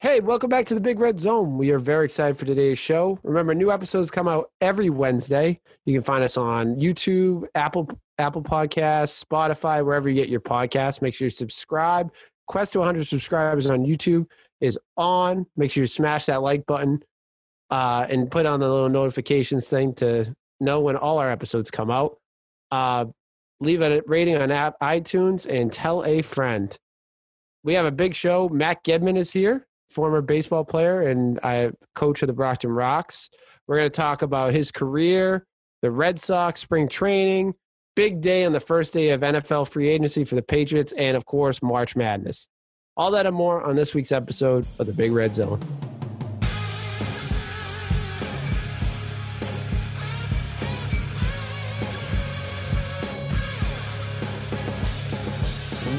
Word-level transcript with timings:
Hey, 0.00 0.20
welcome 0.20 0.48
back 0.48 0.64
to 0.66 0.74
the 0.74 0.80
Big 0.80 1.00
Red 1.00 1.18
Zone. 1.18 1.58
We 1.58 1.72
are 1.72 1.80
very 1.80 2.04
excited 2.04 2.38
for 2.38 2.46
today's 2.46 2.78
show. 2.78 3.18
Remember, 3.24 3.52
new 3.52 3.72
episodes 3.72 4.12
come 4.12 4.28
out 4.28 4.52
every 4.60 4.90
Wednesday. 4.90 5.58
You 5.86 5.94
can 5.94 6.04
find 6.04 6.22
us 6.22 6.36
on 6.36 6.76
YouTube, 6.76 7.48
Apple 7.56 7.90
Apple 8.16 8.44
Podcasts, 8.44 9.24
Spotify, 9.24 9.84
wherever 9.84 10.08
you 10.08 10.14
get 10.14 10.28
your 10.28 10.40
podcasts. 10.40 11.02
Make 11.02 11.14
sure 11.14 11.26
you 11.26 11.30
subscribe. 11.30 12.12
Quest 12.46 12.74
to 12.74 12.78
100 12.78 13.08
subscribers 13.08 13.68
on 13.68 13.84
YouTube 13.84 14.26
is 14.60 14.78
on. 14.96 15.46
Make 15.56 15.72
sure 15.72 15.82
you 15.82 15.88
smash 15.88 16.26
that 16.26 16.42
like 16.42 16.64
button 16.66 17.02
uh, 17.70 18.06
and 18.08 18.30
put 18.30 18.46
on 18.46 18.60
the 18.60 18.68
little 18.68 18.88
notifications 18.88 19.68
thing 19.68 19.94
to 19.94 20.32
know 20.60 20.80
when 20.80 20.94
all 20.94 21.18
our 21.18 21.28
episodes 21.28 21.72
come 21.72 21.90
out. 21.90 22.18
Uh, 22.70 23.06
leave 23.58 23.82
a 23.82 24.00
rating 24.06 24.36
on 24.36 24.52
app 24.52 24.76
iTunes 24.80 25.44
and 25.44 25.72
tell 25.72 26.04
a 26.04 26.22
friend. 26.22 26.78
We 27.64 27.74
have 27.74 27.84
a 27.84 27.90
big 27.90 28.14
show. 28.14 28.48
Matt 28.48 28.84
Gedman 28.84 29.18
is 29.18 29.32
here 29.32 29.67
former 29.90 30.20
baseball 30.20 30.64
player 30.64 31.02
and 31.02 31.38
I 31.42 31.70
coach 31.94 32.22
of 32.22 32.26
the 32.26 32.32
Brockton 32.32 32.70
Rocks. 32.70 33.30
We're 33.66 33.76
going 33.76 33.90
to 33.90 33.96
talk 33.96 34.22
about 34.22 34.54
his 34.54 34.70
career, 34.70 35.46
the 35.82 35.90
Red 35.90 36.20
Sox 36.20 36.60
spring 36.60 36.88
training, 36.88 37.54
big 37.96 38.20
day 38.20 38.44
on 38.44 38.52
the 38.52 38.60
first 38.60 38.92
day 38.92 39.10
of 39.10 39.20
NFL 39.20 39.68
free 39.68 39.88
agency 39.88 40.24
for 40.24 40.34
the 40.34 40.42
Patriots, 40.42 40.92
and 40.92 41.16
of 41.16 41.26
course, 41.26 41.62
March 41.62 41.96
Madness. 41.96 42.48
All 42.96 43.10
that 43.12 43.26
and 43.26 43.36
more 43.36 43.62
on 43.62 43.76
this 43.76 43.94
week's 43.94 44.12
episode 44.12 44.66
of 44.78 44.86
the 44.86 44.92
Big 44.92 45.12
Red 45.12 45.34
Zone. 45.34 45.60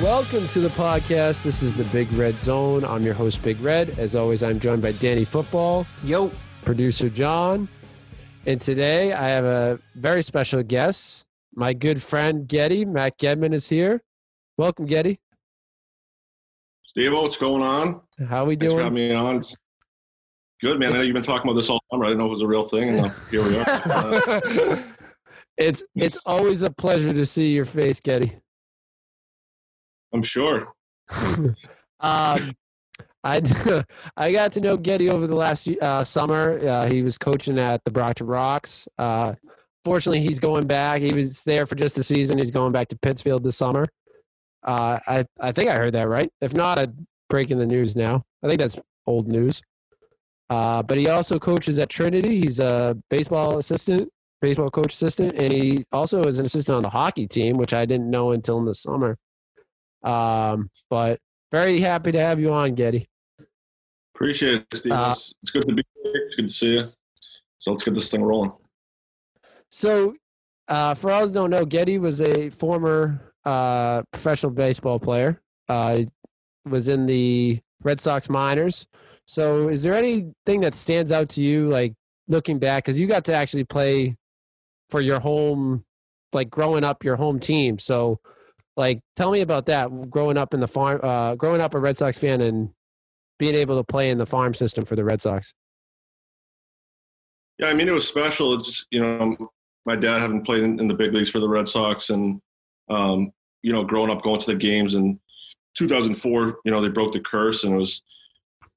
Welcome 0.01 0.47
to 0.49 0.61
the 0.61 0.69
podcast. 0.69 1.43
This 1.43 1.61
is 1.61 1.75
the 1.75 1.83
Big 1.85 2.09
Red 2.13 2.39
Zone. 2.39 2.85
I'm 2.85 3.03
your 3.03 3.13
host, 3.13 3.43
Big 3.43 3.59
Red. 3.59 3.99
As 3.99 4.15
always, 4.15 4.41
I'm 4.43 4.57
joined 4.57 4.81
by 4.81 4.93
Danny 4.93 5.25
Football. 5.25 5.85
Yo. 6.03 6.31
Producer 6.63 7.09
John. 7.09 7.67
And 8.45 8.61
today 8.61 9.11
I 9.11 9.27
have 9.27 9.43
a 9.43 9.77
very 9.95 10.23
special 10.23 10.63
guest. 10.63 11.25
My 11.53 11.73
good 11.73 12.01
friend 12.01 12.47
Getty, 12.47 12.85
Matt 12.85 13.17
Gedman, 13.17 13.53
is 13.53 13.67
here. 13.67 14.01
Welcome, 14.55 14.85
Getty. 14.85 15.19
Steve, 16.85 17.11
what's 17.11 17.35
going 17.35 17.61
on? 17.61 17.99
How 18.29 18.45
we 18.45 18.55
Thanks 18.55 18.73
doing? 18.73 18.77
for 18.77 18.83
having 18.83 18.95
me 18.95 19.13
on. 19.13 19.35
It's 19.35 19.53
good, 20.61 20.79
man. 20.79 20.93
I 20.93 20.99
know 20.99 21.03
you've 21.03 21.13
been 21.13 21.23
talking 21.23 21.49
about 21.49 21.57
this 21.57 21.69
all 21.69 21.81
summer. 21.91 22.05
I 22.05 22.07
didn't 22.07 22.19
know 22.19 22.27
it 22.27 22.29
was 22.29 22.41
a 22.41 22.47
real 22.47 22.61
thing, 22.61 22.87
and 22.87 22.99
uh, 23.01 23.09
here 23.29 23.43
we 23.43 23.57
are. 23.57 24.41
Uh, 24.81 24.81
it's 25.57 25.83
it's 25.93 26.17
always 26.25 26.61
a 26.61 26.71
pleasure 26.71 27.11
to 27.11 27.25
see 27.25 27.51
your 27.51 27.65
face, 27.65 27.99
Getty. 27.99 28.37
I'm 30.13 30.23
sure. 30.23 30.73
um, 31.09 31.55
I 33.23 33.83
I 34.17 34.31
got 34.31 34.51
to 34.53 34.61
know 34.61 34.77
Getty 34.77 35.09
over 35.09 35.27
the 35.27 35.35
last 35.35 35.67
uh, 35.67 36.03
summer. 36.03 36.59
Uh, 36.65 36.87
he 36.87 37.01
was 37.01 37.17
coaching 37.17 37.59
at 37.59 37.83
the 37.83 37.91
Brockton 37.91 38.27
Rocks. 38.27 38.87
Uh, 38.97 39.35
fortunately, 39.83 40.21
he's 40.21 40.39
going 40.39 40.67
back. 40.67 41.01
He 41.01 41.13
was 41.13 41.43
there 41.43 41.65
for 41.65 41.75
just 41.75 41.95
the 41.95 42.03
season. 42.03 42.37
He's 42.37 42.51
going 42.51 42.71
back 42.71 42.87
to 42.89 42.97
Pittsfield 42.97 43.43
this 43.43 43.57
summer. 43.57 43.85
Uh, 44.63 44.99
I 45.07 45.25
I 45.39 45.51
think 45.51 45.69
I 45.69 45.75
heard 45.75 45.93
that 45.93 46.07
right. 46.07 46.31
If 46.41 46.53
not, 46.53 46.79
I'm 46.79 47.07
breaking 47.29 47.59
the 47.59 47.65
news 47.65 47.95
now. 47.95 48.23
I 48.43 48.47
think 48.47 48.59
that's 48.59 48.77
old 49.05 49.27
news. 49.27 49.61
Uh, 50.49 50.81
but 50.81 50.97
he 50.97 51.07
also 51.07 51.37
coaches 51.37 51.77
at 51.77 51.89
Trinity. 51.89 52.41
He's 52.41 52.59
a 52.59 52.97
baseball 53.09 53.59
assistant, 53.59 54.09
baseball 54.41 54.71
coach 54.71 54.93
assistant, 54.93 55.33
and 55.39 55.53
he 55.53 55.85
also 55.91 56.23
is 56.23 56.39
an 56.39 56.45
assistant 56.45 56.75
on 56.75 56.83
the 56.83 56.89
hockey 56.89 57.27
team, 57.27 57.57
which 57.57 57.73
I 57.73 57.85
didn't 57.85 58.09
know 58.09 58.31
until 58.31 58.57
in 58.57 58.65
the 58.65 58.73
summer. 58.73 59.17
Um, 60.03 60.69
but 60.89 61.19
very 61.51 61.79
happy 61.79 62.11
to 62.11 62.19
have 62.19 62.39
you 62.39 62.53
on, 62.53 62.75
Getty. 62.75 63.09
Appreciate 64.15 64.65
it, 64.71 64.77
Steve. 64.77 64.91
Uh, 64.91 65.15
it's, 65.15 65.51
good 65.51 65.67
to 65.67 65.73
be 65.73 65.83
here. 66.03 66.13
It's 66.27 66.35
good 66.35 66.47
to 66.47 66.53
see 66.53 66.73
you. 66.75 66.85
So 67.59 67.71
let's 67.71 67.83
get 67.83 67.93
this 67.93 68.09
thing 68.09 68.23
rolling. 68.23 68.51
So, 69.69 70.15
uh, 70.67 70.93
for 70.93 71.11
all 71.11 71.27
who 71.27 71.33
don't 71.33 71.49
know, 71.49 71.65
Getty 71.65 71.97
was 71.97 72.21
a 72.21 72.49
former 72.49 73.33
uh, 73.45 74.03
professional 74.11 74.51
baseball 74.51 74.99
player. 74.99 75.41
Uh, 75.67 76.03
was 76.65 76.87
in 76.87 77.05
the 77.05 77.59
Red 77.83 78.01
Sox 78.01 78.29
minors. 78.29 78.87
So, 79.25 79.69
is 79.69 79.83
there 79.83 79.93
anything 79.93 80.61
that 80.61 80.75
stands 80.75 81.11
out 81.11 81.29
to 81.29 81.41
you, 81.41 81.69
like 81.69 81.93
looking 82.27 82.59
back, 82.59 82.83
because 82.83 82.99
you 82.99 83.07
got 83.07 83.25
to 83.25 83.33
actually 83.33 83.63
play 83.63 84.17
for 84.89 85.01
your 85.01 85.19
home, 85.19 85.85
like 86.33 86.49
growing 86.49 86.83
up, 86.83 87.03
your 87.03 87.15
home 87.15 87.39
team. 87.39 87.79
So, 87.79 88.19
like, 88.79 89.01
tell 89.17 89.29
me 89.29 89.41
about 89.41 89.65
that. 89.65 90.09
Growing 90.09 90.37
up 90.37 90.53
in 90.53 90.61
the 90.61 90.67
farm, 90.67 91.01
uh, 91.03 91.35
growing 91.35 91.59
up 91.59 91.73
a 91.73 91.79
Red 91.79 91.97
Sox 91.97 92.17
fan, 92.17 92.39
and 92.39 92.69
being 93.37 93.53
able 93.53 93.75
to 93.75 93.83
play 93.83 94.09
in 94.09 94.17
the 94.17 94.25
farm 94.25 94.53
system 94.53 94.85
for 94.85 94.95
the 94.95 95.03
Red 95.03 95.21
Sox. 95.21 95.53
Yeah, 97.57 97.67
I 97.67 97.73
mean, 97.73 97.89
it 97.89 97.93
was 97.93 98.07
special. 98.07 98.53
It's, 98.53 98.87
you 98.89 99.01
know, 99.01 99.35
my 99.85 99.97
dad 99.97 100.21
having 100.21 100.45
played 100.45 100.63
in, 100.63 100.79
in 100.79 100.87
the 100.87 100.93
big 100.93 101.13
leagues 101.13 101.29
for 101.29 101.39
the 101.39 101.49
Red 101.49 101.67
Sox 101.67 102.09
and, 102.09 102.39
um, 102.89 103.31
you 103.63 103.73
know, 103.73 103.83
growing 103.83 104.09
up 104.09 104.23
going 104.23 104.39
to 104.39 104.45
the 104.45 104.55
games 104.55 104.95
in 104.95 105.19
2004, 105.77 106.59
you 106.63 106.71
know, 106.71 106.81
they 106.81 106.87
broke 106.87 107.11
the 107.11 107.19
curse 107.19 107.65
and 107.65 107.73
it 107.73 107.77
was 107.77 108.01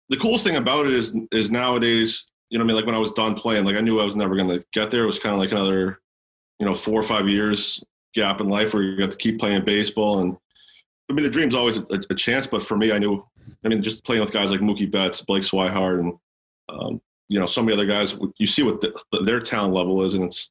the 0.08 0.16
coolest 0.16 0.44
thing 0.44 0.56
about 0.56 0.86
it 0.86 0.94
is, 0.94 1.16
is 1.30 1.52
nowadays, 1.52 2.28
you 2.50 2.58
know, 2.58 2.64
I 2.64 2.66
mean, 2.66 2.74
like 2.74 2.86
when 2.86 2.96
I 2.96 2.98
was 2.98 3.12
done 3.12 3.36
playing, 3.36 3.64
like 3.64 3.76
I 3.76 3.80
knew 3.80 4.00
I 4.00 4.04
was 4.04 4.16
never 4.16 4.34
going 4.34 4.48
to 4.48 4.64
get 4.72 4.90
there. 4.90 5.04
It 5.04 5.06
was 5.06 5.20
kind 5.20 5.32
of 5.32 5.38
like 5.38 5.52
another, 5.52 6.00
you 6.58 6.66
know, 6.66 6.74
four 6.74 6.98
or 6.98 7.04
five 7.04 7.28
years 7.28 7.80
gap 8.14 8.40
in 8.40 8.48
life 8.48 8.74
where 8.74 8.82
you 8.82 8.96
got 8.96 9.10
to 9.10 9.16
keep 9.16 9.38
playing 9.38 9.64
baseball. 9.64 10.20
And 10.20 10.36
I 11.10 11.14
mean, 11.14 11.24
the 11.24 11.30
dream's 11.30 11.54
always 11.54 11.78
a, 11.78 12.00
a 12.10 12.14
chance, 12.14 12.46
but 12.46 12.62
for 12.62 12.76
me, 12.76 12.92
I 12.92 12.98
knew, 12.98 13.24
I 13.64 13.68
mean, 13.68 13.82
just 13.82 14.04
playing 14.04 14.20
with 14.20 14.32
guys 14.32 14.50
like 14.50 14.60
Mookie 14.60 14.90
Betts, 14.90 15.20
Blake 15.20 15.42
Swihart, 15.42 16.00
and, 16.00 16.14
um, 16.68 17.00
you 17.28 17.38
know, 17.38 17.46
so 17.46 17.62
many 17.62 17.74
other 17.74 17.86
guys, 17.86 18.18
you 18.36 18.46
see 18.46 18.62
what 18.62 18.80
the, 18.80 18.92
their 19.24 19.40
talent 19.40 19.74
level 19.74 20.02
is. 20.02 20.14
And 20.14 20.24
it's, 20.24 20.50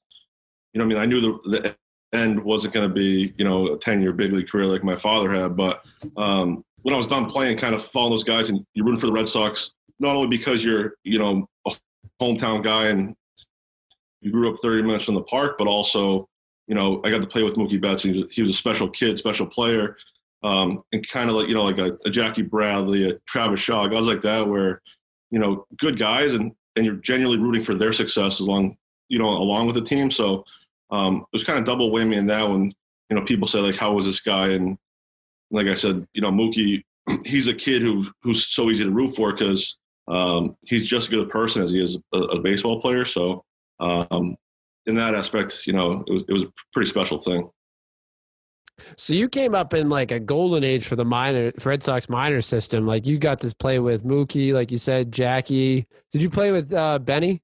you 0.73 0.79
know, 0.79 0.85
I 0.85 0.87
mean, 0.87 0.97
I 0.97 1.05
knew 1.05 1.21
the, 1.21 1.49
the 1.49 1.75
end 2.13 2.43
wasn't 2.43 2.73
going 2.73 2.87
to 2.87 2.93
be, 2.93 3.33
you 3.37 3.45
know, 3.45 3.65
a 3.67 3.77
10 3.77 4.01
year 4.01 4.13
big 4.13 4.33
league 4.33 4.49
career 4.49 4.65
like 4.65 4.83
my 4.83 4.95
father 4.95 5.31
had. 5.31 5.55
But 5.55 5.83
um, 6.17 6.63
when 6.81 6.93
I 6.93 6.97
was 6.97 7.07
done 7.07 7.29
playing, 7.29 7.57
kind 7.57 7.75
of 7.75 7.83
following 7.83 8.11
those 8.11 8.23
guys 8.23 8.49
and 8.49 8.65
you're 8.73 8.85
rooting 8.85 8.99
for 8.99 9.07
the 9.07 9.13
Red 9.13 9.29
Sox, 9.29 9.73
not 9.99 10.15
only 10.15 10.27
because 10.27 10.63
you're, 10.65 10.95
you 11.03 11.19
know, 11.19 11.47
a 11.67 11.71
hometown 12.21 12.63
guy 12.63 12.87
and 12.87 13.15
you 14.21 14.31
grew 14.31 14.51
up 14.51 14.57
30 14.61 14.83
minutes 14.83 15.05
from 15.05 15.15
the 15.15 15.23
park, 15.23 15.55
but 15.57 15.67
also, 15.67 16.27
you 16.71 16.77
know, 16.77 17.01
I 17.03 17.09
got 17.09 17.19
to 17.19 17.27
play 17.27 17.43
with 17.43 17.55
Mookie 17.55 17.81
Betts. 17.81 18.03
He 18.03 18.13
was, 18.13 18.31
he 18.31 18.41
was 18.41 18.51
a 18.51 18.53
special 18.53 18.89
kid, 18.89 19.17
special 19.17 19.45
player. 19.45 19.97
Um, 20.41 20.83
and 20.93 21.05
kind 21.05 21.29
of 21.29 21.35
like, 21.35 21.49
you 21.49 21.53
know, 21.53 21.65
like 21.65 21.79
a, 21.79 21.97
a 22.05 22.09
Jackie 22.09 22.43
Bradley, 22.43 23.09
a 23.09 23.19
Travis 23.27 23.59
Shaw, 23.59 23.87
guys 23.87 24.07
like 24.07 24.21
that, 24.21 24.47
where, 24.47 24.81
you 25.31 25.37
know, 25.37 25.65
good 25.75 25.99
guys 25.99 26.33
and, 26.33 26.53
and 26.77 26.85
you're 26.85 26.95
genuinely 26.95 27.43
rooting 27.43 27.61
for 27.61 27.75
their 27.75 27.91
success 27.91 28.39
as 28.39 28.47
long, 28.47 28.77
you 29.09 29.19
know, 29.19 29.27
along 29.27 29.65
with 29.67 29.75
the 29.75 29.81
team. 29.81 30.09
So 30.09 30.45
um, 30.91 31.17
it 31.17 31.33
was 31.33 31.43
kind 31.43 31.59
of 31.59 31.65
double 31.65 31.91
whammy 31.91 32.15
in 32.15 32.27
that 32.27 32.47
one. 32.47 32.73
you 33.09 33.17
know, 33.17 33.25
people 33.25 33.49
say 33.49 33.59
like, 33.59 33.75
how 33.75 33.91
was 33.91 34.05
this 34.05 34.21
guy? 34.21 34.51
And 34.51 34.77
like 35.51 35.67
I 35.67 35.73
said, 35.73 36.07
you 36.13 36.21
know, 36.21 36.31
Mookie, 36.31 36.83
he's 37.25 37.49
a 37.49 37.53
kid 37.53 37.81
who, 37.81 38.07
who's 38.23 38.47
so 38.47 38.69
easy 38.69 38.85
to 38.85 38.91
root 38.91 39.13
for 39.13 39.33
because 39.33 39.77
um, 40.07 40.55
he's 40.67 40.87
just 40.87 41.07
as 41.07 41.09
good 41.09 41.27
a 41.27 41.29
person 41.29 41.63
as 41.63 41.73
he 41.73 41.83
is 41.83 41.99
a, 42.13 42.17
a 42.17 42.39
baseball 42.39 42.79
player. 42.79 43.03
So 43.03 43.43
um, 43.81 44.37
in 44.85 44.95
that 44.95 45.15
aspect, 45.15 45.65
you 45.67 45.73
know, 45.73 46.03
it 46.07 46.13
was, 46.13 46.23
it 46.27 46.33
was 46.33 46.43
a 46.43 46.51
pretty 46.73 46.89
special 46.89 47.19
thing. 47.19 47.49
So 48.97 49.13
you 49.13 49.29
came 49.29 49.55
up 49.55 49.73
in 49.73 49.89
like 49.89 50.11
a 50.11 50.19
golden 50.19 50.63
age 50.63 50.85
for 50.85 50.95
the 50.95 51.05
minor 51.05 51.51
for 51.59 51.69
Red 51.69 51.83
Sox 51.83 52.09
minor 52.09 52.41
system. 52.41 52.85
Like 52.87 53.05
you 53.05 53.19
got 53.19 53.39
to 53.39 53.55
play 53.55 53.79
with 53.79 54.03
Mookie, 54.03 54.53
like 54.53 54.71
you 54.71 54.77
said, 54.77 55.11
Jackie. 55.11 55.87
Did 56.11 56.21
you 56.23 56.29
play 56.29 56.51
with 56.51 56.71
uh, 56.73 56.99
Benny? 56.99 57.41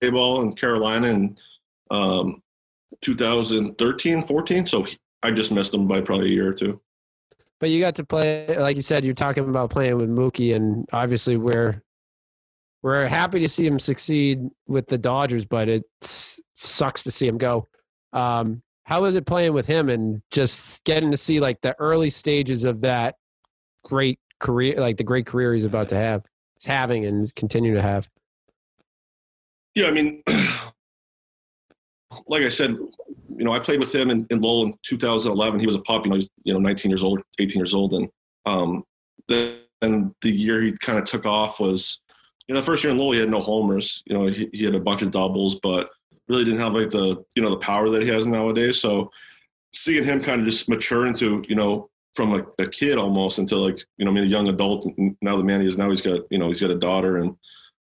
A 0.02 0.10
ball 0.10 0.42
in 0.42 0.54
Carolina 0.54 1.10
in 1.10 1.38
um, 1.92 2.42
2013, 3.02 4.26
14. 4.26 4.66
So 4.66 4.88
I 5.22 5.32
just 5.32 5.52
missed 5.52 5.74
him 5.74 5.88
by 5.88 6.02
probably 6.02 6.28
a 6.28 6.34
year 6.34 6.50
or 6.50 6.54
two. 6.54 6.82
But 7.60 7.70
you 7.70 7.80
got 7.80 7.96
to 7.96 8.04
play, 8.04 8.48
like 8.58 8.76
you 8.76 8.82
said, 8.82 9.06
you're 9.06 9.14
talking 9.14 9.48
about 9.48 9.70
playing 9.70 9.98
with 9.98 10.10
Mookie, 10.10 10.56
and 10.56 10.88
obviously 10.92 11.38
we're 11.38 11.84
we're 12.82 13.06
happy 13.06 13.40
to 13.42 13.48
see 13.48 13.68
him 13.68 13.78
succeed 13.78 14.40
with 14.66 14.88
the 14.88 14.98
Dodgers, 14.98 15.46
but 15.46 15.70
it 15.70 15.84
sucks 16.56 17.04
to 17.04 17.12
see 17.12 17.28
him 17.28 17.38
go. 17.38 17.68
Um, 18.14 18.64
how 18.86 19.06
is 19.06 19.14
it 19.14 19.28
playing 19.28 19.54
with 19.54 19.68
him 19.68 19.90
and 19.90 20.24
just 20.32 20.84
getting 20.84 21.12
to 21.12 21.18
see 21.18 21.40
like 21.40 21.62
the 21.62 21.76
early 21.80 22.10
stages 22.10 22.66
of 22.66 22.82
that 22.82 23.16
great 23.86 24.20
career, 24.40 24.80
like 24.80 24.98
the 24.98 25.04
great 25.04 25.28
career 25.28 25.54
he's 25.54 25.66
about 25.66 25.90
to 25.90 25.96
have, 25.96 26.26
he's 26.56 26.66
having 26.66 27.06
and 27.06 27.22
is 27.24 27.32
continuing 27.32 27.76
to 27.76 27.84
have? 27.84 28.10
Yeah, 29.76 29.86
I 29.86 29.92
mean, 29.92 30.24
like 32.28 32.44
I 32.44 32.50
said, 32.50 32.72
you 32.72 33.46
know, 33.46 33.54
I 33.54 33.60
played 33.60 33.80
with 33.80 33.94
him 33.94 34.10
in, 34.10 34.28
in 34.30 34.42
Lowell 34.42 34.66
in 34.66 34.74
2011. 34.84 35.60
He 35.60 35.66
was 35.66 35.76
a 35.76 35.82
pup, 35.82 36.06
you 36.06 36.10
know, 36.10 36.18
he's, 36.18 36.30
you 36.44 36.54
know, 36.54 36.60
19 36.60 36.92
years 36.92 37.04
old, 37.04 37.22
18 37.40 37.58
years 37.58 37.74
old. 37.74 37.94
And 37.94 38.10
um, 38.46 38.84
the, 39.28 39.60
and 39.82 40.14
the 40.22 40.32
year 40.32 40.62
he 40.62 40.74
kind 40.74 41.00
of 41.00 41.06
took 41.06 41.26
off 41.26 41.60
was, 41.60 42.02
you 42.48 42.54
know, 42.54 42.62
the 42.62 42.66
first 42.66 42.84
year 42.84 42.92
in 42.92 43.00
Lowell 43.00 43.14
he 43.14 43.20
had 43.20 43.30
no 43.30 43.42
homers. 43.42 44.04
You 44.06 44.18
know, 44.18 44.28
he, 44.28 44.50
he 44.52 44.64
had 44.64 44.76
a 44.76 44.80
bunch 44.80 45.02
of 45.02 45.12
doubles, 45.12 45.60
but 45.64 45.90
really 46.32 46.46
didn't 46.46 46.60
have 46.60 46.74
like 46.74 46.90
the 46.90 47.24
you 47.36 47.42
know 47.42 47.50
the 47.50 47.58
power 47.58 47.90
that 47.90 48.04
he 48.04 48.10
has 48.10 48.26
nowadays. 48.26 48.80
So 48.80 49.12
seeing 49.74 50.04
him 50.04 50.22
kind 50.22 50.42
of 50.42 50.48
just 50.48 50.70
mature 50.70 51.06
into 51.06 51.44
you 51.48 51.56
know 51.56 51.90
from 52.16 52.46
a 52.60 52.68
kid 52.68 52.98
almost 52.98 53.40
into 53.40 53.58
like 53.58 53.84
you 53.98 54.06
know 54.06 54.12
I 54.12 54.14
mean 54.14 54.24
a 54.24 54.28
young 54.28 54.48
adult. 54.48 54.88
Now 55.22 55.36
the 55.38 55.44
man 55.44 55.62
he 55.62 55.68
is 55.68 55.78
now 55.78 55.90
he's 55.90 56.02
got 56.02 56.22
you 56.30 56.40
know 56.40 56.50
he's 56.50 56.62
got 56.62 56.72
a 56.72 56.76
daughter 56.76 57.18
and 57.18 57.36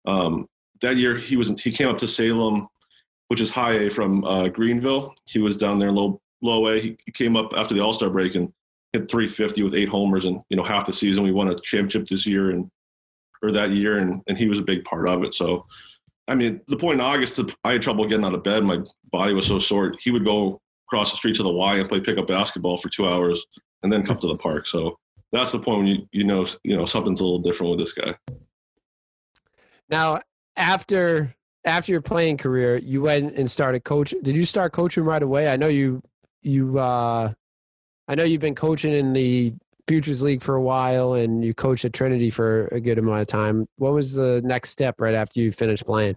um, 0.06 0.48
that 0.82 0.98
year 0.98 1.18
he 1.18 1.38
was 1.38 1.50
he 1.62 1.72
came 1.72 1.90
up 1.90 1.98
to 2.00 2.08
Salem, 2.08 2.68
which 3.30 3.42
is 3.42 3.50
high 3.50 3.74
A 3.74 3.90
from 3.90 4.26
uh, 4.26 4.48
Greenville. 4.50 5.16
He 5.26 5.40
was 5.40 5.56
down 5.56 5.80
there 5.80 5.90
in 5.90 5.96
low 5.96 6.20
low 6.42 6.68
A. 6.68 6.80
He, 6.80 6.98
came 7.14 7.36
up 7.36 7.54
after 7.56 7.74
the 7.74 7.80
All 7.80 7.94
Star 7.94 8.10
break 8.10 8.36
and 8.36 8.52
hit 8.94 9.10
350 9.10 9.64
with 9.64 9.76
eight 9.76 9.90
homers 9.90 10.26
and 10.26 10.42
you 10.50 10.58
know 10.58 10.64
half 10.64 10.88
the 10.88 10.94
season. 10.94 11.24
We 11.24 11.32
won 11.32 11.48
a 11.48 11.56
championship 11.56 12.08
this 12.08 12.26
year 12.26 12.52
and 12.52 12.70
or 13.42 13.52
that 13.52 13.72
year 13.72 14.00
and 14.00 14.22
and 14.28 14.38
he 14.38 14.50
was 14.50 14.60
a 14.60 14.64
big 14.64 14.84
part 14.84 15.08
of 15.08 15.24
it. 15.24 15.34
So 15.34 15.66
I 16.28 16.36
mean 16.36 16.62
the 16.68 16.78
point 16.78 16.96
in 16.96 17.06
August 17.06 17.40
I 17.64 17.74
had 17.74 17.82
trouble 17.82 18.06
getting 18.08 18.26
out 18.26 18.34
of 18.34 18.44
bed. 18.44 18.64
My 18.64 18.80
body 19.12 19.34
was 19.34 19.48
so 19.48 19.60
sore. 19.60 19.94
He 20.00 20.12
would 20.12 20.26
go 20.26 20.60
across 20.88 21.12
the 21.12 21.18
street 21.18 21.36
to 21.36 21.44
the 21.44 21.52
Y 21.52 21.76
and 21.78 21.88
play 21.88 22.02
pickup 22.02 22.28
basketball 22.28 22.78
for 22.78 22.90
two 22.90 23.08
hours 23.08 23.46
and 23.84 23.94
then 23.94 24.06
come 24.06 24.18
to 24.20 24.28
the 24.28 24.38
park. 24.38 24.66
So 24.66 24.98
that's 25.32 25.52
the 25.52 25.60
point 25.60 25.78
when 25.78 25.88
you 25.88 26.08
you 26.12 26.24
know 26.24 26.48
you 26.64 26.76
know 26.76 26.86
something's 26.86 27.22
a 27.22 27.24
little 27.24 27.40
different 27.40 27.72
with 27.72 27.80
this 27.80 27.94
guy. 27.94 28.16
Now 29.88 30.20
after 30.56 31.36
after 31.66 31.92
your 31.92 32.02
playing 32.02 32.38
career, 32.38 32.78
you 32.78 33.02
went 33.02 33.36
and 33.36 33.50
started 33.50 33.84
coaching. 33.84 34.22
Did 34.22 34.36
you 34.36 34.46
start 34.46 34.74
coaching 34.74 35.04
right 35.04 35.22
away? 35.22 35.50
I 35.50 35.58
know 35.58 35.68
you 35.68 36.02
you 36.42 36.80
uh 36.80 37.34
I 38.08 38.16
know 38.16 38.24
you've 38.24 38.42
been 38.42 38.56
coaching 38.56 38.94
in 38.94 39.14
the 39.14 39.54
Futures 39.88 40.22
League 40.22 40.44
for 40.44 40.56
a 40.56 40.62
while 40.62 41.14
and 41.14 41.44
you 41.44 41.54
coached 41.54 41.84
at 41.84 41.94
Trinity 41.94 42.30
for 42.30 42.68
a 42.68 42.80
good 42.80 42.98
amount 42.98 43.22
of 43.22 43.28
time. 43.28 43.68
What 43.78 43.94
was 43.94 44.14
the 44.14 44.42
next 44.44 44.70
step 44.70 45.02
right 45.02 45.16
after 45.16 45.40
you 45.40 45.52
finished 45.52 45.86
playing? 45.86 46.16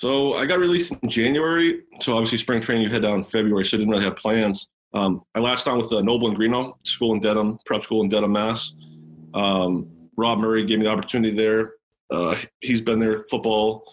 So 0.00 0.34
I 0.34 0.46
got 0.46 0.58
released 0.58 0.92
in 0.92 1.08
January. 1.08 1.82
So 2.00 2.14
obviously 2.14 2.38
spring 2.38 2.60
training 2.60 2.84
you 2.84 2.90
head 2.90 3.02
down 3.02 3.18
in 3.18 3.24
February, 3.24 3.64
so 3.64 3.76
I 3.76 3.78
didn't 3.78 3.92
really 3.92 4.04
have 4.04 4.16
plans. 4.16 4.68
Um, 4.94 5.22
I 5.34 5.40
latched 5.40 5.66
on 5.66 5.78
with 5.78 5.92
uh, 5.92 6.02
Noble 6.02 6.28
and 6.28 6.36
Greenough 6.36 6.76
School 6.84 7.12
in 7.14 7.20
Dedham, 7.20 7.58
prep 7.66 7.82
school 7.82 8.02
in 8.02 8.08
Dedham, 8.08 8.32
Mass. 8.32 8.74
Um, 9.34 9.88
Rob 10.16 10.38
Murray 10.38 10.64
gave 10.64 10.78
me 10.78 10.84
the 10.84 10.90
opportunity 10.90 11.34
there. 11.34 11.72
Uh, 12.10 12.36
he's 12.60 12.80
been 12.80 12.98
there 12.98 13.24
football, 13.24 13.92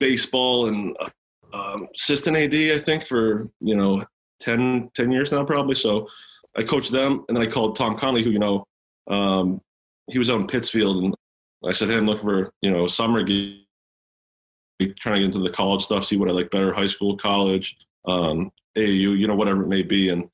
baseball, 0.00 0.68
and 0.68 0.96
uh, 0.98 1.10
um, 1.52 1.88
assistant 1.94 2.36
AD, 2.36 2.54
I 2.54 2.78
think, 2.78 3.06
for 3.06 3.48
you 3.60 3.76
know 3.76 4.04
10, 4.40 4.90
10 4.94 5.12
years 5.12 5.32
now, 5.32 5.44
probably. 5.44 5.74
So 5.74 6.08
I 6.56 6.62
coached 6.62 6.92
them, 6.92 7.24
and 7.28 7.36
then 7.36 7.46
I 7.46 7.50
called 7.50 7.76
Tom 7.76 7.96
Conley, 7.96 8.22
who 8.22 8.30
you 8.30 8.38
know, 8.38 8.64
um, 9.08 9.60
he 10.10 10.18
was 10.18 10.28
in 10.28 10.46
Pittsfield, 10.46 11.02
and 11.02 11.14
I 11.66 11.72
said, 11.72 11.88
"Hey, 11.90 11.96
I'm 11.96 12.06
looking 12.06 12.24
for 12.24 12.52
you 12.62 12.70
know 12.70 12.86
summer 12.86 13.22
gig, 13.22 13.58
trying 14.98 15.14
to 15.14 15.20
get 15.20 15.26
into 15.26 15.38
the 15.40 15.50
college 15.50 15.82
stuff, 15.82 16.04
see 16.04 16.16
what 16.16 16.28
I 16.28 16.32
like 16.32 16.50
better, 16.50 16.72
high 16.72 16.86
school, 16.86 17.16
college, 17.16 17.76
um, 18.06 18.50
AAU, 18.76 19.18
you 19.18 19.26
know, 19.26 19.36
whatever 19.36 19.62
it 19.62 19.68
may 19.68 19.82
be." 19.82 20.08
And 20.08 20.28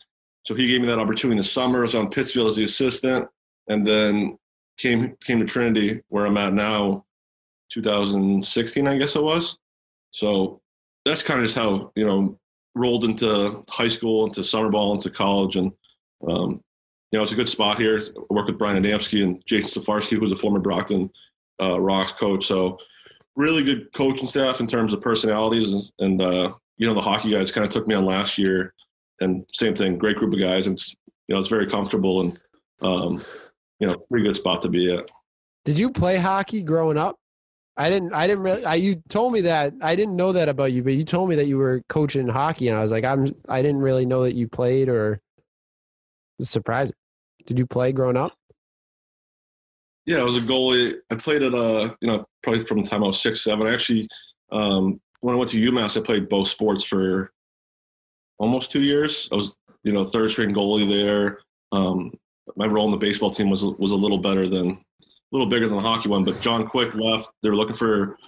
so 0.44 0.54
he 0.54 0.66
gave 0.66 0.80
me 0.80 0.86
that 0.88 0.98
opportunity 0.98 1.32
in 1.32 1.38
the 1.38 1.44
summer. 1.44 1.80
I 1.80 1.82
was 1.82 1.94
on 1.94 2.10
Pittsfield 2.10 2.48
as 2.48 2.56
the 2.56 2.64
assistant, 2.64 3.28
and 3.68 3.86
then 3.86 4.38
came 4.78 5.16
came 5.24 5.40
to 5.40 5.46
Trinity, 5.46 6.00
where 6.08 6.26
I'm 6.26 6.36
at 6.36 6.54
now, 6.54 7.04
2016, 7.70 8.86
I 8.86 8.96
guess 8.96 9.16
it 9.16 9.22
was. 9.22 9.58
So 10.10 10.60
that's 11.04 11.22
kind 11.22 11.40
of 11.40 11.46
just 11.46 11.56
how 11.56 11.92
you 11.94 12.04
know 12.04 12.38
rolled 12.74 13.04
into 13.04 13.62
high 13.68 13.88
school, 13.88 14.26
into 14.26 14.44
summer 14.44 14.70
ball, 14.70 14.94
into 14.94 15.10
college, 15.10 15.56
and 15.56 15.72
um, 16.28 16.62
you 17.10 17.18
know 17.18 17.22
it's 17.22 17.32
a 17.32 17.36
good 17.36 17.48
spot 17.48 17.78
here. 17.78 17.98
I 17.98 18.34
work 18.34 18.46
with 18.46 18.58
Brian 18.58 18.82
Adamski 18.82 19.24
and 19.24 19.42
Jason 19.46 19.82
Safarski, 19.82 20.18
who's 20.18 20.32
a 20.32 20.36
former 20.36 20.60
Brockton 20.60 21.10
uh, 21.60 21.80
Rocks 21.80 22.12
coach. 22.12 22.46
So 22.46 22.78
really 23.36 23.62
good 23.62 23.92
coaching 23.92 24.28
staff 24.28 24.60
in 24.60 24.66
terms 24.66 24.92
of 24.92 25.00
personalities, 25.00 25.72
and, 25.72 25.92
and 25.98 26.22
uh, 26.22 26.54
you 26.76 26.86
know 26.86 26.94
the 26.94 27.00
hockey 27.00 27.30
guys 27.30 27.52
kind 27.52 27.66
of 27.66 27.72
took 27.72 27.86
me 27.86 27.94
on 27.94 28.04
last 28.04 28.38
year, 28.38 28.74
and 29.20 29.44
same 29.54 29.74
thing, 29.74 29.98
great 29.98 30.16
group 30.16 30.32
of 30.32 30.40
guys, 30.40 30.66
and 30.66 30.78
you 31.26 31.34
know 31.34 31.40
it's 31.40 31.48
very 31.48 31.66
comfortable 31.66 32.20
and 32.20 32.40
um, 32.82 33.24
you 33.80 33.86
know 33.86 33.94
pretty 34.10 34.26
good 34.26 34.36
spot 34.36 34.62
to 34.62 34.68
be 34.68 34.92
at. 34.92 35.08
Did 35.64 35.78
you 35.78 35.90
play 35.90 36.16
hockey 36.16 36.62
growing 36.62 36.96
up? 36.96 37.18
I 37.78 37.88
didn't. 37.90 38.12
I 38.12 38.26
didn't 38.26 38.42
really. 38.42 38.64
I, 38.64 38.74
you 38.74 39.00
told 39.08 39.32
me 39.32 39.40
that. 39.42 39.72
I 39.80 39.94
didn't 39.94 40.16
know 40.16 40.32
that 40.32 40.48
about 40.48 40.72
you, 40.72 40.82
but 40.82 40.94
you 40.94 41.04
told 41.04 41.28
me 41.28 41.36
that 41.36 41.46
you 41.46 41.58
were 41.58 41.80
coaching 41.88 42.26
hockey, 42.26 42.68
and 42.68 42.76
I 42.76 42.82
was 42.82 42.90
like, 42.90 43.04
I'm. 43.04 43.28
I 43.48 43.62
didn't 43.62 43.80
really 43.80 44.04
know 44.04 44.24
that 44.24 44.34
you 44.34 44.48
played, 44.48 44.88
or 44.88 45.20
surprising. 46.40 46.96
Did 47.46 47.56
you 47.56 47.66
play 47.66 47.92
growing 47.92 48.16
up? 48.16 48.34
Yeah, 50.06 50.18
I 50.18 50.24
was 50.24 50.36
a 50.36 50.40
goalie. 50.40 50.96
I 51.10 51.14
played 51.14 51.42
at 51.42 51.54
uh, 51.54 51.94
you 52.00 52.08
know, 52.08 52.26
probably 52.42 52.64
from 52.64 52.82
the 52.82 52.88
time 52.88 53.04
I 53.04 53.06
was 53.06 53.20
six, 53.20 53.44
seven. 53.44 53.66
I 53.66 53.72
actually, 53.72 54.08
um, 54.50 55.00
when 55.20 55.36
I 55.36 55.38
went 55.38 55.50
to 55.52 55.70
UMass, 55.70 55.96
I 55.96 56.04
played 56.04 56.28
both 56.28 56.48
sports 56.48 56.82
for 56.82 57.30
almost 58.38 58.72
two 58.72 58.82
years. 58.82 59.28
I 59.30 59.36
was, 59.36 59.56
you 59.84 59.92
know, 59.92 60.02
third 60.02 60.32
string 60.32 60.52
goalie 60.52 60.88
there. 60.88 61.40
Um, 61.70 62.12
my 62.56 62.66
role 62.66 62.86
in 62.86 62.90
the 62.90 62.96
baseball 62.96 63.30
team 63.30 63.50
was 63.50 63.64
was 63.64 63.92
a 63.92 63.96
little 63.96 64.18
better 64.18 64.48
than 64.48 64.70
a 64.70 64.78
little 65.32 65.48
bigger 65.48 65.68
than 65.68 65.76
the 65.76 65.82
hockey 65.82 66.08
one, 66.08 66.24
but 66.24 66.40
John 66.40 66.66
Quick 66.66 66.94
left. 66.94 67.32
They 67.42 67.50
were 67.50 67.56
looking 67.56 67.76
for, 67.76 68.18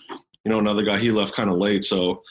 you 0.44 0.50
know, 0.50 0.58
another 0.58 0.82
guy. 0.82 0.98
He 0.98 1.10
left 1.10 1.34
kind 1.34 1.50
of 1.50 1.56
late, 1.56 1.84
so 1.84 2.22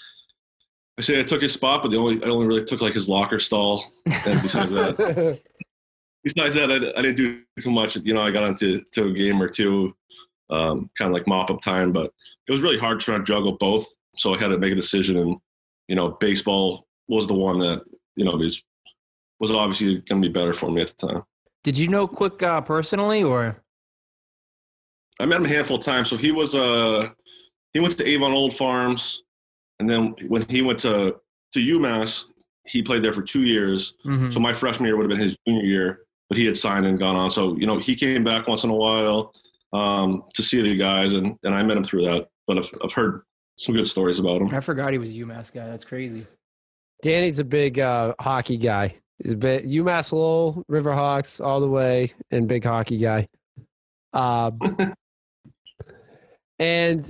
I 1.00 1.02
say 1.02 1.18
I 1.18 1.24
took 1.24 1.42
his 1.42 1.54
spot, 1.54 1.82
but 1.82 1.92
the 1.92 1.98
only 1.98 2.22
I 2.24 2.28
only 2.28 2.46
really 2.46 2.66
took 2.66 2.82
like 2.82 2.94
his 2.94 3.08
locker 3.08 3.40
stall. 3.40 3.84
And 4.06 4.42
besides 4.42 4.72
that, 4.74 5.40
besides 6.24 6.56
that, 6.56 6.70
I, 6.70 7.00
I, 7.00 7.02
didn't 7.02 7.16
do 7.16 7.42
too 7.58 7.72
much. 7.72 7.96
You 7.96 8.14
know, 8.14 8.22
I 8.22 8.32
got 8.32 8.44
into 8.44 8.84
to 8.92 9.08
a 9.08 9.14
game 9.14 9.42
or 9.42 9.48
two, 9.48 9.96
um, 10.50 10.90
kind 10.98 11.10
of 11.10 11.14
like 11.14 11.26
mop 11.26 11.50
up 11.50 11.62
time, 11.62 11.94
but 11.94 12.12
it 12.48 12.52
was 12.52 12.62
really 12.62 12.78
hard 12.78 13.00
trying 13.00 13.20
to 13.20 13.24
juggle 13.24 13.54
both. 13.54 13.88
So 14.18 14.36
I 14.36 14.40
had 14.40 14.50
to 14.50 14.58
make 14.58 14.74
a 14.74 14.76
decision, 14.76 15.16
and 15.16 15.38
you 15.88 15.96
know, 15.96 16.18
baseball 16.20 16.86
was 17.08 17.28
the 17.28 17.34
one 17.34 17.60
that 17.60 17.82
you 18.18 18.26
know 18.26 18.36
was 18.36 18.62
was 19.40 19.52
obviously 19.52 20.04
going 20.10 20.22
to 20.22 20.28
be 20.28 20.34
better 20.34 20.52
for 20.52 20.70
me 20.70 20.82
at 20.82 20.94
the 20.98 21.08
time. 21.08 21.24
Did 21.64 21.78
you 21.78 21.88
know 21.88 22.10
Quick 22.10 22.44
uh, 22.44 22.60
personally, 22.60 23.24
or 23.24 23.64
I 25.20 25.26
met 25.26 25.38
him 25.38 25.46
a 25.46 25.50
handful 25.50 25.78
of 25.78 25.84
times. 25.84 26.10
So 26.10 26.18
he 26.18 26.32
was 26.32 26.56
uh 26.56 27.10
he 27.74 27.80
went 27.80 27.98
to 27.98 28.08
Avon 28.08 28.32
Old 28.32 28.54
Farms, 28.54 29.24
and 29.80 29.90
then 29.90 30.16
when 30.28 30.46
he 30.50 30.62
went 30.62 30.80
to 30.80 31.16
to 31.54 31.60
UMass, 31.60 32.26
he 32.66 32.82
played 32.82 33.04
there 33.04 33.14
for 33.14 33.22
two 33.22 33.44
years. 33.44 33.96
Mm-hmm. 34.06 34.32
So 34.32 34.40
my 34.40 34.54
freshman 34.54 34.88
year 34.88 34.96
would 34.96 35.04
have 35.04 35.10
been 35.10 35.20
his 35.20 35.36
junior 35.48 35.64
year, 35.64 36.02
but 36.30 36.38
he 36.38 36.46
had 36.46 36.58
signed 36.58 36.86
and 36.86 36.98
gone 36.98 37.16
on. 37.16 37.32
So 37.32 37.58
you 37.58 37.68
know 37.68 37.78
he 37.78 37.96
came 37.96 38.24
back 38.24 38.48
once 38.48 38.64
in 38.64 38.70
a 38.70 38.76
while 38.76 39.34
um, 39.74 40.24
to 40.34 40.44
see 40.44 40.62
the 40.62 40.76
guys, 40.76 41.14
and 41.14 41.38
and 41.44 41.54
I 41.54 41.64
met 41.64 41.78
him 41.78 41.84
through 41.84 42.04
that. 42.06 42.28
But 42.48 42.60
I've 42.60 42.70
I've 42.84 42.94
heard 42.94 43.24
some 43.58 43.76
good 43.76 43.88
stories 43.88 44.20
about 44.20 44.42
him. 44.42 44.54
I 44.54 44.62
forgot 44.62 44.94
he 44.94 44.98
was 44.98 45.10
a 45.10 45.14
UMass 45.14 45.52
guy. 45.54 45.68
That's 45.68 45.86
crazy. 45.86 46.26
Danny's 47.02 47.40
a 47.40 47.44
big 47.44 47.80
uh, 47.80 48.14
hockey 48.20 48.58
guy. 48.58 48.96
He's 49.22 49.34
a 49.34 49.38
bit 49.38 49.68
UMass 49.68 50.12
Lowell, 50.12 50.64
Riverhawks 50.70 51.44
all 51.44 51.60
the 51.60 51.68
way, 51.68 52.12
and 52.32 52.48
big 52.48 52.64
hockey 52.64 52.98
guy. 52.98 53.28
Uh, 54.14 54.52
And 56.60 57.10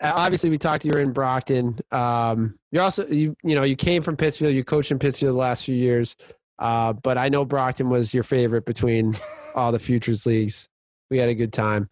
uh, 0.00 0.12
obviously, 0.14 0.50
we 0.50 0.58
talked. 0.58 0.84
You 0.84 0.92
were 0.92 1.00
in 1.00 1.12
Brockton. 1.12 1.78
Um, 1.90 2.58
you 2.70 2.80
also 2.80 3.06
you 3.06 3.34
you 3.42 3.54
know 3.54 3.62
you 3.62 3.76
came 3.76 4.02
from 4.02 4.16
Pittsfield. 4.16 4.54
You 4.54 4.64
coached 4.64 4.92
in 4.92 4.98
Pittsfield 4.98 5.34
the 5.34 5.38
last 5.38 5.64
few 5.64 5.74
years. 5.74 6.16
Uh, 6.58 6.92
but 6.92 7.18
I 7.18 7.28
know 7.28 7.44
Brockton 7.44 7.88
was 7.88 8.14
your 8.14 8.22
favorite 8.22 8.64
between 8.64 9.16
all 9.54 9.72
the 9.72 9.80
futures 9.80 10.26
leagues. 10.26 10.68
We 11.10 11.18
had 11.18 11.28
a 11.28 11.34
good 11.34 11.52
time. 11.52 11.88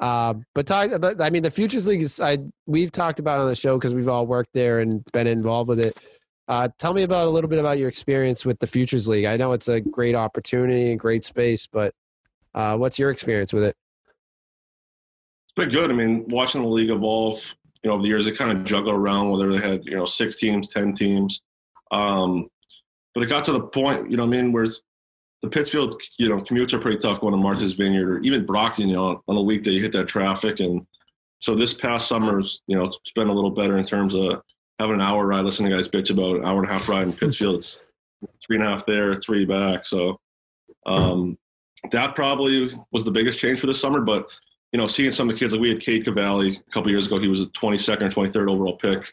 Uh, 0.00 0.34
but 0.54 0.66
talk 0.66 0.90
about, 0.90 1.20
I 1.20 1.30
mean, 1.30 1.42
the 1.42 1.50
futures 1.50 1.86
league 1.86 2.02
is, 2.02 2.18
I, 2.20 2.38
we've 2.66 2.90
talked 2.90 3.18
about 3.18 3.38
on 3.38 3.48
the 3.48 3.54
show 3.54 3.76
because 3.76 3.94
we've 3.94 4.08
all 4.08 4.26
worked 4.26 4.50
there 4.54 4.80
and 4.80 5.04
been 5.12 5.26
involved 5.26 5.68
with 5.68 5.80
it. 5.80 5.98
Uh, 6.48 6.68
tell 6.78 6.92
me 6.92 7.02
about 7.02 7.26
a 7.26 7.30
little 7.30 7.48
bit 7.48 7.58
about 7.58 7.78
your 7.78 7.88
experience 7.88 8.44
with 8.44 8.58
the 8.58 8.66
futures 8.66 9.06
league. 9.06 9.24
I 9.24 9.36
know 9.36 9.52
it's 9.52 9.68
a 9.68 9.80
great 9.80 10.14
opportunity 10.14 10.90
and 10.90 10.98
great 10.98 11.24
space, 11.24 11.66
but 11.66 11.94
uh, 12.54 12.76
what's 12.76 12.98
your 12.98 13.10
experience 13.10 13.52
with 13.52 13.64
it? 13.64 13.76
Been 15.56 15.70
good. 15.70 15.90
I 15.90 15.94
mean, 15.94 16.28
watching 16.28 16.62
the 16.62 16.68
league 16.68 16.90
evolve, 16.90 17.54
you 17.82 17.88
know, 17.88 17.94
over 17.94 18.02
the 18.02 18.08
years, 18.08 18.24
they 18.24 18.32
kind 18.32 18.50
of 18.50 18.64
juggle 18.64 18.92
around 18.92 19.30
whether 19.30 19.50
they 19.50 19.66
had, 19.66 19.84
you 19.84 19.92
know, 19.92 20.04
six 20.04 20.36
teams, 20.36 20.68
10 20.68 20.94
teams. 20.94 21.42
Um, 21.90 22.48
but 23.14 23.22
it 23.22 23.28
got 23.28 23.44
to 23.44 23.52
the 23.52 23.60
point, 23.60 24.10
you 24.10 24.16
know, 24.16 24.24
I 24.24 24.26
mean, 24.26 24.52
where 24.52 24.66
the 25.42 25.48
Pittsfield, 25.48 26.00
you 26.18 26.28
know, 26.28 26.40
commutes 26.40 26.72
are 26.72 26.78
pretty 26.78 26.98
tough 26.98 27.20
going 27.20 27.32
to 27.32 27.38
Martha's 27.38 27.74
Vineyard 27.74 28.10
or 28.10 28.18
even 28.20 28.46
Brockton, 28.46 28.88
you 28.88 28.96
know, 28.96 29.22
on 29.28 29.36
a 29.36 29.42
weekday, 29.42 29.72
you 29.72 29.82
hit 29.82 29.92
that 29.92 30.08
traffic. 30.08 30.58
And 30.60 30.86
so 31.40 31.54
this 31.54 31.74
past 31.74 32.08
summer's, 32.08 32.62
you 32.66 32.76
know, 32.76 32.86
it's 32.86 33.12
been 33.14 33.28
a 33.28 33.34
little 33.34 33.50
better 33.50 33.76
in 33.76 33.84
terms 33.84 34.14
of 34.14 34.42
having 34.78 34.94
an 34.94 35.00
hour 35.00 35.26
ride, 35.26 35.44
listening 35.44 35.70
to 35.70 35.76
guys 35.76 35.88
bitch 35.88 36.10
about 36.10 36.36
an 36.36 36.44
hour 36.44 36.60
and 36.60 36.68
a 36.68 36.72
half 36.72 36.88
ride 36.88 37.02
in 37.02 37.12
Pittsfield. 37.12 37.56
It's 37.56 37.78
three 38.44 38.56
and 38.56 38.64
a 38.64 38.68
half 38.68 38.86
there, 38.86 39.14
three 39.14 39.44
back. 39.44 39.86
So 39.86 40.18
um, 40.86 41.38
that 41.92 42.14
probably 42.14 42.70
was 42.90 43.04
the 43.04 43.10
biggest 43.10 43.38
change 43.38 43.60
for 43.60 43.66
this 43.66 43.80
summer. 43.80 44.00
But 44.00 44.26
you 44.74 44.78
know, 44.78 44.88
seeing 44.88 45.12
some 45.12 45.30
of 45.30 45.36
the 45.36 45.38
kids 45.38 45.52
like 45.52 45.62
we 45.62 45.68
had 45.68 45.80
Cade 45.80 46.04
Cavalli 46.04 46.56
a 46.56 46.72
couple 46.72 46.90
years 46.90 47.06
ago. 47.06 47.20
He 47.20 47.28
was 47.28 47.42
a 47.42 47.46
22nd 47.46 48.02
or 48.02 48.08
23rd 48.08 48.50
overall 48.50 48.76
pick 48.76 49.08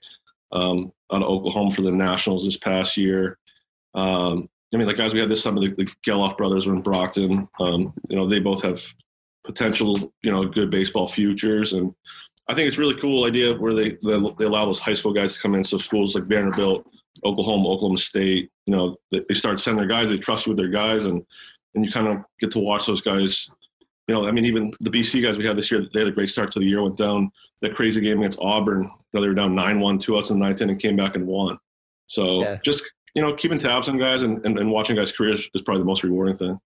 um, 0.52 0.92
out 1.14 1.22
of 1.22 1.30
Oklahoma 1.30 1.72
for 1.72 1.84
the 1.84 1.92
Nationals 1.92 2.46
this 2.46 2.58
past 2.58 2.98
year. 2.98 3.38
Um, 3.94 4.50
I 4.74 4.78
mean, 4.78 4.88
the 4.88 4.96
guys 4.96 5.14
we 5.14 5.20
had 5.20 5.30
this 5.30 5.44
summer, 5.44 5.62
the, 5.62 5.70
the 5.76 5.88
Geloff 6.04 6.36
brothers 6.36 6.66
are 6.66 6.74
in 6.74 6.82
Brockton. 6.82 7.48
Um, 7.60 7.94
you 8.10 8.16
know, 8.18 8.28
they 8.28 8.40
both 8.40 8.64
have 8.64 8.84
potential, 9.44 10.12
you 10.24 10.32
know, 10.32 10.46
good 10.46 10.72
baseball 10.72 11.08
futures. 11.08 11.74
And 11.74 11.94
I 12.48 12.56
think 12.56 12.68
it's 12.68 12.80
really 12.80 13.00
cool 13.00 13.26
idea 13.26 13.54
where 13.54 13.76
they, 13.76 13.92
they, 14.02 14.20
they 14.40 14.46
allow 14.46 14.66
those 14.66 14.80
high 14.80 14.96
school 14.96 15.14
guys 15.14 15.36
to 15.36 15.42
come 15.44 15.54
in. 15.54 15.64
So 15.64 15.78
schools 15.78 16.16
like 16.16 16.24
Vanderbilt, 16.24 16.88
Oklahoma, 17.24 17.70
Oklahoma 17.70 18.00
State, 18.00 18.50
you 18.66 18.76
know, 18.76 18.96
they, 19.12 19.24
they 19.30 19.36
start 19.36 19.60
sending 19.60 19.78
their 19.78 19.96
guys, 19.96 20.10
they 20.10 20.18
trust 20.18 20.48
you 20.48 20.54
with 20.54 20.58
their 20.58 20.70
guys 20.70 21.06
and, 21.06 21.24
and 21.76 21.86
you 21.86 21.92
kind 21.92 22.08
of 22.08 22.18
get 22.40 22.50
to 22.52 22.60
watch 22.60 22.88
those 22.88 23.02
guys. 23.02 23.48
You 24.12 24.18
know, 24.18 24.28
I 24.28 24.32
mean, 24.34 24.44
even 24.44 24.74
the 24.82 24.90
BC 24.90 25.24
guys 25.24 25.38
we 25.38 25.46
had 25.46 25.56
this 25.56 25.72
year, 25.72 25.88
they 25.94 26.00
had 26.00 26.10
a 26.10 26.12
great 26.12 26.28
start 26.28 26.52
to 26.52 26.60
the 26.60 26.66
year, 26.66 26.82
went 26.84 26.98
down 26.98 27.32
that 27.62 27.74
crazy 27.74 28.02
game 28.02 28.18
against 28.18 28.40
Auburn. 28.42 28.84
You 28.84 28.90
know, 29.14 29.22
they 29.22 29.28
were 29.30 29.34
down 29.34 29.56
9 29.56 29.80
1, 29.80 30.00
two 30.00 30.18
outs 30.18 30.32
in 30.32 30.38
the 30.38 30.46
ninth 30.46 30.60
inning, 30.60 30.74
and 30.74 30.82
came 30.82 30.98
back 30.98 31.16
and 31.16 31.26
won. 31.26 31.58
So 32.08 32.42
Yeah. 32.42 32.58
just, 32.62 32.84
you 33.16 33.22
know, 33.22 33.34
keeping 33.34 33.58
tabs 33.58 33.88
on 33.88 33.98
guys 33.98 34.22
and, 34.22 34.46
and, 34.46 34.60
and 34.60 34.70
watching 34.70 34.98
guys' 34.98 35.14
careers 35.14 35.50
is 35.54 35.62
probably 35.62 35.80
the 35.80 35.86
most 35.86 36.04
rewarding 36.04 36.36
thing. 36.36 36.60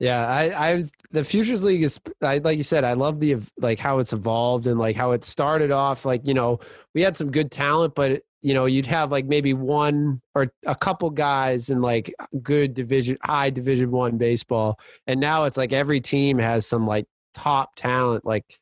Yeah, 0.00 0.26
I, 0.26 0.72
I, 0.72 0.82
the 1.12 1.22
Futures 1.22 1.62
League 1.62 1.84
is, 1.84 2.00
I, 2.20 2.38
like 2.38 2.58
you 2.58 2.64
said, 2.64 2.82
I 2.82 2.94
love 2.94 3.20
the 3.20 3.36
like 3.58 3.78
how 3.78 4.00
it's 4.00 4.12
evolved 4.12 4.66
and 4.66 4.76
like 4.76 4.96
how 4.96 5.12
it 5.12 5.22
started 5.22 5.70
off. 5.70 6.04
Like 6.04 6.26
you 6.26 6.34
know, 6.34 6.58
we 6.96 7.02
had 7.02 7.16
some 7.16 7.30
good 7.30 7.52
talent, 7.52 7.94
but 7.94 8.22
you 8.46 8.54
know, 8.54 8.66
you'd 8.66 8.86
have 8.86 9.10
like 9.10 9.26
maybe 9.26 9.54
one 9.54 10.22
or 10.36 10.52
a 10.64 10.76
couple 10.76 11.10
guys 11.10 11.68
in 11.68 11.80
like 11.80 12.14
good 12.44 12.74
division, 12.74 13.18
high 13.24 13.50
Division 13.50 13.90
One 13.90 14.18
baseball, 14.18 14.78
and 15.08 15.18
now 15.18 15.46
it's 15.46 15.56
like 15.56 15.72
every 15.72 16.00
team 16.00 16.38
has 16.38 16.64
some 16.64 16.86
like 16.86 17.06
top 17.34 17.74
talent. 17.74 18.24
Like, 18.24 18.60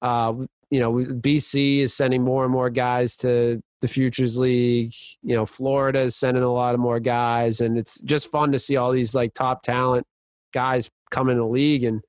uh, 0.00 0.32
you 0.70 0.78
know, 0.78 0.92
BC 0.92 1.80
is 1.80 1.92
sending 1.92 2.22
more 2.22 2.44
and 2.44 2.52
more 2.52 2.70
guys 2.70 3.16
to 3.16 3.60
the 3.80 3.88
Futures 3.88 4.38
League. 4.38 4.94
You 5.24 5.34
know, 5.34 5.44
Florida 5.44 6.02
is 6.02 6.14
sending 6.14 6.44
a 6.44 6.52
lot 6.52 6.74
of 6.74 6.80
more 6.80 7.00
guys, 7.00 7.60
and 7.60 7.76
it's 7.76 8.00
just 8.02 8.30
fun 8.30 8.52
to 8.52 8.60
see 8.60 8.76
all 8.76 8.92
these 8.92 9.12
like 9.12 9.34
top 9.34 9.64
talent 9.64 10.06
guys 10.54 10.88
come 11.10 11.30
in 11.30 11.38
the 11.38 11.44
league 11.44 11.82
and 11.82 12.00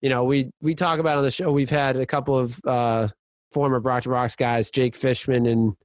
you 0.00 0.08
know 0.08 0.24
we 0.24 0.50
we 0.60 0.74
talk 0.74 0.98
about 0.98 1.16
on 1.16 1.24
the 1.24 1.30
show 1.30 1.50
we've 1.50 1.70
had 1.70 1.96
a 1.96 2.06
couple 2.06 2.36
of 2.36 2.60
uh 2.66 3.08
former 3.52 3.80
Brockton 3.80 4.12
Rocks 4.12 4.36
guys 4.36 4.70
Jake 4.70 4.94
Fishman 4.94 5.46
and 5.46 5.76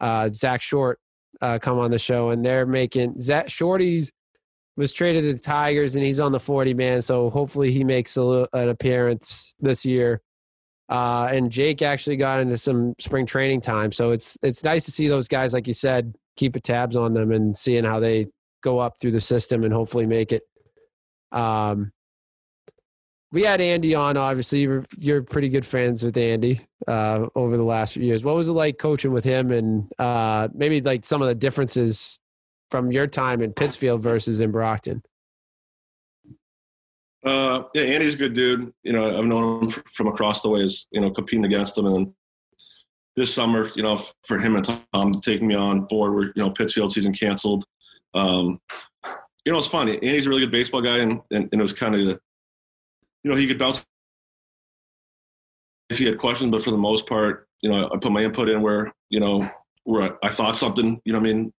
uh 0.00 0.30
Zach 0.30 0.62
Short 0.62 0.98
uh 1.40 1.58
come 1.58 1.78
on 1.78 1.90
the 1.90 1.98
show 1.98 2.30
and 2.30 2.44
they're 2.44 2.66
making 2.66 3.20
Zach 3.20 3.48
Shorty 3.48 4.08
was 4.76 4.92
traded 4.92 5.24
to 5.24 5.32
the 5.32 5.38
Tigers 5.38 5.96
and 5.96 6.04
he's 6.04 6.20
on 6.20 6.32
the 6.32 6.40
40 6.40 6.74
man 6.74 7.02
so 7.02 7.30
hopefully 7.30 7.72
he 7.72 7.84
makes 7.84 8.16
a, 8.16 8.46
an 8.52 8.68
appearance 8.68 9.54
this 9.60 9.84
year. 9.84 10.22
Uh 10.88 11.28
and 11.32 11.50
Jake 11.50 11.82
actually 11.82 12.16
got 12.16 12.40
into 12.40 12.56
some 12.58 12.94
spring 12.98 13.26
training 13.26 13.60
time 13.60 13.92
so 13.92 14.12
it's 14.12 14.36
it's 14.42 14.62
nice 14.62 14.84
to 14.84 14.90
see 14.90 15.08
those 15.08 15.28
guys 15.28 15.52
like 15.52 15.66
you 15.66 15.74
said 15.74 16.14
keep 16.36 16.60
tabs 16.62 16.96
on 16.96 17.14
them 17.14 17.32
and 17.32 17.56
seeing 17.56 17.84
how 17.84 17.98
they 17.98 18.26
go 18.62 18.78
up 18.78 18.94
through 19.00 19.12
the 19.12 19.20
system 19.20 19.64
and 19.64 19.72
hopefully 19.72 20.06
make 20.06 20.32
it. 20.32 20.42
Um, 21.32 21.92
we 23.32 23.42
had 23.42 23.60
Andy 23.60 23.94
on. 23.94 24.16
Obviously, 24.16 24.60
you're, 24.60 24.84
you're 24.98 25.22
pretty 25.22 25.48
good 25.48 25.66
friends 25.66 26.04
with 26.04 26.16
Andy 26.16 26.60
uh, 26.86 27.26
over 27.34 27.56
the 27.56 27.64
last 27.64 27.94
few 27.94 28.04
years. 28.04 28.24
What 28.24 28.36
was 28.36 28.48
it 28.48 28.52
like 28.52 28.78
coaching 28.78 29.12
with 29.12 29.24
him, 29.24 29.50
and 29.50 29.90
uh, 29.98 30.48
maybe 30.54 30.80
like 30.80 31.04
some 31.04 31.22
of 31.22 31.28
the 31.28 31.34
differences 31.34 32.18
from 32.70 32.92
your 32.92 33.06
time 33.06 33.42
in 33.42 33.52
Pittsfield 33.52 34.02
versus 34.02 34.40
in 34.40 34.50
Brockton? 34.50 35.02
Uh, 37.24 37.64
yeah, 37.74 37.82
Andy's 37.82 38.14
a 38.14 38.18
good 38.18 38.34
dude. 38.34 38.72
You 38.84 38.92
know, 38.92 39.18
I've 39.18 39.24
known 39.24 39.64
him 39.64 39.70
from 39.70 40.06
across 40.06 40.42
the 40.42 40.50
ways. 40.50 40.86
You 40.92 41.00
know, 41.00 41.10
competing 41.10 41.44
against 41.44 41.76
him, 41.76 41.86
and 41.86 42.12
this 43.16 43.34
summer, 43.34 43.70
you 43.74 43.82
know, 43.82 43.98
for 44.24 44.38
him 44.38 44.54
and 44.54 44.64
Tom 44.64 45.12
taking 45.22 45.48
me 45.48 45.56
on 45.56 45.82
board, 45.82 46.14
where 46.14 46.24
you 46.26 46.32
know 46.36 46.50
Pittsfield 46.50 46.92
season 46.92 47.12
canceled. 47.12 47.64
Um, 48.14 48.60
you 49.44 49.52
know, 49.52 49.58
it's 49.58 49.66
fun. 49.66 49.88
Andy's 49.88 50.26
a 50.26 50.28
really 50.28 50.42
good 50.42 50.52
baseball 50.52 50.82
guy, 50.82 50.98
and 50.98 51.20
and, 51.32 51.48
and 51.50 51.60
it 51.60 51.62
was 51.62 51.72
kind 51.72 51.94
of, 51.96 52.20
you 53.26 53.32
know, 53.32 53.36
he 53.36 53.48
could 53.48 53.58
bounce 53.58 53.84
if 55.90 55.98
he 55.98 56.04
had 56.04 56.16
questions, 56.16 56.52
but 56.52 56.62
for 56.62 56.70
the 56.70 56.76
most 56.76 57.08
part, 57.08 57.48
you 57.60 57.68
know, 57.68 57.90
I 57.92 57.96
put 57.96 58.12
my 58.12 58.20
input 58.20 58.48
in 58.48 58.62
where 58.62 58.94
you 59.10 59.18
know 59.18 59.50
where 59.82 60.16
I, 60.22 60.28
thought 60.28 60.56
something. 60.56 61.00
You 61.04 61.12
know, 61.12 61.18
I 61.18 61.22
mean, 61.22 61.52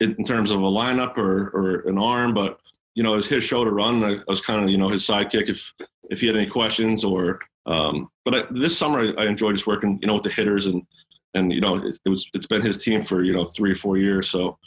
in, 0.00 0.14
in 0.16 0.24
terms 0.24 0.50
of 0.50 0.60
a 0.62 0.66
lineup 0.66 1.18
or 1.18 1.50
or 1.50 1.80
an 1.86 1.98
arm, 1.98 2.32
but 2.32 2.58
you 2.94 3.02
know, 3.02 3.12
it 3.12 3.16
was 3.16 3.28
his 3.28 3.44
show 3.44 3.64
to 3.64 3.70
run. 3.70 4.02
I, 4.02 4.14
I 4.14 4.24
was 4.28 4.40
kind 4.40 4.64
of, 4.64 4.70
you 4.70 4.78
know, 4.78 4.88
his 4.88 5.06
sidekick 5.06 5.50
if 5.50 5.74
if 6.04 6.20
he 6.20 6.26
had 6.26 6.36
any 6.36 6.46
questions 6.46 7.04
or. 7.04 7.38
Um, 7.66 8.10
but 8.24 8.34
I, 8.34 8.44
this 8.50 8.76
summer, 8.76 9.00
I, 9.00 9.24
I 9.24 9.26
enjoyed 9.26 9.54
just 9.54 9.66
working, 9.66 9.98
you 10.00 10.06
know, 10.06 10.14
with 10.14 10.22
the 10.22 10.30
hitters 10.30 10.66
and 10.66 10.86
and 11.34 11.52
you 11.52 11.60
know, 11.60 11.76
it, 11.76 11.98
it 12.02 12.08
was 12.08 12.26
it's 12.32 12.46
been 12.46 12.62
his 12.62 12.78
team 12.78 13.02
for 13.02 13.22
you 13.22 13.34
know 13.34 13.44
three 13.44 13.72
or 13.72 13.76
four 13.76 13.98
years. 13.98 14.30
So, 14.30 14.58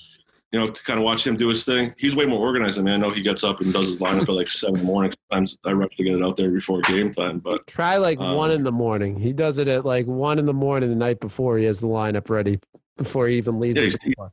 you 0.51 0.59
know, 0.59 0.67
to 0.67 0.83
kind 0.83 0.97
of 0.97 1.03
watch 1.03 1.27
him 1.27 1.35
do 1.35 1.49
his 1.49 1.65
thing, 1.65 1.93
he's 1.97 2.15
way 2.15 2.25
more 2.25 2.39
organized 2.39 2.77
than 2.77 2.85
me. 2.85 2.93
I 2.93 2.97
know 2.97 3.11
he 3.11 3.21
gets 3.21 3.43
up 3.43 3.59
and 3.59 3.73
does 3.73 3.87
his 3.87 3.99
lineup 3.99 4.21
at 4.21 4.29
like 4.29 4.49
seven 4.49 4.75
in 4.75 4.81
the 4.81 4.87
morning. 4.87 5.13
Sometimes 5.29 5.57
I 5.65 5.73
rush 5.73 5.95
to 5.97 6.03
get 6.03 6.15
it 6.15 6.23
out 6.23 6.37
there 6.37 6.49
before 6.49 6.81
game 6.81 7.11
time, 7.11 7.39
but 7.39 7.67
Try 7.67 7.97
like 7.97 8.19
Um, 8.19 8.35
one 8.35 8.51
in 8.51 8.63
the 8.63 8.71
morning. 8.71 9.19
He 9.19 9.33
does 9.33 9.57
it 9.57 9.67
at 9.67 9.85
like 9.85 10.05
one 10.05 10.39
in 10.39 10.45
the 10.45 10.53
morning 10.53 10.89
the 10.89 10.95
night 10.95 11.19
before 11.19 11.57
he 11.57 11.65
has 11.65 11.79
the 11.81 11.87
lineup 11.87 12.29
ready 12.29 12.59
before 12.97 13.27
he 13.27 13.37
even 13.37 13.59
leaves. 13.59 13.77
Yeah, 13.79 13.89
ballpark. 13.89 14.29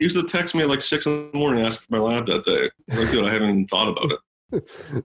he 0.00 0.04
used 0.06 0.16
to 0.16 0.26
text 0.26 0.54
me 0.54 0.62
at 0.62 0.68
like 0.68 0.82
six 0.82 1.06
in 1.06 1.30
the 1.30 1.38
morning, 1.38 1.60
and 1.60 1.68
ask 1.68 1.80
for 1.80 1.86
my 1.90 1.98
lab 1.98 2.26
that 2.26 2.44
day. 2.44 2.68
I'm 2.90 2.98
like, 2.98 3.10
dude, 3.12 3.24
I 3.24 3.32
haven't 3.32 3.48
even 3.50 3.66
thought 3.68 3.88
about 3.88 4.12
it. 4.52 5.04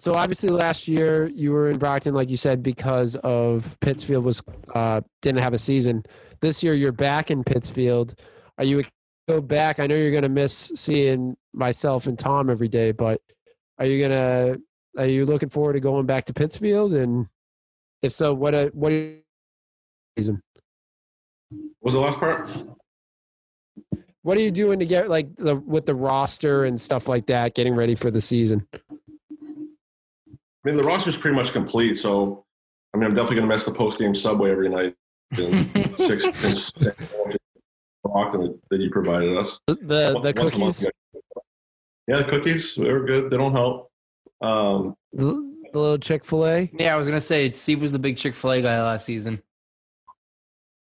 So 0.00 0.14
obviously 0.14 0.48
last 0.50 0.86
year 0.86 1.26
you 1.34 1.50
were 1.50 1.70
in 1.70 1.76
Brockton, 1.78 2.14
like 2.14 2.30
you 2.30 2.36
said, 2.36 2.62
because 2.62 3.16
of 3.16 3.76
Pittsfield 3.80 4.24
was 4.24 4.40
uh, 4.72 5.00
didn't 5.22 5.40
have 5.40 5.54
a 5.54 5.58
season. 5.58 6.04
This 6.40 6.62
year 6.62 6.74
you're 6.74 6.92
back 6.92 7.32
in 7.32 7.42
Pittsfield. 7.42 8.14
Are 8.58 8.64
you 8.64 8.84
go 9.28 9.40
back? 9.40 9.78
I 9.78 9.86
know 9.86 9.94
you're 9.94 10.10
gonna 10.10 10.28
miss 10.28 10.72
seeing 10.74 11.36
myself 11.52 12.06
and 12.06 12.18
Tom 12.18 12.50
every 12.50 12.68
day, 12.68 12.92
but 12.92 13.20
are 13.78 13.86
you 13.86 14.00
gonna 14.00 14.56
are 14.96 15.06
you 15.06 15.26
looking 15.26 15.50
forward 15.50 15.74
to 15.74 15.80
going 15.80 16.06
back 16.06 16.24
to 16.26 16.34
Pittsfield? 16.34 16.94
And 16.94 17.28
if 18.02 18.12
so, 18.12 18.34
what 18.34 18.54
a 18.54 18.70
what 18.72 18.92
are 18.92 19.14
reason? 20.16 20.42
What 21.50 21.60
was 21.82 21.94
the 21.94 22.00
last 22.00 22.18
part? 22.18 22.50
What 24.22 24.36
are 24.36 24.40
you 24.40 24.50
doing 24.50 24.78
to 24.80 24.86
get 24.86 25.08
like 25.08 25.34
the 25.36 25.56
with 25.56 25.86
the 25.86 25.94
roster 25.94 26.64
and 26.64 26.80
stuff 26.80 27.08
like 27.08 27.26
that, 27.26 27.54
getting 27.54 27.74
ready 27.74 27.94
for 27.94 28.10
the 28.10 28.20
season? 28.20 28.66
I 28.72 28.76
mean, 30.64 30.76
the 30.76 30.84
roster's 30.84 31.16
pretty 31.16 31.36
much 31.36 31.52
complete. 31.52 31.96
So, 31.96 32.44
I 32.92 32.98
mean, 32.98 33.06
I'm 33.06 33.14
definitely 33.14 33.36
going 33.36 33.48
to 33.48 33.54
miss 33.54 33.64
the 33.64 33.72
post 33.72 33.98
game 33.98 34.14
subway 34.14 34.50
every 34.50 34.68
night. 34.68 34.94
And 35.30 35.94
six 35.98 36.26
inch 38.04 38.32
that, 38.32 38.58
that 38.70 38.80
you 38.80 38.90
provided 38.90 39.36
us. 39.36 39.58
The 39.66 39.74
the, 39.76 40.12
Once- 40.14 40.34
the 40.34 40.60
once 40.60 40.80
cookies, 40.82 40.86
Yeah, 42.06 42.18
the 42.18 42.24
cookies, 42.24 42.74
they 42.76 42.92
were 42.92 43.04
good. 43.04 43.30
They 43.30 43.36
don't 43.36 43.52
help. 43.52 43.90
Um, 44.40 44.94
the, 45.12 45.24
the 45.72 45.78
little 45.78 45.98
Chick 45.98 46.24
Fil 46.24 46.46
A, 46.46 46.70
Yeah, 46.78 46.94
I 46.94 46.98
was 46.98 47.06
gonna 47.06 47.20
say 47.20 47.52
Steve 47.52 47.82
was 47.82 47.92
the 47.92 47.98
big 47.98 48.16
Chick 48.16 48.34
Fil 48.34 48.52
A 48.52 48.62
guy 48.62 48.80
last 48.82 49.04
season. 49.04 49.42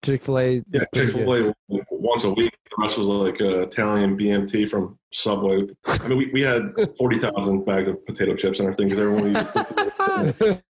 Chick 0.05 0.23
Fil 0.23 0.37
A. 0.39 0.63
yeah, 0.71 0.83
Chick 0.93 1.09
fil 1.09 1.33
A 1.49 1.53
once 1.89 2.23
a 2.23 2.29
week. 2.31 2.55
The 2.69 2.75
rest 2.83 2.97
was 2.99 3.07
like 3.07 3.41
uh, 3.41 3.61
Italian 3.61 4.17
BMT 4.17 4.69
from 4.69 4.97
Subway. 5.11 5.65
I 5.85 6.07
mean, 6.07 6.17
we, 6.19 6.29
we 6.31 6.41
had 6.41 6.71
40,000 6.97 7.65
bags 7.65 7.89
of 7.89 8.05
potato 8.05 8.35
chips 8.35 8.59
and 8.59 8.67
everything 8.67 8.89
because 8.89 9.01
everyone 9.01 9.35
used 9.35 10.61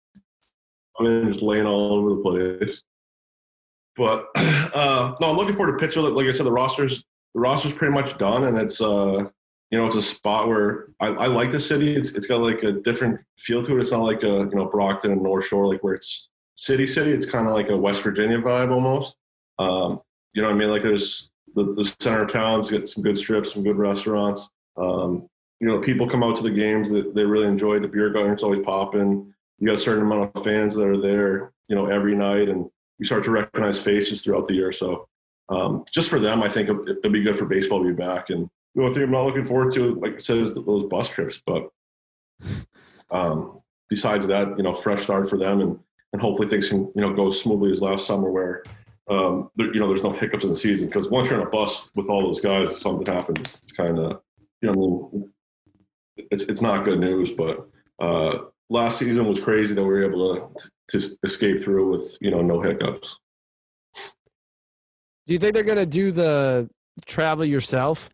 I 1.00 1.02
mean, 1.04 1.26
just 1.32 1.42
laying 1.42 1.66
all 1.66 1.92
over 1.92 2.10
the 2.10 2.22
place. 2.58 2.82
But 3.98 4.28
uh, 4.36 5.14
no, 5.20 5.30
I'm 5.30 5.36
looking 5.36 5.56
forward 5.56 5.72
to 5.72 5.78
Pittsfield. 5.78 6.12
Like 6.14 6.26
I 6.26 6.32
said, 6.32 6.46
the 6.46 6.52
roster's 6.52 7.04
the 7.34 7.40
roster's 7.40 7.74
pretty 7.74 7.92
much 7.92 8.16
done, 8.16 8.44
and 8.44 8.56
it's 8.56 8.80
uh, 8.80 9.24
you 9.70 9.78
know 9.78 9.86
it's 9.86 9.96
a 9.96 10.02
spot 10.02 10.48
where 10.48 10.88
I, 11.00 11.08
I 11.08 11.26
like 11.26 11.50
the 11.50 11.60
city. 11.60 11.94
It's 11.94 12.14
it's 12.14 12.26
got 12.26 12.40
like 12.40 12.62
a 12.62 12.72
different 12.72 13.20
feel 13.36 13.62
to 13.64 13.76
it. 13.76 13.80
It's 13.82 13.92
not 13.92 14.04
like 14.04 14.22
a 14.22 14.48
you 14.50 14.54
know 14.54 14.66
Brockton 14.66 15.10
and 15.10 15.22
North 15.22 15.46
Shore, 15.46 15.66
like 15.66 15.82
where 15.82 15.94
it's 15.94 16.28
city 16.54 16.86
city. 16.86 17.10
It's 17.10 17.26
kind 17.26 17.48
of 17.48 17.54
like 17.54 17.68
a 17.68 17.76
West 17.76 18.02
Virginia 18.02 18.38
vibe 18.38 18.70
almost. 18.70 19.16
Um, 19.58 20.00
you 20.32 20.42
know 20.42 20.48
what 20.48 20.54
I 20.54 20.58
mean? 20.58 20.70
Like 20.70 20.82
there's 20.82 21.30
the, 21.54 21.74
the 21.74 21.84
center 22.00 22.22
of 22.22 22.32
town's 22.32 22.70
got 22.70 22.88
some 22.88 23.02
good 23.02 23.18
strips, 23.18 23.52
some 23.52 23.64
good 23.64 23.76
restaurants. 23.76 24.48
Um, 24.76 25.28
you 25.60 25.66
know, 25.66 25.80
people 25.80 26.08
come 26.08 26.22
out 26.22 26.36
to 26.36 26.44
the 26.44 26.50
games 26.52 26.88
that 26.90 27.14
they 27.14 27.24
really 27.24 27.48
enjoy. 27.48 27.80
The 27.80 27.88
beer 27.88 28.10
garden's 28.10 28.44
always 28.44 28.64
popping 28.64 29.34
you 29.58 29.66
got 29.66 29.76
a 29.76 29.80
certain 29.80 30.04
amount 30.04 30.30
of 30.34 30.44
fans 30.44 30.74
that 30.74 30.86
are 30.86 31.00
there, 31.00 31.52
you 31.68 31.74
know, 31.74 31.86
every 31.86 32.14
night, 32.14 32.48
and 32.48 32.70
you 32.98 33.04
start 33.04 33.24
to 33.24 33.30
recognize 33.30 33.78
faces 33.78 34.22
throughout 34.22 34.46
the 34.46 34.54
year. 34.54 34.72
So, 34.72 35.08
um, 35.48 35.84
just 35.92 36.08
for 36.10 36.18
them, 36.18 36.42
I 36.42 36.48
think 36.48 36.68
it- 36.68 36.98
it'd 36.98 37.12
be 37.12 37.22
good 37.22 37.36
for 37.36 37.46
baseball 37.46 37.82
to 37.82 37.88
be 37.88 37.94
back. 37.94 38.30
And 38.30 38.48
the 38.74 38.82
only 38.82 38.94
thing 38.94 39.02
I'm 39.04 39.10
not 39.10 39.26
looking 39.26 39.44
forward 39.44 39.72
to, 39.74 39.94
like 39.94 40.14
I 40.14 40.18
said, 40.18 40.38
is 40.38 40.54
those 40.54 40.84
bus 40.84 41.08
trips. 41.08 41.40
But 41.46 41.68
um, 43.10 43.60
besides 43.88 44.26
that, 44.26 44.56
you 44.56 44.62
know, 44.62 44.74
fresh 44.74 45.04
start 45.04 45.28
for 45.30 45.36
them, 45.36 45.60
and 45.60 45.78
and 46.12 46.22
hopefully 46.22 46.48
things 46.48 46.70
can 46.70 46.90
you 46.94 47.02
know 47.02 47.12
go 47.12 47.28
smoothly 47.30 47.70
as 47.70 47.82
last 47.82 48.06
summer, 48.06 48.30
where 48.30 48.62
um, 49.10 49.50
there, 49.56 49.72
you 49.72 49.80
know 49.80 49.88
there's 49.88 50.04
no 50.04 50.12
hiccups 50.12 50.44
in 50.44 50.50
the 50.50 50.56
season. 50.56 50.86
Because 50.86 51.10
once 51.10 51.28
you're 51.28 51.40
on 51.40 51.46
a 51.46 51.50
bus 51.50 51.88
with 51.94 52.08
all 52.08 52.22
those 52.22 52.40
guys, 52.40 52.70
if 52.70 52.80
something 52.80 53.06
happens, 53.06 53.58
it's 53.62 53.72
kind 53.72 53.98
of 53.98 54.20
you 54.62 54.72
know, 54.72 55.28
it's 56.16 56.44
it's 56.44 56.62
not 56.62 56.84
good 56.84 57.00
news, 57.00 57.32
but. 57.32 57.68
Uh, 58.00 58.44
last 58.70 58.98
season 58.98 59.26
was 59.26 59.40
crazy 59.40 59.74
that 59.74 59.82
we 59.82 59.88
were 59.88 60.04
able 60.04 60.52
to 60.52 60.70
to 60.88 61.18
escape 61.22 61.62
through 61.62 61.90
with 61.90 62.16
you 62.20 62.30
know 62.30 62.40
no 62.42 62.60
hiccups. 62.60 63.16
Do 65.26 65.34
you 65.34 65.38
think 65.38 65.54
they're 65.54 65.62
gonna 65.62 65.86
do 65.86 66.10
the 66.12 66.68
travel 67.06 67.44
yourself? 67.44 68.10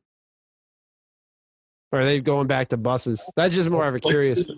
Or 1.92 2.00
are 2.00 2.04
they 2.04 2.20
going 2.20 2.48
back 2.48 2.68
to 2.70 2.76
buses? 2.76 3.24
That's 3.36 3.54
just 3.54 3.70
more 3.70 3.86
of 3.86 3.94
a 3.94 4.00
curious. 4.00 4.50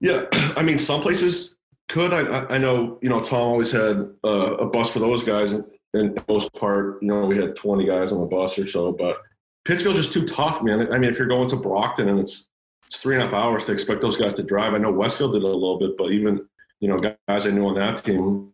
Yeah, 0.00 0.24
I 0.32 0.62
mean, 0.62 0.78
some 0.78 1.00
places 1.00 1.54
could. 1.88 2.12
I, 2.12 2.46
I- 2.54 2.58
know, 2.58 2.98
you 3.00 3.08
know, 3.08 3.20
Tom 3.20 3.48
always 3.48 3.70
had 3.70 3.98
uh, 4.24 4.56
a 4.56 4.66
bus 4.66 4.90
for 4.90 4.98
those 4.98 5.22
guys, 5.22 5.52
and, 5.52 5.64
and 5.94 6.20
most 6.28 6.52
part, 6.54 7.00
you 7.02 7.08
know, 7.08 7.26
we 7.26 7.36
had 7.36 7.54
20 7.54 7.86
guys 7.86 8.10
on 8.10 8.18
the 8.20 8.26
bus 8.26 8.58
or 8.58 8.66
so. 8.66 8.90
But 8.90 9.18
Pittsfield's 9.64 10.00
just 10.00 10.12
too 10.12 10.26
tough, 10.26 10.60
man. 10.62 10.92
I 10.92 10.98
mean, 10.98 11.10
if 11.10 11.18
you're 11.18 11.28
going 11.28 11.48
to 11.50 11.56
Brockton 11.56 12.08
and 12.08 12.18
it's 12.18 12.48
it's 12.90 13.00
three 13.00 13.14
and 13.14 13.22
a 13.22 13.26
half 13.26 13.34
hours 13.34 13.66
to 13.66 13.72
expect 13.72 14.00
those 14.00 14.16
guys 14.16 14.34
to 14.34 14.42
drive. 14.42 14.74
I 14.74 14.78
know 14.78 14.90
Westfield 14.90 15.32
did 15.32 15.42
a 15.44 15.46
little 15.46 15.78
bit, 15.78 15.96
but 15.96 16.10
even 16.10 16.46
you 16.80 16.88
know, 16.88 16.98
guys 16.98 17.46
I 17.46 17.50
knew 17.50 17.66
on 17.68 17.74
that 17.74 17.98
team 17.98 18.52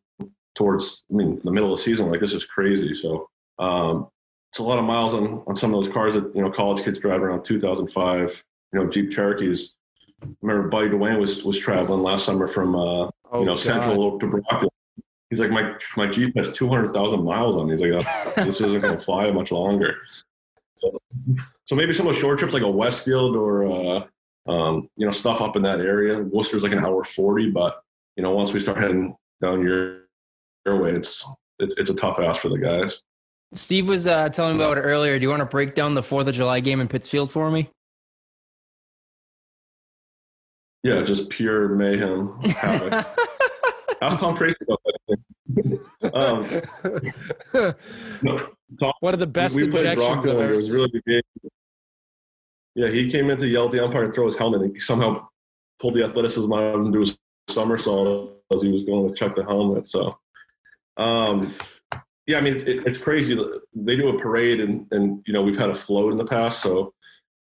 towards, 0.54 1.04
I 1.10 1.14
mean, 1.14 1.40
the 1.44 1.52
middle 1.52 1.72
of 1.72 1.78
the 1.78 1.82
season, 1.82 2.10
like 2.10 2.20
this 2.20 2.32
is 2.34 2.44
crazy. 2.44 2.92
So 2.92 3.30
um, 3.58 4.08
it's 4.50 4.58
a 4.58 4.62
lot 4.62 4.78
of 4.78 4.84
miles 4.84 5.14
on 5.14 5.42
on 5.46 5.56
some 5.56 5.72
of 5.72 5.82
those 5.82 5.92
cars 5.92 6.14
that 6.14 6.34
you 6.34 6.42
know 6.42 6.50
college 6.50 6.84
kids 6.84 6.98
drive 6.98 7.22
around 7.22 7.44
2005. 7.44 8.44
You 8.72 8.80
know, 8.80 8.90
Jeep 8.90 9.10
Cherokees. 9.10 9.74
I 10.22 10.26
remember 10.42 10.68
Buddy 10.68 10.88
Dwayne 10.90 11.18
was 11.18 11.42
was 11.44 11.58
traveling 11.58 12.02
last 12.02 12.24
summer 12.26 12.46
from 12.46 12.74
uh, 12.74 13.08
Oh, 13.32 13.40
you 13.40 13.46
know 13.46 13.54
God. 13.54 13.58
Central 13.58 14.18
to 14.18 14.26
Brockton. 14.26 14.68
He's 15.30 15.40
like, 15.40 15.50
my 15.50 15.74
my 15.96 16.06
Jeep 16.06 16.36
has 16.36 16.52
200,000 16.52 17.24
miles 17.24 17.56
on. 17.56 17.68
it." 17.68 17.72
He's 17.72 17.80
like, 17.80 18.06
"Uh, 18.06 18.44
this 18.44 18.60
isn't 18.60 18.80
going 18.80 18.96
to 18.96 19.02
fly 19.02 19.30
much 19.30 19.50
longer. 19.50 19.96
So, 20.76 20.98
so 21.64 21.74
maybe 21.74 21.92
some 21.92 22.06
of 22.06 22.12
those 22.12 22.20
short 22.20 22.38
trips, 22.38 22.54
like 22.54 22.62
a 22.62 22.70
Westfield 22.70 23.34
or 23.34 23.66
uh, 23.66 24.06
um, 24.48 24.88
you 24.96 25.06
know 25.06 25.12
stuff 25.12 25.40
up 25.40 25.56
in 25.56 25.62
that 25.62 25.80
area. 25.80 26.20
Worcester's 26.20 26.62
like 26.62 26.72
an 26.72 26.84
hour 26.84 27.02
40, 27.04 27.50
but 27.50 27.80
you 28.16 28.22
know 28.22 28.30
once 28.32 28.52
we 28.52 28.60
start 28.60 28.82
heading 28.82 29.16
down 29.42 29.62
your 29.62 30.02
your 30.64 30.80
way, 30.80 30.90
it's 30.90 31.26
it's 31.58 31.76
it's 31.78 31.90
a 31.90 31.94
tough 31.96 32.18
ask 32.20 32.40
for 32.42 32.48
the 32.48 32.58
guys. 32.58 33.00
Steve 33.54 33.88
was 33.88 34.06
uh, 34.06 34.28
telling 34.28 34.56
me 34.58 34.64
about 34.64 34.76
it 34.78 34.82
earlier. 34.82 35.18
Do 35.18 35.22
you 35.22 35.30
want 35.30 35.40
to 35.40 35.46
break 35.46 35.74
down 35.74 35.94
the 35.94 36.02
Fourth 36.02 36.26
of 36.26 36.34
July 36.34 36.60
game 36.60 36.80
in 36.80 36.88
Pittsfield 36.88 37.30
for 37.30 37.50
me? 37.50 37.70
Yeah, 40.82 41.02
just 41.02 41.28
pure 41.30 41.68
mayhem. 41.70 42.38
havoc. 42.42 43.06
Ask 44.02 44.18
Tom 44.20 44.36
Tracy 44.36 44.56
about 44.62 44.80
that. 45.08 46.14
um, 46.14 47.74
no, 48.22 48.46
Tom, 48.78 48.92
One 49.00 49.14
of 49.14 49.20
the 49.20 49.26
best 49.26 49.56
we 49.56 49.68
played 49.68 49.86
injections 49.86 50.04
I've 50.10 50.16
Rockville. 50.16 50.40
ever 50.40 50.52
It 50.52 50.56
was 50.56 50.70
really 50.70 50.88
good 50.90 51.04
game. 51.06 51.22
Yeah, 52.76 52.88
he 52.88 53.10
came 53.10 53.30
in 53.30 53.38
to 53.38 53.48
yell 53.48 53.64
at 53.64 53.70
the 53.70 53.82
umpire 53.82 54.04
and 54.04 54.14
throw 54.14 54.26
his 54.26 54.36
helmet. 54.36 54.60
And 54.60 54.74
he 54.74 54.80
somehow 54.80 55.26
pulled 55.80 55.94
the 55.94 56.04
athleticism 56.04 56.52
out 56.52 56.74
of 56.74 56.80
him 56.82 56.92
do 56.92 57.00
his 57.00 57.16
somersault 57.48 58.42
as 58.52 58.60
he 58.60 58.70
was 58.70 58.84
going 58.84 59.08
to 59.08 59.14
check 59.14 59.34
the 59.34 59.44
helmet. 59.44 59.88
So, 59.88 60.18
um, 60.98 61.54
yeah, 62.26 62.36
I 62.36 62.42
mean, 62.42 62.54
it's, 62.54 62.64
it, 62.64 62.86
it's 62.86 62.98
crazy. 62.98 63.34
They 63.74 63.96
do 63.96 64.10
a 64.10 64.20
parade, 64.20 64.60
and 64.60 64.86
and 64.92 65.22
you 65.26 65.32
know 65.32 65.42
we've 65.42 65.58
had 65.58 65.70
a 65.70 65.74
float 65.74 66.12
in 66.12 66.18
the 66.18 66.24
past. 66.26 66.60
So, 66.60 66.92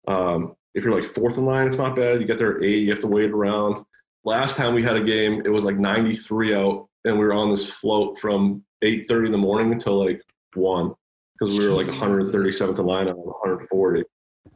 um, 0.07 0.55
if 0.75 0.83
you're 0.83 0.93
like 0.93 1.03
fourth 1.03 1.39
in 1.39 1.45
line, 1.45 1.67
it's 1.67 1.77
not 1.77 1.95
bad. 1.95 2.21
You 2.21 2.27
get 2.27 2.37
there 2.37 2.57
at 2.57 2.63
eight, 2.63 2.83
you 2.83 2.91
have 2.91 2.99
to 2.99 3.07
wait 3.07 3.31
around. 3.31 3.83
Last 4.23 4.55
time 4.55 4.75
we 4.75 4.83
had 4.83 4.97
a 4.97 5.03
game, 5.03 5.41
it 5.43 5.49
was 5.49 5.63
like 5.63 5.77
93 5.77 6.53
out, 6.53 6.87
and 7.05 7.17
we 7.17 7.25
were 7.25 7.33
on 7.33 7.49
this 7.49 7.67
float 7.67 8.19
from 8.19 8.63
8:30 8.83 9.27
in 9.27 9.31
the 9.31 9.37
morning 9.39 9.71
until 9.71 10.03
like 10.03 10.21
one 10.53 10.93
because 11.39 11.57
we 11.57 11.67
were 11.67 11.73
like 11.73 11.87
137th 11.87 12.77
in 12.77 12.85
line 12.85 13.07
on 13.07 13.15
140. 13.15 14.03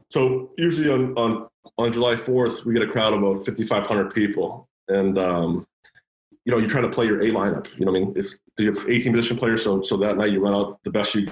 So 0.09 0.51
usually 0.57 0.89
on 0.89 1.13
on 1.17 1.47
on 1.77 1.91
July 1.91 2.15
4th, 2.15 2.65
we 2.65 2.73
get 2.73 2.83
a 2.83 2.91
crowd 2.91 3.13
of 3.13 3.21
about 3.21 3.45
5,500 3.45 4.13
people, 4.13 4.67
and 4.87 5.17
um, 5.17 5.67
you 6.45 6.51
know 6.51 6.57
you 6.57 6.67
try 6.67 6.81
to 6.81 6.89
play 6.89 7.05
your 7.05 7.19
A 7.21 7.25
lineup. 7.25 7.67
You 7.77 7.85
know, 7.85 7.91
what 7.91 8.01
I 8.01 8.05
mean, 8.05 8.13
if 8.15 8.31
you 8.57 8.67
have 8.67 8.89
18 8.89 9.13
position 9.13 9.37
players, 9.37 9.63
so 9.63 9.81
so 9.81 9.97
that 9.97 10.17
night 10.17 10.31
you 10.31 10.41
run 10.41 10.53
out 10.53 10.79
the 10.83 10.91
best 10.91 11.15
you 11.15 11.27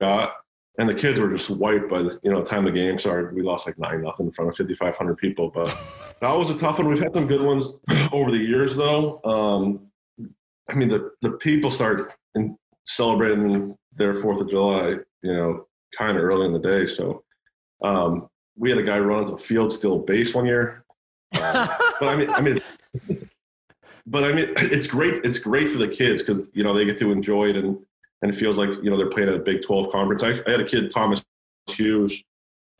got. 0.00 0.34
And 0.78 0.88
the 0.88 0.94
kids 0.94 1.20
were 1.20 1.28
just 1.28 1.50
wiped 1.50 1.90
by 1.90 2.00
the 2.00 2.18
you 2.22 2.30
know 2.30 2.42
time 2.42 2.64
the 2.64 2.70
game 2.70 2.98
started. 2.98 3.34
We 3.34 3.42
lost 3.42 3.66
like 3.66 3.78
nine 3.78 4.02
nothing 4.02 4.26
in 4.26 4.32
front 4.32 4.48
of 4.48 4.56
5,500 4.56 5.16
people, 5.18 5.50
but 5.50 5.76
that 6.20 6.32
was 6.32 6.48
a 6.50 6.56
tough 6.56 6.78
one. 6.78 6.88
We've 6.88 6.98
had 6.98 7.12
some 7.12 7.26
good 7.26 7.42
ones 7.42 7.72
over 8.12 8.30
the 8.30 8.38
years, 8.38 8.76
though. 8.76 9.20
Um, 9.24 9.90
I 10.68 10.74
mean, 10.74 10.88
the 10.88 11.12
the 11.22 11.32
people 11.32 11.70
start 11.70 12.14
in 12.34 12.56
celebrating 12.86 13.76
their 13.94 14.14
Fourth 14.14 14.40
of 14.40 14.48
July, 14.48 14.96
you 15.22 15.34
know, 15.34 15.66
kind 15.96 16.16
of 16.16 16.24
early 16.24 16.46
in 16.46 16.52
the 16.52 16.58
day. 16.58 16.86
So 16.86 17.24
um, 17.82 18.28
we 18.56 18.70
had 18.70 18.78
a 18.78 18.82
guy 18.82 18.98
run 18.98 19.24
the 19.24 19.38
field 19.38 19.72
steal 19.72 19.96
a 19.96 19.98
base 19.98 20.34
one 20.34 20.46
year. 20.46 20.84
Uh, 21.34 21.68
but 22.00 22.08
I 22.08 22.16
mean, 22.16 22.30
I 22.30 22.40
mean, 22.40 22.60
but 24.06 24.24
I 24.24 24.32
mean, 24.32 24.52
it's 24.56 24.86
great. 24.86 25.24
It's 25.24 25.38
great 25.38 25.68
for 25.68 25.78
the 25.78 25.88
kids 25.88 26.22
because 26.22 26.48
you 26.52 26.62
know 26.62 26.74
they 26.74 26.84
get 26.84 26.98
to 26.98 27.12
enjoy 27.12 27.50
it 27.50 27.56
and 27.56 27.78
and 28.22 28.32
it 28.32 28.34
feels 28.34 28.58
like 28.58 28.70
you 28.82 28.90
know 28.90 28.96
they're 28.96 29.10
playing 29.10 29.28
at 29.28 29.34
a 29.34 29.40
Big 29.40 29.62
Twelve 29.62 29.90
conference. 29.90 30.22
I, 30.22 30.30
I 30.46 30.50
had 30.50 30.60
a 30.60 30.64
kid, 30.64 30.90
Thomas 30.90 31.24
Hughes. 31.68 32.22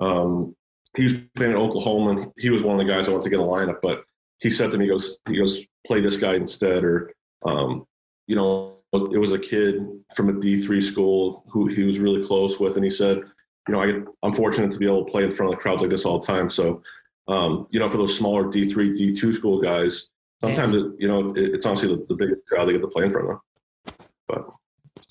Um, 0.00 0.54
he 0.96 1.04
was 1.04 1.14
playing 1.36 1.52
at 1.52 1.58
Oklahoma, 1.58 2.10
and 2.10 2.32
he 2.36 2.50
was 2.50 2.64
one 2.64 2.78
of 2.78 2.84
the 2.84 2.92
guys 2.92 3.08
I 3.08 3.12
wanted 3.12 3.24
to 3.24 3.30
get 3.30 3.40
a 3.40 3.42
lineup. 3.42 3.78
But 3.82 4.04
he 4.40 4.50
said 4.50 4.70
to 4.72 4.78
me, 4.78 4.86
he 4.86 4.90
goes, 4.90 5.18
he 5.28 5.38
goes, 5.38 5.64
play 5.86 6.00
this 6.00 6.16
guy 6.16 6.34
instead, 6.34 6.84
or 6.84 7.12
um, 7.46 7.86
you 8.26 8.36
know, 8.36 8.76
it 8.92 9.18
was 9.18 9.32
a 9.32 9.38
kid 9.38 9.86
from 10.16 10.28
a 10.28 10.40
D 10.40 10.60
three 10.60 10.80
school 10.80 11.44
who 11.48 11.66
he 11.66 11.84
was 11.84 12.00
really 12.00 12.24
close 12.24 12.58
with, 12.58 12.76
and 12.76 12.84
he 12.84 12.90
said, 12.90 13.22
you 13.68 13.74
know, 13.74 13.80
I 13.80 13.86
get, 13.86 14.04
I'm 14.22 14.32
fortunate 14.32 14.72
to 14.72 14.78
be 14.78 14.86
able 14.86 15.04
to 15.04 15.10
play 15.10 15.24
in 15.24 15.32
front 15.32 15.52
of 15.52 15.60
crowds 15.60 15.82
like 15.82 15.90
this 15.90 16.04
all 16.04 16.18
the 16.18 16.26
time. 16.26 16.50
So, 16.50 16.82
um, 17.28 17.66
you 17.70 17.78
know, 17.78 17.88
for 17.88 17.98
those 17.98 18.16
smaller 18.16 18.48
D 18.48 18.68
three, 18.68 18.96
D 18.96 19.14
two 19.14 19.32
school 19.32 19.60
guys, 19.60 20.08
sometimes 20.40 20.76
it, 20.76 20.92
you 20.98 21.06
know 21.06 21.30
it, 21.30 21.54
it's 21.54 21.66
honestly 21.66 21.88
the, 21.88 22.04
the 22.08 22.14
biggest 22.14 22.46
crowd 22.46 22.66
they 22.66 22.72
get 22.72 22.80
to 22.80 22.88
play 22.88 23.04
in 23.04 23.12
front 23.12 23.30
of. 23.30 23.38
But 24.26 24.46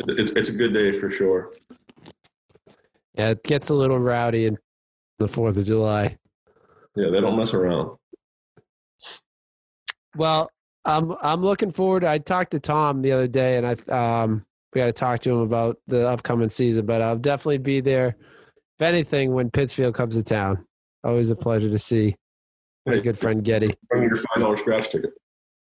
it's 0.07 0.31
it's 0.31 0.49
a 0.49 0.53
good 0.53 0.73
day 0.73 0.91
for 0.91 1.09
sure. 1.09 1.53
Yeah, 3.13 3.29
it 3.29 3.43
gets 3.43 3.69
a 3.69 3.73
little 3.73 3.99
rowdy 3.99 4.45
in 4.45 4.57
the 5.19 5.27
Fourth 5.27 5.57
of 5.57 5.65
July. 5.65 6.17
Yeah, 6.95 7.09
they 7.09 7.21
don't 7.21 7.37
mess 7.37 7.53
around. 7.53 7.97
Well, 10.15 10.49
I'm 10.85 11.15
I'm 11.21 11.41
looking 11.41 11.71
forward. 11.71 12.03
I 12.03 12.17
talked 12.17 12.51
to 12.51 12.59
Tom 12.59 13.01
the 13.01 13.11
other 13.11 13.27
day, 13.27 13.57
and 13.57 13.67
I 13.67 14.23
um 14.23 14.45
we 14.73 14.79
got 14.79 14.85
to 14.85 14.93
talk 14.93 15.19
to 15.21 15.31
him 15.31 15.39
about 15.39 15.77
the 15.87 16.07
upcoming 16.07 16.49
season. 16.49 16.85
But 16.85 17.01
I'll 17.01 17.17
definitely 17.17 17.59
be 17.59 17.81
there. 17.81 18.17
If 18.79 18.85
anything, 18.87 19.33
when 19.33 19.51
Pittsfield 19.51 19.93
comes 19.93 20.15
to 20.15 20.23
town, 20.23 20.65
always 21.03 21.29
a 21.29 21.35
pleasure 21.35 21.69
to 21.69 21.77
see 21.77 22.15
my 22.85 22.95
Hey. 22.95 23.01
good 23.01 23.19
friend 23.19 23.43
Getty. 23.43 23.73
Bring 23.89 24.03
your 24.03 24.15
five 24.15 24.39
dollar 24.39 24.55
scratch 24.55 24.89
ticket. 24.89 25.11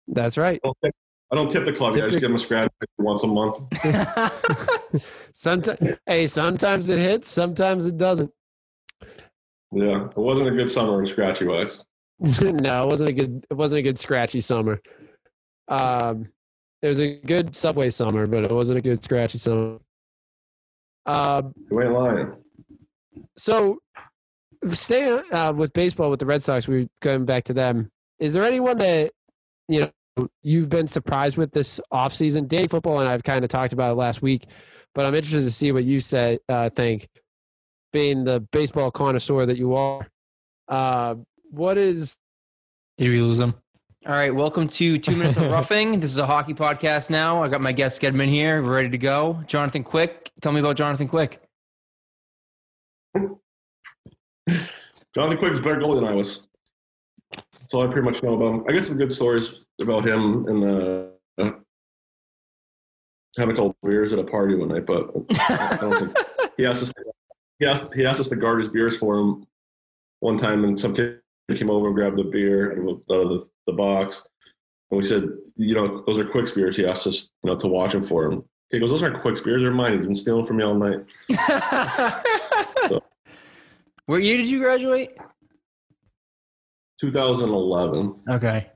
That's 0.08 0.38
right. 0.38 0.58
I 0.64 0.66
don't 0.66 0.76
tip, 0.82 0.94
I 1.30 1.36
don't 1.36 1.50
tip 1.50 1.64
the 1.66 1.72
club. 1.74 1.94
Yeah, 1.94 2.04
I 2.04 2.08
just 2.08 2.20
give 2.20 2.30
them 2.30 2.36
a 2.36 2.38
scratch 2.38 2.70
once 2.96 3.22
a 3.22 3.26
month. 3.26 3.58
Sometimes, 5.34 5.98
hey, 6.06 6.26
sometimes 6.26 6.88
it 6.88 6.98
hits, 6.98 7.28
sometimes 7.30 7.84
it 7.84 7.98
doesn't. 7.98 8.30
Yeah, 9.72 10.06
it 10.06 10.16
wasn't 10.16 10.48
a 10.48 10.52
good 10.52 10.70
summer 10.70 10.98
in 11.00 11.06
scratchy 11.06 11.46
wise. 11.46 11.82
no, 12.20 12.84
it 12.84 12.90
wasn't 12.90 13.10
a 13.10 13.12
good. 13.12 13.46
It 13.50 13.54
wasn't 13.54 13.80
a 13.80 13.82
good 13.82 13.98
scratchy 13.98 14.40
summer. 14.40 14.80
Um, 15.68 16.28
it 16.80 16.88
was 16.88 17.00
a 17.00 17.16
good 17.20 17.54
subway 17.56 17.90
summer, 17.90 18.26
but 18.26 18.44
it 18.44 18.52
wasn't 18.52 18.78
a 18.78 18.82
good 18.82 19.04
scratchy 19.04 19.38
summer. 19.38 19.78
Um, 21.04 21.52
You 21.70 21.82
ain't 21.82 21.92
lying. 21.92 22.41
So 23.36 23.78
staying 24.72 25.22
uh, 25.32 25.52
with 25.54 25.72
baseball 25.72 26.10
with 26.10 26.20
the 26.20 26.26
Red 26.26 26.42
Sox, 26.42 26.68
we're 26.68 26.88
going 27.00 27.24
back 27.24 27.44
to 27.44 27.54
them. 27.54 27.90
Is 28.18 28.32
there 28.32 28.44
anyone 28.44 28.78
that 28.78 29.12
you 29.68 29.80
know 29.80 30.28
you've 30.42 30.68
been 30.68 30.88
surprised 30.88 31.36
with 31.36 31.52
this 31.52 31.80
offseason? 31.92 32.48
Day 32.48 32.66
Football 32.66 33.00
and 33.00 33.08
I've 33.08 33.22
kind 33.22 33.44
of 33.44 33.50
talked 33.50 33.72
about 33.72 33.92
it 33.92 33.96
last 33.96 34.22
week, 34.22 34.46
but 34.94 35.04
I'm 35.04 35.14
interested 35.14 35.42
to 35.42 35.50
see 35.50 35.72
what 35.72 35.84
you 35.84 36.00
say. 36.00 36.38
Uh, 36.48 36.70
think, 36.70 37.08
being 37.92 38.24
the 38.24 38.40
baseball 38.52 38.90
connoisseur 38.90 39.46
that 39.46 39.56
you 39.56 39.74
are, 39.74 40.06
uh, 40.68 41.16
what 41.50 41.78
is 41.78 42.16
Did 42.98 43.08
we 43.08 43.20
lose 43.20 43.40
him? 43.40 43.54
All 44.04 44.12
right, 44.12 44.34
welcome 44.34 44.68
to 44.68 44.98
Two 44.98 45.14
Minutes 45.14 45.36
of 45.36 45.44
Roughing. 45.50 46.00
This 46.00 46.10
is 46.10 46.18
a 46.18 46.26
hockey 46.26 46.54
podcast 46.54 47.08
now. 47.08 47.42
I 47.42 47.48
got 47.48 47.60
my 47.60 47.70
guest 47.70 48.00
Gedman 48.00 48.28
here, 48.28 48.60
We're 48.60 48.74
ready 48.74 48.88
to 48.90 48.98
go. 48.98 49.44
Jonathan 49.46 49.84
Quick, 49.84 50.30
tell 50.40 50.50
me 50.50 50.58
about 50.58 50.76
Jonathan 50.76 51.06
Quick. 51.06 51.40
Jonathan 55.14 55.38
Quick 55.38 55.52
is 55.52 55.60
better 55.60 55.76
goalie 55.76 55.96
than 55.96 56.04
I 56.04 56.14
was. 56.14 56.42
That's 57.32 57.74
all 57.74 57.86
I 57.86 57.90
pretty 57.90 58.04
much 58.04 58.22
know 58.22 58.34
about 58.34 58.54
him. 58.54 58.64
I 58.68 58.72
get 58.72 58.84
some 58.84 58.98
good 58.98 59.12
stories 59.12 59.54
about 59.80 60.06
him 60.06 60.46
and 60.46 60.64
uh, 60.64 61.52
having 63.36 63.54
a 63.54 63.56
couple 63.56 63.76
beers 63.82 64.12
at 64.12 64.18
a 64.18 64.24
party 64.24 64.54
one 64.54 64.68
night, 64.68 64.86
but 64.86 65.10
I 65.48 65.78
don't 65.80 65.98
think 65.98 66.16
he 66.56 66.66
asked 66.66 66.82
us. 66.82 66.92
He 67.58 67.66
asked 67.66 67.94
he 67.94 68.04
asked 68.04 68.20
us 68.20 68.28
to 68.28 68.36
guard 68.36 68.58
his 68.58 68.68
beers 68.68 68.96
for 68.96 69.18
him 69.18 69.46
one 70.20 70.36
time, 70.36 70.64
and 70.64 70.78
some 70.78 70.94
kid 70.94 71.20
came 71.54 71.70
over 71.70 71.86
and 71.86 71.94
grabbed 71.94 72.16
the 72.16 72.24
beer 72.24 72.72
out 72.72 72.78
of 72.88 73.28
the, 73.28 73.46
the 73.66 73.72
box, 73.72 74.22
and 74.92 75.00
we 75.00 75.06
said, 75.06 75.24
you 75.56 75.74
know, 75.74 76.02
those 76.06 76.18
are 76.18 76.24
Quick's 76.26 76.52
beers. 76.52 76.76
He 76.76 76.86
asked 76.86 77.06
us, 77.06 77.30
you 77.42 77.50
know, 77.50 77.56
to 77.56 77.66
watch 77.66 77.94
him 77.94 78.04
for 78.04 78.26
him. 78.26 78.44
He 78.68 78.78
goes, 78.78 78.90
those 78.90 79.02
aren't 79.02 79.20
Quick's 79.20 79.40
beers. 79.40 79.62
They're 79.62 79.70
mine. 79.70 79.96
He's 79.96 80.06
been 80.06 80.14
stealing 80.14 80.44
from 80.44 80.58
me 80.58 80.64
all 80.64 80.74
night. 80.74 81.04
what 84.06 84.22
year 84.22 84.36
did 84.36 84.50
you 84.50 84.58
graduate? 84.60 85.16
2011. 87.00 88.14
Okay. 88.28 88.70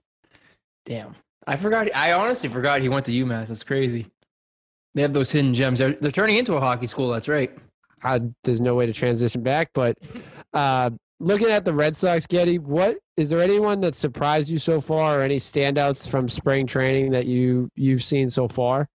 Damn. 0.85 1.15
I 1.47 1.57
forgot. 1.57 1.95
I 1.95 2.13
honestly 2.13 2.49
forgot 2.49 2.81
he 2.81 2.89
went 2.89 3.07
to 3.07 3.13
UMass. 3.13 3.49
That's 3.49 3.63
crazy. 3.63 4.11
They 4.95 5.03
have 5.03 5.13
those 5.13 5.31
hidden 5.31 5.55
gems. 5.55 5.79
They're, 5.79 5.93
they're 5.93 6.11
turning 6.11 6.37
into 6.37 6.55
a 6.55 6.61
hockey 6.61 6.87
school. 6.87 7.11
That's 7.11 7.29
right. 7.29 7.57
how 7.99 8.21
there's 8.45 8.61
no 8.61 8.75
way 8.75 8.87
to 8.87 8.93
transition 8.93 9.43
back. 9.43 9.71
But 9.75 9.99
uh, 10.55 10.91
looking 11.21 11.49
at 11.49 11.65
the 11.65 11.75
Red 11.75 11.97
Sox, 11.97 12.27
Getty, 12.27 12.59
what 12.59 12.97
is 13.17 13.31
there 13.31 13.41
anyone 13.41 13.81
that 13.83 13.95
surprised 13.95 14.49
you 14.49 14.59
so 14.59 14.81
far, 14.81 15.21
or 15.21 15.23
any 15.23 15.37
standouts 15.37 16.09
from 16.09 16.29
spring 16.29 16.67
training 16.67 17.13
that 17.13 17.27
you 17.27 17.71
you've 17.75 18.03
seen 18.03 18.31
so 18.31 18.49
far? 18.49 18.89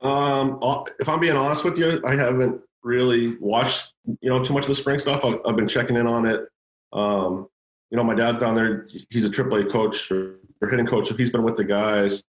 Um, 0.00 0.58
uh, 0.62 0.84
if 1.00 1.08
I'm 1.08 1.20
being 1.20 1.36
honest 1.36 1.64
with 1.64 1.78
you, 1.78 2.00
I 2.06 2.14
haven't 2.16 2.60
really 2.82 3.36
watched 3.36 3.94
you 4.20 4.30
know 4.30 4.42
too 4.42 4.54
much 4.54 4.64
of 4.64 4.68
the 4.68 4.74
spring 4.74 4.98
stuff. 4.98 5.24
I've, 5.24 5.40
I've 5.46 5.56
been 5.56 5.68
checking 5.68 5.96
in 5.96 6.06
on 6.06 6.26
it. 6.26 6.46
Um, 6.92 7.48
you 7.90 7.96
know, 7.96 8.04
my 8.04 8.14
dad's 8.14 8.38
down 8.38 8.54
there. 8.54 8.86
He's 9.10 9.24
a 9.24 9.30
AAA 9.30 9.70
coach 9.70 10.10
or, 10.10 10.36
or 10.60 10.68
hitting 10.68 10.86
coach, 10.86 11.08
so 11.08 11.16
he's 11.16 11.30
been 11.30 11.42
with 11.42 11.56
the 11.56 11.64
guys. 11.64 12.22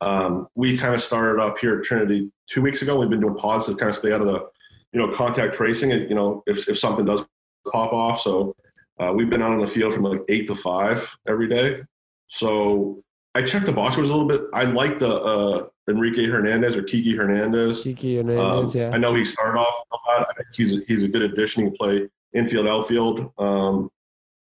Um, 0.00 0.48
we 0.54 0.76
kind 0.78 0.94
of 0.94 1.00
started 1.00 1.40
up 1.42 1.58
here 1.58 1.78
at 1.78 1.84
Trinity 1.84 2.30
two 2.48 2.62
weeks 2.62 2.82
ago. 2.82 2.98
We've 2.98 3.10
been 3.10 3.20
doing 3.20 3.34
pods 3.34 3.66
to 3.66 3.74
kind 3.74 3.90
of 3.90 3.96
stay 3.96 4.12
out 4.12 4.20
of 4.20 4.28
the, 4.28 4.46
you 4.92 5.00
know, 5.00 5.12
contact 5.12 5.54
tracing. 5.54 5.92
And, 5.92 6.08
You 6.08 6.14
know, 6.14 6.42
if 6.46 6.68
if 6.68 6.78
something 6.78 7.04
does 7.04 7.24
pop 7.70 7.92
off, 7.92 8.20
so 8.20 8.54
uh, 8.98 9.12
we've 9.14 9.30
been 9.30 9.42
out 9.42 9.52
on 9.52 9.60
the 9.60 9.66
field 9.66 9.94
from 9.94 10.04
like 10.04 10.22
eight 10.28 10.46
to 10.48 10.54
five 10.54 11.16
every 11.26 11.48
day. 11.48 11.82
So 12.28 13.02
I 13.38 13.42
checked 13.42 13.66
the 13.66 13.72
box 13.72 13.94
scores 13.94 14.08
a 14.08 14.12
little 14.12 14.26
bit. 14.26 14.42
I 14.52 14.64
like 14.64 14.98
the 14.98 15.14
uh, 15.14 15.66
Enrique 15.88 16.26
Hernandez 16.26 16.76
or 16.76 16.82
Kiki 16.82 17.14
Hernandez. 17.14 17.84
Kiki 17.84 18.16
Hernandez, 18.16 18.74
um, 18.74 18.80
yeah. 18.80 18.90
I 18.92 18.98
know 18.98 19.14
he 19.14 19.24
started 19.24 19.60
off 19.60 19.74
a 19.92 19.96
lot. 20.10 20.26
I 20.28 20.32
think 20.34 20.48
he's 20.56 20.76
a, 20.76 20.80
he's 20.88 21.04
a 21.04 21.08
good 21.08 21.22
addition. 21.22 21.62
He 21.62 21.68
can 21.68 21.76
play 21.76 22.08
infield, 22.34 22.66
outfield. 22.66 23.32
Um, 23.38 23.90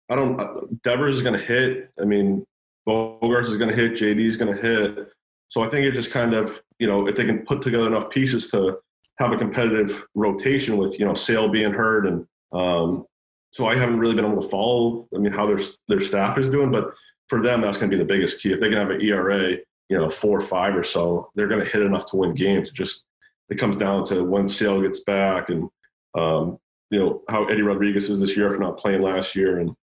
I 0.08 0.16
don't. 0.16 0.40
Uh, 0.40 0.62
Devers 0.82 1.18
is 1.18 1.24
going 1.24 1.38
to 1.38 1.46
hit. 1.46 1.92
I 2.02 2.06
mean, 2.06 2.46
Bogaerts 2.88 3.48
is 3.48 3.58
going 3.58 3.70
to 3.70 3.76
hit. 3.76 3.92
JD 3.92 4.22
is 4.22 4.38
going 4.38 4.56
to 4.56 4.62
hit. 4.62 5.10
So 5.50 5.62
I 5.62 5.68
think 5.68 5.86
it 5.86 5.92
just 5.92 6.12
kind 6.12 6.34
of 6.34 6.64
you 6.80 6.88
know 6.88 7.06
if 7.06 7.18
they 7.18 7.26
can 7.26 7.40
put 7.40 7.62
together 7.62 7.86
enough 7.86 8.10
pieces 8.10 8.50
to 8.52 8.78
have 9.18 9.34
a 9.34 9.38
competitive 9.38 10.08
rotation 10.16 10.78
with 10.78 10.98
you 10.98 11.06
know 11.06 11.14
Sale 11.14 11.50
being 11.50 11.74
hurt 11.74 12.08
and 12.08 12.26
um, 12.54 13.06
so 13.52 13.68
I 13.68 13.76
haven't 13.76 14.00
really 14.00 14.16
been 14.16 14.26
able 14.26 14.42
to 14.42 14.48
follow. 14.48 15.06
I 15.14 15.18
mean 15.18 15.34
how 15.34 15.46
their 15.46 15.60
their 15.90 16.00
staff 16.00 16.38
is 16.38 16.50
doing, 16.50 16.72
but 16.72 16.94
for 17.30 17.42
them 17.42 17.62
that's 17.62 17.78
going 17.78 17.90
to 17.90 17.96
be 17.96 18.02
the 18.02 18.08
biggest 18.08 18.42
key. 18.42 18.52
If 18.52 18.60
they 18.60 18.70
can 18.70 18.78
have 18.78 18.90
an 18.90 19.02
ERA 19.02 19.58
you 19.90 19.98
know 19.98 20.10
four 20.10 20.38
or 20.38 20.42
five 20.42 20.76
or 20.76 20.84
so, 20.84 21.32
they're 21.36 21.48
going 21.48 21.62
to 21.62 21.70
hit 21.70 21.82
enough 21.82 22.06
to 22.12 22.18
win 22.18 22.34
games. 22.34 22.70
It 22.70 22.76
just 22.76 23.06
it 23.50 23.58
comes 23.58 23.78
down 23.78 24.06
to 24.06 24.24
when 24.24 24.48
Sale 24.48 24.82
gets 24.82 25.02
back 25.02 25.50
and 25.50 25.70
um, 26.18 26.60
you 26.90 27.00
know 27.00 27.24
how 27.30 27.46
Eddie 27.46 27.64
Rodriguez 27.64 28.10
is 28.10 28.20
this 28.20 28.38
year 28.38 28.50
for 28.50 28.60
not 28.60 28.78
playing 28.78 29.02
last 29.02 29.36
year, 29.36 29.60
and 29.60 29.76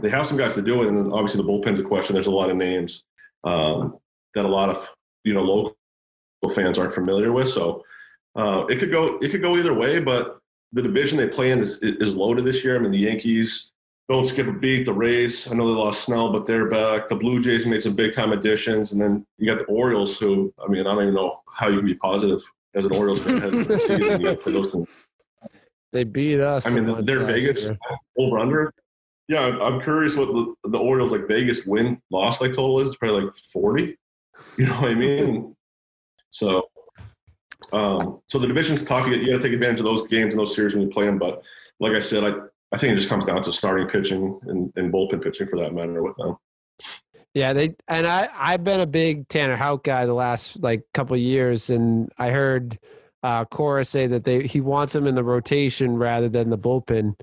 they 0.00 0.10
have 0.10 0.26
some 0.26 0.36
guys 0.36 0.54
to 0.54 0.62
do 0.62 0.82
it. 0.82 0.88
And 0.88 0.96
then 0.96 1.12
obviously 1.12 1.40
the 1.40 1.48
bullpen's 1.48 1.80
a 1.80 1.84
question. 1.84 2.14
There's 2.14 2.26
a 2.26 2.30
lot 2.30 2.50
of 2.50 2.56
names 2.56 3.04
um, 3.44 3.98
that 4.34 4.44
a 4.44 4.48
lot 4.48 4.68
of 4.68 4.88
you 5.24 5.34
know 5.34 5.42
local 5.42 5.76
fans 6.54 6.78
aren't 6.78 6.94
familiar 6.94 7.32
with. 7.32 7.48
So 7.48 7.84
uh, 8.34 8.66
it 8.68 8.78
could 8.78 8.90
go 8.90 9.18
it 9.18 9.30
could 9.30 9.42
go 9.42 9.56
either 9.56 9.74
way. 9.74 10.00
But 10.00 10.38
the 10.72 10.82
division 10.82 11.18
they 11.18 11.28
play 11.28 11.50
in 11.50 11.60
is 11.60 11.78
is 11.82 12.16
loaded 12.16 12.44
this 12.44 12.64
year. 12.64 12.76
I 12.76 12.78
mean 12.80 12.92
the 12.92 12.98
Yankees 12.98 13.72
don't 14.08 14.26
skip 14.26 14.46
a 14.46 14.52
beat. 14.52 14.84
The 14.84 14.92
Rays, 14.92 15.50
I 15.50 15.54
know 15.54 15.66
they 15.66 15.78
lost 15.78 16.04
Snell, 16.04 16.32
but 16.32 16.46
they're 16.46 16.68
back. 16.68 17.08
The 17.08 17.16
Blue 17.16 17.40
Jays 17.40 17.66
made 17.66 17.82
some 17.82 17.94
big 17.94 18.12
time 18.12 18.32
additions, 18.32 18.92
and 18.92 19.00
then 19.00 19.26
you 19.38 19.50
got 19.50 19.60
the 19.60 19.66
Orioles, 19.66 20.18
who 20.18 20.52
I 20.62 20.68
mean 20.68 20.86
I 20.86 20.94
don't 20.94 21.02
even 21.02 21.14
know 21.14 21.40
how 21.54 21.68
you 21.68 21.76
can 21.76 21.86
be 21.86 21.94
positive 21.94 22.40
as 22.74 22.84
an 22.84 22.92
Orioles 22.92 23.22
fan 23.22 23.40
heading 23.40 23.64
the 23.64 23.78
season. 23.78 24.86
They 25.92 26.04
beat 26.04 26.40
us. 26.40 26.66
I 26.66 26.70
mean, 26.70 27.04
they're 27.04 27.24
Vegas 27.24 27.70
over 28.18 28.38
under. 28.38 28.72
Yeah, 29.28 29.58
I'm 29.60 29.80
curious 29.80 30.16
what 30.16 30.28
the, 30.28 30.54
the 30.70 30.78
Orioles 30.78 31.12
like 31.12 31.28
Vegas 31.28 31.64
win 31.66 32.00
loss 32.10 32.40
like 32.40 32.54
total 32.54 32.80
is. 32.80 32.88
It's 32.88 32.96
probably 32.96 33.24
like 33.24 33.34
40. 33.52 33.96
You 34.58 34.66
know 34.66 34.80
what 34.80 34.90
I 34.90 34.94
mean? 34.94 35.54
So, 36.30 36.68
um, 37.72 38.20
so 38.26 38.40
the 38.40 38.48
division's 38.48 38.84
tough. 38.84 39.06
You, 39.06 39.24
got 39.24 39.36
to 39.36 39.38
take 39.38 39.52
advantage 39.52 39.78
of 39.78 39.84
those 39.84 40.02
games 40.08 40.34
and 40.34 40.40
those 40.40 40.56
series 40.56 40.74
when 40.74 40.82
you 40.82 40.90
play 40.90 41.06
them. 41.06 41.16
But 41.16 41.42
like 41.78 41.92
I 41.92 42.00
said, 42.00 42.24
I, 42.24 42.32
I 42.72 42.78
think 42.78 42.92
it 42.92 42.96
just 42.96 43.08
comes 43.08 43.24
down 43.24 43.42
to 43.42 43.52
starting 43.52 43.88
pitching 43.88 44.38
and, 44.44 44.72
and 44.76 44.92
bullpen 44.92 45.22
pitching 45.22 45.46
for 45.46 45.58
that 45.58 45.74
matter 45.74 46.02
with 46.02 46.16
them. 46.16 46.36
Yeah, 47.34 47.52
they 47.52 47.74
and 47.88 48.06
I 48.06 48.28
I've 48.34 48.64
been 48.64 48.80
a 48.80 48.86
big 48.86 49.28
Tanner 49.28 49.56
Houck 49.56 49.84
guy 49.84 50.04
the 50.06 50.14
last 50.14 50.62
like 50.62 50.84
couple 50.92 51.16
years, 51.16 51.70
and 51.70 52.12
I 52.18 52.30
heard 52.30 52.78
uh, 53.22 53.44
Cora 53.46 53.84
say 53.84 54.06
that 54.06 54.24
they 54.24 54.46
he 54.46 54.60
wants 54.60 54.94
him 54.94 55.06
in 55.06 55.14
the 55.14 55.24
rotation 55.24 55.96
rather 55.96 56.28
than 56.28 56.50
the 56.50 56.58
bullpen. 56.58 57.14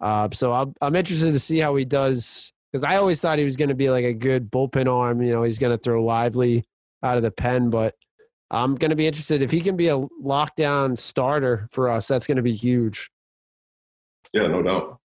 Uh, 0.00 0.28
so 0.32 0.52
I'm 0.52 0.74
I'm 0.80 0.94
interested 0.94 1.32
to 1.32 1.40
see 1.40 1.58
how 1.58 1.74
he 1.74 1.84
does 1.84 2.52
because 2.72 2.84
I 2.84 2.96
always 2.96 3.20
thought 3.20 3.38
he 3.38 3.44
was 3.44 3.56
going 3.56 3.70
to 3.70 3.74
be 3.74 3.90
like 3.90 4.04
a 4.04 4.12
good 4.12 4.50
bullpen 4.50 4.92
arm. 4.92 5.22
You 5.22 5.32
know, 5.32 5.42
he's 5.42 5.58
going 5.58 5.76
to 5.76 5.82
throw 5.82 6.04
lively 6.04 6.64
out 7.02 7.16
of 7.16 7.22
the 7.22 7.30
pen, 7.30 7.70
but 7.70 7.94
I'm 8.50 8.76
going 8.76 8.90
to 8.90 8.96
be 8.96 9.06
interested 9.06 9.42
if 9.42 9.50
he 9.50 9.60
can 9.60 9.76
be 9.76 9.88
a 9.88 9.98
lockdown 10.22 10.96
starter 10.96 11.68
for 11.72 11.88
us. 11.88 12.06
That's 12.06 12.26
going 12.26 12.36
to 12.36 12.42
be 12.42 12.54
huge. 12.54 13.10
Yeah, 14.32 14.46
no 14.46 14.62
doubt. 14.62 14.98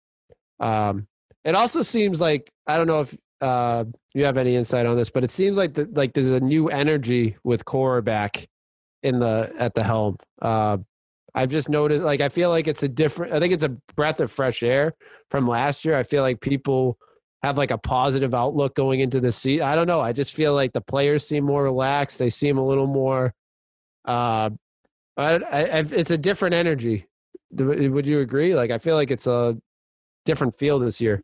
Um, 0.59 1.07
it 1.43 1.55
also 1.55 1.81
seems 1.81 2.21
like 2.21 2.51
I 2.67 2.77
don't 2.77 2.87
know 2.87 3.01
if 3.01 3.17
uh, 3.41 3.85
you 4.13 4.25
have 4.25 4.37
any 4.37 4.55
insight 4.55 4.85
on 4.85 4.95
this, 4.95 5.09
but 5.09 5.23
it 5.23 5.31
seems 5.31 5.57
like 5.57 5.73
the, 5.73 5.89
like 5.93 6.13
there's 6.13 6.31
a 6.31 6.39
new 6.39 6.69
energy 6.69 7.37
with 7.43 7.65
Cora 7.65 8.01
back 8.01 8.47
in 9.01 9.19
the 9.19 9.51
at 9.57 9.73
the 9.73 9.83
helm. 9.83 10.17
Uh, 10.41 10.77
I've 11.35 11.49
just 11.49 11.67
noticed, 11.67 12.03
like, 12.03 12.21
I 12.21 12.29
feel 12.29 12.49
like 12.49 12.67
it's 12.67 12.83
a 12.83 12.87
different. 12.87 13.33
I 13.33 13.39
think 13.39 13.53
it's 13.53 13.63
a 13.63 13.75
breath 13.95 14.19
of 14.19 14.31
fresh 14.31 14.61
air 14.61 14.93
from 15.31 15.47
last 15.47 15.83
year. 15.83 15.97
I 15.97 16.03
feel 16.03 16.21
like 16.21 16.41
people 16.41 16.97
have 17.41 17.57
like 17.57 17.71
a 17.71 17.77
positive 17.77 18.33
outlook 18.33 18.75
going 18.75 18.99
into 18.99 19.19
the 19.19 19.31
season. 19.31 19.65
I 19.65 19.75
don't 19.75 19.87
know. 19.87 19.99
I 19.99 20.13
just 20.13 20.33
feel 20.33 20.53
like 20.53 20.73
the 20.73 20.81
players 20.81 21.27
seem 21.27 21.43
more 21.43 21.63
relaxed. 21.63 22.19
They 22.19 22.29
seem 22.29 22.57
a 22.57 22.65
little 22.65 22.87
more. 22.87 23.33
Uh, 24.05 24.51
I, 25.17 25.35
I, 25.35 25.79
it's 25.91 26.11
a 26.11 26.17
different 26.17 26.55
energy. 26.55 27.07
Would 27.55 28.07
you 28.07 28.19
agree? 28.19 28.55
Like, 28.55 28.71
I 28.71 28.77
feel 28.77 28.95
like 28.95 29.11
it's 29.11 29.27
a 29.27 29.57
different 30.25 30.55
feel 30.55 30.79
this 30.79 30.99
year. 30.99 31.21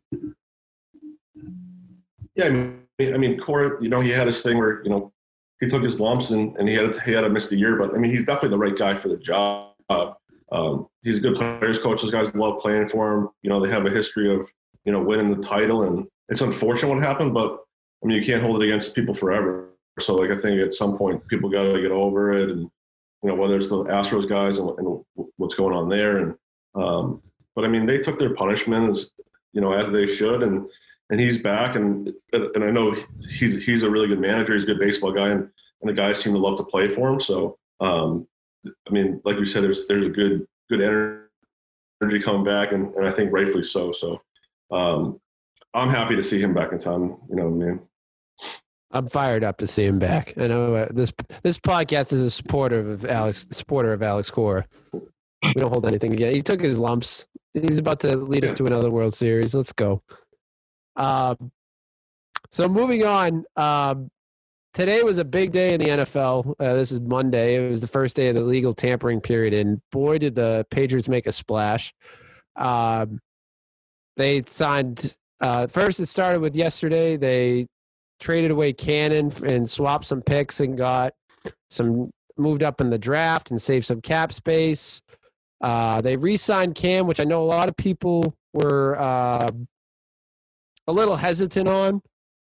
Yeah, 2.34 2.46
I 2.46 2.50
mean, 2.50 3.14
I 3.14 3.18
mean, 3.18 3.38
Cora, 3.38 3.82
you 3.82 3.88
know, 3.88 4.00
he 4.00 4.10
had 4.10 4.26
his 4.26 4.42
thing 4.42 4.58
where 4.58 4.82
you 4.84 4.90
know 4.90 5.12
he 5.60 5.68
took 5.68 5.82
his 5.82 5.98
lumps 5.98 6.30
and, 6.30 6.56
and 6.56 6.68
he 6.68 6.74
had 6.74 6.94
he 7.00 7.12
had 7.12 7.22
to 7.22 7.30
miss 7.30 7.48
the 7.48 7.56
year, 7.56 7.76
but 7.76 7.94
I 7.94 7.98
mean, 7.98 8.10
he's 8.10 8.24
definitely 8.24 8.50
the 8.50 8.58
right 8.58 8.76
guy 8.76 8.94
for 8.94 9.08
the 9.08 9.16
job. 9.16 9.74
Um, 10.52 10.88
he's 11.02 11.18
a 11.18 11.20
good 11.20 11.36
players 11.36 11.78
coach. 11.78 12.02
Those 12.02 12.10
guys 12.10 12.34
love 12.34 12.60
playing 12.60 12.88
for 12.88 13.12
him. 13.12 13.28
You 13.42 13.50
know, 13.50 13.60
they 13.60 13.70
have 13.70 13.86
a 13.86 13.90
history 13.90 14.34
of 14.34 14.48
you 14.84 14.92
know, 14.92 15.02
winning 15.02 15.34
the 15.34 15.42
title. 15.42 15.82
And 15.82 16.06
it's 16.28 16.40
unfortunate 16.40 16.94
what 16.94 17.04
happened, 17.04 17.34
but 17.34 17.58
I 18.02 18.06
mean, 18.06 18.16
you 18.16 18.24
can't 18.24 18.42
hold 18.42 18.62
it 18.62 18.66
against 18.66 18.94
people 18.94 19.14
forever. 19.14 19.68
So, 19.98 20.14
like, 20.14 20.30
I 20.30 20.36
think 20.36 20.60
at 20.62 20.74
some 20.74 20.96
point 20.96 21.26
people 21.28 21.50
got 21.50 21.64
to 21.64 21.82
get 21.82 21.90
over 21.90 22.32
it, 22.32 22.50
and 22.50 22.70
you 23.22 23.28
know, 23.28 23.34
whether 23.34 23.56
it's 23.56 23.68
the 23.68 23.84
Astros 23.84 24.28
guys 24.28 24.58
and, 24.58 24.70
and 24.78 25.04
what's 25.36 25.54
going 25.54 25.74
on 25.74 25.88
there. 25.88 26.18
And 26.18 26.34
um, 26.74 27.22
but 27.54 27.64
I 27.64 27.68
mean, 27.68 27.86
they 27.86 27.98
took 27.98 28.18
their 28.18 28.34
punishment 28.34 28.98
as 28.98 29.10
you 29.52 29.60
know 29.60 29.72
as 29.72 29.90
they 29.90 30.06
should, 30.06 30.42
and 30.42 30.66
and 31.10 31.20
he's 31.20 31.38
back, 31.38 31.76
and 31.76 32.12
and 32.32 32.64
I 32.64 32.70
know 32.70 32.96
he's 33.28 33.64
he's 33.64 33.82
a 33.82 33.90
really 33.90 34.08
good 34.08 34.20
manager. 34.20 34.54
He's 34.54 34.64
a 34.64 34.68
good 34.68 34.80
baseball 34.80 35.12
guy, 35.12 35.28
and 35.28 35.48
and 35.80 35.88
the 35.88 35.94
guys 35.94 36.18
seem 36.18 36.32
to 36.32 36.38
love 36.38 36.56
to 36.58 36.64
play 36.64 36.88
for 36.88 37.10
him. 37.10 37.20
So, 37.20 37.58
um, 37.80 38.26
I 38.66 38.90
mean, 38.90 39.20
like 39.24 39.38
you 39.38 39.46
said, 39.46 39.62
there's 39.62 39.86
there's 39.86 40.06
a 40.06 40.10
good 40.10 40.46
good 40.70 40.82
energy 40.82 42.22
coming 42.22 42.44
back, 42.44 42.72
and, 42.72 42.94
and 42.94 43.06
I 43.06 43.10
think 43.10 43.32
rightfully 43.32 43.64
so. 43.64 43.92
So 43.92 44.20
um, 44.70 45.20
I'm 45.74 45.90
happy 45.90 46.16
to 46.16 46.22
see 46.22 46.40
him 46.40 46.54
back 46.54 46.72
in 46.72 46.78
town. 46.78 47.18
You 47.28 47.36
know 47.36 47.48
what 47.48 47.66
I 47.66 47.68
mean? 47.70 47.80
I'm 48.92 49.08
fired 49.08 49.44
up 49.44 49.58
to 49.58 49.66
see 49.66 49.84
him 49.84 49.98
back. 49.98 50.34
I 50.36 50.48
know 50.48 50.74
uh, 50.74 50.88
this 50.90 51.12
this 51.42 51.58
podcast 51.58 52.12
is 52.12 52.20
a 52.20 52.30
supporter 52.30 52.78
of 52.78 53.04
Alex 53.04 53.46
supporter 53.50 53.92
of 53.92 54.02
Alex 54.02 54.30
Cora. 54.30 54.66
We 54.92 55.54
don't 55.54 55.70
hold 55.70 55.86
anything 55.86 56.12
again. 56.12 56.34
He 56.34 56.42
took 56.42 56.60
his 56.60 56.78
lumps. 56.78 57.26
He's 57.54 57.78
about 57.78 58.00
to 58.00 58.16
lead 58.16 58.44
us 58.44 58.52
to 58.54 58.66
another 58.66 58.90
World 58.90 59.14
Series. 59.14 59.54
Let's 59.54 59.72
go. 59.72 60.02
Um, 60.96 61.50
so 62.50 62.68
moving 62.68 63.04
on. 63.04 63.44
Um, 63.56 64.10
today 64.74 65.02
was 65.02 65.18
a 65.18 65.24
big 65.24 65.52
day 65.52 65.72
in 65.72 65.80
the 65.80 65.86
NFL. 65.86 66.54
Uh, 66.58 66.74
this 66.74 66.90
is 66.90 67.00
Monday. 67.00 67.56
It 67.56 67.70
was 67.70 67.80
the 67.80 67.88
first 67.88 68.16
day 68.16 68.28
of 68.28 68.34
the 68.34 68.42
legal 68.42 68.74
tampering 68.74 69.20
period, 69.20 69.54
and 69.54 69.80
boy, 69.92 70.18
did 70.18 70.34
the 70.34 70.66
Patriots 70.70 71.08
make 71.08 71.26
a 71.26 71.32
splash. 71.32 71.94
Um, 72.56 73.20
they 74.16 74.42
signed 74.42 75.16
uh, 75.40 75.68
first. 75.68 76.00
It 76.00 76.06
started 76.06 76.40
with 76.40 76.56
yesterday. 76.56 77.16
They 77.16 77.66
traded 78.20 78.50
away 78.50 78.72
Cannon 78.72 79.32
and 79.44 79.68
swapped 79.68 80.04
some 80.04 80.22
picks 80.22 80.60
and 80.60 80.76
got 80.76 81.14
some 81.70 82.10
moved 82.36 82.62
up 82.62 82.80
in 82.80 82.90
the 82.90 82.98
draft 82.98 83.50
and 83.50 83.60
saved 83.60 83.86
some 83.86 84.00
cap 84.00 84.32
space. 84.32 85.02
Uh, 85.60 86.00
they 86.00 86.16
re-signed 86.16 86.74
Cam, 86.74 87.06
which 87.06 87.20
I 87.20 87.24
know 87.24 87.42
a 87.42 87.44
lot 87.44 87.68
of 87.68 87.76
people 87.76 88.34
were 88.52 88.98
uh, 88.98 89.50
a 90.86 90.92
little 90.92 91.16
hesitant 91.16 91.68
on, 91.68 92.02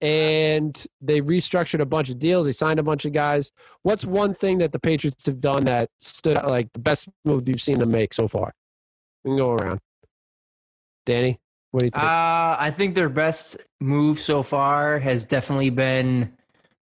and 0.00 0.86
they 1.00 1.20
restructured 1.20 1.80
a 1.80 1.86
bunch 1.86 2.10
of 2.10 2.18
deals. 2.18 2.46
They 2.46 2.52
signed 2.52 2.78
a 2.78 2.82
bunch 2.82 3.04
of 3.04 3.12
guys. 3.12 3.52
What's 3.82 4.04
one 4.04 4.34
thing 4.34 4.58
that 4.58 4.72
the 4.72 4.78
Patriots 4.78 5.26
have 5.26 5.40
done 5.40 5.64
that 5.64 5.90
stood 5.98 6.36
out 6.36 6.48
like 6.48 6.72
the 6.72 6.78
best 6.78 7.08
move 7.24 7.48
you've 7.48 7.62
seen 7.62 7.78
them 7.78 7.90
make 7.90 8.12
so 8.12 8.28
far? 8.28 8.52
We 9.24 9.30
can 9.30 9.38
go 9.38 9.52
around. 9.52 9.80
Danny. 11.06 11.40
What 11.70 11.80
do 11.80 11.86
you 11.86 11.90
think? 11.90 12.02
Uh, 12.02 12.56
I 12.58 12.72
think 12.76 12.94
their 12.94 13.08
best 13.08 13.56
move 13.80 14.18
so 14.18 14.42
far 14.42 14.98
has 14.98 15.24
definitely 15.24 15.70
been 15.70 16.32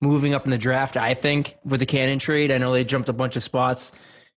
moving 0.01 0.35
up 0.35 0.44
in 0.44 0.51
the 0.51 0.59
draft. 0.59 0.96
I 0.96 1.14
think 1.14 1.57
with 1.64 1.81
the 1.81 1.87
Cannon 1.87 2.18
trade, 2.18 2.51
I 2.51 2.59
know 2.59 2.72
they 2.72 2.85
jumped 2.85 3.09
a 3.09 3.12
bunch 3.12 3.37
of 3.37 3.42
spots 3.42 3.92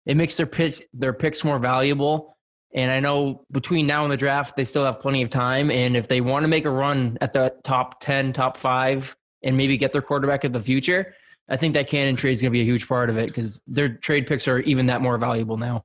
it 0.06 0.16
makes 0.16 0.36
their 0.36 0.46
pitch 0.46 0.82
their 0.92 1.12
picks 1.12 1.44
more 1.44 1.58
valuable. 1.58 2.36
And 2.72 2.90
I 2.90 3.00
know 3.00 3.44
between 3.50 3.86
now 3.86 4.04
and 4.04 4.12
the 4.12 4.16
draft, 4.16 4.56
they 4.56 4.64
still 4.64 4.84
have 4.84 5.00
plenty 5.00 5.22
of 5.22 5.30
time. 5.30 5.70
And 5.70 5.96
if 5.96 6.06
they 6.08 6.20
want 6.20 6.44
to 6.44 6.48
make 6.48 6.64
a 6.64 6.70
run 6.70 7.18
at 7.20 7.32
the 7.32 7.54
top 7.64 8.00
10, 8.00 8.32
top 8.32 8.56
five, 8.56 9.16
and 9.42 9.56
maybe 9.56 9.76
get 9.76 9.92
their 9.92 10.02
quarterback 10.02 10.44
of 10.44 10.52
the 10.52 10.60
future, 10.60 11.14
I 11.48 11.56
think 11.56 11.74
that 11.74 11.88
Cannon 11.88 12.14
trade 12.14 12.32
is 12.32 12.42
going 12.42 12.50
to 12.50 12.52
be 12.52 12.60
a 12.60 12.64
huge 12.64 12.86
part 12.86 13.10
of 13.10 13.18
it 13.18 13.26
because 13.26 13.60
their 13.66 13.88
trade 13.88 14.26
picks 14.26 14.46
are 14.46 14.60
even 14.60 14.86
that 14.86 15.00
more 15.00 15.18
valuable 15.18 15.56
now. 15.56 15.82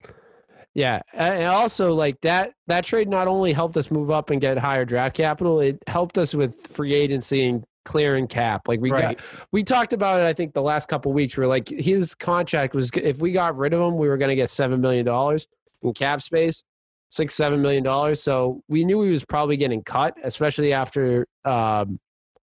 Yeah, 0.75 1.01
and 1.13 1.47
also 1.47 1.93
like 1.95 2.19
that 2.21 2.51
that 2.67 2.83
trade 2.83 3.07
not 3.07 3.29
only 3.29 3.53
helped 3.53 3.77
us 3.77 3.89
move 3.89 4.11
up 4.11 4.29
and 4.29 4.41
get 4.41 4.57
higher 4.57 4.83
draft 4.83 5.15
capital, 5.15 5.61
it 5.61 5.81
helped 5.88 6.17
us 6.17 6.35
with 6.35 6.67
free 6.67 6.93
agency 6.93 7.47
and 7.47 7.63
clearing 7.85 8.27
cap. 8.27 8.67
Like 8.67 8.81
we 8.81 8.91
Right. 8.91 9.17
got 9.17 9.25
we 9.53 9.63
talked 9.63 9.93
about 9.93 10.19
it 10.19 10.25
I 10.25 10.33
think 10.33 10.53
the 10.53 10.61
last 10.61 10.89
couple 10.89 11.13
weeks 11.13 11.38
where 11.38 11.47
like 11.47 11.69
his 11.69 12.13
contract 12.13 12.75
was 12.75 12.91
if 12.93 13.19
we 13.19 13.31
got 13.31 13.55
rid 13.55 13.73
of 13.73 13.79
him, 13.79 13.95
we 13.95 14.09
were 14.09 14.17
going 14.17 14.29
to 14.29 14.35
get 14.35 14.49
7 14.49 14.81
million 14.81 15.05
dollars 15.05 15.47
in 15.81 15.93
cap 15.93 16.21
space, 16.21 16.65
6 17.09 17.33
7 17.33 17.61
million 17.61 17.81
dollars. 17.83 18.21
So 18.21 18.61
we 18.67 18.83
knew 18.83 19.01
he 19.03 19.11
was 19.11 19.23
probably 19.23 19.55
getting 19.55 19.81
cut, 19.81 20.17
especially 20.25 20.73
after 20.73 21.25
um 21.45 21.99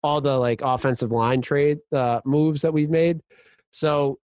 all 0.04 0.20
the 0.20 0.36
like 0.38 0.60
offensive 0.62 1.10
line 1.10 1.42
trade 1.42 1.78
uh 1.92 2.20
moves 2.24 2.62
that 2.62 2.72
we've 2.72 2.90
made. 2.90 3.22
So 3.72 4.19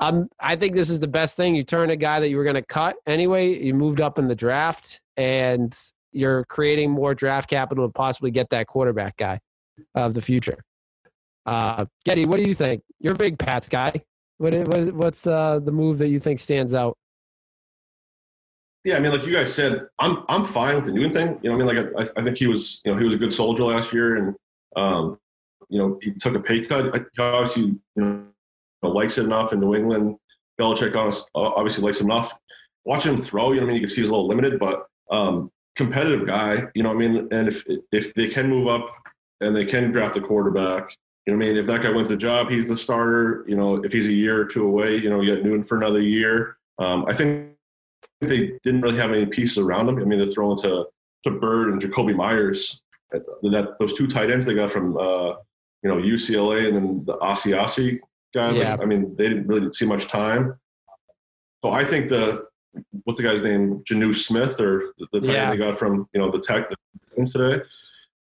I 0.00 0.56
think 0.56 0.74
this 0.74 0.90
is 0.90 1.00
the 1.00 1.08
best 1.08 1.36
thing. 1.36 1.54
You 1.54 1.62
turn 1.62 1.90
a 1.90 1.96
guy 1.96 2.20
that 2.20 2.28
you 2.28 2.36
were 2.36 2.44
going 2.44 2.56
to 2.56 2.62
cut 2.62 2.96
anyway. 3.06 3.62
You 3.62 3.74
moved 3.74 4.00
up 4.00 4.18
in 4.18 4.28
the 4.28 4.34
draft, 4.34 5.00
and 5.16 5.76
you're 6.12 6.44
creating 6.44 6.90
more 6.90 7.14
draft 7.14 7.48
capital 7.48 7.86
to 7.86 7.92
possibly 7.92 8.30
get 8.30 8.50
that 8.50 8.66
quarterback 8.66 9.16
guy 9.16 9.40
of 9.94 10.14
the 10.14 10.20
future. 10.20 10.62
Uh, 11.46 11.86
Getty, 12.04 12.26
what 12.26 12.36
do 12.38 12.42
you 12.42 12.54
think? 12.54 12.82
You're 12.98 13.14
a 13.14 13.16
big 13.16 13.38
Pats 13.38 13.68
guy. 13.68 14.02
What, 14.38 14.52
what 14.68 14.92
what's 14.94 15.26
uh, 15.26 15.60
the 15.60 15.72
move 15.72 15.98
that 15.98 16.08
you 16.08 16.18
think 16.18 16.40
stands 16.40 16.74
out? 16.74 16.96
Yeah, 18.84 18.96
I 18.96 19.00
mean, 19.00 19.12
like 19.12 19.26
you 19.26 19.32
guys 19.32 19.52
said, 19.52 19.88
I'm 19.98 20.24
I'm 20.28 20.44
fine 20.44 20.76
with 20.76 20.84
the 20.84 20.92
Newton 20.92 21.12
thing. 21.12 21.40
You 21.42 21.50
know, 21.50 21.54
I 21.56 21.58
mean, 21.58 21.66
like 21.66 22.10
I, 22.16 22.20
I 22.20 22.24
think 22.24 22.36
he 22.36 22.46
was, 22.46 22.82
you 22.84 22.92
know, 22.92 22.98
he 22.98 23.04
was 23.04 23.14
a 23.14 23.18
good 23.18 23.32
soldier 23.32 23.64
last 23.64 23.92
year, 23.92 24.16
and 24.16 24.36
um, 24.76 25.18
you 25.68 25.78
know, 25.78 25.98
he 26.02 26.12
took 26.12 26.34
a 26.34 26.40
pay 26.40 26.60
cut. 26.60 26.94
I- 26.94 27.22
obviously, 27.22 27.62
you 27.62 27.80
know, 27.96 28.26
likes 28.86 29.18
it 29.18 29.24
enough 29.24 29.52
in 29.52 29.60
New 29.60 29.74
England. 29.74 30.16
Belichick 30.60 30.96
honest, 30.96 31.28
obviously 31.34 31.84
likes 31.84 32.00
him 32.00 32.10
enough. 32.10 32.34
Watching 32.84 33.14
him 33.14 33.20
throw, 33.20 33.52
you 33.52 33.60
know, 33.60 33.66
I 33.66 33.66
mean, 33.66 33.74
you 33.76 33.80
can 33.80 33.88
see 33.88 34.00
he's 34.00 34.08
a 34.08 34.12
little 34.12 34.28
limited, 34.28 34.58
but 34.58 34.86
um, 35.10 35.50
competitive 35.76 36.26
guy. 36.26 36.64
You 36.74 36.82
know, 36.82 36.90
I 36.90 36.94
mean, 36.94 37.28
and 37.30 37.48
if 37.48 37.62
if 37.92 38.14
they 38.14 38.28
can 38.28 38.48
move 38.48 38.68
up 38.68 38.86
and 39.40 39.54
they 39.54 39.64
can 39.64 39.92
draft 39.92 40.16
a 40.16 40.20
quarterback, 40.20 40.96
you 41.26 41.32
know, 41.36 41.44
I 41.44 41.48
mean, 41.48 41.56
if 41.56 41.66
that 41.66 41.82
guy 41.82 41.90
wins 41.90 42.08
the 42.08 42.16
job, 42.16 42.50
he's 42.50 42.68
the 42.68 42.76
starter. 42.76 43.44
You 43.48 43.56
know, 43.56 43.76
if 43.84 43.92
he's 43.92 44.06
a 44.06 44.12
year 44.12 44.40
or 44.40 44.44
two 44.44 44.64
away, 44.64 44.96
you 44.96 45.10
know, 45.10 45.20
you 45.20 45.34
got 45.34 45.44
Newton 45.44 45.64
for 45.64 45.76
another 45.76 46.00
year. 46.00 46.56
Um, 46.78 47.04
I 47.08 47.14
think 47.14 47.50
they 48.20 48.52
didn't 48.62 48.80
really 48.80 48.98
have 48.98 49.12
any 49.12 49.26
pieces 49.26 49.58
around 49.58 49.88
him. 49.88 49.98
I 49.98 50.04
mean, 50.04 50.18
they're 50.18 50.28
throwing 50.28 50.56
to 50.58 50.86
to 51.24 51.30
Byrd 51.30 51.70
and 51.70 51.80
Jakobi 51.82 52.14
Meyers. 52.14 52.82
That 53.12 53.76
those 53.78 53.94
two 53.94 54.06
tight 54.06 54.30
ends 54.30 54.46
they 54.46 54.54
got 54.54 54.70
from 54.70 54.96
uh, 54.96 55.34
you 55.82 55.90
know 55.90 55.96
UCLA 55.96 56.68
and 56.68 56.76
then 56.76 57.04
the 57.04 57.16
Asiasi 57.18 58.00
guy. 58.36 58.48
like, 58.50 58.58
Yeah. 58.58 58.76
I 58.80 58.84
mean, 58.84 59.14
they 59.16 59.28
didn't 59.28 59.46
really 59.46 59.72
see 59.72 59.86
much 59.86 60.06
time. 60.08 60.54
So 61.64 61.70
I 61.72 61.84
think 61.84 62.08
the 62.08 62.46
what's 63.04 63.18
the 63.18 63.22
guy's 63.22 63.42
name, 63.42 63.82
Jonnu 63.90 64.14
Smith, 64.14 64.60
or 64.60 64.92
the, 64.98 65.06
the 65.12 65.20
tight 65.20 65.32
Yeah. 65.32 65.42
end 65.44 65.52
they 65.52 65.56
got 65.64 65.78
from 65.78 66.08
you 66.12 66.20
know 66.20 66.30
the 66.30 66.40
Tech 66.40 66.68
today. 67.32 67.62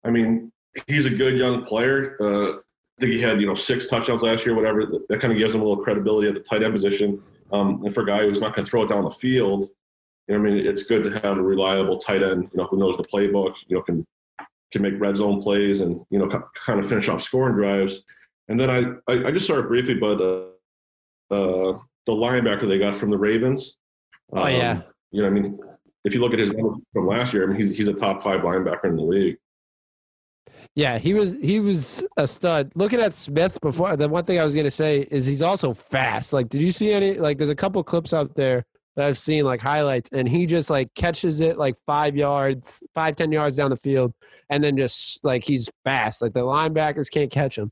I 0.05 0.09
mean, 0.09 0.51
he's 0.87 1.05
a 1.05 1.15
good 1.15 1.37
young 1.37 1.63
player. 1.63 2.17
Uh, 2.21 2.57
I 2.97 3.01
think 3.01 3.11
he 3.13 3.21
had 3.21 3.41
you 3.41 3.47
know 3.47 3.55
six 3.55 3.87
touchdowns 3.87 4.23
last 4.23 4.45
year, 4.45 4.55
whatever. 4.55 4.85
That, 4.85 5.07
that 5.09 5.19
kind 5.21 5.33
of 5.33 5.37
gives 5.39 5.53
him 5.53 5.61
a 5.61 5.65
little 5.65 5.83
credibility 5.83 6.27
at 6.29 6.33
the 6.33 6.39
tight 6.41 6.63
end 6.63 6.73
position. 6.73 7.21
Um, 7.51 7.83
and 7.85 7.93
for 7.93 8.01
a 8.01 8.05
guy 8.05 8.23
who's 8.23 8.41
not 8.41 8.55
going 8.55 8.65
to 8.65 8.71
throw 8.71 8.83
it 8.83 8.89
down 8.89 9.03
the 9.03 9.11
field, 9.11 9.65
you 10.27 10.33
know, 10.33 10.39
I 10.39 10.43
mean, 10.43 10.65
it's 10.65 10.83
good 10.83 11.03
to 11.03 11.11
have 11.19 11.37
a 11.37 11.41
reliable 11.41 11.97
tight 11.97 12.23
end, 12.23 12.49
you 12.51 12.57
know, 12.57 12.65
who 12.65 12.77
knows 12.77 12.97
the 12.97 13.03
playbook, 13.03 13.55
you 13.67 13.75
know, 13.75 13.83
can 13.83 14.05
can 14.71 14.81
make 14.81 14.99
red 14.99 15.15
zone 15.17 15.41
plays 15.41 15.81
and 15.81 16.03
you 16.09 16.19
know 16.19 16.27
kind 16.55 16.79
of 16.79 16.87
finish 16.87 17.09
off 17.09 17.21
scoring 17.21 17.55
drives. 17.55 18.03
And 18.47 18.59
then 18.59 18.69
I 18.69 19.11
I, 19.11 19.27
I 19.27 19.31
just 19.31 19.47
saw 19.47 19.59
it 19.59 19.67
briefly, 19.67 19.95
but 19.95 20.21
uh, 20.21 20.45
uh, 21.31 21.79
the 22.05 22.11
linebacker 22.11 22.67
they 22.67 22.79
got 22.79 22.95
from 22.95 23.09
the 23.09 23.17
Ravens. 23.17 23.77
Oh, 24.33 24.47
yeah. 24.47 24.71
um, 24.71 24.83
you 25.11 25.21
know, 25.21 25.27
I 25.27 25.31
mean, 25.31 25.59
if 26.03 26.13
you 26.13 26.21
look 26.21 26.33
at 26.33 26.39
his 26.39 26.51
numbers 26.51 26.79
from 26.93 27.07
last 27.07 27.33
year, 27.33 27.43
I 27.43 27.47
mean, 27.47 27.57
he's 27.57 27.75
he's 27.75 27.87
a 27.87 27.93
top 27.93 28.23
five 28.23 28.41
linebacker 28.41 28.85
in 28.85 28.95
the 28.95 29.03
league. 29.03 29.37
Yeah, 30.75 30.97
he 30.97 31.13
was 31.13 31.35
he 31.41 31.59
was 31.59 32.03
a 32.17 32.27
stud. 32.27 32.71
Looking 32.75 32.99
at 32.99 33.13
Smith 33.13 33.57
before, 33.61 33.95
the 33.95 34.09
one 34.09 34.25
thing 34.25 34.39
I 34.39 34.43
was 34.43 34.53
gonna 34.53 34.69
say 34.69 35.07
is 35.09 35.25
he's 35.25 35.41
also 35.41 35.73
fast. 35.73 36.33
Like, 36.33 36.49
did 36.49 36.61
you 36.61 36.71
see 36.71 36.91
any? 36.91 37.13
Like, 37.13 37.37
there's 37.37 37.49
a 37.49 37.55
couple 37.55 37.83
clips 37.83 38.13
out 38.13 38.35
there 38.35 38.65
that 38.95 39.05
I've 39.05 39.17
seen 39.17 39.45
like 39.45 39.61
highlights, 39.61 40.09
and 40.11 40.27
he 40.27 40.45
just 40.45 40.69
like 40.69 40.93
catches 40.93 41.39
it 41.39 41.57
like 41.57 41.75
five 41.85 42.15
yards, 42.15 42.83
five 42.93 43.15
ten 43.15 43.31
yards 43.31 43.55
down 43.55 43.69
the 43.69 43.77
field, 43.77 44.13
and 44.49 44.63
then 44.63 44.77
just 44.77 45.23
like 45.23 45.43
he's 45.43 45.69
fast. 45.83 46.21
Like 46.21 46.33
the 46.33 46.41
linebackers 46.41 47.09
can't 47.09 47.31
catch 47.31 47.57
him. 47.57 47.71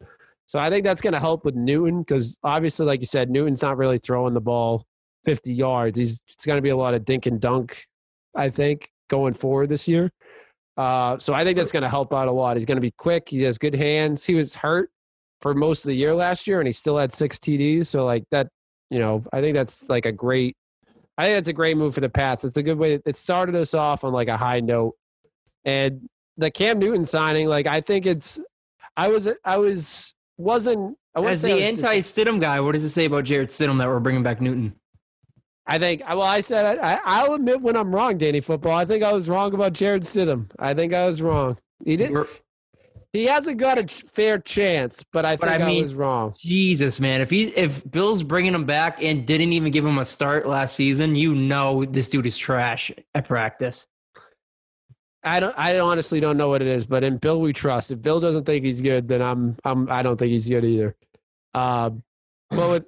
So 0.54 0.60
I 0.60 0.70
think 0.70 0.84
that's 0.84 1.02
gonna 1.02 1.20
help 1.20 1.46
with 1.46 1.56
Newton 1.56 2.04
because 2.04 2.38
obviously, 2.44 2.86
like 2.86 3.00
you 3.00 3.08
said, 3.08 3.32
Newton's 3.32 3.64
not 3.64 3.76
really 3.76 3.98
throwing 3.98 4.36
the 4.36 4.40
ball 4.40 4.86
50 5.26 5.52
yards. 5.52 5.98
He's 5.98 6.20
it's 6.30 6.46
gonna 6.46 6.62
be 6.62 6.70
a 6.70 6.78
lot 6.78 6.94
of 6.94 7.06
dink 7.06 7.26
and 7.26 7.42
dunk. 7.42 7.88
I 8.36 8.52
think 8.52 8.92
going 9.10 9.34
forward 9.34 9.70
this 9.70 9.88
year. 9.88 10.12
Uh, 10.78 11.18
so 11.18 11.34
I 11.34 11.44
think 11.44 11.58
that's 11.58 11.72
going 11.72 11.82
to 11.82 11.90
help 11.90 12.14
out 12.14 12.28
a 12.28 12.32
lot. 12.32 12.56
He's 12.56 12.68
going 12.68 12.78
to 12.78 12.82
be 12.82 12.92
quick. 12.92 13.30
He 13.30 13.42
has 13.44 13.58
good 13.58 13.74
hands. 13.74 14.26
He 14.26 14.36
was 14.36 14.54
hurt 14.54 14.92
for 15.42 15.56
most 15.56 15.86
of 15.86 15.90
the 15.90 15.96
year 15.96 16.14
last 16.14 16.46
year, 16.46 16.60
and 16.60 16.68
he 16.68 16.72
still 16.72 16.98
had 16.98 17.12
six 17.12 17.40
TDs. 17.40 17.88
So 17.88 18.06
like 18.06 18.24
that, 18.30 18.48
you 18.92 19.00
know, 19.00 19.24
I 19.34 19.42
think 19.42 19.56
that's 19.56 19.90
like 19.90 20.06
a 20.06 20.12
great. 20.12 20.56
I 21.18 21.26
think 21.26 21.38
that's 21.38 21.50
a 21.50 21.54
great 21.54 21.78
move 21.78 21.96
for 21.96 22.02
the 22.02 22.10
Pats. 22.10 22.44
It's 22.44 22.58
a 22.58 22.64
good 22.64 22.78
way. 22.78 23.00
It 23.06 23.16
started 23.16 23.56
us 23.56 23.74
off 23.74 24.04
on 24.04 24.14
like 24.14 24.28
a 24.28 24.38
high 24.38 24.60
note, 24.60 24.94
and 25.66 26.08
the 26.38 26.52
Cam 26.52 26.78
Newton 26.78 27.06
signing, 27.06 27.48
like 27.48 27.66
I 27.66 27.82
think 27.82 28.06
it's. 28.06 28.40
I 28.96 29.08
was 29.08 29.28
I 29.44 29.58
was 29.58 30.13
wasn't 30.38 30.98
I 31.16 31.22
As 31.24 31.42
the 31.44 31.54
was 31.54 31.62
anti 31.62 32.00
Stidham 32.00 32.42
guy, 32.42 32.60
what 32.60 32.72
does 32.74 32.84
it 32.84 32.90
say 32.90 33.06
about 33.06 33.26
Jarrett 33.26 33.50
Stidham 33.50 33.78
that 33.78 33.88
we're 33.88 34.00
bringing 34.00 34.24
back 34.24 34.42
Newton? 34.42 34.76
I 35.66 35.80
think. 35.80 36.02
Well, 36.08 36.22
I 36.22 36.42
said 36.42 36.80
I, 36.80 37.00
I'll 37.06 37.34
admit 37.36 37.62
when 37.62 37.78
I'm 37.78 37.94
wrong, 37.96 38.18
Danny 38.18 38.42
Football. 38.42 38.74
I 38.74 38.84
think 38.86 39.04
I 39.04 39.14
was 39.14 39.30
wrong 39.30 39.54
about 39.54 39.74
Jarrett 39.74 40.04
Stidham. 40.04 40.50
I 40.60 40.74
think 40.74 40.94
I 40.94 41.06
was 41.08 41.22
wrong. 41.22 41.58
He 41.86 41.96
didn't. 41.98 42.14
We're- 42.14 42.28
He 43.14 43.26
hasn't 43.26 43.58
got 43.60 43.78
a 43.78 43.88
fair 43.88 44.40
chance, 44.40 45.06
but 45.14 45.24
I 45.24 45.36
But 45.36 45.50
think 45.50 45.62
I 45.62 45.78
I, 45.78 45.82
was 45.84 45.94
wrong. 45.94 46.34
Jesus, 46.40 47.00
man! 47.00 47.22
If 47.22 47.30
he 47.30 47.44
if 47.50 47.90
Bill's 47.90 48.24
bringing 48.24 48.56
him 48.56 48.66
back 48.66 49.04
and 49.04 49.24
didn't 49.26 49.54
even 49.54 49.72
give 49.72 49.86
him 49.86 50.00
a 50.00 50.06
start 50.06 50.48
last 50.48 50.76
season, 50.76 51.16
you 51.16 51.36
know 51.36 51.86
this 51.86 52.10
dude 52.10 52.26
is 52.26 52.36
trash 52.36 52.92
at 53.14 53.28
practice. 53.28 53.86
I 55.24 55.40
don't. 55.40 55.56
I 55.58 55.80
honestly 55.80 56.20
don't 56.20 56.38
know 56.38 56.50
what 56.50 56.62
it 56.62 56.68
is, 56.68 56.86
but 56.86 57.04
in 57.04 57.18
Bill 57.18 57.40
we 57.40 57.54
trust. 57.54 57.92
If 57.92 58.02
Bill 58.02 58.20
doesn't 58.20 58.46
think 58.46 58.66
he's 58.66 58.82
good, 58.82 59.08
then 59.08 59.22
I'm. 59.22 59.58
I'm. 59.64 59.90
I 59.90 60.02
don't 60.02 60.18
think 60.18 60.32
he's 60.32 60.48
good 60.48 60.66
either. 60.66 60.96
Um, 61.54 62.04
but 62.50 62.70
with 62.70 62.86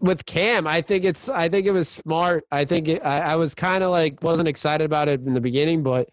with 0.00 0.26
Cam, 0.26 0.66
I 0.66 0.82
think 0.82 1.04
it's. 1.04 1.28
I 1.28 1.48
think 1.48 1.66
it 1.66 1.72
was 1.72 1.88
smart. 1.88 2.44
I 2.50 2.64
think 2.64 2.88
it, 2.88 3.04
I, 3.04 3.20
I 3.20 3.36
was 3.36 3.54
kind 3.54 3.84
of 3.84 3.90
like 3.90 4.22
wasn't 4.22 4.48
excited 4.48 4.84
about 4.84 5.08
it 5.08 5.20
in 5.20 5.34
the 5.34 5.40
beginning, 5.40 5.84
but 5.84 6.08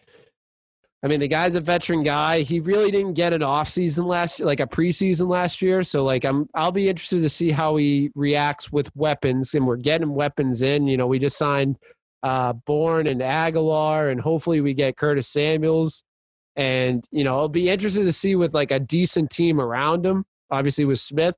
I 1.01 1.07
mean 1.07 1.19
the 1.19 1.27
guy's 1.27 1.55
a 1.55 1.61
veteran 1.61 2.03
guy. 2.03 2.41
He 2.41 2.59
really 2.59 2.91
didn't 2.91 3.13
get 3.13 3.33
an 3.33 3.41
off 3.41 3.67
season 3.67 4.05
last 4.05 4.39
like 4.39 4.59
a 4.59 4.67
preseason 4.67 5.27
last 5.27 5.63
year. 5.63 5.81
So 5.81 6.03
like 6.03 6.25
I'm. 6.25 6.47
I'll 6.53 6.71
be 6.71 6.89
interested 6.89 7.21
to 7.21 7.29
see 7.29 7.49
how 7.49 7.75
he 7.77 8.11
reacts 8.13 8.71
with 8.71 8.95
weapons, 8.95 9.55
and 9.55 9.65
we're 9.65 9.77
getting 9.77 10.13
weapons 10.13 10.61
in. 10.61 10.87
You 10.87 10.97
know, 10.97 11.07
we 11.07 11.17
just 11.17 11.39
signed 11.39 11.79
uh, 12.25 12.53
Bourne 12.53 13.05
and 13.05 13.21
Agholor, 13.21 14.11
and 14.11 14.19
hopefully 14.19 14.59
we 14.59 14.73
get 14.73 14.97
Curtis 14.97 15.27
Samuels. 15.27 16.03
And 16.55 17.05
you 17.11 17.23
know, 17.23 17.37
I'll 17.37 17.49
be 17.49 17.69
interested 17.69 18.05
to 18.05 18.11
see 18.11 18.35
with 18.35 18.51
like 18.51 18.71
a 18.71 18.79
decent 18.79 19.29
team 19.29 19.61
around 19.61 20.03
him. 20.03 20.25
Obviously, 20.49 20.85
with 20.85 20.99
Smith, 20.99 21.37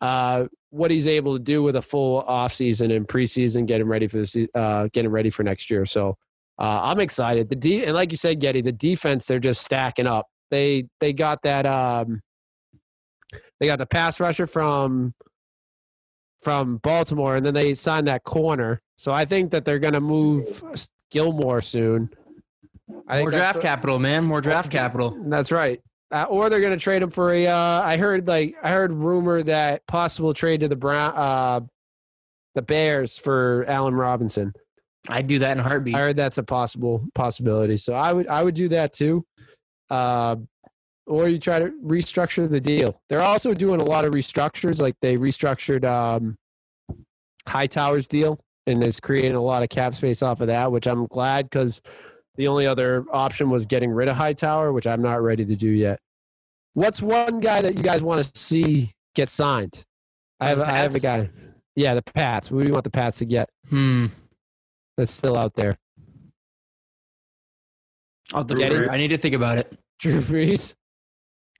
uh, 0.00 0.46
what 0.70 0.90
he's 0.90 1.06
able 1.06 1.36
to 1.36 1.42
do 1.42 1.62
with 1.62 1.76
a 1.76 1.82
full 1.82 2.24
offseason 2.24 2.94
and 2.94 3.06
preseason, 3.06 3.64
get 3.64 3.80
him 3.80 3.88
ready 3.88 4.08
for 4.08 4.18
this, 4.18 4.36
uh, 4.56 4.88
get 4.92 5.04
him 5.04 5.12
ready 5.12 5.30
for 5.30 5.44
next 5.44 5.70
year. 5.70 5.86
So 5.86 6.16
uh, 6.58 6.80
I'm 6.82 6.98
excited. 6.98 7.48
The 7.48 7.56
de- 7.56 7.84
and 7.84 7.94
like 7.94 8.10
you 8.10 8.16
said, 8.16 8.40
Getty, 8.40 8.62
the 8.62 8.72
defense 8.72 9.24
they're 9.24 9.38
just 9.38 9.64
stacking 9.64 10.08
up. 10.08 10.26
They 10.50 10.88
they 10.98 11.12
got 11.12 11.42
that 11.42 11.64
um, 11.64 12.22
they 13.60 13.68
got 13.68 13.78
the 13.78 13.86
pass 13.86 14.18
rusher 14.18 14.48
from 14.48 15.14
from 16.42 16.78
Baltimore, 16.78 17.36
and 17.36 17.46
then 17.46 17.54
they 17.54 17.74
signed 17.74 18.08
that 18.08 18.24
corner. 18.24 18.82
So 18.98 19.12
I 19.12 19.24
think 19.24 19.52
that 19.52 19.64
they're 19.64 19.78
going 19.78 19.94
to 19.94 20.00
move 20.00 20.62
Gilmore 21.10 21.62
soon. 21.62 22.10
I 23.06 23.20
More 23.20 23.30
draft 23.30 23.60
capital, 23.60 23.98
man. 24.00 24.24
More 24.24 24.40
draft 24.40 24.70
capital. 24.70 25.16
That's 25.26 25.52
right. 25.52 25.80
Uh, 26.10 26.24
or 26.28 26.50
they're 26.50 26.60
going 26.60 26.76
to 26.76 26.82
trade 26.82 27.02
him 27.02 27.10
for 27.10 27.32
a. 27.32 27.46
Uh, 27.46 27.80
I 27.82 27.96
heard 27.96 28.26
like 28.26 28.56
I 28.62 28.70
heard 28.70 28.92
rumor 28.92 29.42
that 29.44 29.86
possible 29.86 30.34
trade 30.34 30.60
to 30.60 30.68
the 30.68 30.76
Brown, 30.76 31.12
uh, 31.14 31.60
the 32.54 32.62
Bears 32.62 33.18
for 33.18 33.64
Allen 33.68 33.94
Robinson. 33.94 34.52
I'd 35.08 35.28
do 35.28 35.38
that 35.38 35.52
in 35.52 35.60
a 35.60 35.62
heartbeat. 35.62 35.94
I 35.94 36.00
heard 36.00 36.16
that's 36.16 36.38
a 36.38 36.42
possible 36.42 37.06
possibility. 37.14 37.76
So 37.76 37.94
I 37.94 38.12
would 38.12 38.26
I 38.26 38.42
would 38.42 38.54
do 38.54 38.68
that 38.70 38.94
too. 38.94 39.24
Uh, 39.90 40.36
or 41.06 41.28
you 41.28 41.38
try 41.38 41.58
to 41.58 41.70
restructure 41.84 42.50
the 42.50 42.60
deal. 42.60 43.00
They're 43.08 43.22
also 43.22 43.54
doing 43.54 43.80
a 43.80 43.84
lot 43.84 44.04
of 44.04 44.12
restructures. 44.12 44.80
Like 44.80 44.96
they 45.00 45.16
restructured 45.16 45.84
um, 45.84 46.36
Hightower's 47.46 48.08
deal 48.08 48.40
and 48.68 48.86
is 48.86 49.00
creating 49.00 49.34
a 49.34 49.40
lot 49.42 49.62
of 49.62 49.68
cap 49.68 49.94
space 49.94 50.22
off 50.22 50.40
of 50.40 50.46
that, 50.48 50.70
which 50.70 50.86
I'm 50.86 51.06
glad 51.06 51.48
because 51.50 51.80
the 52.36 52.46
only 52.48 52.66
other 52.66 53.04
option 53.12 53.50
was 53.50 53.66
getting 53.66 53.90
rid 53.90 54.08
of 54.08 54.16
Hightower, 54.16 54.72
which 54.72 54.86
I'm 54.86 55.02
not 55.02 55.22
ready 55.22 55.44
to 55.44 55.56
do 55.56 55.68
yet. 55.68 55.98
What's 56.74 57.02
one 57.02 57.40
guy 57.40 57.62
that 57.62 57.76
you 57.76 57.82
guys 57.82 58.02
want 58.02 58.24
to 58.32 58.40
see 58.40 58.92
get 59.14 59.30
signed? 59.30 59.82
I 60.38 60.50
have, 60.50 60.60
I 60.60 60.78
have 60.78 60.94
a 60.94 61.00
guy. 61.00 61.30
Yeah, 61.74 61.94
the 61.94 62.02
Pats. 62.02 62.48
Who 62.48 62.60
do 62.60 62.66
you 62.68 62.72
want 62.72 62.84
the 62.84 62.90
Pats 62.90 63.18
to 63.18 63.24
get 63.24 63.48
Hmm. 63.68 64.06
that's 64.96 65.10
still 65.10 65.36
out 65.36 65.54
there? 65.54 65.76
I'll 68.32 68.44
defer. 68.44 68.86
Brees. 68.86 68.90
I 68.90 68.96
need 68.98 69.08
to 69.08 69.18
think 69.18 69.34
about 69.34 69.58
it. 69.58 69.72
Drew 69.98 70.20
Brees. 70.20 70.74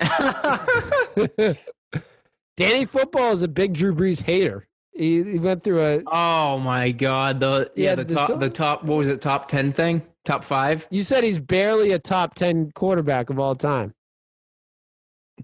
Danny 2.56 2.84
Football 2.84 3.32
is 3.32 3.42
a 3.42 3.48
big 3.48 3.72
Drew 3.74 3.94
Brees 3.94 4.22
hater. 4.22 4.67
He, 4.98 5.22
he 5.22 5.38
went 5.38 5.62
through 5.62 5.80
a. 5.80 6.02
oh 6.10 6.58
my 6.58 6.90
god. 6.90 7.38
The 7.38 7.70
yeah, 7.76 7.90
Yeah, 7.90 7.94
the 7.94 8.04
the 8.04 8.14
top 8.16 8.26
so- 8.28 8.36
the 8.36 8.50
top 8.50 8.82
what 8.84 8.96
was 8.98 9.08
it, 9.08 9.20
top 9.20 9.46
ten 9.48 9.72
thing? 9.72 10.02
Top 10.24 10.44
five? 10.44 10.86
You 10.90 11.02
said 11.04 11.22
he's 11.24 11.38
barely 11.38 11.92
a 11.92 11.98
top 11.98 12.34
ten 12.34 12.72
quarterback 12.72 13.30
of 13.30 13.38
all 13.38 13.54
time. 13.54 13.94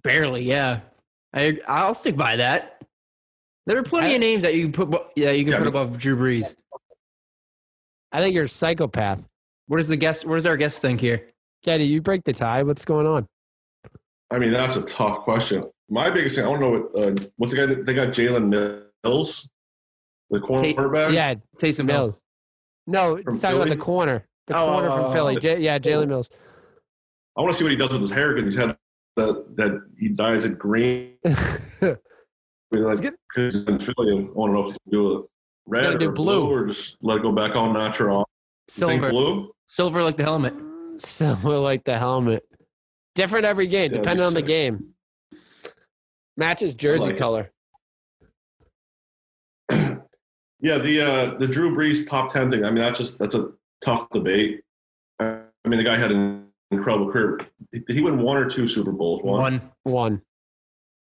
Barely, 0.02 0.42
yeah. 0.42 0.80
I 1.32 1.58
I'll 1.68 1.94
stick 1.94 2.16
by 2.16 2.36
that. 2.36 2.82
There 3.66 3.78
are 3.78 3.82
plenty 3.84 4.08
I- 4.08 4.14
of 4.14 4.20
names 4.20 4.42
that 4.42 4.54
you 4.54 4.68
can 4.68 4.72
put 4.72 5.02
yeah, 5.16 5.30
you 5.30 5.44
can 5.44 5.52
Yeah, 5.52 5.58
put 5.60 5.68
above 5.68 5.98
Drew 5.98 6.16
Brees. 6.16 6.56
I 8.12 8.20
think 8.20 8.34
you're 8.34 8.44
a 8.44 8.48
psychopath. 8.48 9.24
What 9.68 9.76
does 9.78 9.88
the 9.88 9.96
guest 9.96 10.24
what 10.26 10.34
does 10.34 10.46
our 10.46 10.56
guest 10.56 10.82
think 10.82 11.00
here? 11.00 11.28
Getty, 11.62 11.84
you 11.86 12.02
break 12.02 12.24
the 12.24 12.32
tie. 12.32 12.62
What's 12.64 12.84
going 12.84 13.06
on? 13.06 13.26
I 14.30 14.38
mean, 14.38 14.52
that's 14.52 14.76
a 14.76 14.82
tough 14.82 15.20
question. 15.20 15.64
My 15.88 16.10
biggest 16.10 16.36
thing, 16.36 16.44
I 16.44 16.50
don't 16.50 16.60
know 16.60 16.70
what, 16.70 17.04
uh, 17.04 17.14
what's 17.36 17.54
the 17.54 17.66
guy, 17.66 17.74
they 17.82 17.94
got 17.94 18.08
Jalen 18.08 18.50
Mills, 19.04 19.48
the 20.30 20.38
cornerback. 20.40 21.12
Yeah. 21.12 21.34
Taysom 21.58 21.88
Hill. 21.90 22.06
Mills. 22.06 22.14
No, 22.86 23.16
From 23.22 23.34
it's 23.34 23.42
talking 23.42 23.56
about 23.56 23.68
the 23.68 23.76
corner. 23.76 24.26
The 24.46 24.56
Oh, 24.58 24.66
corner 24.66 24.90
oh, 24.90 24.96
from 24.96 25.04
oh, 25.06 25.12
Philly. 25.12 25.36
oh. 25.36 25.40
J- 25.40 25.60
yeah, 25.60 25.78
Jalen 25.78 26.08
Mills. 26.08 26.28
I 27.36 27.40
want 27.40 27.52
to 27.52 27.58
see 27.58 27.64
what 27.64 27.70
he 27.70 27.76
does 27.76 27.92
with 27.92 28.02
his 28.02 28.10
hair 28.10 28.34
because 28.34 28.54
he's 28.54 28.62
had 28.62 28.76
that, 29.16 29.56
that 29.56 29.80
he 29.98 30.08
dyes 30.08 30.44
it 30.44 30.58
green. 30.58 31.14
I 31.24 31.96
mean, 32.72 32.84
like, 32.84 33.00
good. 33.00 33.14
because 33.34 33.54
he's 33.54 33.64
in 33.64 33.78
Philly. 33.78 34.10
I 34.12 34.30
want 34.32 34.50
to 34.50 34.54
know 34.54 34.60
if 34.60 34.66
he's 34.66 34.78
going 34.90 34.90
to 34.90 34.90
do 34.90 35.18
it 35.20 35.24
red 35.66 35.84
gonna 35.84 35.94
or 35.94 35.98
do 35.98 36.10
blue. 36.10 36.40
blue. 36.46 36.50
or 36.50 36.66
just 36.66 36.96
let 37.00 37.16
it 37.18 37.22
go 37.22 37.32
back 37.32 37.56
on 37.56 37.72
natural. 37.72 38.28
Silver. 38.68 39.08
blue? 39.10 39.50
Silver 39.66 40.02
like 40.02 40.16
the 40.18 40.24
helmet. 40.24 40.54
Silver 40.98 41.56
like 41.58 41.84
the 41.84 41.98
helmet. 41.98 42.44
Different 43.14 43.46
every 43.46 43.66
game, 43.66 43.90
Yeah, 43.92 43.98
depending 43.98 44.18
just 44.24 44.26
on 44.28 44.34
the 44.34 44.42
game. 44.42 44.88
Matches 46.36 46.74
jersey 46.74 47.04
like 47.04 47.14
it. 47.14 47.18
color. 47.18 47.50
Yeah, 50.60 50.78
the 50.78 51.00
uh, 51.00 51.34
the 51.38 51.46
Drew 51.46 51.74
Brees 51.76 52.08
top 52.08 52.32
ten 52.32 52.50
thing. 52.50 52.64
I 52.64 52.68
mean, 52.70 52.82
that's 52.84 52.98
just 52.98 53.18
that's 53.18 53.34
a 53.34 53.50
tough 53.82 54.08
debate. 54.10 54.62
I 55.20 55.42
mean, 55.66 55.78
the 55.78 55.84
guy 55.84 55.96
had 55.96 56.10
an 56.12 56.46
incredible 56.70 57.10
career. 57.10 57.40
Did 57.72 57.84
he 57.88 58.00
win 58.02 58.18
one 58.18 58.36
or 58.36 58.48
two 58.48 58.66
Super 58.68 58.92
Bowls? 58.92 59.22
One. 59.22 59.40
One. 59.40 59.60
One. 59.84 60.22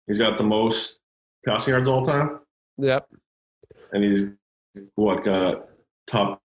He's 0.06 0.18
got 0.18 0.38
the 0.38 0.44
most 0.44 1.00
passing 1.46 1.72
yards 1.72 1.88
all 1.88 2.04
time, 2.06 2.40
Yep. 2.78 3.08
and 3.92 4.04
he's 4.04 4.28
what 4.94 5.24
got 5.24 5.68
top 6.06 6.40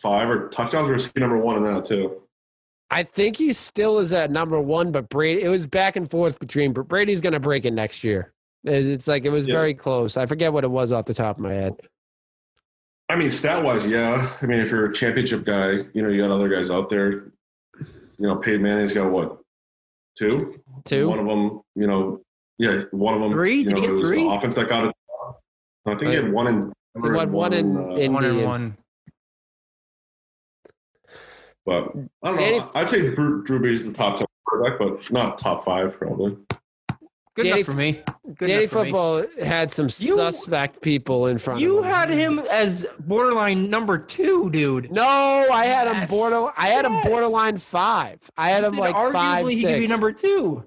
five 0.00 0.28
or 0.28 0.48
touchdowns, 0.48 0.88
or 0.90 0.94
is 0.94 1.10
he 1.12 1.20
number 1.20 1.38
one 1.38 1.56
in 1.56 1.62
that 1.64 1.84
too? 1.84 2.22
I 2.90 3.02
think 3.04 3.36
he 3.36 3.52
still 3.54 3.98
is 4.00 4.12
at 4.12 4.30
number 4.30 4.60
one, 4.60 4.92
but 4.92 5.08
Brady. 5.08 5.42
It 5.42 5.48
was 5.48 5.66
back 5.66 5.96
and 5.96 6.10
forth 6.10 6.38
between. 6.38 6.72
but 6.74 6.88
Brady's 6.88 7.20
going 7.22 7.32
to 7.32 7.40
break 7.40 7.64
it 7.64 7.72
next 7.72 8.04
year. 8.04 8.32
It's 8.64 8.86
it's 8.86 9.08
like 9.08 9.24
it 9.24 9.30
was 9.32 9.46
Yeah. 9.46 9.54
very 9.54 9.74
close. 9.74 10.16
I 10.16 10.26
forget 10.26 10.52
what 10.52 10.62
it 10.62 10.70
was 10.70 10.92
off 10.92 11.06
the 11.06 11.14
top 11.14 11.38
of 11.38 11.42
my 11.42 11.54
head. 11.54 11.74
I 13.12 13.16
mean, 13.16 13.30
stat 13.30 13.62
wise, 13.62 13.86
yeah. 13.86 14.34
I 14.40 14.46
mean, 14.46 14.58
if 14.58 14.70
you're 14.70 14.86
a 14.86 14.92
championship 14.92 15.44
guy, 15.44 15.72
you 15.92 16.02
know, 16.02 16.08
you 16.08 16.16
got 16.22 16.30
other 16.30 16.48
guys 16.48 16.70
out 16.70 16.88
there. 16.88 17.10
You 17.78 18.28
know, 18.28 18.36
Peyton 18.36 18.62
Manning's 18.62 18.94
got 18.94 19.10
what 19.10 19.38
two? 20.18 20.58
Two. 20.86 21.10
One 21.10 21.18
of 21.18 21.26
them, 21.26 21.60
you 21.74 21.86
know, 21.86 22.22
yeah, 22.58 22.84
one 22.90 23.12
of 23.12 23.20
them. 23.20 23.32
Three? 23.32 23.56
You 23.56 23.64
Did 23.66 23.74
know, 23.74 23.80
he 23.82 23.86
get 23.88 23.98
three? 23.98 24.22
the 24.24 24.30
offense 24.30 24.54
that 24.54 24.70
got 24.70 24.86
it. 24.86 24.94
I 25.84 25.94
think 25.94 26.12
he 26.12 26.16
had 26.16 26.32
one 26.32 26.46
in. 26.46 26.72
He 27.02 27.10
won 27.10 27.32
one 27.32 27.52
in- 27.52 27.76
uh, 27.76 27.96
in- 27.96 28.12
One 28.14 28.24
and 28.24 28.42
one. 28.44 28.78
But 31.66 31.92
I 32.22 32.28
don't 32.28 32.36
Danny- 32.38 32.58
know. 32.60 32.70
I'd 32.74 32.88
say 32.88 33.14
Drew, 33.14 33.44
Drew 33.44 33.60
Brees 33.60 33.72
is 33.72 33.84
the 33.86 33.92
top 33.92 34.16
ten 34.16 34.26
quarterback, 34.48 34.78
but 34.78 35.10
not 35.12 35.36
top 35.36 35.66
five 35.66 35.98
probably. 35.98 36.38
Good 37.34 37.44
Danny 37.44 37.60
enough 37.60 37.66
for 37.66 37.72
me. 37.72 37.92
Good 38.36 38.46
Danny 38.46 38.52
enough 38.64 38.70
for 38.70 38.84
me. 38.84 38.90
Football 38.90 39.24
had 39.42 39.72
some 39.72 39.86
You- 39.98 40.14
suspect 40.16 40.82
people 40.82 41.26
in 41.28 41.38
front 41.38 41.60
You 41.60 41.78
of 41.78 41.84
him. 41.84 41.90
had 41.90 42.10
him 42.10 42.38
as 42.50 42.86
borderline 43.00 43.70
number 43.70 43.96
two, 43.98 44.50
dude. 44.50 44.92
No, 44.92 45.02
I 45.02 45.64
had 45.66 45.86
him 45.88 45.94
Yes. 45.94 46.10
border. 46.10 46.52
I 46.56 46.68
had 46.68 46.84
him 46.84 47.00
borderline 47.02 47.56
five. 47.56 48.18
I 48.36 48.50
had 48.50 48.64
him 48.64 48.72
Then 48.72 48.80
like 48.80 48.94
arguably 48.94 49.12
five, 49.12 49.48
he 49.48 49.62
could 49.62 49.80
be 49.80 49.86
number 49.86 50.12
two. 50.12 50.64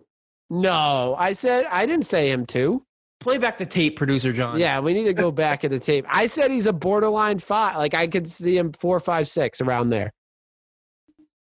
no, 0.49 1.15
I 1.19 1.33
said 1.33 1.65
I 1.69 1.85
didn't 1.85 2.07
say 2.07 2.31
him 2.31 2.45
two. 2.47 2.83
Play 3.19 3.37
back 3.37 3.57
the 3.57 3.65
tape, 3.65 3.95
producer 3.95 4.33
John. 4.33 4.59
Yeah, 4.59 4.79
we 4.79 4.93
need 4.93 5.05
to 5.05 5.13
go 5.13 5.31
back 5.31 5.63
at 5.63 5.71
the 5.71 5.79
tape. 5.79 6.05
I 6.09 6.27
said 6.27 6.51
he's 6.51 6.67
a 6.67 6.73
borderline 6.73 7.39
five. 7.39 7.77
Like 7.77 7.93
I 7.93 8.07
could 8.07 8.31
see 8.31 8.57
him 8.57 8.71
four, 8.73 8.99
five, 8.99 9.27
six 9.27 9.61
around 9.61 9.89
there. 9.91 10.11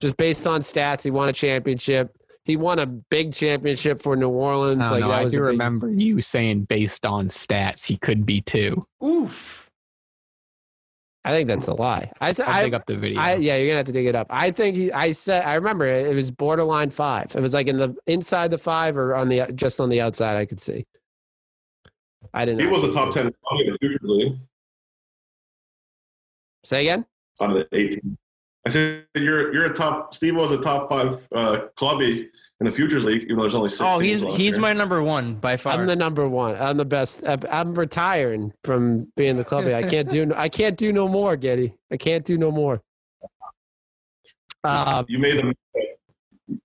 Just 0.01 0.17
based 0.17 0.47
on 0.47 0.63
stats, 0.63 1.03
he 1.03 1.11
won 1.11 1.29
a 1.29 1.33
championship. 1.33 2.11
He 2.45 2.57
won 2.57 2.79
a 2.79 2.87
big 2.87 3.33
championship 3.35 4.03
for 4.03 4.17
New 4.17 4.31
Orleans. 4.31 4.81
I 4.87 4.91
don't 4.91 4.93
like 4.93 5.01
know. 5.03 5.09
that 5.09 5.19
I 5.21 5.25
was 5.25 5.33
do 5.33 5.39
a 5.39 5.47
big- 5.47 5.51
remember 5.53 5.91
you 5.91 6.21
saying 6.21 6.65
based 6.65 7.05
on 7.07 7.29
stats 7.29 7.87
he 7.87 7.97
could 7.99 8.25
be 8.27 8.41
two. 8.41 8.87
Oof. 9.05 9.69
I 11.23 11.33
think 11.33 11.49
that's 11.49 11.67
a 11.69 11.75
lie. 11.75 12.11
I 12.19 12.33
said 12.33 12.47
I'll 12.49 12.63
dig 12.65 12.73
up 12.73 12.87
the 12.87 12.97
video. 12.97 13.21
I 13.21 13.35
yeah, 13.35 13.57
you're 13.57 13.67
gonna 13.67 13.77
have 13.81 13.87
to 13.87 13.93
dig 13.93 14.07
it 14.07 14.15
up. 14.15 14.29
I 14.31 14.51
think 14.53 14.75
he. 14.75 14.91
I 14.91 15.13
said 15.13 15.45
I 15.45 15.55
remember 15.57 15.87
it, 15.87 16.07
it 16.07 16.15
was 16.15 16.31
borderline 16.31 16.89
five. 16.89 17.37
It 17.37 17.41
was 17.43 17.53
like 17.53 17.67
in 17.67 17.77
the 17.77 17.95
inside 18.07 18.51
the 18.51 18.57
five 18.57 18.97
or 18.97 19.15
on 19.15 19.29
the 19.29 19.53
just 19.55 19.81
on 19.81 19.91
the 19.91 20.01
outside. 20.01 20.39
I 20.39 20.47
could 20.47 20.61
see. 20.63 20.87
I 22.33 22.47
didn't. 22.47 22.61
He 22.61 22.67
was 22.69 22.85
a 22.85 22.91
top 22.93 23.13
ten 23.13 23.27
in 23.27 23.33
the 23.51 23.77
Futures 23.81 23.99
League 24.03 24.39
Say 26.65 26.83
again. 26.83 27.05
out 27.43 27.51
of 27.51 27.57
the 27.57 27.69
eighteen. 27.73 28.17
I 28.67 28.71
said 28.71 29.07
you're 29.15 29.53
you're 29.55 29.67
a 29.67 29.73
top. 29.75 30.15
Steve 30.15 30.37
was 30.37 30.53
a 30.53 30.59
top 30.59 30.89
five 30.91 31.27
uh, 31.35 31.61
clubby 31.77 32.29
in 32.61 32.67
the 32.67 32.71
Futures 32.71 33.07
League, 33.07 33.23
even 33.23 33.37
though 33.37 33.43
there's 33.43 33.55
only 33.55 33.71
six. 33.71 33.81
Oh, 33.83 33.99
he's 33.99 34.21
he's 34.37 34.53
year. 34.53 34.61
my 34.61 34.73
number 34.75 35.03
one 35.03 35.35
by 35.37 35.57
far. 35.57 35.73
I'm 35.73 35.87
the 35.87 35.97
number 35.97 36.29
one. 36.29 36.57
I'm 36.57 36.77
the 36.77 36.85
best. 36.85 37.25
I'm- 37.27 37.41
I'm 37.51 37.75
retiring 37.75 38.53
from 38.65 39.11
being 39.17 39.37
the 39.39 39.45
clubby. 39.45 39.75
I 39.75 39.83
can't 39.85 40.11
do. 40.11 40.31
I 40.37 40.49
can't 40.51 40.77
do 40.77 40.93
no 40.93 41.09
more, 41.09 41.37
Getty. 41.37 41.73
I 41.91 41.97
can't 41.97 42.25
do 42.25 42.37
no 42.37 42.51
more. 42.51 42.83
Uh, 44.63 45.05
You 45.09 45.19
made 45.19 45.39
the 45.39 45.55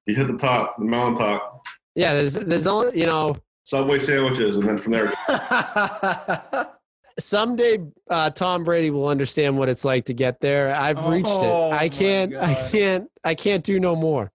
You 0.06 0.16
hit 0.16 0.28
the 0.28 0.38
top, 0.38 0.78
the 0.78 0.84
mountaintop. 0.84 1.66
yeah. 1.96 2.14
There's 2.16 2.34
there's 2.34 2.68
only 2.68 3.00
you 3.00 3.06
know 3.06 3.38
Subway 3.64 4.00
sandwiches, 4.00 4.58
and 4.58 4.68
then 4.68 4.78
from 4.78 4.92
there, 4.92 5.14
someday 7.20 7.80
uh, 8.10 8.30
Tom 8.30 8.64
Brady 8.64 8.90
will 8.90 9.08
understand 9.08 9.58
what 9.58 9.70
it's 9.70 9.86
like 9.86 10.06
to 10.06 10.14
get 10.14 10.40
there. 10.42 10.74
I've 10.74 11.06
reached 11.08 11.28
Oh, 11.30 11.70
it. 11.72 11.74
I 11.74 11.90
can't. 11.90 12.36
I 12.36 12.70
can't. 12.70 13.10
I 13.24 13.36
can't 13.36 13.64
do 13.64 13.80
no 13.80 13.96
more. 13.96 14.32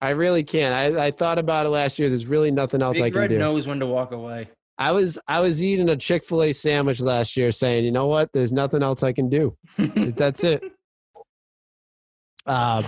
I 0.00 0.10
really 0.10 0.44
can't. 0.44 0.74
I, 0.74 1.06
I 1.06 1.10
thought 1.10 1.38
about 1.38 1.66
it 1.66 1.70
last 1.70 1.98
year. 1.98 2.08
There's 2.08 2.26
really 2.26 2.50
nothing 2.50 2.82
else 2.82 3.00
I 3.00 3.10
can 3.10 3.20
Red 3.20 3.30
do. 3.30 3.38
knows 3.38 3.66
when 3.66 3.80
to 3.80 3.86
walk 3.86 4.12
away. 4.12 4.48
I 4.78 4.92
was 4.92 5.18
I 5.28 5.40
was 5.40 5.62
eating 5.62 5.90
a 5.90 5.96
Chick 5.96 6.24
Fil 6.24 6.42
A 6.42 6.52
sandwich 6.52 7.00
last 7.00 7.36
year, 7.36 7.52
saying, 7.52 7.84
you 7.84 7.92
know 7.92 8.06
what? 8.06 8.30
There's 8.32 8.52
nothing 8.52 8.82
else 8.82 9.02
I 9.02 9.12
can 9.12 9.28
do. 9.28 9.54
That's 9.76 10.42
it. 10.42 10.62
Uh, 12.46 12.82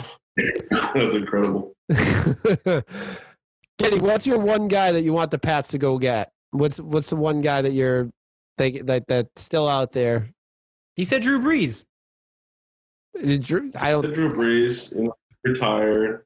that's 0.94 1.14
incredible. 1.14 1.74
Kenny, 1.92 2.82
what's 4.00 4.26
your 4.26 4.38
one 4.38 4.66
guy 4.68 4.92
that 4.92 5.02
you 5.02 5.12
want 5.12 5.30
the 5.30 5.38
Pats 5.38 5.68
to 5.70 5.78
go 5.78 5.98
get? 5.98 6.30
What's 6.52 6.80
what's 6.80 7.10
the 7.10 7.16
one 7.16 7.42
guy 7.42 7.60
that 7.62 7.72
you're 7.72 8.10
think 8.70 8.86
that 8.86 9.06
that's 9.08 9.42
still 9.42 9.68
out 9.68 9.92
there? 9.92 10.32
he 10.94 11.04
said 11.04 11.22
Drew 11.22 11.40
Brees. 11.40 11.84
Drew- 13.40 13.72
I 13.76 13.90
don't. 13.90 14.12
Drew 14.12 14.32
Brees, 14.32 14.94
you 14.94 15.04
know, 15.04 15.14
retired. 15.44 16.24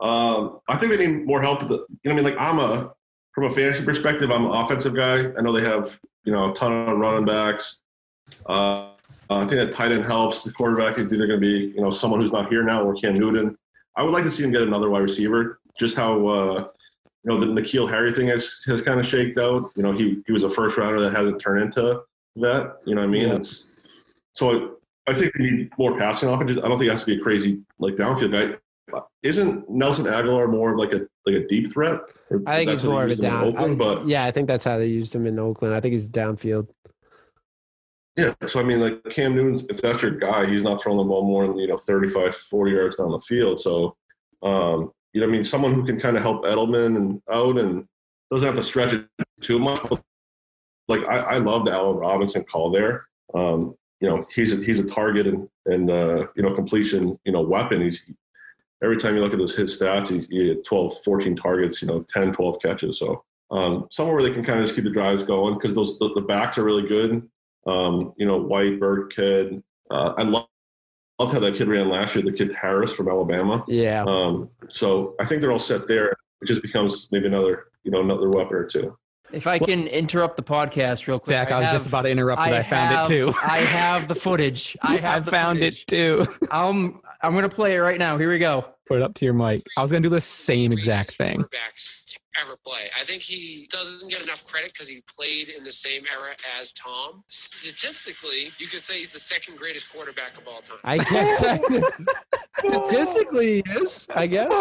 Um, 0.00 0.60
I 0.68 0.76
think 0.76 0.92
they 0.92 1.06
need 1.06 1.26
more 1.26 1.42
help. 1.42 1.60
With 1.60 1.68
the, 1.68 1.86
you 2.04 2.10
know, 2.10 2.12
I 2.12 2.14
mean, 2.14 2.24
like 2.24 2.36
I'm 2.38 2.58
a 2.58 2.92
from 3.34 3.44
a 3.44 3.50
fantasy 3.50 3.84
perspective, 3.84 4.30
I'm 4.30 4.46
an 4.46 4.52
offensive 4.52 4.94
guy. 4.94 5.30
I 5.36 5.42
know 5.42 5.52
they 5.52 5.64
have 5.64 5.98
you 6.24 6.32
know 6.32 6.50
a 6.50 6.54
ton 6.54 6.88
of 6.88 6.98
running 6.98 7.24
backs. 7.24 7.80
Uh, 8.46 8.90
I 9.30 9.40
think 9.40 9.52
that 9.52 9.72
tight 9.72 9.92
end 9.92 10.04
helps. 10.04 10.44
The 10.44 10.52
quarterback 10.52 10.98
is 10.98 11.12
either 11.12 11.26
going 11.26 11.40
to 11.40 11.46
be 11.46 11.72
you 11.74 11.80
know 11.80 11.90
someone 11.90 12.20
who's 12.20 12.32
not 12.32 12.48
here 12.48 12.62
now 12.62 12.82
or 12.82 12.94
Cam 12.94 13.14
Newton. 13.14 13.56
I 13.96 14.02
would 14.02 14.12
like 14.12 14.24
to 14.24 14.30
see 14.30 14.44
him 14.44 14.52
get 14.52 14.62
another 14.62 14.90
wide 14.90 15.02
receiver. 15.02 15.60
Just 15.78 15.96
how 15.96 16.26
uh, 16.28 16.68
you 17.28 17.34
know 17.34 17.40
the 17.40 17.60
N'Keal 17.60 17.88
Harry 17.90 18.12
thing 18.12 18.28
has 18.28 18.62
has 18.66 18.80
kind 18.80 18.98
of 18.98 19.06
shaked 19.06 19.38
out. 19.38 19.70
You 19.76 19.82
know, 19.82 19.92
he 19.92 20.22
he 20.26 20.32
was 20.32 20.44
a 20.44 20.50
first 20.50 20.78
rounder 20.78 21.00
that 21.00 21.14
hasn't 21.14 21.40
turned 21.40 21.62
into 21.62 22.02
that. 22.36 22.78
You 22.86 22.94
know 22.94 23.02
what 23.02 23.08
I 23.08 23.10
mean? 23.10 23.28
Yeah. 23.28 23.36
It's 23.36 23.68
so 24.32 24.76
I 25.06 25.12
I, 25.12 25.14
think 25.14 25.32
they 25.34 25.44
need 25.44 25.70
more 25.78 25.98
passing 25.98 26.28
offense. 26.28 26.52
I 26.52 26.68
don't 26.68 26.78
think 26.78 26.88
it 26.88 26.90
has 26.90 27.04
to 27.04 27.14
be 27.14 27.20
a 27.20 27.22
crazy 27.22 27.60
like 27.78 27.96
downfield 27.96 28.32
guy. 28.32 29.00
Isn't 29.22 29.68
Nelson 29.68 30.06
Agholor 30.06 30.50
more 30.50 30.72
of 30.72 30.78
like 30.78 30.94
a 30.94 31.06
like 31.26 31.36
a 31.36 31.46
deep 31.46 31.70
threat? 31.72 32.00
Or 32.30 32.42
I 32.46 32.58
think 32.64 32.70
he's 32.70 32.84
more 32.84 33.04
of 33.04 33.08
a 33.08 33.10
used 33.10 33.20
him 33.20 33.26
in 33.26 33.30
down. 33.30 33.44
Oakland, 33.44 33.72
I- 33.74 33.84
but 33.84 34.08
yeah, 34.08 34.24
I 34.24 34.30
think 34.30 34.48
that's 34.48 34.64
how 34.64 34.78
they 34.78 34.86
used 34.86 35.14
him 35.14 35.26
in 35.26 35.38
Oakland. 35.38 35.74
I 35.74 35.80
think 35.80 35.92
he's 35.92 36.08
downfield. 36.08 36.68
Yeah, 38.16 38.32
so 38.46 38.58
I 38.58 38.64
mean, 38.64 38.80
like 38.80 39.04
Cam 39.10 39.36
Newton's, 39.36 39.64
if 39.68 39.80
that's 39.80 40.02
your 40.02 40.10
guy, 40.12 40.44
he's 40.46 40.64
not 40.64 40.82
throwing 40.82 40.98
the 40.98 41.04
ball 41.04 41.24
more 41.24 41.46
than 41.46 41.56
you 41.58 41.68
know 41.68 41.76
35, 41.76 42.34
40 42.34 42.72
yards 42.72 42.96
down 42.96 43.12
the 43.12 43.20
field. 43.20 43.60
So, 43.60 43.96
um, 44.42 44.90
you 45.12 45.20
know, 45.20 45.26
I 45.26 45.30
mean, 45.30 45.44
someone 45.44 45.74
who 45.74 45.84
can 45.84 45.98
kind 45.98 46.16
of 46.16 46.22
help 46.22 46.44
Edelman 46.44 46.96
and 46.96 47.22
out 47.30 47.58
and 47.58 47.86
doesn't 48.30 48.46
have 48.46 48.56
to 48.56 48.62
stretch 48.62 48.92
it 48.92 49.06
too 49.40 49.58
much. 49.58 49.80
Like 50.88 51.00
I, 51.08 51.18
I 51.18 51.36
love 51.38 51.64
the 51.64 51.72
Allen 51.72 51.96
Robinson 51.96 52.44
call 52.44 52.70
there. 52.70 53.06
Um, 53.34 53.74
you 54.00 54.08
know, 54.08 54.24
he's 54.34 54.52
a, 54.52 54.64
he's 54.64 54.80
a 54.80 54.86
target 54.86 55.26
and 55.26 55.48
and 55.66 55.90
uh, 55.90 56.26
you 56.36 56.42
know 56.42 56.54
completion 56.54 57.18
you 57.24 57.32
know 57.32 57.40
weapon. 57.40 57.82
He's 57.82 58.10
every 58.82 58.96
time 58.96 59.14
you 59.14 59.20
look 59.20 59.32
at 59.32 59.38
those 59.38 59.56
his 59.56 59.78
stats, 59.78 60.08
he's 60.08 60.26
he 60.28 60.48
had 60.48 60.64
12, 60.64 61.02
14 61.04 61.36
targets, 61.36 61.82
you 61.82 61.88
know, 61.88 62.04
10, 62.08 62.32
12 62.32 62.60
catches. 62.62 62.98
So 62.98 63.24
um, 63.50 63.86
somewhere 63.90 64.14
where 64.16 64.24
they 64.24 64.32
can 64.32 64.44
kind 64.44 64.60
of 64.60 64.64
just 64.64 64.74
keep 64.74 64.84
the 64.84 64.90
drives 64.90 65.22
going 65.22 65.54
because 65.54 65.74
those 65.74 65.98
the, 65.98 66.12
the, 66.14 66.20
backs 66.20 66.58
are 66.58 66.64
really 66.64 66.86
good. 66.86 67.28
Um, 67.66 68.12
you 68.16 68.26
know, 68.26 68.38
White, 68.38 68.78
Burkhead. 68.78 69.62
Uh, 69.90 70.14
I 70.16 70.22
love 70.22 70.46
love 71.18 71.32
how 71.32 71.40
that 71.40 71.54
kid 71.54 71.68
ran 71.68 71.88
last 71.88 72.14
year, 72.14 72.24
the 72.24 72.32
kid 72.32 72.54
Harris 72.54 72.92
from 72.92 73.08
Alabama. 73.08 73.64
Yeah. 73.66 74.04
Um, 74.06 74.50
so 74.68 75.14
I 75.20 75.24
think 75.24 75.40
they're 75.40 75.52
all 75.52 75.58
set 75.58 75.88
there. 75.88 76.10
It 76.40 76.46
just 76.46 76.62
becomes 76.62 77.08
maybe 77.10 77.26
another, 77.26 77.68
you 77.82 77.90
know, 77.90 78.00
another 78.00 78.30
weapon 78.30 78.56
or 78.56 78.64
two. 78.64 78.96
If 79.30 79.46
I 79.46 79.58
can 79.58 79.86
interrupt 79.88 80.36
the 80.36 80.42
podcast 80.42 81.06
real 81.06 81.18
quick, 81.18 81.28
Zach, 81.28 81.50
I, 81.50 81.56
I 81.56 81.58
was 81.58 81.66
have, 81.66 81.74
just 81.74 81.86
about 81.86 82.02
to 82.02 82.08
interrupt 82.08 82.46
it. 82.46 82.52
I, 82.52 82.58
I 82.58 82.62
found 82.62 82.94
have, 82.94 83.06
it 83.06 83.08
too. 83.08 83.32
I 83.42 83.58
have 83.58 84.08
the 84.08 84.14
footage. 84.14 84.76
I 84.82 84.96
have 84.96 85.28
I 85.28 85.30
found 85.30 85.58
footage. 85.58 85.82
it 85.82 85.86
too. 85.86 86.26
I'm 86.50 87.00
I'm 87.22 87.34
gonna 87.34 87.48
play 87.48 87.74
it 87.74 87.78
right 87.78 87.98
now. 87.98 88.16
Here 88.16 88.30
we 88.30 88.38
go. 88.38 88.64
Put 88.86 88.98
it 88.98 89.02
up 89.02 89.14
to 89.14 89.24
your 89.24 89.34
mic. 89.34 89.66
I 89.76 89.82
was 89.82 89.90
gonna 89.90 90.02
do 90.02 90.08
the 90.08 90.20
same 90.20 90.72
exact 90.72 91.16
thing. 91.16 91.44
Ever 92.40 92.56
play? 92.64 92.82
I 92.98 93.02
think 93.04 93.22
he 93.22 93.66
doesn't 93.70 94.08
get 94.10 94.22
enough 94.22 94.46
credit 94.46 94.72
because 94.72 94.86
he 94.86 95.02
played 95.12 95.48
in 95.48 95.64
the 95.64 95.72
same 95.72 96.02
era 96.12 96.34
as 96.60 96.72
Tom. 96.72 97.24
Statistically, 97.28 98.50
you 98.58 98.66
could 98.68 98.80
say 98.80 98.98
he's 98.98 99.12
the 99.12 99.18
second 99.18 99.58
greatest 99.58 99.92
quarterback 99.92 100.36
of 100.38 100.46
all 100.46 100.60
time. 100.60 100.78
I 100.84 100.98
guess 100.98 101.60
statistically 102.68 103.62
he 103.66 103.72
is. 103.80 104.06
I 104.14 104.26
guess. 104.28 104.52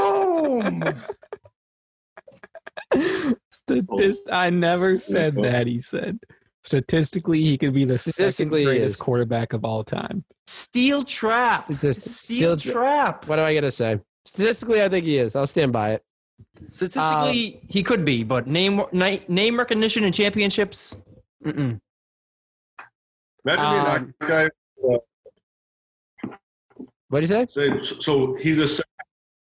Statist- 3.52 4.30
I 4.32 4.50
never 4.50 4.96
said 4.96 5.36
that. 5.44 5.68
He 5.68 5.80
said 5.82 6.20
statistically 6.64 7.42
he 7.42 7.58
could 7.58 7.74
be 7.74 7.86
the 7.86 7.98
second 7.98 8.14
Statistically, 8.14 8.60
he 8.62 8.66
greatest 8.66 9.00
quarterback 9.00 9.54
of 9.54 9.64
all 9.66 9.84
time. 9.84 10.24
Steel 10.48 11.04
trap. 11.04 11.66
Statist- 11.66 12.02
Steel 12.10 12.58
still- 12.58 12.74
trap. 12.74 13.28
What 13.28 13.40
am 13.40 13.46
I 13.46 13.54
gonna 13.54 13.72
say? 13.72 14.00
Statistically, 14.26 14.82
I 14.82 14.90
think 14.90 15.06
he 15.06 15.18
is. 15.18 15.36
I'll 15.36 15.48
stand 15.48 15.72
by 15.74 15.92
it. 15.94 16.04
Statistically, 16.68 17.62
he 17.68 17.84
could 17.84 18.04
be, 18.04 18.24
but 18.24 18.48
name 18.48 18.82
name 18.92 19.58
recognition 19.58 20.04
and 20.04 20.14
championships. 20.14 20.96
Mm-mm. 21.46 21.80
Imagine 23.46 23.66
Um, 23.66 23.74
being 23.74 24.14
that 24.20 24.28
guy. 24.28 24.50
What 27.10 27.20
do 27.20 27.22
you 27.22 27.28
say? 27.28 27.46
Say, 27.48 27.80
so 27.82 28.36
he's 28.36 28.60
a. 28.80 28.84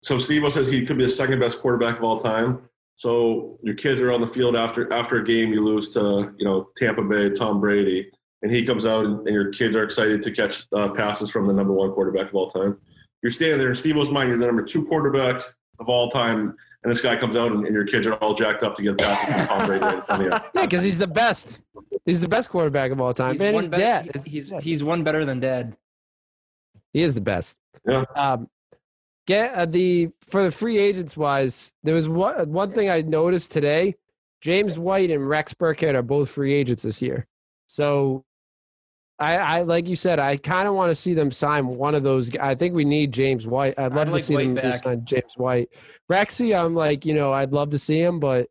So 0.02 0.18
Steve 0.18 0.50
says 0.52 0.68
he 0.68 0.84
could 0.84 0.98
be 0.98 1.04
the 1.04 1.08
second 1.08 1.38
best 1.38 1.60
quarterback 1.60 1.98
of 1.98 2.04
all 2.04 2.18
time. 2.18 2.62
So 2.96 3.58
your 3.62 3.74
kids 3.74 4.00
are 4.00 4.12
on 4.12 4.20
the 4.20 4.26
field 4.26 4.56
after 4.56 4.92
after 4.92 5.16
a 5.16 5.24
game, 5.24 5.52
you 5.52 5.60
lose 5.60 5.90
to 5.90 6.34
you 6.36 6.44
know 6.44 6.68
Tampa 6.76 7.02
Bay, 7.02 7.30
Tom 7.30 7.60
Brady, 7.60 8.10
and 8.42 8.50
he 8.50 8.64
comes 8.64 8.86
out 8.86 9.04
and, 9.04 9.18
and 9.20 9.34
your 9.34 9.50
kids 9.50 9.76
are 9.76 9.82
excited 9.84 10.22
to 10.22 10.30
catch 10.30 10.64
uh, 10.72 10.90
passes 10.90 11.30
from 11.30 11.46
the 11.46 11.52
number 11.52 11.72
one 11.72 11.92
quarterback 11.92 12.28
of 12.28 12.34
all 12.34 12.50
time. 12.50 12.78
You're 13.22 13.32
standing 13.32 13.58
there 13.58 13.70
in 13.70 13.74
Steve-O's 13.74 14.10
mind, 14.10 14.28
you're 14.28 14.38
the 14.38 14.46
number 14.46 14.62
two 14.62 14.84
quarterback 14.84 15.42
of 15.78 15.88
all 15.88 16.10
time, 16.10 16.54
and 16.84 16.90
this 16.90 17.00
guy 17.00 17.16
comes 17.16 17.34
out 17.34 17.50
and, 17.52 17.64
and 17.64 17.74
your 17.74 17.84
kids 17.86 18.06
are 18.06 18.14
all 18.14 18.34
jacked 18.34 18.62
up 18.62 18.74
to 18.76 18.82
get 18.82 18.96
passes 18.98 19.24
from 19.34 19.46
Tom 19.48 19.66
Brady 19.66 19.84
right 19.84 19.94
in 19.96 20.02
front 20.02 20.20
of 20.22 20.26
you. 20.26 20.32
Yeah, 20.54 20.62
because 20.66 20.84
he's 20.84 20.98
the 20.98 21.06
best. 21.08 21.60
He's 22.04 22.20
the 22.20 22.28
best 22.28 22.50
quarterback 22.50 22.90
of 22.92 23.00
all 23.00 23.12
time. 23.14 23.32
He's 23.32 23.40
and 23.40 23.54
one 23.54 23.64
he's 23.64 23.68
better- 23.70 23.82
dead. 24.12 24.22
he- 24.24 24.30
He's 24.30 24.52
he's 24.60 24.84
one 24.84 25.02
better 25.02 25.24
than 25.24 25.40
dead. 25.40 25.76
He 26.92 27.02
is 27.02 27.14
the 27.14 27.20
best. 27.20 27.56
Yeah. 27.88 28.04
Um, 28.14 28.48
get 29.26 29.54
uh, 29.54 29.66
the 29.66 30.10
for 30.28 30.44
the 30.44 30.50
free 30.52 30.78
agents 30.78 31.16
wise, 31.16 31.72
there 31.82 31.94
was 31.94 32.08
one 32.08 32.50
one 32.52 32.70
thing 32.70 32.88
I 32.90 33.02
noticed 33.02 33.50
today. 33.50 33.96
James 34.42 34.78
White 34.78 35.10
and 35.10 35.26
Rex 35.26 35.54
Burkhead 35.54 35.94
are 35.94 36.02
both 36.02 36.28
free 36.30 36.52
agents 36.52 36.82
this 36.82 37.00
year. 37.00 37.26
So, 37.66 38.24
I, 39.18 39.36
I 39.36 39.62
like 39.62 39.86
you 39.86 39.96
said, 39.96 40.18
I 40.18 40.36
kind 40.36 40.66
of 40.66 40.74
want 40.74 40.90
to 40.90 40.94
see 40.94 41.14
them 41.14 41.30
sign 41.30 41.66
one 41.66 41.94
of 41.94 42.02
those. 42.02 42.34
I 42.36 42.54
think 42.54 42.74
we 42.74 42.84
need 42.84 43.12
James 43.12 43.46
White. 43.46 43.74
I'd 43.78 43.86
I'd 43.86 43.94
love 43.94 44.08
like 44.08 44.22
to 44.22 44.26
see 44.26 44.34
White 44.34 44.46
them 44.46 44.54
back. 44.54 44.82
sign 44.82 45.04
James 45.04 45.32
White. 45.36 45.68
Rexy, 46.10 46.58
I'm 46.58 46.74
like, 46.74 47.06
you 47.06 47.14
know, 47.14 47.32
I'd 47.32 47.52
love 47.52 47.70
to 47.70 47.78
see 47.78 48.00
him, 48.00 48.18
but 48.18 48.48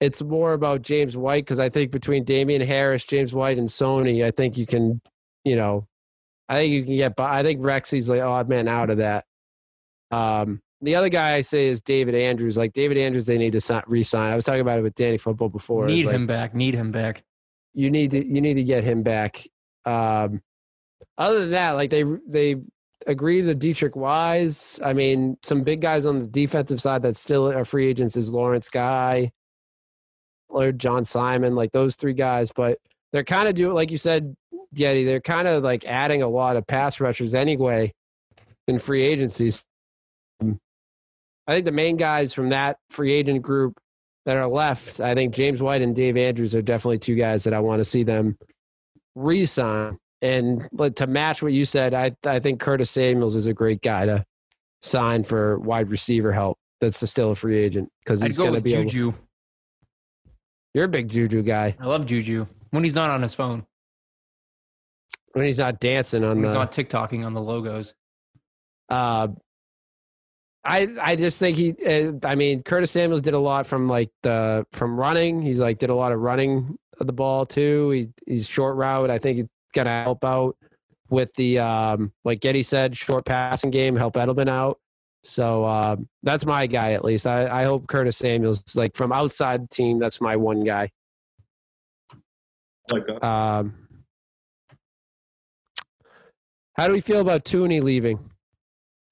it's 0.00 0.22
more 0.22 0.52
about 0.52 0.82
James 0.82 1.16
White 1.16 1.44
because 1.44 1.58
I 1.58 1.68
think 1.68 1.90
between 1.90 2.24
Damien 2.24 2.62
Harris, 2.62 3.04
James 3.04 3.32
White, 3.32 3.58
and 3.58 3.68
Sony, 3.68 4.24
I 4.24 4.30
think 4.30 4.56
you 4.56 4.66
can, 4.66 5.00
you 5.44 5.56
know, 5.56 5.88
I 6.48 6.56
think 6.56 6.72
you 6.72 6.84
can 6.84 6.96
get 6.96 7.16
But 7.16 7.30
I 7.30 7.42
think 7.42 7.60
Rexy's 7.60 8.08
like 8.08 8.22
odd 8.22 8.48
man 8.48 8.68
out 8.68 8.90
of 8.90 8.98
that. 8.98 9.24
Um, 10.10 10.60
the 10.80 10.94
other 10.94 11.08
guy 11.08 11.34
I 11.34 11.40
say 11.40 11.66
is 11.66 11.80
David 11.80 12.14
Andrews. 12.14 12.56
Like 12.56 12.72
David 12.72 12.96
Andrews, 12.98 13.26
they 13.26 13.36
need 13.36 13.52
to 13.52 13.60
si- 13.60 13.80
re-sign. 13.88 14.30
I 14.30 14.36
was 14.36 14.44
talking 14.44 14.60
about 14.60 14.78
it 14.78 14.82
with 14.82 14.94
Danny 14.94 15.18
Football 15.18 15.48
before. 15.48 15.86
Need 15.86 16.06
like, 16.06 16.14
him 16.14 16.26
back. 16.26 16.54
Need 16.54 16.74
him 16.74 16.92
back. 16.92 17.24
You 17.74 17.90
need 17.90 18.12
to 18.12 18.24
you 18.24 18.40
need 18.40 18.54
to 18.54 18.62
get 18.62 18.84
him 18.84 19.02
back. 19.02 19.44
Um, 19.84 20.42
other 21.16 21.40
than 21.40 21.50
that, 21.52 21.72
like 21.72 21.90
they 21.90 22.04
they 22.26 22.56
agree 23.06 23.42
to 23.42 23.54
Deatrich 23.54 23.96
Wise. 23.96 24.78
I 24.84 24.92
mean, 24.92 25.36
some 25.42 25.62
big 25.62 25.80
guys 25.80 26.06
on 26.06 26.20
the 26.20 26.26
defensive 26.26 26.80
side 26.80 27.02
that 27.02 27.16
still 27.16 27.50
are 27.50 27.64
free 27.64 27.88
agents 27.88 28.16
is 28.16 28.30
Lawrence 28.30 28.68
Guy 28.68 29.32
or 30.48 30.72
John 30.72 31.04
Simon, 31.04 31.54
like 31.54 31.72
those 31.72 31.96
three 31.96 32.12
guys. 32.12 32.50
But 32.54 32.78
they're 33.12 33.24
kind 33.24 33.48
of 33.48 33.54
doing, 33.54 33.74
like 33.74 33.90
you 33.90 33.96
said, 33.96 34.34
Getty. 34.74 35.04
They're 35.04 35.20
kind 35.20 35.48
of 35.48 35.62
like 35.62 35.84
adding 35.86 36.22
a 36.22 36.28
lot 36.28 36.56
of 36.56 36.66
pass 36.66 37.00
rushers 37.00 37.34
anyway 37.34 37.92
in 38.66 38.78
free 38.78 39.04
agencies. 39.04 39.64
I 40.40 41.54
think 41.54 41.64
the 41.64 41.72
main 41.72 41.96
guys 41.96 42.34
from 42.34 42.50
that 42.50 42.76
free 42.90 43.14
agent 43.14 43.40
group 43.40 43.78
that 44.26 44.36
are 44.36 44.46
left, 44.46 45.00
I 45.00 45.14
think 45.14 45.34
James 45.34 45.62
White 45.62 45.80
and 45.80 45.96
Dave 45.96 46.18
Andrews 46.18 46.54
are 46.54 46.60
definitely 46.60 46.98
two 46.98 47.14
guys 47.16 47.44
that 47.44 47.54
I 47.54 47.60
want 47.60 47.80
to 47.80 47.84
see 47.84 48.02
them 48.02 48.36
re-sign. 49.18 49.98
And 50.20 50.68
to 50.96 51.06
match 51.06 51.42
what 51.42 51.52
you 51.52 51.64
said, 51.64 51.94
I 51.94 52.12
I 52.24 52.40
think 52.40 52.60
Curtis 52.60 52.90
Samuels 52.90 53.36
is 53.36 53.46
a 53.46 53.54
great 53.54 53.82
guy 53.82 54.06
to 54.06 54.24
sign 54.82 55.22
for 55.24 55.58
wide 55.58 55.90
receiver 55.90 56.32
help. 56.32 56.58
That's 56.80 57.08
still 57.08 57.32
a 57.32 57.34
free 57.34 57.58
agent 57.58 57.90
because 58.04 58.20
he's 58.22 58.36
go 58.36 58.44
going 58.44 58.54
to 58.54 58.60
be. 58.60 58.74
A, 58.74 58.82
Juju. 58.82 59.12
you're 60.74 60.84
a 60.84 60.88
big 60.88 61.08
Juju 61.08 61.42
guy 61.42 61.76
I 61.80 61.86
love 61.86 62.06
Juju 62.06 62.46
when 62.70 62.84
he's 62.84 62.94
not 62.94 63.10
on 63.10 63.22
his 63.22 63.34
phone. 63.34 63.64
when 65.32 65.44
he's 65.44 65.58
not 65.58 65.80
dancing 65.80 66.22
on 66.24 66.36
When 66.36 66.44
he's 66.44 66.52
the. 66.52 66.58
not 66.58 66.72
TikToking 66.72 67.24
on 67.24 67.34
the 67.34 67.40
logos. 67.40 67.94
Uh, 68.88 69.28
I 70.68 70.86
I 71.00 71.16
just 71.16 71.38
think 71.38 71.56
he. 71.56 71.74
Uh, 71.84 72.12
I 72.24 72.34
mean, 72.34 72.62
Curtis 72.62 72.90
Samuels 72.90 73.22
did 73.22 73.32
a 73.32 73.38
lot 73.38 73.66
from 73.66 73.88
like 73.88 74.10
the 74.22 74.66
from 74.72 75.00
running. 75.00 75.40
He's 75.40 75.58
like 75.58 75.78
did 75.78 75.88
a 75.88 75.94
lot 75.94 76.12
of 76.12 76.20
running 76.20 76.78
of 77.00 77.06
the 77.06 77.12
ball 77.12 77.46
too. 77.46 77.90
He 77.90 78.08
he's 78.26 78.46
short 78.46 78.76
route. 78.76 79.10
I 79.10 79.18
think 79.18 79.38
he's 79.38 79.46
gonna 79.72 80.04
help 80.04 80.24
out 80.24 80.56
with 81.08 81.32
the 81.34 81.58
um 81.58 82.12
like 82.22 82.40
Getty 82.40 82.62
said, 82.62 82.96
short 82.96 83.24
passing 83.24 83.70
game, 83.70 83.96
help 83.96 84.14
Edelman 84.14 84.50
out. 84.50 84.78
So 85.24 85.64
uh, 85.64 85.96
that's 86.22 86.44
my 86.44 86.66
guy 86.66 86.92
at 86.92 87.04
least. 87.04 87.26
I, 87.26 87.62
I 87.62 87.64
hope 87.64 87.86
Curtis 87.86 88.18
Samuels 88.18 88.62
like 88.74 88.94
from 88.94 89.10
outside 89.10 89.64
the 89.64 89.68
team. 89.68 89.98
That's 89.98 90.20
my 90.20 90.36
one 90.36 90.64
guy. 90.64 90.90
Like 92.92 93.06
that. 93.06 93.24
Um, 93.26 93.74
how 96.74 96.86
do 96.86 96.92
we 96.92 97.00
feel 97.00 97.20
about 97.20 97.44
Thuney 97.44 97.82
leaving? 97.82 98.27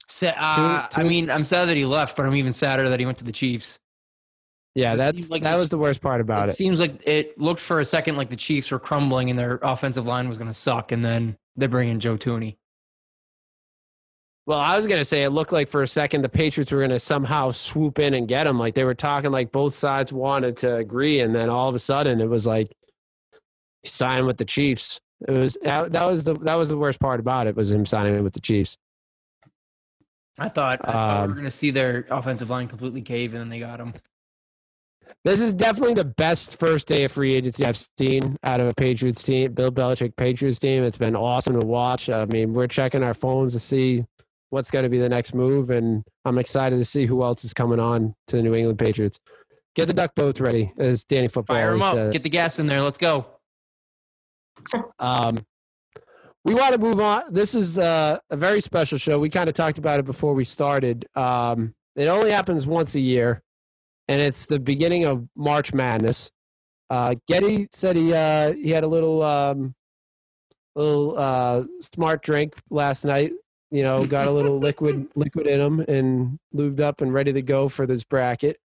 Sa- 0.09 0.34
uh, 0.36 0.88
Two- 0.88 1.00
I 1.00 1.04
mean, 1.04 1.30
I'm 1.30 1.44
sad 1.44 1.66
that 1.68 1.76
he 1.76 1.84
left, 1.84 2.16
but 2.16 2.26
I'm 2.26 2.34
even 2.36 2.52
sadder 2.52 2.88
that 2.88 3.00
he 3.00 3.07
went 3.07 3.18
to 3.18 3.24
the 3.24 3.32
Chiefs. 3.32 3.78
Yeah, 4.74 4.94
that's 4.94 5.30
like 5.30 5.42
that 5.42 5.57
was 5.57 5.70
the 5.70 5.78
worst 5.78 6.02
part 6.02 6.20
about 6.20 6.48
it, 6.48 6.52
it. 6.52 6.54
seems 6.54 6.78
like 6.78 7.02
it 7.07 7.40
looked 7.40 7.61
for 7.61 7.80
a 7.80 7.84
second 7.84 8.16
like 8.16 8.28
the 8.28 8.36
Chiefs 8.36 8.70
were 8.70 8.78
crumbling 8.78 9.30
and 9.30 9.38
their 9.38 9.59
offensive 9.62 10.07
line 10.07 10.28
was 10.28 10.36
going 10.36 10.50
to 10.50 10.54
suck, 10.54 10.92
and 10.92 11.02
then 11.02 11.38
they 11.57 11.66
bring 11.66 11.88
in 11.88 11.98
Joe 11.98 12.18
Thuney. 12.18 12.57
Well, 14.46 14.61
I 14.61 14.76
was 14.76 14.86
gonna 14.86 15.04
say 15.04 15.24
it 15.24 15.30
looked 15.30 15.50
like 15.50 15.68
for 15.68 15.82
a 15.82 15.88
second 15.88 16.22
the 16.22 16.28
Patriots 16.28 16.70
were 16.70 16.80
gonna 16.80 17.00
somehow 17.00 17.50
swoop 17.50 17.98
in 17.98 18.14
and 18.14 18.28
get 18.28 18.46
him. 18.46 18.59
Like 18.61 18.74
they 18.74 18.84
were 18.84 18.94
talking, 18.94 19.32
like 19.32 19.50
both 19.50 19.74
sides 19.74 20.12
wanted 20.12 20.59
to 20.59 20.76
agree, 20.76 21.20
and 21.20 21.34
then 21.34 21.48
all 21.48 21.68
of 21.68 21.74
a 21.74 21.80
sudden 21.80 22.20
it 22.20 22.28
was 22.28 22.46
like 22.46 22.70
signing 23.84 24.24
with 24.24 24.36
the 24.36 24.44
Chiefs. 24.44 25.00
It 25.26 25.36
was 25.36 25.57
that, 25.62 25.92
that 25.92 26.04
was 26.04 26.22
the 26.22 26.34
that 26.34 26.57
was 26.57 26.68
the 26.68 26.76
worst 26.76 27.00
part 27.00 27.18
about 27.18 27.48
it 27.48 27.57
was 27.57 27.72
him 27.72 27.86
signing 27.86 28.22
with 28.22 28.34
the 28.34 28.40
Chiefs. 28.40 28.76
I 30.39 30.49
thought, 30.49 30.80
I 30.84 30.93
thought 30.93 31.16
we 31.18 31.22
Um, 31.24 31.28
were 31.30 31.34
going 31.34 31.45
to 31.47 31.51
see 31.51 31.70
their 31.70 32.07
offensive 32.11 32.51
line 32.51 32.68
completely 32.68 33.03
cave, 33.03 33.32
and 33.32 33.41
then 33.41 33.49
they 33.49 33.59
got 33.59 33.80
him. 33.80 33.95
This 35.24 35.41
is 35.41 35.53
definitely 35.53 35.95
the 35.95 36.05
best 36.05 36.59
first 36.59 36.87
day 36.87 37.05
of 37.05 37.12
free 37.12 37.34
agency 37.34 37.64
I've 37.64 37.84
seen 37.99 38.37
out 38.45 38.61
of 38.61 38.68
a 38.68 38.74
Patriots 38.74 39.22
team, 39.22 39.53
Bill 39.55 39.72
Belichick 39.72 40.14
Patriots 40.16 40.59
team. 40.59 40.84
It's 40.84 40.99
been 40.99 41.16
awesome 41.16 41.59
to 41.59 41.66
watch. 41.66 42.09
I 42.09 42.26
mean, 42.26 42.53
we're 42.53 42.66
checking 42.66 43.03
our 43.03 43.14
phones 43.14 43.53
to 43.55 43.59
see 43.59 44.05
what's 44.51 44.70
going 44.70 44.84
to 44.84 44.89
be 44.89 44.99
the 44.99 45.09
next 45.09 45.34
move, 45.34 45.70
and 45.70 46.05
I'm 46.24 46.39
excited 46.39 46.78
to 46.78 46.84
see 46.84 47.07
who 47.07 47.22
else 47.22 47.45
is 47.45 47.53
coming 47.55 47.80
on 47.80 48.14
to 48.28 48.37
the 48.37 48.43
New 48.43 48.55
England 48.55 48.78
Patriots. 48.78 49.18
Get 49.74 49.87
the 49.89 49.95
duck 49.95 50.14
boats 50.14 50.41
ready, 50.41 50.72
as 50.78 51.03
Danny 51.03 51.28
Football 51.28 51.57
Fire 51.57 51.68
always 51.70 51.82
up. 51.82 51.95
says. 51.95 52.12
Get 52.12 52.22
the 52.22 52.30
gas 52.30 52.59
in 52.59 52.66
there. 52.66 52.82
Let's 52.82 52.99
go. 52.99 53.26
Um, 54.99 55.39
we 56.47 56.55
want 56.55 56.72
to 56.74 56.78
move 56.78 57.01
on. 57.01 57.24
This 57.28 57.57
is 57.57 57.76
uh, 57.76 58.18
a 58.30 58.36
very 58.36 58.61
special 58.61 58.99
show. 58.99 59.18
We 59.18 59.28
kind 59.28 59.49
of 59.49 59.57
talked 59.57 59.78
about 59.78 59.99
it 59.99 60.05
before 60.05 60.32
we 60.32 60.44
started. 60.44 61.05
Um, 61.16 61.74
it 61.97 62.07
only 62.07 62.30
happens 62.30 62.68
once 62.68 62.94
a 62.94 63.01
year, 63.01 63.42
and 64.07 64.22
it's 64.22 64.47
the 64.47 64.61
beginning 64.61 65.05
of 65.07 65.26
March 65.34 65.74
Madness. 65.74 66.30
Uh, 66.88 67.16
Getty 67.26 67.66
said 67.72 67.97
he 67.97 68.14
uh, 68.14 68.53
he 68.53 68.70
had 68.70 68.84
a 68.84 68.86
little 68.86 69.24
um, 69.24 69.74
little 70.76 71.18
uh, 71.18 71.64
smart 71.80 72.22
drink 72.22 72.55
last 72.70 73.05
night. 73.05 73.32
You 73.72 73.82
know, 73.82 74.07
got 74.07 74.28
a 74.28 74.30
little 74.30 74.59
liquid 74.61 75.09
liquid 75.16 75.49
in 75.49 75.61
him 75.61 75.80
and 75.80 76.38
lubed 76.55 76.78
up 76.78 77.01
and 77.01 77.12
ready 77.12 77.32
to 77.32 77.42
go 77.42 77.68
for 77.68 77.86
this 77.86 78.05
bracket. 78.05 78.61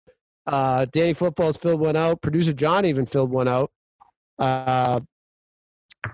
Uh, 0.45 0.85
Danny 0.91 1.13
Football's 1.13 1.55
filled 1.55 1.79
one 1.79 1.95
out. 1.95 2.21
Producer 2.21 2.51
John 2.51 2.83
even 2.83 3.05
filled 3.05 3.31
one 3.31 3.47
out. 3.47 3.71
Uh, 4.37 4.99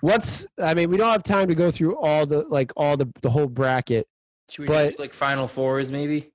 what's 0.02 0.48
I 0.62 0.74
mean, 0.74 0.90
we 0.90 0.98
don't 0.98 1.12
have 1.12 1.24
time 1.24 1.48
to 1.48 1.56
go 1.56 1.72
through 1.72 1.98
all 1.98 2.26
the 2.26 2.46
like 2.50 2.72
all 2.76 2.98
the 2.98 3.10
the 3.22 3.30
whole 3.30 3.48
bracket. 3.48 4.08
Should 4.50 4.64
we 4.64 4.68
But- 4.68 4.98
do 4.98 5.04
like 5.04 5.14
final 5.14 5.48
fours 5.48 5.92
maybe? 5.92 6.32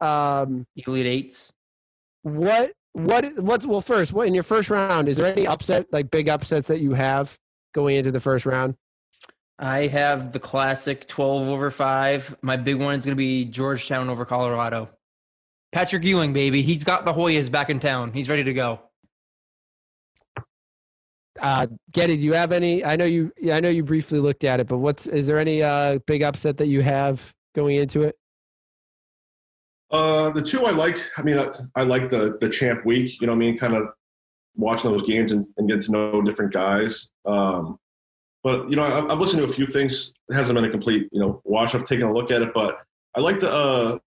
Um, 0.00 0.66
Elite 0.76 1.06
eights? 1.06 1.52
what 2.22 2.72
what 2.92 3.36
what's 3.38 3.64
well 3.64 3.80
first 3.80 4.12
what 4.12 4.26
in 4.26 4.34
your 4.34 4.42
first 4.42 4.70
round 4.70 5.08
is 5.08 5.16
there 5.18 5.26
any 5.32 5.46
upset 5.46 5.86
like 5.92 6.10
big 6.10 6.28
upsets 6.28 6.66
that 6.66 6.80
you 6.80 6.94
have 6.94 7.38
going 7.74 7.96
into 7.96 8.10
the 8.10 8.20
first 8.20 8.44
round 8.44 8.74
I 9.60 9.86
have 9.86 10.32
the 10.32 10.38
classic 10.38 11.08
12 11.08 11.48
over 11.48 11.70
5. 11.72 12.36
My 12.42 12.56
big 12.56 12.76
one 12.76 12.96
is 12.98 13.04
going 13.04 13.16
to 13.16 13.18
be 13.18 13.44
Georgetown 13.44 14.08
over 14.08 14.24
Colorado. 14.24 14.88
Patrick 15.72 16.04
Ewing, 16.04 16.32
baby. 16.32 16.62
He's 16.62 16.84
got 16.84 17.04
the 17.04 17.12
Hoyas 17.12 17.50
back 17.50 17.68
in 17.68 17.80
town. 17.80 18.12
He's 18.12 18.28
ready 18.28 18.44
to 18.44 18.54
go. 18.54 18.78
Uh 21.40 21.66
getty 21.92 22.16
do 22.16 22.22
you 22.22 22.32
have 22.32 22.52
any 22.52 22.84
i 22.84 22.96
know 22.96 23.04
you 23.04 23.32
i 23.52 23.60
know 23.60 23.68
you 23.68 23.82
briefly 23.82 24.18
looked 24.18 24.44
at 24.44 24.60
it 24.60 24.66
but 24.66 24.78
what's 24.78 25.06
is 25.06 25.26
there 25.26 25.38
any 25.38 25.62
uh 25.62 25.98
big 26.06 26.22
upset 26.22 26.56
that 26.58 26.66
you 26.66 26.82
have 26.82 27.34
going 27.54 27.76
into 27.76 28.02
it 28.02 28.16
Uh, 29.90 30.30
the 30.30 30.42
two 30.42 30.66
I 30.66 30.70
liked. 30.70 31.10
I 31.16 31.22
mean, 31.22 31.38
I, 31.38 31.48
I 31.74 31.82
like 31.82 32.10
the 32.10 32.36
the 32.42 32.48
champ 32.48 32.84
week. 32.84 33.20
You 33.22 33.26
know, 33.26 33.32
I 33.32 33.36
mean, 33.36 33.56
kind 33.58 33.74
of 33.74 33.88
watching 34.54 34.92
those 34.92 35.02
games 35.02 35.32
and, 35.32 35.46
and 35.56 35.66
getting 35.66 35.82
to 35.84 35.92
know 35.92 36.20
different 36.20 36.52
guys. 36.52 37.10
Um, 37.24 37.78
but 38.44 38.68
you 38.68 38.76
know, 38.76 38.84
I've, 38.84 39.10
I've 39.10 39.18
listened 39.18 39.38
to 39.38 39.50
a 39.50 39.54
few 39.58 39.66
things. 39.66 40.12
It 40.28 40.34
hasn't 40.34 40.56
been 40.56 40.66
a 40.66 40.70
complete 40.70 41.08
you 41.10 41.20
know 41.20 41.40
watch. 41.44 41.74
I've 41.74 41.84
taken 41.84 42.06
a 42.06 42.12
look 42.12 42.30
at 42.30 42.42
it, 42.42 42.52
but 42.52 42.82
I 43.16 43.20
like 43.20 43.40
the 43.40 43.50
uh, 43.50 43.98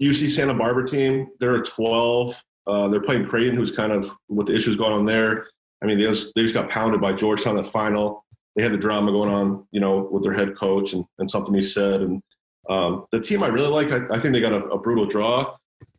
UC 0.00 0.30
Santa 0.30 0.54
Barbara 0.54 0.86
team. 0.88 1.28
They're 1.38 1.58
at 1.58 1.66
twelve. 1.66 2.42
Uh, 2.66 2.88
they're 2.88 3.02
playing 3.02 3.26
Creighton, 3.26 3.56
who's 3.56 3.72
kind 3.72 3.92
of 3.92 4.10
with 4.28 4.46
the 4.46 4.56
issues 4.56 4.76
going 4.76 4.94
on 4.94 5.04
there. 5.04 5.48
I 5.82 5.86
mean, 5.86 5.98
they 5.98 6.04
just, 6.04 6.32
they 6.34 6.42
just 6.42 6.54
got 6.54 6.70
pounded 6.70 7.00
by 7.00 7.12
Georgetown 7.12 7.56
in 7.56 7.62
the 7.62 7.68
final. 7.68 8.24
They 8.56 8.62
had 8.62 8.72
the 8.72 8.78
drama 8.78 9.12
going 9.12 9.30
on, 9.30 9.66
you 9.70 9.80
know, 9.80 10.08
with 10.10 10.24
their 10.24 10.32
head 10.32 10.56
coach 10.56 10.92
and, 10.92 11.04
and 11.18 11.30
something 11.30 11.54
he 11.54 11.62
said. 11.62 12.00
And 12.00 12.22
um, 12.68 13.06
the 13.12 13.20
team 13.20 13.42
I 13.42 13.48
really 13.48 13.68
like, 13.68 13.92
I, 13.92 14.16
I 14.16 14.18
think 14.18 14.34
they 14.34 14.40
got 14.40 14.52
a, 14.52 14.64
a 14.66 14.78
brutal 14.78 15.06
draw. 15.06 15.56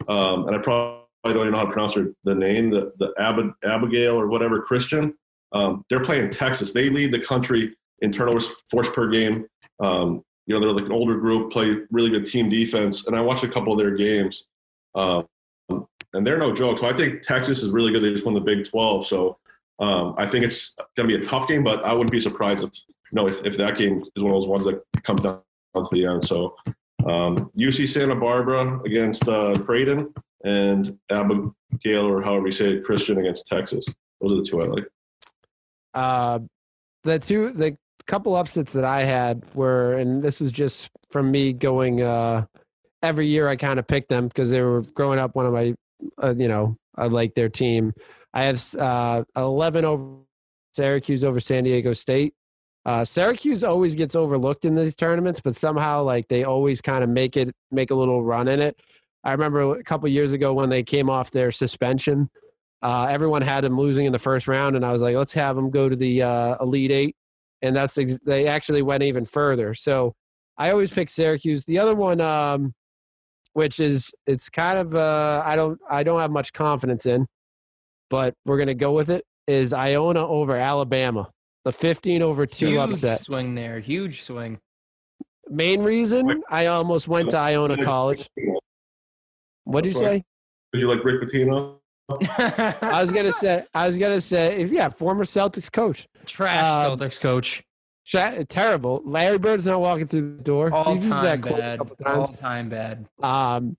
Um, 0.07 0.47
and 0.47 0.55
I 0.55 0.59
probably 0.59 1.03
don't 1.23 1.37
even 1.37 1.51
know 1.51 1.59
how 1.59 1.65
to 1.65 1.71
pronounce 1.71 1.95
her, 1.95 2.13
the 2.25 2.35
name, 2.35 2.69
the, 2.69 2.91
the 2.99 3.13
Ab- 3.17 3.53
Abigail 3.63 4.19
or 4.19 4.27
whatever, 4.27 4.61
Christian. 4.61 5.13
Um, 5.53 5.85
they're 5.89 6.03
playing 6.03 6.29
Texas. 6.29 6.73
They 6.73 6.89
lead 6.89 7.13
the 7.13 7.19
country 7.19 7.75
in 8.01 8.11
turnovers 8.11 8.47
force 8.69 8.89
per 8.89 9.09
game. 9.09 9.45
Um, 9.79 10.23
you 10.45 10.53
know, 10.53 10.59
they're 10.59 10.71
like 10.73 10.85
an 10.85 10.91
older 10.91 11.17
group, 11.17 11.51
play 11.51 11.77
really 11.91 12.09
good 12.09 12.25
team 12.25 12.49
defense. 12.49 13.07
And 13.07 13.15
I 13.15 13.21
watched 13.21 13.43
a 13.43 13.49
couple 13.49 13.71
of 13.71 13.79
their 13.79 13.95
games. 13.95 14.47
Um, 14.95 15.25
and 15.69 16.25
they're 16.25 16.37
no 16.37 16.53
joke. 16.53 16.79
So 16.79 16.89
I 16.89 16.93
think 16.93 17.21
Texas 17.21 17.61
is 17.61 17.71
really 17.71 17.91
good. 17.91 18.03
They 18.03 18.11
just 18.11 18.25
won 18.25 18.33
the 18.33 18.41
Big 18.41 18.67
12. 18.67 19.05
So 19.05 19.37
um, 19.79 20.15
I 20.17 20.25
think 20.25 20.45
it's 20.45 20.75
going 20.95 21.09
to 21.09 21.17
be 21.17 21.21
a 21.21 21.25
tough 21.25 21.47
game, 21.47 21.63
but 21.63 21.83
I 21.85 21.93
wouldn't 21.93 22.11
be 22.11 22.19
surprised 22.19 22.63
if 22.63 22.71
you 23.11 23.15
know 23.15 23.27
if, 23.27 23.43
if 23.45 23.57
that 23.57 23.77
game 23.77 24.03
is 24.15 24.23
one 24.23 24.33
of 24.33 24.41
those 24.41 24.47
ones 24.47 24.65
that 24.65 24.81
comes 25.03 25.21
down 25.21 25.41
to 25.75 25.87
the 25.91 26.05
end. 26.05 26.23
So 26.23 26.55
um, 27.05 27.47
UC 27.57 27.87
Santa 27.87 28.15
Barbara 28.15 28.81
against 28.81 29.27
uh, 29.27 29.55
Creighton 29.55 30.13
and 30.43 30.97
Abigail 31.09 32.05
or 32.05 32.21
however 32.21 32.47
you 32.47 32.51
say 32.51 32.73
it, 32.73 32.83
Christian 32.83 33.17
against 33.17 33.47
Texas. 33.47 33.85
Those 34.21 34.33
are 34.33 34.35
the 34.35 34.43
two 34.43 34.61
I 34.61 34.65
like. 34.65 34.85
uh 35.93 36.39
the 37.03 37.19
two 37.19 37.51
the 37.51 37.77
couple 38.05 38.35
upsets 38.35 38.73
that 38.73 38.83
i 38.83 39.03
had 39.03 39.43
were 39.53 39.93
and 39.93 40.21
this 40.23 40.41
is 40.41 40.51
just 40.51 40.89
from 41.09 41.31
me 41.31 41.53
going 41.53 42.01
uh 42.01 42.45
every 43.01 43.27
year 43.27 43.47
i 43.47 43.55
kind 43.55 43.79
of 43.79 43.87
picked 43.87 44.09
them 44.09 44.27
because 44.27 44.49
they 44.49 44.61
were 44.61 44.81
growing 44.93 45.19
up 45.19 45.35
one 45.35 45.45
of 45.45 45.53
my 45.53 45.73
uh, 46.21 46.33
you 46.37 46.47
know 46.47 46.75
i 46.95 47.05
like 47.05 47.33
their 47.35 47.49
team 47.49 47.93
i 48.33 48.43
have 48.43 48.75
uh 48.75 49.23
11 49.35 49.85
over 49.85 50.17
syracuse 50.73 51.23
over 51.23 51.39
san 51.39 51.63
diego 51.63 51.93
state 51.93 52.33
uh 52.85 53.03
syracuse 53.03 53.63
always 53.63 53.95
gets 53.95 54.15
overlooked 54.15 54.65
in 54.65 54.75
these 54.75 54.95
tournaments 54.95 55.41
but 55.41 55.55
somehow 55.55 56.03
like 56.03 56.27
they 56.27 56.43
always 56.43 56.81
kind 56.81 57.03
of 57.03 57.09
make 57.09 57.37
it 57.37 57.53
make 57.71 57.91
a 57.91 57.95
little 57.95 58.23
run 58.23 58.47
in 58.47 58.59
it 58.59 58.79
i 59.23 59.31
remember 59.31 59.77
a 59.77 59.83
couple 59.83 60.07
years 60.07 60.33
ago 60.33 60.53
when 60.53 60.69
they 60.69 60.83
came 60.83 61.09
off 61.09 61.31
their 61.31 61.51
suspension 61.51 62.29
uh, 62.81 63.07
everyone 63.09 63.41
had 63.41 63.63
them 63.63 63.77
losing 63.77 64.05
in 64.05 64.11
the 64.11 64.19
first 64.19 64.47
round, 64.47 64.75
and 64.75 64.85
I 64.85 64.91
was 64.91 65.01
like, 65.01 65.15
let's 65.15 65.33
have 65.33 65.55
them 65.55 65.69
go 65.69 65.89
to 65.89 65.95
the 65.95 66.23
uh, 66.23 66.55
Elite 66.61 66.91
Eight, 66.91 67.15
and 67.61 67.75
that's 67.75 67.97
ex- 67.97 68.17
they 68.25 68.47
actually 68.47 68.81
went 68.81 69.03
even 69.03 69.25
further. 69.25 69.73
So 69.73 70.15
I 70.57 70.71
always 70.71 70.89
pick 70.89 71.09
Syracuse. 71.09 71.65
The 71.65 71.79
other 71.79 71.93
one, 71.93 72.21
um, 72.21 72.73
which 73.53 73.79
is 73.79 74.13
it's 74.25 74.49
kind 74.49 74.79
of 74.79 74.95
uh, 74.95 75.43
I 75.45 75.55
don't 75.55 75.79
I 75.89 76.03
don't 76.03 76.21
have 76.21 76.31
much 76.31 76.53
confidence 76.53 77.05
in, 77.05 77.27
but 78.09 78.33
we're 78.45 78.57
gonna 78.57 78.73
go 78.73 78.91
with 78.93 79.09
it. 79.09 79.25
Is 79.47 79.73
Iona 79.73 80.25
over 80.27 80.55
Alabama, 80.55 81.29
the 81.65 81.71
fifteen 81.71 82.21
over 82.21 82.45
two 82.45 82.67
Huge 82.67 82.77
upset. 82.91 83.23
swing 83.23 83.55
there. 83.55 83.79
Huge 83.79 84.21
swing. 84.23 84.59
Main 85.49 85.81
reason 85.81 86.43
I 86.49 86.67
almost 86.67 87.07
went 87.07 87.31
to 87.31 87.37
Iona 87.37 87.83
College. 87.83 88.29
What 89.63 89.83
did 89.83 89.93
you 89.93 89.99
say? 89.99 90.23
Did 90.73 90.81
you 90.81 90.87
like 90.93 91.03
Rick 91.03 91.21
Pitino? 91.21 91.77
I 92.11 93.01
was 93.01 93.11
gonna 93.11 93.31
say 93.33 93.65
I 93.73 93.87
was 93.87 93.97
gonna 93.97 94.21
say 94.21 94.61
if 94.61 94.71
yeah, 94.71 94.89
former 94.89 95.23
Celtics 95.25 95.71
coach. 95.71 96.07
Trash 96.25 96.85
Um, 96.85 96.97
Celtics 96.97 97.19
coach. 97.19 97.63
Sha- 98.03 98.43
terrible. 98.49 99.01
Larry 99.05 99.37
Bird's 99.37 99.67
not 99.67 99.79
walking 99.81 100.07
through 100.07 100.37
the 100.37 100.43
door. 100.43 100.73
All 100.73 100.93
We've 100.93 101.03
used 101.05 101.17
time 101.17 101.41
that 101.41 101.57
bad. 101.57 101.79
All 102.07 102.27
time 102.27 102.69
bad. 102.69 103.07
Um, 103.21 103.77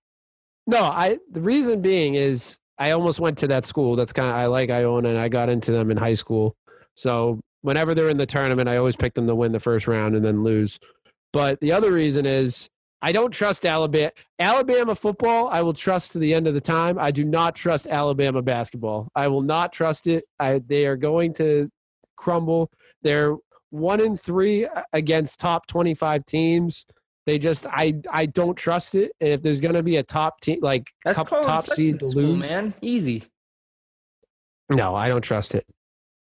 no, 0.69 0.79
I. 0.83 1.19
The 1.33 1.41
reason 1.41 1.81
being 1.83 2.15
is 2.15 2.59
I 2.81 2.93
almost 2.93 3.21
went 3.21 3.39
to 3.39 3.47
that 3.49 3.67
school. 3.67 3.95
That's 3.95 4.13
kind 4.13 4.31
of 4.31 4.35
I 4.35 4.47
like 4.47 4.71
Iona, 4.71 5.11
and 5.11 5.19
I 5.19 5.29
got 5.29 5.51
into 5.51 5.71
them 5.71 5.91
in 5.91 5.99
high 5.99 6.15
school. 6.15 6.57
So 6.97 7.41
whenever 7.61 7.95
they're 7.95 8.09
in 8.09 8.17
the 8.17 8.27
tournament, 8.27 8.69
I 8.69 8.79
always 8.79 8.97
pick 8.97 9.15
them 9.15 9.27
to 9.27 9.35
win 9.35 9.53
the 9.53 9.61
first 9.61 9.87
round 9.87 10.17
and 10.17 10.25
then 10.25 10.43
lose. 10.43 10.81
But 11.33 11.61
the 11.61 11.73
other 11.73 11.93
reason 11.93 12.25
is 12.25 12.71
I 13.03 13.13
don't 13.13 13.31
trust 13.31 13.65
Alabama. 13.65 14.11
Alabama 14.39 14.95
football, 14.95 15.49
I 15.49 15.63
will 15.63 15.75
trust 15.75 16.13
to 16.13 16.19
the 16.19 16.35
end 16.35 16.47
of 16.47 16.55
the 16.55 16.61
time. 16.61 16.99
I 16.99 17.11
do 17.11 17.25
not 17.25 17.55
trust 17.55 17.87
Alabama 17.87 18.43
basketball. 18.43 19.09
I 19.15 19.29
will 19.29 19.43
not 19.43 19.73
trust 19.73 20.07
it. 20.07 20.25
I, 20.39 20.61
they 20.67 20.87
are 20.87 20.97
going 20.97 21.35
to 21.35 21.71
crumble. 22.17 22.71
They're 23.03 23.37
one 23.71 24.01
in 24.01 24.17
three 24.17 24.69
against 24.93 25.39
top 25.39 25.67
25 25.67 26.27
teams. 26.27 26.87
They 27.27 27.39
just, 27.39 27.67
I, 27.67 27.95
I 28.11 28.27
don't 28.27 28.57
trust 28.57 28.95
it. 28.95 29.13
And 29.21 29.31
if 29.31 29.43
there's 29.43 29.61
going 29.61 29.75
to 29.75 29.83
be 29.83 29.97
a 29.97 30.03
top 30.03 30.41
team, 30.41 30.61
like 30.63 30.91
That's 31.05 31.17
cup, 31.17 31.29
top 31.29 31.67
seed 31.67 32.01
to 32.01 32.09
school, 32.09 32.23
lose, 32.23 32.49
man. 32.49 32.75
Easy. 32.81 33.25
no, 34.71 34.95
I 34.95 35.09
don't 35.09 35.23
trust 35.23 35.55
it. 35.55 35.67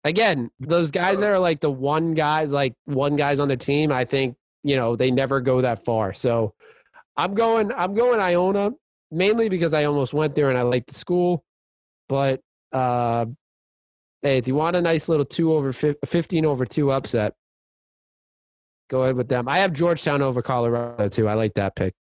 Again, 0.03 0.49
those 0.59 0.91
guys 0.91 1.19
that 1.19 1.29
are 1.29 1.39
like 1.39 1.59
the 1.59 1.71
one 1.71 2.13
guy, 2.13 2.45
like 2.45 2.73
one 2.85 3.15
guys 3.15 3.39
on 3.39 3.49
the 3.49 3.57
team, 3.57 3.91
I 3.91 4.05
think, 4.05 4.37
you 4.63 4.75
know, 4.75 4.95
they 4.95 5.11
never 5.11 5.41
go 5.41 5.61
that 5.61 5.83
far. 5.83 6.13
So 6.13 6.53
I'm 7.17 7.33
going, 7.33 7.71
I'm 7.73 7.93
going 7.93 8.21
Iona 8.21 8.71
mainly 9.11 9.49
because 9.49 9.73
I 9.73 9.85
almost 9.85 10.13
went 10.13 10.35
there 10.35 10.49
and 10.49 10.57
I 10.57 10.61
like 10.61 10.87
the 10.87 10.93
school. 10.93 11.43
But 12.07 12.41
uh, 12.71 13.25
hey, 14.21 14.37
if 14.37 14.47
you 14.47 14.55
want 14.55 14.75
a 14.75 14.81
nice 14.81 15.09
little 15.09 15.25
two 15.25 15.53
over 15.53 15.73
fif- 15.73 15.97
15 16.05 16.45
over 16.45 16.65
two 16.65 16.91
upset, 16.91 17.33
go 18.89 19.03
ahead 19.03 19.15
with 19.15 19.27
them. 19.27 19.47
I 19.47 19.57
have 19.57 19.73
Georgetown 19.73 20.21
over 20.21 20.41
Colorado 20.41 21.09
too. 21.09 21.27
I 21.27 21.33
like 21.33 21.53
that 21.55 21.75
pick. 21.75 21.93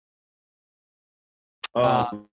Um, 1.74 2.28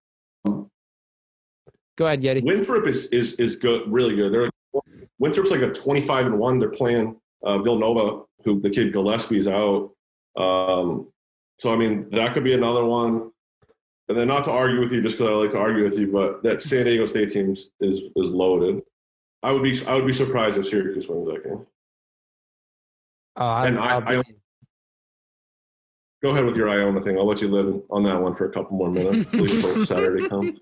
Go 1.97 2.05
ahead, 2.07 2.21
Yeti. 2.21 2.43
Winthrop 2.43 2.87
is 2.87 3.07
is 3.07 3.33
is 3.33 3.55
good, 3.55 3.83
really 3.91 4.15
good. 4.15 4.31
They're 4.33 4.49
Winthrop's 5.19 5.51
like 5.51 5.61
a 5.61 5.71
twenty 5.71 6.01
five 6.01 6.25
and 6.25 6.39
one. 6.39 6.57
They're 6.57 6.69
playing 6.69 7.15
uh, 7.43 7.59
Villanova, 7.59 8.23
who 8.43 8.59
the 8.59 8.69
kid 8.69 8.91
Gillespie's 8.93 9.47
out. 9.47 9.91
Um, 10.35 11.09
so 11.59 11.71
I 11.73 11.75
mean 11.75 12.09
that 12.11 12.33
could 12.33 12.43
be 12.43 12.53
another 12.53 12.85
one. 12.85 13.31
And 14.09 14.17
then 14.17 14.27
not 14.27 14.43
to 14.45 14.51
argue 14.51 14.79
with 14.79 14.91
you, 14.91 15.01
just 15.01 15.17
because 15.17 15.31
I 15.31 15.35
like 15.35 15.49
to 15.51 15.59
argue 15.59 15.83
with 15.83 15.97
you, 15.97 16.11
but 16.11 16.43
that 16.43 16.61
San 16.61 16.85
Diego 16.85 17.05
State 17.05 17.31
team 17.31 17.51
is 17.53 17.69
is 17.79 18.01
loaded. 18.15 18.81
I 19.43 19.51
would 19.51 19.63
be 19.63 19.75
I 19.85 19.95
would 19.95 20.07
be 20.07 20.13
surprised 20.13 20.57
if 20.57 20.67
Syracuse 20.67 21.07
wins 21.07 21.27
that 21.27 21.43
game. 21.43 21.65
Oh, 23.35 23.45
I, 23.45 23.67
And 23.67 23.79
I- 23.79 24.21
be- 24.21 24.35
Go 26.21 26.29
ahead 26.29 26.45
with 26.45 26.55
your 26.55 26.69
Iona 26.69 27.01
thing. 27.01 27.17
I'll 27.17 27.25
let 27.25 27.41
you 27.41 27.47
live 27.47 27.81
on 27.89 28.03
that 28.03 28.21
one 28.21 28.35
for 28.35 28.45
a 28.45 28.51
couple 28.51 28.77
more 28.77 28.91
minutes. 28.91 29.29
Please 29.29 29.63
until 29.65 29.85
Saturday 29.85 30.29
comes. 30.29 30.59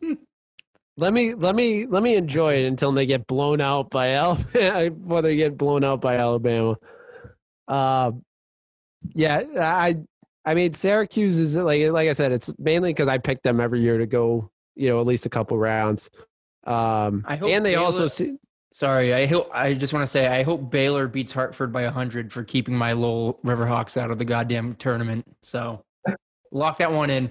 Let 0.96 1.14
me 1.14 1.34
let 1.34 1.56
me 1.56 1.86
let 1.86 2.02
me 2.02 2.16
enjoy 2.16 2.56
it 2.56 2.66
until 2.66 2.92
they 2.92 3.06
get 3.06 3.28
blown 3.28 3.60
out 3.60 3.90
by 3.90 4.14
Alabama. 4.14 4.90
Before 4.92 5.22
they 5.22 5.36
get 5.36 5.58
blown 5.58 5.84
out 5.84 6.02
by 6.02 6.18
Alabama. 6.18 6.78
Um, 7.68 8.24
yeah, 9.14 9.44
I 9.58 9.98
I 10.46 10.54
mean 10.54 10.74
Syracuse 10.74 11.38
is 11.38 11.56
like 11.56 11.90
like 11.92 12.10
I 12.10 12.14
said, 12.14 12.32
it's 12.32 12.54
mainly 12.58 12.92
because 12.92 13.08
I 13.08 13.18
picked 13.18 13.44
them 13.44 13.60
every 13.60 13.82
year 13.82 13.98
to 13.98 14.06
go, 14.06 14.52
you 14.76 14.90
know, 14.90 15.02
at 15.02 15.08
least 15.08 15.26
a 15.26 15.30
couple 15.30 15.58
rounds. 15.58 16.10
Um, 16.66 17.26
I 17.28 17.36
hope 17.36 17.50
and 17.50 17.66
they 17.66 17.76
also 17.76 18.08
see, 18.08 18.38
Sorry, 18.80 19.14
I 19.14 19.26
hope 19.26 19.52
I 19.54 19.74
just 19.74 19.92
want 19.92 20.04
to 20.04 20.08
say 20.08 20.26
I 20.26 20.42
hope 20.42 20.72
Baylor 20.72 21.10
beats 21.10 21.34
Hartford 21.34 21.74
by 21.74 21.84
hundred 21.88 22.32
for 22.32 22.46
keeping 22.46 22.78
my 22.78 22.94
Lowell 22.94 23.38
Riverhawks 23.44 23.98
out 23.98 24.10
of 24.10 24.20
the 24.20 24.24
goddamn 24.24 24.76
tournament. 24.76 25.26
So 25.44 25.84
lock 26.54 26.78
that 26.78 26.90
one 26.90 27.10
in. 27.10 27.30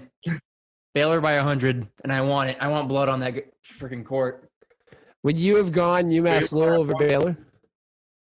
Baylor 0.93 1.19
by 1.19 1.37
hundred, 1.37 1.87
and 2.03 2.13
I 2.13 2.21
want 2.21 2.51
it. 2.51 2.57
I 2.61 2.67
want 2.67 2.87
blood 2.87 3.09
on 3.09 3.19
that 3.21 3.33
freaking 3.65 4.05
court. 4.05 4.47
would 5.23 5.39
you 5.39 5.55
have 5.55 5.71
gone 5.71 6.11
UMass 6.11 6.51
Baylor 6.51 6.67
Lowell 6.67 6.81
over 6.81 6.93
won. 6.93 7.07
Baylor? 7.07 7.37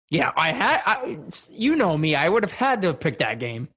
Yeah, 0.10 0.32
I 0.36 0.52
had. 0.52 0.82
I, 0.84 1.20
you 1.52 1.76
know 1.76 1.96
me. 1.96 2.16
I 2.16 2.28
would 2.28 2.42
have 2.42 2.52
had 2.52 2.82
to 2.82 2.96
pick 2.96 3.20
that 3.20 3.38
game. 3.38 3.68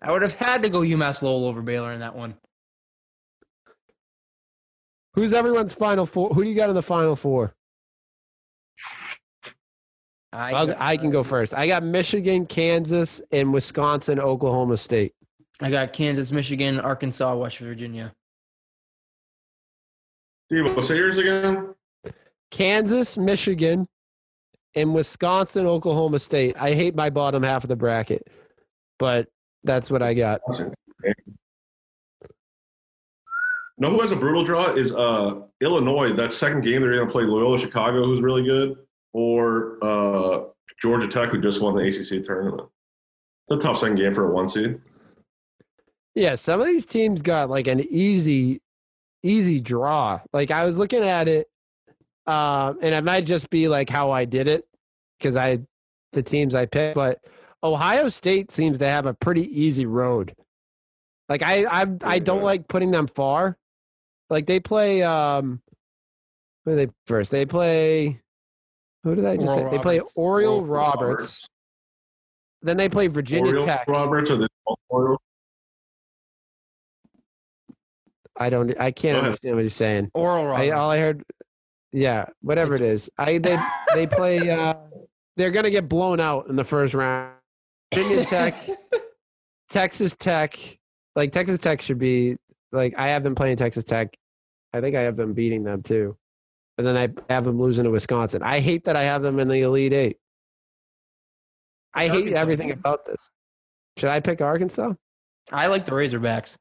I 0.00 0.12
would 0.12 0.22
have 0.22 0.34
had 0.34 0.62
to 0.62 0.68
go 0.68 0.82
UMass 0.82 1.20
Lowell 1.20 1.46
over 1.46 1.62
Baylor 1.62 1.92
in 1.92 1.98
that 1.98 2.14
one. 2.14 2.36
Who's 5.14 5.32
everyone's 5.32 5.74
final 5.74 6.06
four? 6.06 6.28
Who 6.28 6.44
do 6.44 6.48
you 6.48 6.54
got 6.54 6.68
in 6.68 6.76
the 6.76 6.82
final 6.84 7.16
four? 7.16 7.56
I, 10.32 10.52
I'll, 10.52 10.74
I 10.78 10.96
can 10.96 11.10
go 11.10 11.22
first. 11.22 11.54
I 11.54 11.66
got 11.66 11.82
Michigan, 11.82 12.46
Kansas, 12.46 13.20
and 13.32 13.52
Wisconsin, 13.52 14.18
Oklahoma 14.18 14.76
State. 14.76 15.14
I 15.60 15.70
got 15.70 15.92
Kansas, 15.92 16.32
Michigan, 16.32 16.80
Arkansas, 16.80 17.36
West 17.36 17.58
Virginia. 17.58 18.12
Devo, 20.50 20.82
say 20.82 20.96
yours 20.96 21.18
again. 21.18 21.74
Kansas, 22.50 23.16
Michigan, 23.16 23.86
and 24.74 24.94
Wisconsin, 24.94 25.66
Oklahoma 25.66 26.18
State. 26.18 26.56
I 26.58 26.74
hate 26.74 26.94
my 26.94 27.10
bottom 27.10 27.42
half 27.42 27.64
of 27.64 27.68
the 27.68 27.76
bracket, 27.76 28.26
but 28.98 29.28
that's 29.64 29.90
what 29.90 30.02
I 30.02 30.14
got. 30.14 30.40
No, 33.78 33.90
who 33.90 34.00
has 34.00 34.12
a 34.12 34.16
brutal 34.16 34.44
draw 34.44 34.74
is 34.74 34.94
uh, 34.94 35.40
Illinois. 35.60 36.12
That 36.12 36.32
second 36.32 36.62
game 36.62 36.82
they're 36.82 36.94
going 36.94 37.06
to 37.06 37.12
play 37.12 37.24
Loyola 37.24 37.58
Chicago, 37.58 38.04
who's 38.04 38.20
really 38.20 38.44
good, 38.44 38.76
or 39.12 39.78
uh, 39.82 40.44
Georgia 40.80 41.08
Tech, 41.08 41.30
who 41.30 41.40
just 41.40 41.60
won 41.60 41.74
the 41.74 41.82
ACC 41.82 42.24
tournament. 42.24 42.68
The 43.48 43.58
top 43.58 43.76
second 43.76 43.96
game 43.96 44.14
for 44.14 44.30
a 44.30 44.34
one 44.34 44.48
seed. 44.48 44.80
Yeah, 46.14 46.34
some 46.34 46.60
of 46.60 46.66
these 46.66 46.86
teams 46.86 47.22
got 47.22 47.50
like 47.50 47.66
an 47.66 47.80
easy, 47.80 48.60
easy 49.22 49.60
draw. 49.60 50.20
Like 50.32 50.50
I 50.50 50.64
was 50.64 50.78
looking 50.78 51.02
at 51.02 51.28
it, 51.28 51.48
uh, 52.26 52.74
and 52.80 52.94
it 52.94 53.04
might 53.04 53.26
just 53.26 53.50
be 53.50 53.68
like 53.68 53.88
how 53.88 54.10
I 54.10 54.24
did 54.24 54.48
it 54.48 54.66
because 55.18 55.36
I, 55.36 55.60
the 56.12 56.22
teams 56.22 56.54
I 56.54 56.66
picked, 56.66 56.94
but 56.94 57.20
Ohio 57.62 58.08
State 58.08 58.50
seems 58.50 58.78
to 58.78 58.88
have 58.88 59.06
a 59.06 59.14
pretty 59.14 59.48
easy 59.58 59.86
road. 59.86 60.34
Like 61.28 61.42
I, 61.42 61.64
I, 61.64 61.86
I 62.04 62.18
don't 62.18 62.42
like 62.42 62.68
putting 62.68 62.90
them 62.90 63.06
far. 63.06 63.56
Like 64.28 64.46
they 64.46 64.60
play, 64.60 65.02
um, 65.02 65.62
who 66.64 66.76
they 66.76 66.88
first? 67.06 67.30
They 67.30 67.46
play. 67.46 68.21
Who 69.04 69.14
did 69.14 69.26
I 69.26 69.36
just 69.36 69.56
Oral 69.56 69.70
say? 69.70 69.76
They 69.76 69.82
play 69.82 70.00
Oriole 70.14 70.54
Oral 70.54 70.66
Roberts. 70.66 70.98
Roberts. 71.00 71.46
Then 72.62 72.76
they 72.76 72.88
play 72.88 73.08
Virginia 73.08 73.50
Oriole 73.50 73.66
Tech. 73.66 73.88
Roberts 73.88 74.30
or 74.30 74.36
the 74.36 74.48
Oriole? 74.88 75.18
I 78.36 78.50
don't. 78.50 78.78
I 78.80 78.90
can't 78.92 79.18
understand 79.18 79.56
what 79.56 79.62
you're 79.62 79.70
saying. 79.70 80.10
Oral 80.14 80.44
I, 80.44 80.48
Roberts. 80.48 80.72
all 80.72 80.90
I 80.90 80.98
heard, 80.98 81.24
yeah, 81.92 82.26
whatever 82.40 82.74
it 82.74 82.80
is. 82.80 83.10
I 83.18 83.38
they 83.38 83.58
they 83.94 84.06
play. 84.06 84.50
Uh, 84.50 84.74
they're 85.36 85.50
gonna 85.50 85.70
get 85.70 85.88
blown 85.88 86.20
out 86.20 86.48
in 86.48 86.56
the 86.56 86.64
first 86.64 86.92
round. 86.94 87.32
Virginia 87.92 88.24
Tech, 88.26 88.54
Texas 89.70 90.14
Tech, 90.14 90.58
like 91.16 91.32
Texas 91.32 91.58
Tech 91.58 91.80
should 91.80 91.98
be 91.98 92.36
like 92.70 92.94
I 92.98 93.08
have 93.08 93.22
them 93.22 93.34
playing 93.34 93.56
Texas 93.56 93.84
Tech. 93.84 94.14
I 94.74 94.80
think 94.80 94.94
I 94.94 95.00
have 95.02 95.16
them 95.16 95.32
beating 95.32 95.64
them 95.64 95.82
too, 95.82 96.16
and 96.78 96.86
then 96.86 96.96
I 96.96 97.32
have 97.32 97.44
them 97.44 97.60
losing 97.60 97.84
to 97.84 97.90
Wisconsin. 97.90 98.42
I 98.42 98.60
hate 98.60 98.84
that 98.84 98.96
I 98.96 99.04
have 99.04 99.22
them 99.22 99.38
in 99.38 99.48
the 99.48 99.60
Elite 99.60 99.92
Eight. 99.92 100.16
I 101.94 102.08
hate 102.08 102.14
Arkansas. 102.18 102.38
everything 102.40 102.70
about 102.72 103.04
this. 103.04 103.28
Should 103.98 104.08
I 104.08 104.20
pick 104.20 104.40
Arkansas? 104.40 104.94
I 105.52 105.66
like 105.66 105.84
the 105.84 105.92
Razorbacks. 105.92 106.56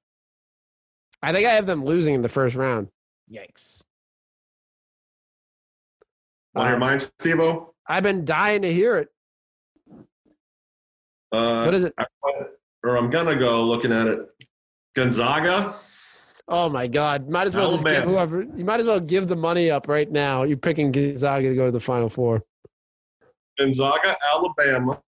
I 1.24 1.32
think 1.32 1.48
I 1.48 1.52
have 1.52 1.66
them 1.66 1.86
losing 1.86 2.14
in 2.16 2.22
the 2.22 2.30
first 2.30 2.56
round. 2.56 2.90
Yikes. 3.32 3.80
On 6.56 6.68
your 6.68 6.78
mind, 6.80 7.10
Stevo? 7.20 7.68
I've 7.88 8.04
been 8.04 8.26
dying 8.26 8.64
to 8.64 8.74
hear 8.74 8.98
it. 8.98 9.08
Uh, 11.32 11.64
What 11.64 11.74
is 11.74 11.86
it? 11.86 11.94
or 12.84 12.98
I'm 12.98 13.10
gonna 13.10 13.38
go 13.38 13.64
looking 13.64 13.94
at 13.94 14.08
it. 14.08 14.28
Gonzaga, 14.96 15.76
Oh 16.52 16.68
my 16.68 16.86
God! 16.86 17.30
Might 17.30 17.48
as 17.48 17.56
well 17.56 17.72
just 17.72 17.86
give 17.86 18.04
whoever. 18.04 18.44
You 18.44 18.66
might 18.66 18.82
as 18.82 18.86
well 18.86 19.00
give 19.00 19.30
the 19.30 19.38
money 19.38 19.72
up 19.72 19.88
right 19.88 20.12
now. 20.12 20.44
You're 20.44 20.58
picking 20.58 20.92
Gonzaga 20.92 21.48
to 21.48 21.56
go 21.56 21.66
to 21.66 21.72
the 21.72 21.80
Final 21.80 22.10
Four. 22.10 22.44
Gonzaga, 23.58 24.18
Alabama. 24.34 25.02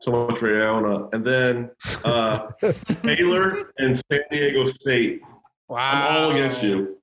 So 0.00 0.10
much 0.10 0.38
for 0.38 0.48
Arizona, 0.48 1.08
and 1.12 1.24
then 1.24 1.70
uh, 2.04 2.48
Baylor 3.02 3.72
and 3.78 3.96
San 4.10 4.22
Diego 4.32 4.64
State. 4.64 5.20
Wow! 5.68 6.08
I'm 6.08 6.16
all 6.16 6.30
against 6.32 6.64
you. 6.64 6.98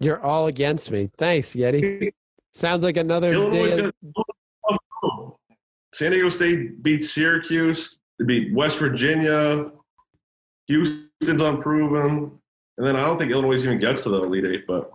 You're 0.00 0.22
all 0.22 0.46
against 0.46 0.90
me. 0.90 1.10
Thanks, 1.18 1.50
Yeti. 1.54 2.10
Sounds 2.54 2.82
like 2.82 2.96
another 2.96 3.32
Illinois 3.32 3.68
day. 3.68 3.76
going 3.76 3.92
to. 3.92 5.36
San 5.92 6.12
Diego 6.12 6.30
State 6.30 6.82
beat 6.82 7.04
Syracuse. 7.04 7.98
They 8.18 8.24
beat 8.24 8.54
West 8.54 8.78
Virginia. 8.78 9.70
Houston's 10.68 11.42
unproven, 11.42 12.38
and 12.78 12.86
then 12.86 12.96
I 12.96 13.00
don't 13.00 13.18
think 13.18 13.30
Illinois 13.30 13.62
even 13.64 13.78
gets 13.78 14.02
to 14.04 14.08
the 14.08 14.22
Elite 14.22 14.46
Eight. 14.46 14.66
But 14.66 14.90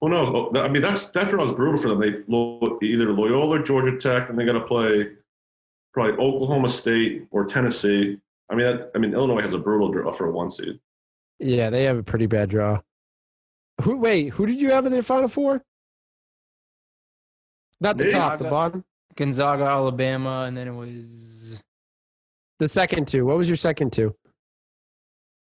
who 0.00 0.08
knows? 0.08 0.30
Oh, 0.32 0.52
I 0.60 0.68
mean, 0.68 0.82
that's 0.82 1.10
that 1.10 1.28
draw 1.28 1.44
is 1.44 1.52
brutal 1.52 1.78
for 1.78 1.88
them. 1.88 1.98
They 1.98 2.86
either 2.86 3.12
Loyola, 3.12 3.58
or 3.58 3.62
Georgia 3.62 3.96
Tech, 3.96 4.28
and 4.28 4.38
they 4.38 4.44
got 4.44 4.52
to 4.52 4.60
play 4.60 5.08
probably 5.92 6.12
Oklahoma 6.24 6.68
State 6.68 7.26
or 7.30 7.44
Tennessee. 7.44 8.18
I 8.50 8.54
mean, 8.54 8.66
that, 8.66 8.90
I 8.94 8.98
mean, 8.98 9.14
Illinois 9.14 9.40
has 9.40 9.54
a 9.54 9.58
brutal 9.58 9.90
draw 9.90 10.12
for 10.12 10.28
a 10.28 10.30
one 10.30 10.50
seed. 10.50 10.78
Yeah, 11.40 11.70
they 11.70 11.84
have 11.84 11.98
a 11.98 12.02
pretty 12.02 12.26
bad 12.26 12.48
draw. 12.48 12.80
Who? 13.82 13.96
Wait, 13.96 14.28
who 14.28 14.46
did 14.46 14.60
you 14.60 14.70
have 14.70 14.86
in 14.86 14.92
their 14.92 15.02
Final 15.02 15.28
Four? 15.28 15.62
Not 17.80 17.98
the 17.98 18.04
Me? 18.04 18.12
top, 18.12 18.38
the 18.38 18.44
bottom. 18.44 18.84
Gonzaga, 19.16 19.64
Alabama, 19.64 20.44
and 20.46 20.56
then 20.56 20.68
it 20.68 20.74
was 20.74 21.35
The 22.58 22.68
second 22.68 23.06
two. 23.08 23.26
What 23.26 23.36
was 23.36 23.48
your 23.48 23.56
second 23.56 23.92
two? 23.92 24.14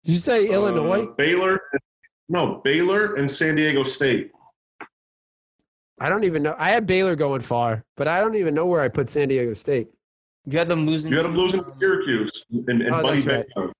Did 0.04 0.12
you 0.12 0.18
say 0.18 0.46
Illinois? 0.48 1.04
Uh, 1.04 1.12
Baylor. 1.16 1.60
No, 2.28 2.60
Baylor 2.64 3.14
and 3.14 3.30
San 3.30 3.54
Diego 3.56 3.82
State. 3.82 4.30
I 6.00 6.08
don't 6.08 6.24
even 6.24 6.42
know. 6.42 6.54
I 6.58 6.68
had 6.68 6.86
Baylor 6.86 7.16
going 7.16 7.40
far, 7.40 7.84
but 7.96 8.06
I 8.08 8.20
don't 8.20 8.34
even 8.34 8.54
know 8.54 8.66
where 8.66 8.80
I 8.80 8.88
put 8.88 9.08
San 9.08 9.28
Diego 9.28 9.54
State. 9.54 9.88
you 10.44 10.58
had 10.58 10.68
them 10.68 10.86
losing. 10.86 11.10
You 11.10 11.16
had 11.18 11.26
them 11.26 11.36
losing 11.36 11.64
to 11.64 11.72
Syracuse 11.78 12.44
and, 12.50 12.68
and 12.68 12.94
Oh, 12.94 13.02
Buddy 13.02 13.20
that's 13.20 13.26
right. 13.56 13.70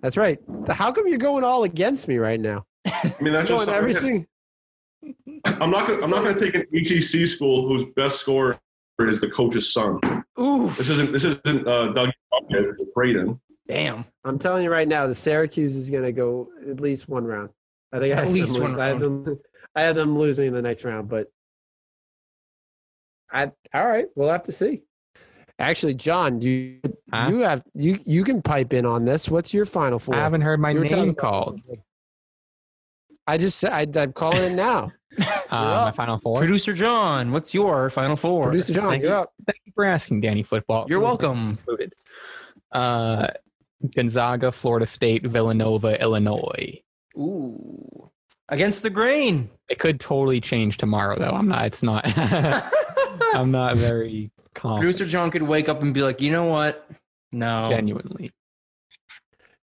That's 0.00 0.16
right. 0.16 0.38
How 0.68 0.92
come 0.92 1.08
you're 1.08 1.18
going 1.18 1.44
all 1.44 1.64
against 1.64 2.08
me 2.08 2.18
right 2.18 2.38
now? 2.40 2.64
I 2.86 3.14
mean, 3.20 3.32
that's 3.32 3.48
Going 3.48 3.66
just 3.66 3.70
every 3.70 3.92
single. 3.92 4.26
I'm 5.44 5.70
not 5.70 5.86
gonna 5.86 6.02
I'm 6.02 6.10
not 6.10 6.24
gonna 6.24 6.38
take 6.38 6.54
an 6.54 6.66
ETC 6.72 7.26
school 7.28 7.68
whose 7.68 7.84
best 7.96 8.20
scorer 8.20 8.58
is 9.00 9.20
the 9.20 9.28
coach's 9.28 9.72
son. 9.72 9.98
Ooh, 10.40 10.68
This 10.70 10.90
isn't 10.90 11.12
this 11.12 11.24
isn't 11.24 11.66
uh, 11.66 11.92
Doug 11.92 12.10
Bucket, 12.30 12.94
Braden. 12.94 13.40
damn. 13.68 14.04
I'm 14.24 14.38
telling 14.38 14.64
you 14.64 14.70
right 14.70 14.88
now, 14.88 15.06
the 15.06 15.14
Syracuse 15.14 15.76
is 15.76 15.90
going 15.90 16.02
to 16.02 16.12
go 16.12 16.48
at 16.68 16.80
least 16.80 17.08
one 17.08 17.24
round. 17.24 17.50
I 17.92 17.98
think 18.00 18.14
I 18.14 18.20
have 18.24 18.32
least 18.32 18.52
them 18.54 18.62
one 18.62 18.70
lose- 18.72 18.80
I 18.80 18.88
have 18.88 19.00
them. 19.00 19.40
I 19.76 19.82
have 19.82 19.94
them 19.96 20.18
losing 20.18 20.48
in 20.48 20.54
the 20.54 20.62
next 20.62 20.84
round, 20.84 21.08
but 21.08 21.28
I 23.32 23.50
all 23.72 23.86
right. 23.86 24.06
We'll 24.16 24.28
have 24.30 24.42
to 24.44 24.52
see. 24.52 24.82
Actually, 25.60 25.94
John, 25.94 26.40
you 26.40 26.80
Huh? 27.12 27.28
you 27.30 27.38
have 27.38 27.62
you 27.74 28.00
you 28.04 28.24
can 28.24 28.42
pipe 28.42 28.72
in 28.72 28.84
on 28.84 29.04
this. 29.04 29.28
What's 29.28 29.54
your 29.54 29.66
final 29.66 30.00
four? 30.00 30.16
I 30.16 30.18
haven't 30.18 30.40
heard 30.40 30.58
my 30.58 30.70
You 30.72 30.80
were 30.80 30.84
name 30.84 31.14
called. 31.14 31.60
I 33.28 33.38
just 33.38 33.64
I, 33.64 33.86
I'm 33.94 34.12
calling 34.12 34.42
it 34.42 34.54
now. 34.54 34.90
Uh, 35.50 35.84
my 35.86 35.92
final 35.92 36.18
four. 36.18 36.38
Producer 36.38 36.72
John, 36.72 37.30
what's 37.32 37.54
your 37.54 37.90
final 37.90 38.16
four? 38.16 38.46
Producer 38.46 38.72
John, 38.72 38.90
Thank 38.90 39.02
you're 39.02 39.12
you. 39.12 39.16
up. 39.18 39.32
Thank 39.46 39.60
you 39.64 39.72
for 39.74 39.84
asking, 39.84 40.20
Danny 40.20 40.42
Football. 40.42 40.86
You're 40.88 41.00
welcome. 41.00 41.50
Included. 41.50 41.94
Uh, 42.72 43.28
Gonzaga, 43.94 44.50
Florida 44.50 44.86
State, 44.86 45.24
Villanova, 45.24 46.00
Illinois. 46.00 46.80
Ooh, 47.16 48.10
against 48.48 48.82
the 48.82 48.90
grain. 48.90 49.50
It 49.68 49.78
could 49.78 50.00
totally 50.00 50.40
change 50.40 50.76
tomorrow, 50.78 51.16
though. 51.18 51.30
I'm 51.30 51.48
not. 51.48 51.66
It's 51.66 51.82
not. 51.82 52.02
I'm 53.34 53.50
not 53.50 53.76
very 53.76 54.30
confident. 54.54 54.80
Producer 54.82 55.06
John 55.06 55.30
could 55.30 55.42
wake 55.42 55.68
up 55.68 55.82
and 55.82 55.94
be 55.94 56.02
like, 56.02 56.20
you 56.20 56.30
know 56.32 56.46
what? 56.46 56.88
No. 57.32 57.66
Genuinely. 57.68 58.32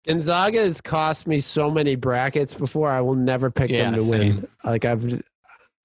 Gonzaga 0.07 0.59
has 0.59 0.81
cost 0.81 1.27
me 1.27 1.39
so 1.39 1.69
many 1.69 1.95
brackets 1.95 2.53
before. 2.53 2.89
I 2.89 3.01
will 3.01 3.15
never 3.15 3.51
pick 3.51 3.69
Yeah, 3.69 3.85
them 3.91 3.95
to 3.95 4.01
same. 4.01 4.09
win. 4.37 4.47
Like 4.63 4.85
I've, 4.85 5.21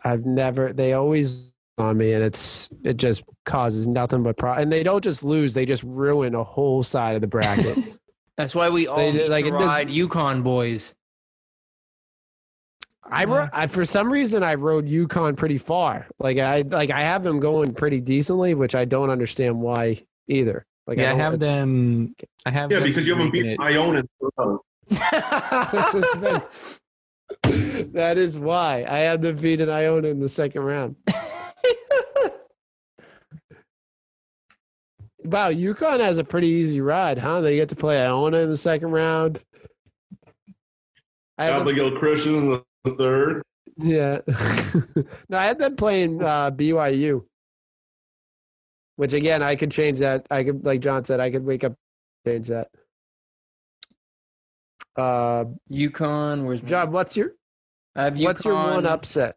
I've 0.04 0.24
never. 0.26 0.72
They 0.72 0.92
always 0.92 1.50
on 1.78 1.96
me, 1.96 2.12
and 2.12 2.22
it's 2.22 2.68
it 2.84 2.96
just 2.98 3.24
causes 3.44 3.86
nothing 3.86 4.22
but 4.22 4.36
pro. 4.36 4.52
And 4.52 4.70
they 4.72 4.82
don't 4.82 5.02
just 5.02 5.22
lose; 5.24 5.54
they 5.54 5.66
just 5.66 5.82
ruin 5.82 6.34
a 6.34 6.44
whole 6.44 6.82
side 6.82 7.14
of 7.14 7.20
the 7.20 7.26
bracket. 7.26 7.78
That's 8.36 8.54
why 8.54 8.68
we 8.68 8.86
all 8.86 8.96
They- 8.98 9.12
need 9.12 9.28
like, 9.28 9.44
to 9.44 9.54
it 9.54 9.58
does- 9.58 9.64
ride 9.66 9.88
UConn 9.88 10.42
boys. 10.42 10.94
I, 13.06 13.26
ro- 13.26 13.48
I 13.52 13.66
for 13.66 13.84
some 13.84 14.10
reason 14.10 14.42
I 14.42 14.54
rode 14.54 14.86
UConn 14.88 15.36
pretty 15.36 15.58
far. 15.58 16.06
Like 16.18 16.38
I 16.38 16.62
like 16.62 16.90
I 16.90 17.00
have 17.02 17.22
them 17.22 17.38
going 17.38 17.74
pretty 17.74 18.00
decently, 18.00 18.54
which 18.54 18.74
I 18.74 18.86
don't 18.86 19.10
understand 19.10 19.60
why 19.60 20.02
either. 20.26 20.64
Like 20.86 20.96
yeah, 20.98 21.06
I 21.06 21.10
don't- 21.10 21.20
have 21.20 21.38
them. 21.40 22.14
I 22.46 22.50
have 22.50 22.70
Yeah, 22.72 22.78
them 22.80 22.88
because 22.88 23.06
you 23.06 23.14
haven't 23.14 23.32
making 23.32 23.56
beat 23.58 23.58
it- 23.60 23.60
Iona. 23.60 24.04
in 27.44 27.92
That's- 27.92 28.36
why 28.36 28.84
I 28.88 28.98
had 28.98 29.22
them 29.22 29.36
beat 29.36 29.60
an 29.60 29.70
Iona 29.70 30.08
in 30.08 30.20
the 30.20 30.28
second 30.28 30.62
round. 30.62 30.96
Wow, 35.24 35.50
UConn 35.50 36.00
has 36.00 36.18
a 36.18 36.24
pretty 36.24 36.48
easy 36.48 36.80
ride, 36.82 37.16
huh? 37.18 37.40
They 37.40 37.56
get 37.56 37.70
to 37.70 37.76
play 37.76 37.98
Iona 37.98 38.38
in 38.40 38.50
the 38.50 38.56
second 38.58 38.90
round. 38.90 39.42
I 41.38 41.46
have 41.46 41.60
them- 41.64 41.68
Abigail 41.68 41.96
Christian 41.98 42.34
in 42.34 42.50
the- 42.50 42.64
the 42.84 42.90
third. 42.92 43.42
yeah. 43.78 44.18
no, 45.30 45.38
I 45.38 45.42
had 45.44 45.58
them 45.58 45.76
playing 45.76 46.22
uh, 46.22 46.50
BYU, 46.50 47.24
which 48.96 49.14
again, 49.14 49.42
I 49.42 49.56
could 49.56 49.70
change 49.70 50.00
that. 50.00 50.26
I 50.30 50.44
could, 50.44 50.62
like 50.66 50.80
John 50.80 51.04
said, 51.04 51.20
I 51.20 51.30
could 51.30 51.44
wake 51.46 51.64
up, 51.64 51.72
change 52.26 52.48
that. 52.48 52.68
Uh, 54.96 55.44
UConn, 55.70 56.44
where's 56.44 56.62
my- 56.62 56.68
John, 56.68 56.92
what's 56.92 57.16
your 57.16 57.32
I 57.96 58.04
have 58.04 58.18
what's 58.18 58.44
your 58.44 58.54
one 58.54 58.86
upset? 58.86 59.36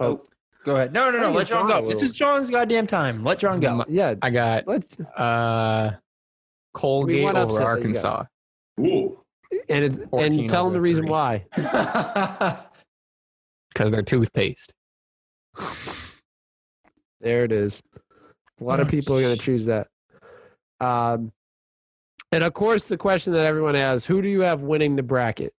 Oh, 0.00 0.20
go 0.64 0.76
ahead. 0.76 0.92
No, 0.92 1.10
no, 1.10 1.18
no. 1.18 1.24
think 1.24 1.34
Let 1.36 1.42
it's 1.42 1.50
John 1.50 1.68
John 1.68 1.82
go. 1.82 1.88
This 1.88 2.02
is 2.02 2.12
John's 2.12 2.50
goddamn 2.50 2.86
time. 2.86 3.22
Let 3.22 3.38
John 3.38 3.60
go. 3.60 3.84
Yeah, 3.88 4.14
I 4.22 4.30
got 4.30 4.66
let's 4.66 4.98
uh, 5.00 5.92
Colgate 6.72 7.24
over 7.24 7.38
upset 7.38 7.58
that 7.60 7.86
you 7.86 7.92
got. 7.94 8.04
Arkansas. 8.04 8.24
Ooh. 8.80 9.18
and 9.68 9.84
it, 9.84 10.08
and 10.12 10.50
tell 10.50 10.64
them 10.64 10.72
the 10.72 10.80
reason 10.80 11.04
three. 11.04 11.10
why. 11.10 11.44
because 13.72 13.92
they're 13.92 14.02
toothpaste. 14.02 14.72
There 17.20 17.44
it 17.44 17.52
is. 17.52 17.82
A 18.60 18.64
lot 18.64 18.80
of 18.80 18.88
people 18.88 19.16
are 19.16 19.20
going 19.20 19.36
to 19.36 19.42
choose 19.42 19.66
that. 19.66 19.88
Um, 20.80 21.32
and 22.32 22.44
of 22.44 22.52
course, 22.54 22.86
the 22.86 22.96
question 22.96 23.32
that 23.34 23.44
everyone 23.46 23.74
has: 23.74 24.04
Who 24.04 24.20
do 24.22 24.28
you 24.28 24.40
have 24.40 24.62
winning 24.62 24.96
the 24.96 25.02
bracket? 25.02 25.52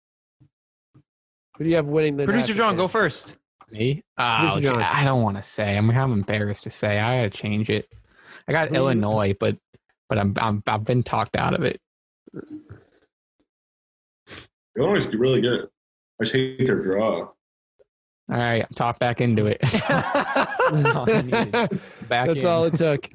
Who 1.58 1.64
do 1.64 1.70
you 1.70 1.76
have 1.78 1.88
winning 1.88 2.18
the? 2.18 2.26
Producer 2.26 2.50
national 2.54 2.58
John, 2.70 2.78
go 2.78 2.88
first. 2.88 3.38
Me? 3.72 4.04
Oh, 4.18 4.60
John. 4.60 4.82
I 4.82 5.04
don't 5.04 5.24
want 5.24 5.38
to 5.38 5.44
say. 5.44 5.76
I'm, 5.78 5.90
I'm 5.90 6.12
embarrassed 6.14 6.64
to 6.64 6.70
say. 6.70 7.00
I 7.00 7.18
gotta 7.18 7.30
change 7.30 7.70
it. 7.70 7.88
I 8.48 8.52
got 8.52 8.68
Who 8.68 8.74
do 8.76 8.80
you- 8.80 8.86
Illinois, 8.86 9.36
but 9.40 9.58
but 10.10 10.18
I'm, 10.20 10.34
I'm 10.38 10.62
I've 10.68 10.84
been 10.84 11.02
talked 11.04 11.36
out 11.36 11.54
of 11.54 11.64
it. 11.64 11.80
Illinois 14.78 14.98
is 15.00 15.08
really 15.16 15.42
good. 15.42 15.68
I 16.20 16.24
just 16.26 16.36
hate 16.36 16.66
their 16.66 16.82
draw. 16.82 17.30
All 18.28 18.38
right, 18.38 18.64
I'm 18.64 18.74
talked 18.76 19.00
back 19.00 19.22
into 19.22 19.46
it. 19.48 19.60
all 19.90 21.06
Back 22.08 22.28
That's 22.28 22.40
in. 22.40 22.46
all 22.46 22.66
it 22.66 22.76
took. 22.76 23.10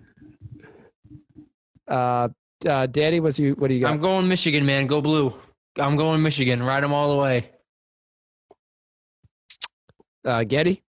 Uh, 1.89 2.29
uh, 2.67 2.87
Daddy, 2.87 3.21
what's 3.21 3.39
you? 3.39 3.55
What 3.55 3.69
do 3.69 3.75
you 3.75 3.81
got? 3.81 3.93
I'm 3.93 4.01
going 4.01 4.29
Michigan, 4.29 4.65
man. 4.67 4.87
Go 4.87 5.01
blue. 5.01 5.35
I'm 5.79 5.97
going 5.97 6.23
Michigan. 6.23 6.63
Ride 6.63 6.83
them 6.83 6.93
all 6.93 7.11
the 7.13 7.17
way. 7.19 7.51
uh, 10.25 10.45
Getty. 10.45 10.83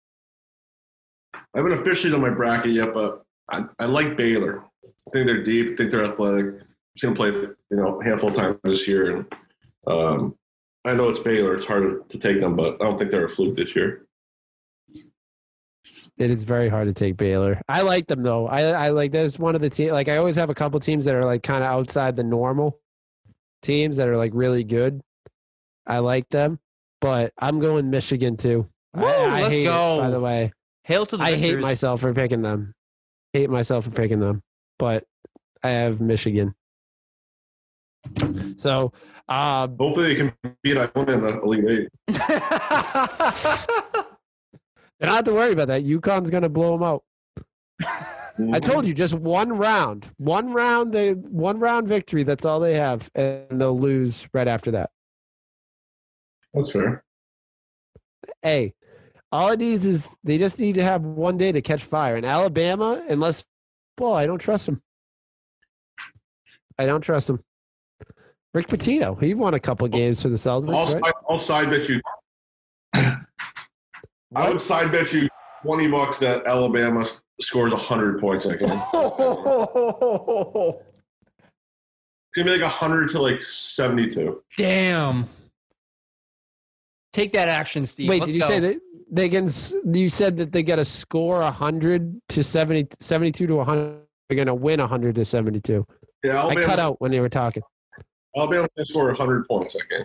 I 1.34 1.40
haven't 1.54 1.72
officially 1.72 2.10
done 2.12 2.22
my 2.22 2.30
bracket 2.30 2.72
yet, 2.72 2.94
but 2.94 3.22
I, 3.50 3.64
I 3.78 3.86
like 3.86 4.16
Baylor. 4.16 4.64
I 4.84 5.10
think 5.12 5.26
they're 5.26 5.42
deep. 5.42 5.72
I 5.72 5.76
think 5.76 5.90
they're 5.90 6.04
athletic. 6.04 6.46
I'm 7.02 7.14
going 7.14 7.14
to 7.14 7.14
play, 7.14 7.28
you 7.30 7.76
know, 7.76 8.00
a 8.00 8.04
handful 8.04 8.30
of 8.30 8.34
times 8.36 8.58
this 8.64 8.88
year, 8.88 9.16
and 9.16 9.26
um, 9.86 10.34
I 10.84 10.94
know 10.94 11.08
it's 11.08 11.20
Baylor. 11.20 11.54
It's 11.54 11.66
hard 11.66 12.08
to 12.08 12.18
take 12.18 12.40
them, 12.40 12.56
but 12.56 12.74
I 12.80 12.84
don't 12.84 12.98
think 12.98 13.10
they're 13.10 13.26
a 13.26 13.28
fluke 13.28 13.54
this 13.56 13.76
year. 13.76 14.06
It 16.18 16.32
is 16.32 16.42
very 16.42 16.68
hard 16.68 16.88
to 16.88 16.94
take 16.94 17.16
Baylor. 17.16 17.62
I 17.68 17.82
like 17.82 18.08
them 18.08 18.24
though. 18.24 18.48
I 18.48 18.62
I 18.62 18.90
like 18.90 19.12
there's 19.12 19.38
one 19.38 19.54
of 19.54 19.60
the 19.60 19.70
team 19.70 19.90
like 19.90 20.08
I 20.08 20.16
always 20.16 20.34
have 20.36 20.50
a 20.50 20.54
couple 20.54 20.80
teams 20.80 21.04
that 21.04 21.14
are 21.14 21.24
like 21.24 21.44
kind 21.44 21.62
of 21.62 21.70
outside 21.70 22.16
the 22.16 22.24
normal 22.24 22.80
teams 23.62 23.98
that 23.98 24.08
are 24.08 24.16
like 24.16 24.32
really 24.34 24.64
good. 24.64 25.00
I 25.86 25.98
like 25.98 26.28
them, 26.28 26.58
but 27.00 27.32
I'm 27.38 27.60
going 27.60 27.88
Michigan 27.88 28.36
too. 28.36 28.68
Woo, 28.94 29.06
I, 29.06 29.42
let's 29.42 29.54
hate 29.54 29.66
it, 29.66 29.68
by 29.68 30.10
the 30.10 30.20
way, 30.20 30.52
Hail 30.82 31.06
to 31.06 31.16
the 31.16 31.22
I 31.22 31.36
hate 31.36 31.58
myself 31.58 32.00
for 32.00 32.12
picking 32.12 32.42
them. 32.42 32.74
Hate 33.32 33.50
myself 33.50 33.84
for 33.84 33.90
picking 33.90 34.20
them, 34.20 34.42
but 34.78 35.04
I 35.62 35.68
have 35.68 36.00
Michigan. 36.00 36.54
So, 38.56 38.92
uh, 39.28 39.68
Hopefully, 39.68 40.14
they 40.14 40.14
can 40.14 40.32
beat 40.62 40.78
Iona 40.78 41.12
in 41.12 41.20
the 41.20 41.42
Elite 41.42 41.88
Eight. 42.08 43.84
you 45.00 45.06
don't 45.06 45.14
have 45.14 45.24
to 45.24 45.34
worry 45.34 45.52
about 45.52 45.68
that. 45.68 45.84
UConn's 45.84 46.30
going 46.30 46.42
to 46.42 46.48
blow 46.48 46.72
them 46.72 46.82
out. 46.82 47.04
I 48.52 48.60
told 48.60 48.86
you, 48.86 48.94
just 48.94 49.14
one 49.14 49.52
round, 49.52 50.10
one 50.16 50.52
round, 50.52 50.92
they 50.92 51.12
one 51.12 51.58
round 51.58 51.88
victory. 51.88 52.22
That's 52.22 52.44
all 52.44 52.60
they 52.60 52.74
have, 52.74 53.10
and 53.14 53.60
they'll 53.60 53.78
lose 53.78 54.28
right 54.32 54.46
after 54.46 54.70
that. 54.72 54.90
That's 56.54 56.70
fair. 56.70 57.02
Hey, 58.42 58.74
all 59.32 59.50
it 59.50 59.58
needs 59.58 59.84
is 59.84 60.08
they 60.22 60.38
just 60.38 60.58
need 60.58 60.76
to 60.76 60.84
have 60.84 61.02
one 61.02 61.36
day 61.36 61.50
to 61.50 61.60
catch 61.60 61.82
fire. 61.82 62.16
And 62.16 62.24
Alabama, 62.24 63.02
unless, 63.08 63.44
well, 63.98 64.14
I 64.14 64.26
don't 64.26 64.38
trust 64.38 64.68
him. 64.68 64.82
I 66.78 66.86
don't 66.86 67.00
trust 67.00 67.28
him. 67.28 67.42
Rick 68.54 68.68
Pitino, 68.68 69.20
he 69.20 69.34
won 69.34 69.54
a 69.54 69.60
couple 69.60 69.86
games 69.88 70.22
for 70.22 70.28
the 70.28 70.36
Celtics. 70.36 70.74
I'll, 70.74 70.94
right? 70.94 71.04
side, 71.04 71.12
I'll 71.28 71.40
side 71.40 71.70
bet 71.70 71.88
you. 71.88 72.00
I 74.34 74.48
would 74.48 74.60
side 74.60 74.92
bet 74.92 75.12
you 75.12 75.28
twenty 75.62 75.88
bucks 75.88 76.18
that 76.18 76.46
Alabama 76.46 77.06
scores 77.40 77.72
hundred 77.72 78.20
points 78.20 78.44
that 78.46 78.60
game. 78.60 78.80
It's 82.30 82.44
gonna 82.44 82.56
be 82.56 82.62
like 82.62 82.70
hundred 82.70 83.08
to 83.10 83.20
like 83.22 83.42
seventy-two. 83.42 84.42
Damn. 84.58 85.26
Take 87.14 87.32
that 87.32 87.48
action, 87.48 87.86
Steve. 87.86 88.10
Wait, 88.10 88.20
Let's 88.20 88.26
did 88.26 88.34
you 88.34 88.40
go. 88.42 88.48
say 88.48 88.60
that 88.60 88.80
they 89.10 89.28
can? 89.30 89.48
You 89.94 90.10
said 90.10 90.36
that 90.36 90.52
they 90.52 90.62
got 90.62 90.76
to 90.76 90.84
score 90.84 91.42
hundred 91.42 92.20
to 92.28 92.44
70, 92.44 92.88
72 93.00 93.46
to 93.46 93.64
hundred. 93.64 94.02
They're 94.28 94.36
going 94.36 94.46
to 94.46 94.54
win 94.54 94.78
hundred 94.78 95.14
to 95.14 95.24
seventy-two. 95.24 95.86
Yeah, 96.22 96.44
I 96.44 96.54
cut 96.54 96.78
out 96.78 97.00
when 97.00 97.10
they 97.10 97.20
were 97.20 97.30
talking. 97.30 97.62
Alabama 98.36 98.68
can 98.76 98.84
score 98.84 99.12
hundred 99.14 99.48
points 99.48 99.72
that 99.72 99.88
game. 99.88 100.04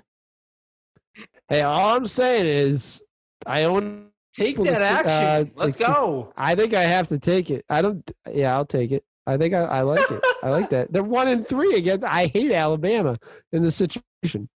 Hey, 1.49 1.61
all 1.61 1.97
I'm 1.97 2.07
saying 2.07 2.45
is, 2.45 3.01
I 3.45 3.63
own. 3.63 4.07
Take 4.36 4.57
that 4.57 4.67
it's, 4.73 4.81
action. 4.81 5.11
uh, 5.11 5.45
Let's 5.55 5.69
it's 5.69 5.77
just- 5.79 5.93
go. 5.93 6.34
I 6.36 6.55
think 6.55 6.73
I 6.73 6.81
have 6.84 7.07
to 7.09 7.19
take 7.19 7.49
it. 7.49 7.65
I 7.69 7.81
don't. 7.81 8.09
Yeah, 8.31 8.55
I'll 8.55 8.65
take 8.65 8.91
it. 8.91 9.03
I 9.25 9.38
think 9.38 9.53
I, 9.53 9.59
I 9.61 9.81
like 9.81 10.09
it. 10.11 10.25
I 10.43 10.49
like 10.49 10.69
that. 10.71 10.91
They're 10.91 11.03
one 11.03 11.27
and 11.29 11.47
three 11.47 11.75
again. 11.75 12.03
I 12.03 12.25
hate 12.25 12.51
Alabama 12.51 13.17
in 13.53 13.63
this 13.63 13.75
situation. 13.75 14.49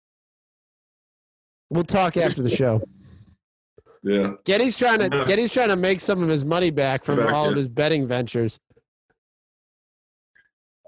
We'll 1.70 1.84
talk 1.84 2.16
after 2.16 2.42
the 2.42 2.50
show. 2.50 2.82
Yeah. 4.02 4.32
Getty's 4.44 4.76
trying 4.76 4.98
to 5.00 5.08
Getty's 5.26 5.52
trying 5.52 5.68
to 5.68 5.76
make 5.76 6.00
some 6.00 6.22
of 6.22 6.28
his 6.28 6.44
money 6.44 6.70
back 6.70 7.04
from 7.04 7.18
Back, 7.18 7.32
all 7.32 7.48
of 7.48 7.56
his 7.56 7.68
betting 7.68 8.06
ventures. 8.06 8.58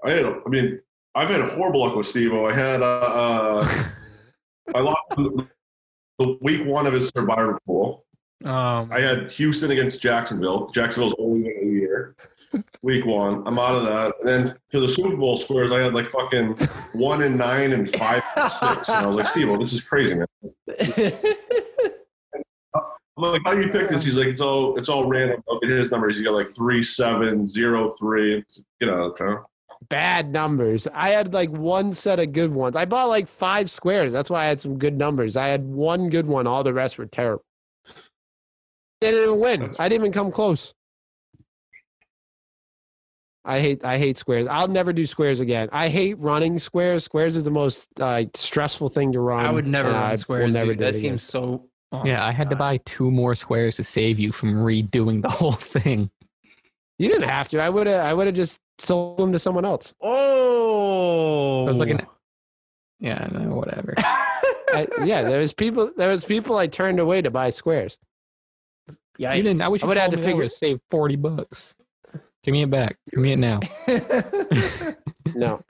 I 0.05 0.11
had, 0.11 0.25
I 0.25 0.49
mean, 0.49 0.79
I've 1.15 1.29
had 1.29 1.41
a 1.41 1.47
horrible 1.47 1.81
luck 1.81 1.95
with 1.95 2.07
Steve. 2.07 2.33
I 2.33 2.53
had, 2.53 2.81
uh, 2.81 2.85
uh, 2.85 3.83
I 4.75 4.79
lost 4.79 5.07
the 5.15 5.47
the 6.19 6.37
week 6.41 6.65
one 6.65 6.85
of 6.87 6.93
his 6.93 7.09
survivor 7.15 7.59
pool. 7.65 8.05
Um, 8.45 8.89
I 8.91 9.01
had 9.01 9.29
Houston 9.31 9.71
against 9.71 10.01
Jacksonville. 10.01 10.69
Jacksonville's 10.69 11.15
only 11.19 11.43
win 11.43 11.57
of 11.57 11.67
the 11.67 11.73
year. 11.73 12.15
Week 12.81 13.05
one, 13.05 13.43
I'm 13.45 13.59
out 13.59 13.75
of 13.75 13.83
that. 13.83 14.13
And 14.21 14.29
then 14.47 14.55
for 14.69 14.79
the 14.79 14.87
Super 14.87 15.15
Bowl 15.15 15.35
scores, 15.37 15.71
I 15.71 15.79
had 15.79 15.93
like 15.93 16.09
fucking 16.09 16.53
one 16.93 17.21
and 17.21 17.37
nine 17.37 17.73
and 17.73 17.87
five 17.87 18.23
and 18.35 18.51
six. 18.51 18.89
And 18.89 19.05
I 19.05 19.07
was 19.07 19.17
like, 19.17 19.27
Steve, 19.27 19.59
this 19.59 19.73
is 19.73 19.81
crazy, 19.81 20.15
man. 20.15 20.27
I'm 23.23 23.33
like, 23.33 23.41
how 23.45 23.53
do 23.53 23.61
you 23.61 23.71
pick 23.71 23.89
this? 23.89 24.03
He's 24.03 24.15
like, 24.15 24.27
it's 24.27 24.41
all 24.41 24.77
it's 24.77 24.87
all 24.87 25.07
random. 25.09 25.43
Look 25.47 25.63
at 25.63 25.69
his 25.69 25.91
numbers. 25.91 26.17
He 26.17 26.23
got 26.23 26.33
like 26.33 26.49
three, 26.49 26.81
seven, 26.81 27.47
zero, 27.47 27.89
three. 27.89 28.43
Get 28.79 28.89
out 28.89 29.11
of 29.11 29.17
town. 29.17 29.43
Bad 29.89 30.31
numbers. 30.31 30.87
I 30.93 31.09
had 31.09 31.33
like 31.33 31.49
one 31.49 31.93
set 31.93 32.19
of 32.19 32.31
good 32.31 32.53
ones. 32.53 32.75
I 32.75 32.85
bought 32.85 33.09
like 33.09 33.27
five 33.27 33.69
squares. 33.69 34.13
That's 34.13 34.29
why 34.29 34.45
I 34.45 34.47
had 34.47 34.61
some 34.61 34.77
good 34.77 34.97
numbers. 34.97 35.35
I 35.35 35.47
had 35.49 35.65
one 35.65 36.09
good 36.09 36.27
one. 36.27 36.47
All 36.47 36.63
the 36.63 36.73
rest 36.73 36.97
were 36.97 37.05
terrible. 37.05 37.43
Didn't 39.01 39.23
even 39.23 39.39
win. 39.39 39.59
That's- 39.61 39.79
I 39.79 39.89
didn't 39.89 40.03
even 40.03 40.11
come 40.11 40.31
close. 40.31 40.73
I 43.45 43.59
hate 43.61 43.83
I 43.85 43.97
hate 43.97 44.17
squares. 44.17 44.47
I'll 44.49 44.67
never 44.67 44.91
do 44.93 45.05
squares 45.05 45.39
again. 45.39 45.69
I 45.71 45.87
hate 45.87 46.19
running 46.19 46.59
squares. 46.59 47.03
Squares 47.05 47.35
is 47.37 47.43
the 47.45 47.51
most 47.51 47.87
uh, 47.99 48.23
stressful 48.35 48.89
thing 48.89 49.13
to 49.13 49.19
run. 49.21 49.45
I 49.45 49.49
would 49.51 49.65
never 49.65 49.87
and 49.89 49.97
I 49.97 50.09
run 50.09 50.17
squares. 50.17 50.53
never 50.53 50.71
dude. 50.71 50.79
do 50.79 50.83
That 50.83 50.89
it 50.95 50.99
again. 50.99 51.01
seems 51.17 51.23
so. 51.23 51.65
oh 51.93 52.05
Yeah, 52.05 52.23
I 52.23 52.31
had 52.31 52.49
to 52.51 52.55
buy 52.55 52.77
two 52.85 53.09
more 53.09 53.35
squares 53.35 53.77
to 53.77 53.83
save 53.83 54.19
you 54.19 54.31
from 54.31 54.55
redoing 54.55 55.21
the 55.21 55.29
whole 55.39 55.53
thing. 55.53 56.11
You 56.99 57.07
didn't 57.07 57.29
have 57.29 57.47
to. 57.49 57.59
I 57.61 57.69
would 57.69 57.87
have. 57.87 58.05
I 58.05 58.13
would 58.13 58.27
have 58.27 58.35
just 58.35 58.59
sold 58.77 59.17
them 59.17 59.31
to 59.31 59.39
someone 59.39 59.63
else. 59.65 59.93
Oh, 60.01 61.65
I 61.65 61.69
was 61.69 61.77
looking. 61.79 62.05
Yeah, 62.99 63.25
no, 63.31 63.55
whatever. 63.55 63.93
I, 63.97 64.85
yeah, 65.05 65.23
there 65.23 65.39
was 65.39 65.53
people. 65.53 65.91
There 65.95 66.09
was 66.09 66.25
people 66.25 66.57
I 66.57 66.67
turned 66.67 66.99
away 66.99 67.21
to 67.21 67.31
buy 67.31 67.49
squares. 67.51 67.97
Yeah, 69.19 69.33
You 69.35 69.43
didn't. 69.43 69.61
I 69.61 69.67
wish 69.67 69.83
I 69.83 69.87
would've 69.87 70.01
had 70.01 70.11
to 70.11 70.17
me 70.17 70.21
that, 70.23 70.27
I 70.27 70.31
figure- 70.31 70.37
would've 70.37 70.51
saved 70.51 70.81
forty 70.89 71.15
bucks. 71.15 71.75
Give 72.43 72.53
me 72.53 72.63
it 72.63 72.69
back. 72.71 72.97
Give 73.11 73.19
me 73.19 73.33
it 73.33 73.37
now. 73.37 73.59
No, 75.35 75.61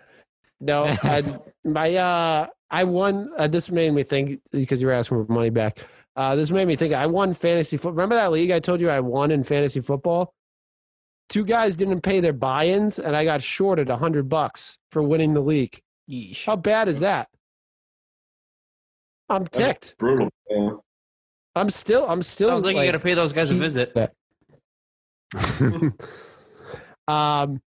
no. 0.62 0.86
I, 1.04 1.40
my 1.66 1.96
uh, 1.96 2.48
I 2.72 2.84
won. 2.86 3.30
Uh, 3.38 3.48
this 3.48 3.70
made 3.70 3.92
me 3.94 4.04
think 4.04 4.40
because 4.52 4.82
you 4.82 4.88
were 4.88 4.94
asking 4.94 5.26
for 5.26 5.34
money 5.34 5.50
back. 5.50 5.80
Uh, 6.16 6.36
this 6.36 6.50
made 6.52 6.68
me 6.68 6.76
think. 6.76 6.94
I 6.94 7.06
won 7.08 7.34
fantasy 7.34 7.76
football. 7.78 7.92
Remember 7.94 8.16
that 8.16 8.32
league 8.32 8.52
I 8.52 8.60
told 8.60 8.80
you 8.82 8.90
I 8.90 9.00
won 9.02 9.32
in 9.32 9.44
fantasy 9.44 9.82
football? 9.82 10.34
Two 11.28 11.44
guys 11.46 11.76
didn't 11.76 12.02
pay 12.02 12.20
their 12.22 12.34
buy-ins, 12.34 12.98
and 13.00 13.16
I 13.16 13.24
got 13.26 13.42
shorted 13.44 13.90
a 13.90 13.98
hundred 13.98 14.30
bucks 14.30 14.78
for 14.92 15.02
winning 15.04 15.34
the 15.34 15.42
league. 15.42 15.80
Yeesh. 16.10 16.46
How 16.46 16.56
bad 16.56 16.88
is 16.88 17.00
that? 17.02 17.28
I'm 19.30 19.46
ticked. 19.48 19.96
Brutal. 20.00 20.30
man. 20.50 20.78
I'm 21.56 21.70
still. 21.70 22.06
I'm 22.08 22.22
still. 22.22 22.50
Sounds 22.50 22.64
like, 22.64 22.76
you 22.76 22.86
got 22.86 22.92
to 22.92 23.00
pay 23.00 23.14
those 23.14 23.34
guys 23.34 23.52
a 23.52 23.56
visit. 23.56 23.96
um, 27.08 27.62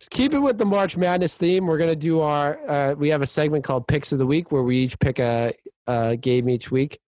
just 0.00 0.10
keep 0.10 0.34
it 0.34 0.38
with 0.38 0.58
the 0.58 0.64
March 0.64 0.96
Madness 0.96 1.36
theme. 1.36 1.66
We're 1.66 1.78
gonna 1.78 1.96
do 1.96 2.20
our. 2.20 2.58
Uh, 2.68 2.94
we 2.94 3.08
have 3.10 3.22
a 3.22 3.26
segment 3.26 3.64
called 3.64 3.86
Picks 3.86 4.12
of 4.12 4.18
the 4.18 4.26
Week 4.26 4.52
where 4.52 4.62
we 4.62 4.78
each 4.78 4.98
pick 4.98 5.18
a, 5.18 5.54
a 5.86 6.16
game 6.16 6.48
each 6.48 6.70
week. 6.70 6.98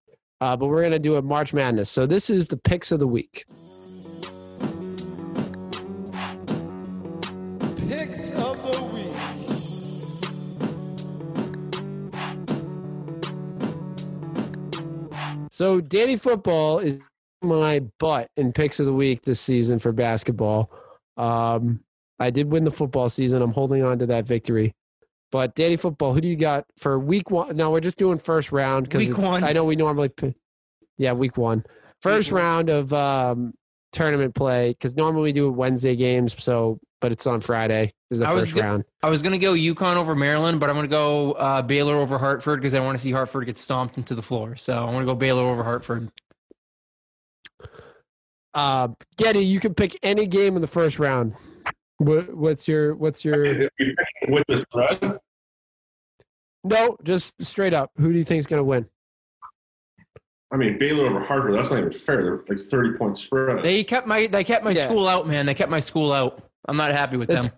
Uh, 0.40 0.57
but 0.57 0.66
we're 0.66 0.82
gonna 0.82 0.99
do 0.99 1.16
a 1.16 1.22
March 1.22 1.53
Madness. 1.53 1.90
So 1.90 2.07
this 2.07 2.30
is 2.30 2.49
the 2.49 2.57
picks 2.57 2.92
of 2.92 3.01
the 3.01 3.07
week. 3.07 3.44
Picks 7.88 8.30
of 8.32 8.45
So 15.57 15.80
Danny 15.80 16.16
Football 16.16 16.80
is 16.80 17.00
my 17.40 17.80
butt 17.98 18.28
in 18.36 18.52
picks 18.52 18.78
of 18.78 18.84
the 18.84 18.92
week 18.92 19.22
this 19.22 19.40
season 19.40 19.78
for 19.78 19.90
basketball. 19.90 20.70
Um, 21.16 21.80
I 22.18 22.28
did 22.28 22.52
win 22.52 22.64
the 22.64 22.70
football 22.70 23.09
season. 23.09 23.40
I'm 23.40 23.52
holding 23.52 23.82
on 23.82 24.00
to 24.00 24.07
that 24.09 24.26
victory. 24.26 24.74
But 25.32 25.54
Danny 25.54 25.76
Football, 25.76 26.12
who 26.12 26.20
do 26.20 26.28
you 26.28 26.36
got 26.36 26.66
for 26.76 26.98
week 26.98 27.30
one? 27.30 27.57
No, 27.57 27.70
we're 27.70 27.80
just 27.80 27.96
doing 27.96 28.18
first 28.18 28.52
round 28.52 28.92
Week 28.92 29.09
because 29.09 29.24
one. 29.24 29.44
I 29.44 29.54
know 29.54 29.64
we 29.64 29.76
normally, 29.76 30.11
yeah, 30.98 31.14
week 31.14 31.38
one, 31.38 31.64
first 32.02 32.32
one. 32.32 32.42
round 32.42 32.68
of 32.68 32.92
um, 32.92 33.54
tournament 33.92 34.34
play 34.34 34.72
because 34.72 34.94
normally 34.94 35.22
we 35.22 35.32
do 35.32 35.50
Wednesday 35.50 35.96
games. 35.96 36.36
So, 36.38 36.80
but 37.01 37.12
it's 37.12 37.26
on 37.26 37.40
Friday. 37.40 37.92
Is 38.11 38.20
the 38.20 38.28
I 38.28 38.32
first 38.32 38.55
go- 38.55 38.61
round. 38.61 38.84
I 39.03 39.11
was 39.11 39.22
gonna 39.22 39.38
go 39.38 39.53
UConn 39.55 39.97
over 39.97 40.14
Maryland, 40.14 40.61
but 40.61 40.70
I'm 40.70 40.76
gonna 40.76 40.88
go 40.88 41.32
uh, 41.32 41.62
Baylor 41.62 41.94
over 41.97 42.18
Hartford 42.18 42.61
because 42.61 42.74
I 42.74 42.80
want 42.80 42.99
to 42.99 43.03
see 43.03 43.12
Hartford 43.12 43.47
get 43.47 43.59
stomped 43.59 43.97
into 43.99 44.14
the 44.14 44.22
floor. 44.22 44.57
So 44.57 44.74
I 44.76 44.84
want 44.84 44.99
to 44.99 45.05
go 45.07 45.14
Baylor 45.14 45.42
over 45.42 45.62
Hartford. 45.64 46.11
Uh, 48.55 48.88
Getty, 49.18 49.44
you 49.44 49.61
can 49.61 49.74
pick 49.74 49.99
any 50.03 50.26
game 50.26 50.57
in 50.57 50.62
the 50.62 50.68
first 50.68 50.99
round. 50.99 51.34
What, 51.99 52.34
what's 52.34 52.66
your 52.68 52.94
what's 52.94 53.24
your 53.24 53.44
If 53.44 53.70
you 53.78 53.94
pick 53.97 54.28
With 54.28 54.44
the 54.49 54.62
spread, 54.70 55.18
no? 56.64 56.97
Just 57.03 57.32
straight 57.40 57.74
up. 57.74 57.90
Who 57.99 58.12
do 58.12 58.18
you 58.18 58.24
think 58.24 58.38
is 58.38 58.47
going 58.47 58.61
to 58.61 58.64
win? 58.64 58.86
I 60.53 60.57
mean 60.57 60.78
Baylor 60.78 61.07
over 61.07 61.20
Harvard. 61.20 61.55
That's 61.55 61.70
not 61.70 61.80
even 61.80 61.92
fair. 61.92 62.22
They're 62.22 62.42
like 62.49 62.61
thirty 62.66 62.97
point 62.97 63.18
spread. 63.18 63.64
They 63.64 63.82
kept 63.82 64.07
my 64.07 64.26
they 64.26 64.44
kept 64.44 64.64
my 64.64 64.70
Yeah. 64.70 64.84
school 64.84 65.09
out, 65.09 65.26
man. 65.26 65.44
They 65.44 65.55
kept 65.55 65.70
my 65.70 65.80
school 65.80 66.12
out. 66.12 66.42
I'm 66.68 66.76
not 66.76 66.90
happy 66.92 67.16
with 67.16 67.30
It's 67.30 67.44
them. 67.44 67.52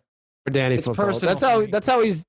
for 0.45 0.51
Danny 0.53 0.77
It's 0.77 0.85
football. 0.87 1.07
personal 1.07 1.35
That's 1.35 1.45
how 1.53 1.61
me. 1.61 1.67
that's 1.67 1.87
how 1.87 2.03
he's 2.03 2.25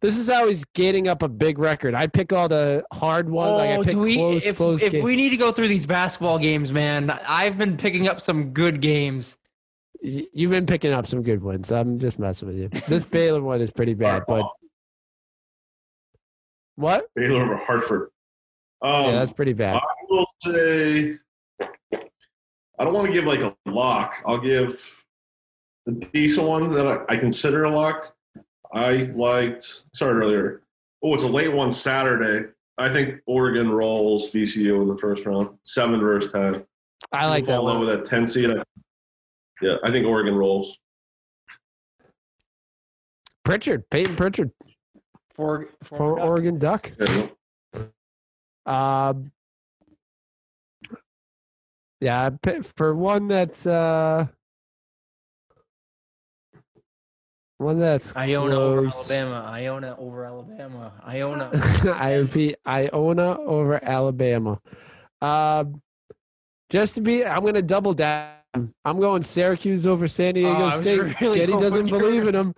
this 0.00 0.16
is 0.16 0.28
how 0.28 0.48
he's 0.48 0.64
getting 0.74 1.06
up 1.08 1.22
a 1.22 1.28
big 1.28 1.58
record. 1.58 1.94
I 1.94 2.06
pick 2.08 2.32
all 2.32 2.48
the 2.48 2.84
hard 2.92 3.28
ones. 3.28 3.52
like 3.58 3.70
I 3.70 3.76
Oh, 3.76 3.82
pick 3.84 3.92
do 3.92 4.00
we, 4.00 4.16
close, 4.16 4.44
if, 4.46 4.56
close 4.56 4.82
if 4.82 5.02
we 5.04 5.14
need 5.14 5.30
to 5.30 5.36
go 5.36 5.52
through 5.52 5.68
these 5.68 5.86
basketball 5.86 6.38
games, 6.40 6.72
man, 6.72 7.08
I've 7.10 7.56
been 7.56 7.76
picking 7.76 8.08
up 8.08 8.20
some 8.20 8.52
good 8.52 8.80
games. 8.80 9.38
You've 10.02 10.50
been 10.50 10.66
picking 10.66 10.92
up 10.92 11.06
some 11.06 11.22
good 11.22 11.40
ones. 11.40 11.70
I'm 11.70 12.00
just 12.00 12.18
messing 12.18 12.48
with 12.48 12.56
you. 12.56 12.68
This 12.88 13.04
Baylor 13.04 13.40
one 13.42 13.60
is 13.60 13.70
pretty 13.70 13.94
bad, 13.94 14.24
but 14.26 14.44
what? 16.74 17.06
Baylor 17.14 17.42
over 17.44 17.56
Hartford. 17.58 18.08
Um, 18.80 19.04
yeah, 19.04 19.10
that's 19.12 19.32
pretty 19.32 19.52
bad. 19.52 19.76
I 19.76 19.80
will 20.10 20.26
say 20.40 21.16
I 21.60 22.84
don't 22.84 22.94
want 22.94 23.06
to 23.06 23.12
give 23.12 23.24
like 23.26 23.40
a 23.40 23.54
lock. 23.66 24.14
I'll 24.26 24.38
give 24.38 25.01
the 25.86 25.92
decent 26.12 26.46
one 26.46 26.72
that 26.74 26.86
I, 26.86 27.14
I 27.14 27.16
consider 27.16 27.64
a 27.64 27.70
lock. 27.70 28.14
I 28.72 29.10
liked 29.14 29.84
sorry 29.94 30.14
earlier. 30.14 30.62
Oh, 31.04 31.14
it's 31.14 31.24
a 31.24 31.28
late 31.28 31.52
one 31.52 31.72
Saturday. 31.72 32.48
I 32.78 32.88
think 32.88 33.20
Oregon 33.26 33.70
rolls 33.70 34.32
VCU 34.32 34.80
in 34.82 34.88
the 34.88 34.96
first 34.98 35.26
round, 35.26 35.50
seven 35.64 36.00
versus 36.00 36.32
ten. 36.32 36.64
I 37.12 37.26
like 37.26 37.44
People 37.44 37.54
that 37.54 37.56
fall 37.58 37.58
in 37.60 37.64
love 37.66 37.78
one. 37.78 37.80
with 37.88 37.98
that 37.98 38.04
ten 38.08 38.26
seed. 38.26 38.50
Yeah, 39.60 39.76
I 39.84 39.90
think 39.90 40.06
Oregon 40.06 40.34
rolls. 40.34 40.78
Pritchard, 43.44 43.88
Payton 43.90 44.14
Pritchard, 44.16 44.50
For, 45.34 45.68
for 45.82 45.96
for 45.98 46.20
Oregon 46.20 46.58
Duck. 46.58 46.92
Yeah, 46.98 47.26
Um, 48.66 49.32
yeah, 52.00 52.30
for 52.76 52.94
one 52.94 53.26
that's 53.28 53.66
uh, 53.66 54.26
one 57.62 57.78
that's 57.78 58.14
Iona 58.16 58.54
over. 58.54 58.86
Alabama. 58.88 59.44
Iona 59.48 59.96
over 59.98 60.24
Alabama. 60.24 60.92
Iona. 61.06 61.50
I 61.94 62.14
repeat, 62.16 62.56
Iona 62.66 63.40
over 63.40 63.82
Alabama. 63.82 64.60
Um, 65.20 65.80
just 66.70 66.94
to 66.96 67.00
be, 67.00 67.24
I'm 67.24 67.40
going 67.40 67.54
to 67.54 67.62
double 67.62 67.94
down. 67.94 68.30
I'm 68.84 69.00
going 69.00 69.22
Syracuse 69.22 69.86
over 69.86 70.06
San 70.08 70.34
Diego 70.34 70.50
Oh, 70.50 70.56
I 70.56 70.64
was 70.64 70.74
State. 70.76 71.00
really 71.20 71.38
Getty 71.38 71.52
doesn't 71.52 71.86
believe 71.86 72.28
in 72.28 72.34
him. 72.34 72.54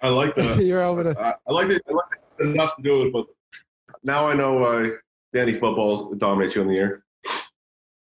I 0.00 0.08
like 0.08 0.34
that. 0.36 0.64
You're 0.64 0.82
over 0.82 1.02
to. 1.12 1.20
I, 1.20 1.34
I 1.46 1.52
like 1.52 1.70
it. 1.70 1.82
I 1.88 1.92
like 1.92 2.18
it 2.38 2.48
enough 2.48 2.76
to 2.76 2.82
do 2.82 3.02
it, 3.06 3.12
but 3.12 3.26
now 4.02 4.28
I 4.28 4.34
know 4.34 4.54
why 4.54 4.90
Danny 5.34 5.54
football 5.54 6.14
dominates 6.14 6.54
you 6.56 6.62
in 6.62 6.68
the 6.68 6.74
year. 6.74 7.04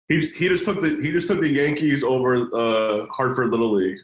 He 0.09 0.27
he 0.27 0.49
just 0.49 0.65
took 0.65 0.81
the 0.81 1.01
he 1.03 1.11
just 1.11 1.27
took 1.29 1.41
the 1.41 1.49
Yankees 1.49 2.05
over 2.05 2.49
uh, 2.55 3.07
Hartford 3.07 3.51
Little 3.51 3.75
League 3.75 3.99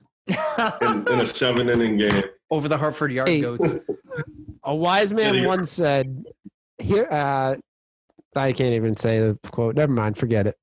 in, 0.80 1.08
in 1.08 1.20
a 1.20 1.26
seven 1.26 1.68
inning 1.68 1.96
game. 1.98 2.22
over 2.50 2.68
the 2.68 2.76
Hartford 2.78 3.12
Yard 3.12 3.28
Hey. 3.28 3.40
Goats. 3.40 3.76
A 4.64 4.74
wise 4.74 5.12
man 5.12 5.34
Yeah, 5.34 5.46
once 5.48 5.72
said, 5.72 6.24
"Here, 6.78 7.08
uh, 7.10 7.56
I 8.36 8.52
can't 8.52 8.74
even 8.74 8.96
say 8.96 9.18
the 9.18 9.38
quote. 9.50 9.74
Never 9.74 9.90
mind, 9.92 10.16
forget 10.16 10.46
it. 10.46 10.56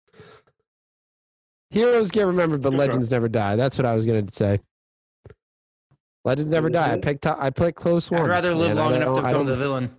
Heroes 1.72 2.10
get 2.10 2.26
remembered, 2.26 2.62
but 2.62 2.70
Good 2.72 2.78
try. 2.78 2.86
legends 2.88 3.12
never 3.12 3.28
die. 3.28 3.56
That's 3.58 3.78
what 3.78 3.86
I 3.86 3.94
was 3.94 4.06
going 4.06 4.26
to 4.26 4.34
say. 4.34 4.60
Legends 6.24 6.50
never 6.52 6.70
die. 6.70 6.94
I 6.94 6.98
picked. 6.98 7.28
I 7.28 7.50
picked 7.50 7.78
close 7.78 8.10
ones. 8.10 8.24
I'd 8.24 8.30
rather 8.30 8.56
live 8.56 8.70
man. 8.76 8.78
Long 8.78 8.96
enough 8.96 9.16
to 9.18 9.22
I 9.26 9.32
become 9.34 9.48
the 9.48 9.56
villain. 9.58 9.92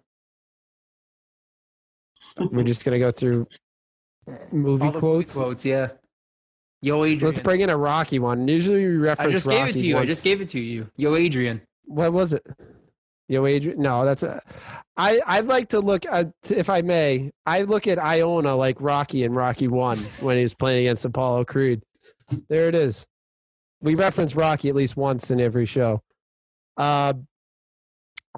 We're 2.39 2.65
just 2.65 2.85
gonna 2.85 2.99
go 2.99 3.11
through 3.11 3.47
movie 4.51 4.87
All 4.87 4.93
the 4.93 4.99
quotes. 4.99 5.33
quotes, 5.33 5.65
yeah. 5.65 5.89
Yo, 6.83 7.05
Adrian. 7.05 7.35
Let's 7.35 7.43
bring 7.43 7.61
in 7.61 7.69
a 7.69 7.77
Rocky 7.77 8.19
one. 8.19 8.49
Usually 8.49 8.87
we 8.87 8.97
reference. 8.97 9.29
I 9.29 9.33
just 9.33 9.49
gave 9.49 9.69
it 9.69 9.73
to 9.75 9.87
you. 9.87 9.99
I 9.99 10.07
just 10.07 10.25
gave 10.25 10.41
it 10.41 10.49
to 10.51 10.61
you. 10.61 10.91
Yo, 10.97 11.15
Adrian. 11.15 11.61
What 11.85 12.13
was 12.13 12.33
it? 12.33 12.47
Yo, 13.29 13.45
Adrian. 13.47 13.81
No, 13.81 14.05
that's 14.05 14.23
a. 14.23 14.41
I 14.97 15.21
I'd 15.27 15.47
like 15.47 15.69
to 15.71 15.81
look 15.81 16.07
at, 16.07 16.33
if 16.49 16.71
I 16.71 16.83
may. 16.83 17.31
I 17.45 17.63
look 17.63 17.87
at 17.87 17.99
Iona 17.99 18.57
like 18.57 18.77
Rocky 18.81 19.25
in 19.25 19.33
Rocky 19.33 19.69
One 19.69 19.99
when 20.21 20.39
he's 20.39 20.55
playing 20.55 20.87
against 20.87 21.05
Apollo 21.05 21.45
Creed. 21.45 21.83
There 22.49 22.69
it 22.69 22.75
is. 22.75 23.07
We 23.83 23.95
reference 23.95 24.35
Rocky 24.35 24.69
at 24.69 24.75
least 24.75 24.97
once 24.97 25.31
in 25.31 25.41
every 25.41 25.67
show. 25.67 26.03
Uh, 26.77 27.15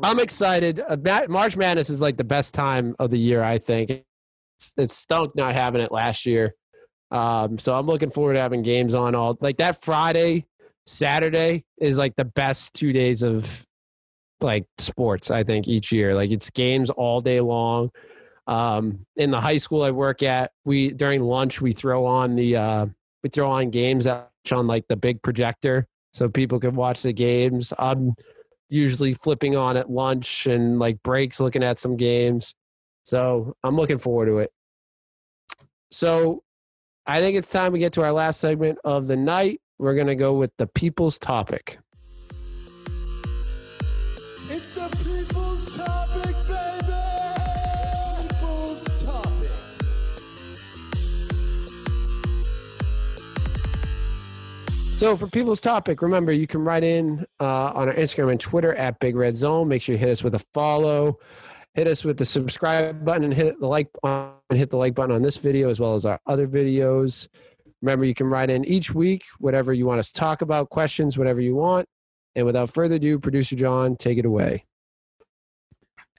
I'm 0.03 0.19
excited. 0.19 0.81
Uh, 0.81 1.27
March 1.29 1.57
Madness 1.57 1.91
is 1.91 2.01
like 2.01 2.17
the 2.17 2.25
best 2.25 2.55
time 2.55 2.97
of 2.99 3.11
the 3.11 3.19
year. 3.19 3.43
I 3.43 3.59
think 3.59 3.91
it's, 3.91 4.73
it's 4.77 4.97
stunk 4.97 5.37
not 5.37 5.55
having 5.55 5.81
it 5.81 5.93
last 5.93 6.27
year. 6.27 6.55
Um, 7.13 7.59
so 7.59 7.75
I'm 7.75 7.87
looking 7.87 8.11
forward 8.11 8.35
to 8.35 8.41
having 8.41 8.63
games 8.63 8.95
on 8.95 9.15
all 9.15 9.37
like 9.41 9.59
that 9.59 9.85
Friday, 9.85 10.47
Saturday 10.87 11.65
is 11.79 11.99
like 11.99 12.17
the 12.17 12.25
best 12.25 12.73
two 12.73 12.93
days 12.93 13.23
of 13.23 13.65
like 14.41 14.65
sports. 14.79 15.31
I 15.31 15.45
think 15.45 15.69
each 15.69 15.93
year, 15.93 16.15
like 16.15 16.31
it's 16.31 16.51
games 16.51 16.89
all 16.89 17.21
day 17.21 17.41
long. 17.41 17.91
Um, 18.47 19.07
in 19.17 19.31
the 19.31 19.41
high 19.41 19.59
school 19.59 19.83
I 19.83 19.91
work 19.91 20.23
at, 20.23 20.53
we 20.65 20.91
during 20.91 21.23
lunch 21.23 21.61
we 21.61 21.73
throw 21.73 22.07
on 22.07 22.35
the 22.35 22.57
uh, 22.57 22.87
we 23.23 23.29
throw 23.29 23.51
on 23.51 23.71
games 23.71 24.07
on 24.07 24.67
like 24.67 24.89
the 24.89 24.97
big 24.97 25.23
projector 25.23 25.87
so 26.15 26.31
people 26.31 26.59
can 26.59 26.75
watch 26.75 27.03
the 27.03 27.13
games. 27.13 27.75
I'm 27.79 28.15
usually 28.71 29.13
flipping 29.13 29.55
on 29.55 29.77
at 29.77 29.91
lunch 29.91 30.47
and 30.47 30.79
like 30.79 31.03
breaks 31.03 31.39
looking 31.39 31.63
at 31.63 31.79
some 31.79 31.99
games. 31.99 32.55
So 33.05 33.55
I'm 33.63 33.77
looking 33.77 33.99
forward 33.99 34.27
to 34.27 34.39
it. 34.39 34.51
So 35.91 36.43
I 37.05 37.19
think 37.19 37.37
it's 37.37 37.51
time 37.51 37.73
we 37.73 37.81
get 37.81 37.93
to 37.95 38.03
our 38.03 38.13
last 38.13 38.39
segment 38.39 38.79
of 38.85 39.09
the 39.09 39.17
night. 39.17 39.61
we're 39.79 39.97
gonna 39.97 40.15
go 40.15 40.35
with 40.35 40.53
the 40.59 40.69
people's 40.69 41.19
topic. 41.19 41.79
It's 44.49 44.73
the 44.75 44.89
people's 44.89 45.77
topic, 45.77 46.37
baby! 46.47 46.93
People's 48.29 49.03
topic. 49.03 49.51
So 54.97 55.17
for 55.17 55.27
people's 55.27 55.61
topic, 55.61 56.03
remember 56.03 56.31
you 56.31 56.47
can 56.47 56.63
write 56.63 56.85
in 56.85 57.27
uh, 57.41 57.73
on 57.75 57.89
our 57.89 57.95
Instagram 57.95 58.31
and 58.31 58.41
Twitter 58.41 58.73
at 58.77 59.01
Big 59.01 59.17
Red 59.17 59.35
Zone. 59.35 59.67
Make 59.67 59.83
sure 59.83 59.95
you 59.95 59.99
hit 59.99 60.11
us 60.11 60.23
with 60.23 60.37
a 60.37 60.45
follow, 60.55 61.19
hit 61.75 61.87
us 61.87 62.05
with 62.05 62.19
the 62.19 62.25
subscribe 62.25 63.05
button, 63.05 63.25
and 63.25 63.35
hit 63.35 63.59
the 63.61 63.67
like 63.67 63.89
button, 64.03 64.33
and 64.51 64.59
hit 64.59 64.71
the 64.71 64.77
like 64.77 64.95
button 64.95 65.15
on 65.15 65.23
this 65.23 65.37
video 65.37 65.71
as 65.71 65.81
well 65.81 65.95
as 65.95 66.05
our 66.05 66.21
other 66.27 66.47
videos. 66.47 67.29
Remember, 67.81 68.05
you 68.05 68.15
can 68.15 68.29
write 68.29 68.51
in 68.51 68.65
each 68.65 68.95
week 68.95 69.25
whatever 69.39 69.73
you 69.73 69.87
want 69.87 69.99
us 69.99 70.13
to 70.13 70.21
talk 70.21 70.43
about, 70.43 70.71
questions, 70.71 71.19
whatever 71.19 71.41
you 71.41 71.55
want. 71.55 71.89
And 72.35 72.47
without 72.47 72.73
further 72.73 72.95
ado, 72.95 73.19
producer 73.19 73.57
John, 73.57 73.97
take 73.97 74.19
it 74.19 74.25
away. 74.25 74.65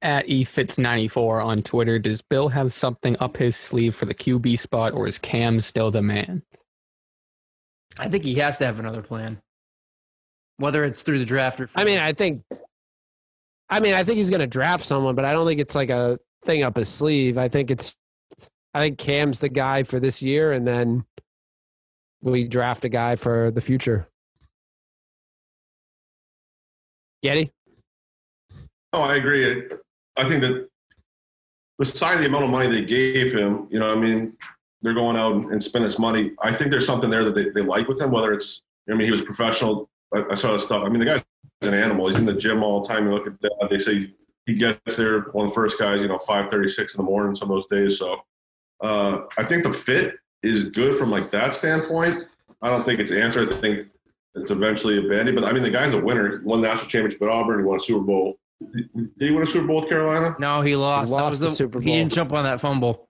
At 0.01 0.28
efits94 0.28 1.43
on 1.43 1.64
Twitter, 1.64 1.97
does 1.97 2.22
Bill 2.22 2.49
have 2.49 2.74
something 2.74 3.16
up 3.22 3.38
his 3.38 3.56
sleeve 3.56 3.95
for 3.95 4.06
the 4.06 4.14
QB 4.14 4.60
spot, 4.60 4.93
or 4.93 5.08
is 5.08 5.18
Cam 5.18 5.62
still 5.62 5.91
the 5.91 6.01
man? 6.01 6.43
I 7.97 8.10
think 8.10 8.26
he 8.26 8.36
has 8.36 8.58
to 8.58 8.66
have 8.66 8.80
another 8.80 9.01
plan, 9.01 9.41
whether 10.58 10.84
it's 10.84 11.04
through 11.04 11.20
the 11.20 11.26
draft 11.26 11.62
or. 11.62 11.70
I 11.76 11.86
mean, 11.86 11.99
I 11.99 12.12
think, 12.12 12.43
I 13.70 13.80
mean, 13.80 13.93
I 13.93 14.03
think 14.03 14.18
he's 14.18 14.30
going 14.30 14.41
to 14.41 14.47
draft 14.47 14.86
someone, 14.86 15.16
but 15.16 15.26
I 15.26 15.34
don't 15.34 15.47
think 15.47 15.59
it's 15.59 15.76
like 15.76 15.89
a 15.89 16.20
thing 16.45 16.64
up 16.64 16.78
his 16.78 16.89
sleeve. 16.89 17.38
I 17.38 17.47
think 17.47 17.72
it's, 17.72 17.95
I 18.74 18.82
think 18.82 18.97
Cam's 18.97 19.39
the 19.39 19.49
guy 19.49 19.84
for 19.84 19.99
this 19.99 20.22
year, 20.22 20.51
and 20.51 20.68
then 20.68 21.05
we 22.22 22.47
draft 22.47 22.86
a 22.86 22.89
guy 22.89 23.16
for 23.16 23.51
the 23.51 23.61
future. 23.61 24.07
Getty, 27.24 27.51
Oh, 28.93 29.01
I 29.01 29.16
agree. 29.16 29.64
I 30.20 30.24
think 30.24 30.41
that 30.41 30.70
beside 31.80 32.22
the 32.22 32.28
amount 32.28 32.43
of 32.43 32.51
money 32.51 32.70
they 32.70 32.86
gave 32.86 33.34
him, 33.34 33.68
you 33.72 33.80
know, 33.80 33.91
I 33.91 33.95
mean, 33.95 34.38
they're 34.84 34.93
going 34.93 35.18
out 35.18 35.51
and 35.51 35.61
spending 35.61 35.88
his 35.88 35.97
money. 35.97 36.34
I 36.41 36.53
think 36.53 36.70
there's 36.70 36.86
something 36.86 37.09
there 37.09 37.24
that 37.24 37.34
they, 37.34 37.49
they 37.49 37.61
like 37.61 37.88
with 37.88 37.99
him, 37.99 38.11
whether 38.11 38.32
it's, 38.34 38.64
I 38.88 38.93
mean, 38.93 39.05
he 39.05 39.11
was 39.11 39.22
a 39.22 39.26
professional. 39.26 39.89
I, 40.14 40.24
I 40.32 40.36
saw 40.36 40.53
the 40.53 40.59
stuff. 40.59 40.84
I 40.86 40.89
mean, 40.89 40.99
the 40.99 41.05
guy's 41.05 41.24
an 41.62 41.74
animal. 41.74 42.08
He's 42.08 42.18
in 42.18 42.26
the 42.26 42.34
gym 42.34 42.64
all 42.64 42.82
the 42.82 42.88
time. 42.88 43.08
You 43.08 43.14
look 43.14 43.28
at 43.28 43.39
that. 43.41 43.68
They 43.70 43.80
say 43.80 44.12
he 44.46 44.56
gets 44.56 44.98
there, 44.98 45.22
one 45.32 45.46
of 45.46 45.52
the 45.52 45.56
first 45.56 45.80
guys, 45.80 46.02
you 46.02 46.08
know, 46.08 46.18
536 46.18 46.96
in 46.96 47.04
the 47.06 47.10
morning 47.10 47.36
some 47.36 47.50
of 47.50 47.56
those 47.56 47.68
days. 47.68 47.98
So 47.98 48.22
uh, 48.82 49.22
I 49.38 49.44
think 49.44 49.64
the 49.64 49.72
fit 49.72 50.16
is 50.41 50.66
good 50.66 50.96
from 50.96 51.10
like 51.12 51.32
that 51.32 51.56
standpoint. 51.56 52.26
I 52.62 52.70
don't 52.70 52.86
think 52.86 53.00
it's 53.00 53.12
answered. 53.12 53.52
I 53.54 53.62
think 53.62 53.89
it's 54.36 54.52
eventually 54.52 54.98
a 55.06 55.10
bandy. 55.10 55.32
But 55.32 55.46
I 55.46 55.54
mean, 55.54 55.64
the 55.64 55.70
guy's 55.72 55.94
a 55.94 56.02
winner. 56.02 56.39
He 56.39 56.46
won 56.46 56.62
national 56.62 56.89
championship 56.89 57.22
at 57.22 57.30
Auburn. 57.30 57.60
He 57.60 57.66
won 57.66 57.78
a 57.78 57.80
Super 57.80 58.02
Bowl. 58.04 58.38
Did 58.74 58.89
he 59.20 59.32
win 59.32 59.44
a 59.44 59.48
Super 59.48 59.68
Bowl 59.68 59.78
with 59.82 59.89
Carolina? 59.89 60.36
no, 60.39 60.62
he 60.62 60.76
lost. 60.76 61.10
He 61.10 61.16
lost 61.16 61.32
was 61.32 61.39
the 61.39 61.48
the, 61.48 61.52
Super 61.56 61.82
He 61.82 61.91
didn't 61.91 62.14
jump 62.14 62.32
on 62.34 62.44
that 62.46 62.62
fumble. 62.62 63.10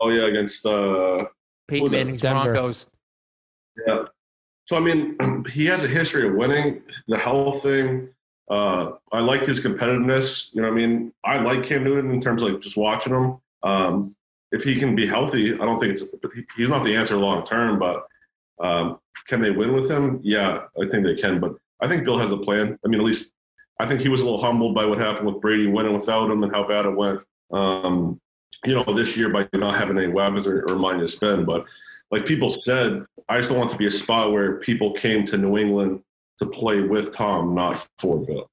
Oh 0.00 0.08
yeah, 0.10 0.26
against 0.26 0.64
uh, 0.66 1.24
Peyton 1.68 1.86
Who 1.86 1.90
the- 1.90 1.96
Manning's 1.96 2.20
Denver. 2.20 2.52
Broncos. 2.52 2.86
yeah. 3.86 4.04
So 4.66 4.76
I 4.76 4.80
mean, 4.80 5.16
he 5.52 5.66
has 5.66 5.84
a 5.84 5.88
history 5.88 6.26
of 6.28 6.34
winning. 6.34 6.82
The 7.08 7.18
health 7.18 7.62
thing. 7.62 8.08
Uh, 8.50 8.92
I 9.12 9.20
like 9.20 9.42
his 9.42 9.60
competitiveness. 9.60 10.54
You 10.54 10.62
know, 10.62 10.68
I 10.68 10.70
mean, 10.70 11.12
I 11.24 11.38
like 11.38 11.64
Cam 11.64 11.84
Newton 11.84 12.10
in 12.10 12.20
terms 12.20 12.42
of 12.42 12.50
like 12.50 12.60
just 12.60 12.76
watching 12.76 13.14
him. 13.14 13.38
Um, 13.62 14.14
if 14.52 14.62
he 14.62 14.76
can 14.76 14.94
be 14.94 15.06
healthy, 15.06 15.54
I 15.54 15.64
don't 15.64 15.80
think 15.80 15.92
it's 15.92 16.04
he's 16.56 16.68
not 16.68 16.84
the 16.84 16.94
answer 16.94 17.16
long 17.16 17.44
term. 17.44 17.78
But 17.78 18.06
um, 18.60 18.98
can 19.26 19.40
they 19.40 19.50
win 19.50 19.72
with 19.72 19.90
him? 19.90 20.20
Yeah, 20.22 20.64
I 20.80 20.88
think 20.88 21.06
they 21.06 21.14
can. 21.14 21.40
But 21.40 21.54
I 21.80 21.88
think 21.88 22.04
Bill 22.04 22.18
has 22.18 22.32
a 22.32 22.36
plan. 22.36 22.78
I 22.84 22.88
mean, 22.88 23.00
at 23.00 23.06
least 23.06 23.32
I 23.80 23.86
think 23.86 24.00
he 24.00 24.08
was 24.08 24.20
a 24.20 24.24
little 24.24 24.42
humbled 24.42 24.74
by 24.74 24.84
what 24.84 24.98
happened 24.98 25.26
with 25.26 25.40
Brady 25.40 25.66
winning 25.66 25.94
without 25.94 26.30
him 26.30 26.42
and 26.42 26.52
how 26.52 26.66
bad 26.68 26.86
it 26.86 26.96
went. 26.96 27.20
Um, 27.52 28.20
you 28.64 28.74
know, 28.74 28.84
this 28.94 29.16
year 29.16 29.28
by 29.30 29.48
not 29.52 29.76
having 29.76 29.98
any 29.98 30.12
weapons 30.12 30.46
or, 30.46 30.64
or 30.68 30.76
money 30.76 31.00
to 31.00 31.08
spend. 31.08 31.46
But 31.46 31.66
like 32.10 32.26
people 32.26 32.50
said, 32.50 33.04
I 33.28 33.38
just 33.38 33.48
don't 33.48 33.58
want 33.58 33.70
to 33.70 33.76
be 33.76 33.86
a 33.86 33.90
spot 33.90 34.32
where 34.32 34.58
people 34.58 34.92
came 34.92 35.24
to 35.26 35.38
New 35.38 35.56
England 35.56 36.02
to 36.38 36.46
play 36.46 36.82
with 36.82 37.12
Tom, 37.12 37.54
not 37.54 37.86
for 37.98 38.18
Bill. 38.18 38.50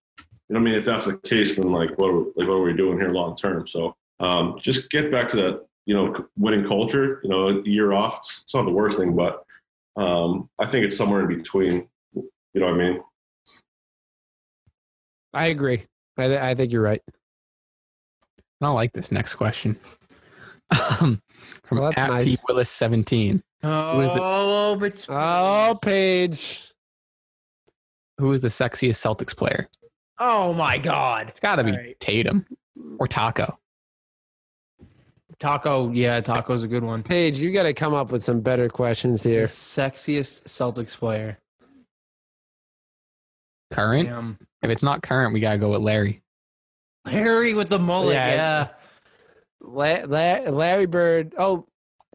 You 0.49 0.56
know, 0.56 0.60
I 0.60 0.64
mean, 0.64 0.74
if 0.74 0.86
that's 0.86 1.06
the 1.06 1.18
case, 1.18 1.56
then 1.58 1.72
like 1.72 1.97
what 1.97 2.10
are, 2.10 2.20
like 2.36 2.47
what 2.47 2.56
are 2.56 2.62
we 2.62 2.74
doing 2.74 2.97
here 2.97 3.10
long 3.10 3.36
term? 3.36 3.68
So 3.68 3.95
um, 4.20 4.58
just 4.60 4.89
get 4.89 5.12
back 5.12 5.28
to 5.30 5.38
that, 5.38 5.66
you 5.86 5.93
know, 5.93 6.28
winning 6.38 6.66
culture. 6.66 7.22
You 7.24 7.30
know, 7.30 7.47
a 7.49 7.62
year 7.64 7.93
off, 7.93 8.20
it's, 8.20 8.41
it's 8.43 8.54
not 8.54 8.66
the 8.66 8.72
worst 8.72 8.99
thing, 8.99 9.16
but 9.16 9.43
um, 9.95 10.49
I 10.60 10.66
think 10.66 10.86
it's 10.86 10.97
somewhere 10.97 11.22
in 11.22 11.38
between. 11.38 11.88
You 12.14 12.60
know 12.60 12.66
what 12.66 12.76
I 12.76 12.78
mean? 12.78 13.02
I 15.34 15.47
agree. 15.47 15.86
I, 16.18 16.28
th- 16.28 16.39
I 16.39 16.56
think 16.56 16.72
you're 16.72 16.82
right. 16.82 17.02
I 18.62 18.70
like 18.70 18.93
this 18.93 19.12
next 19.12 19.36
question. 19.36 19.80
Um, 20.72 21.22
from 21.63 21.80
Well, 21.80 21.93
at 21.95 22.09
nice. 22.09 22.26
P 22.30 22.38
Willis 22.47 22.69
seventeen. 22.69 23.36
is 23.38 23.41
the- 23.61 23.69
Oh, 23.69 24.78
but 24.80 25.05
Oh, 25.09 25.78
Paige. 25.82 26.61
Who 28.17 28.32
is 28.34 28.41
the 28.41 28.47
sexiest 28.49 29.01
Celtics 29.03 29.36
player? 29.36 29.67
oh 30.19 30.53
my 30.53 30.78
God, 30.78 31.30
It's 31.30 31.39
got 31.39 31.55
to 31.55 31.63
be 31.63 31.72
All 31.72 31.78
right. 31.78 31.99
Tatum 31.99 32.45
or 32.99 33.07
Tacko. 33.07 33.57
Tacko. 35.39 35.91
Yeah, 35.95 36.22
Tacko's 36.22 36.61
a 36.63 36.67
good 36.67 36.84
one. 36.84 37.01
Paige, 37.01 37.39
you 37.39 37.51
got 37.51 37.63
to 37.63 37.74
come 37.74 37.95
up 37.95 38.11
with 38.11 38.24
some 38.24 38.41
better 38.41 38.69
questions 38.69 39.24
The 39.24 39.30
here. 39.30 39.45
sexiest 39.45 40.43
Celtics 40.43 40.95
player. 40.95 41.39
Current. 43.72 44.07
Damn. 44.09 44.38
If 44.61 44.69
it's 44.69 44.84
not 44.84 45.01
current, 45.01 45.34
we 45.34 45.39
gotta 45.39 45.57
go 45.57 45.72
with 45.72 45.82
Larry. 45.82 46.22
Larry 47.05 47.53
with 47.55 47.69
the 47.69 47.80
mullet. 47.80 48.13
Yeah. 48.13 48.28
Yeah. 48.28 48.67
La- 49.62 50.03
La- 50.05 50.49
Larry 50.49 50.86
Bird. 50.88 51.34
Oh, 51.38 51.66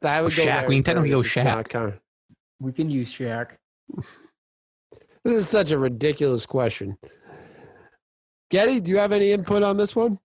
I 0.02 0.20
would 0.20 0.32
Or 0.32 0.36
go. 0.36 0.42
Shaq. 0.42 0.46
Larry 0.46 0.68
We 0.68 0.74
can 0.76 0.84
technically 0.84 1.10
go 1.10 1.20
if 1.20 1.26
it's 1.26 1.34
Shaq. 1.34 1.68
current. 1.70 2.00
We 2.60 2.72
can 2.72 2.90
use 2.90 3.08
Shaq. 3.12 3.52
This 5.24 5.38
is 5.38 5.48
such 5.48 5.72
a 5.72 5.78
ridiculous 5.78 6.46
question. 6.46 6.96
Getty, 8.48 8.78
do 8.78 8.92
you 8.92 8.98
have 8.98 9.10
any 9.10 9.32
input 9.32 9.64
on 9.64 9.76
this 9.76 9.96
one? 9.96 10.20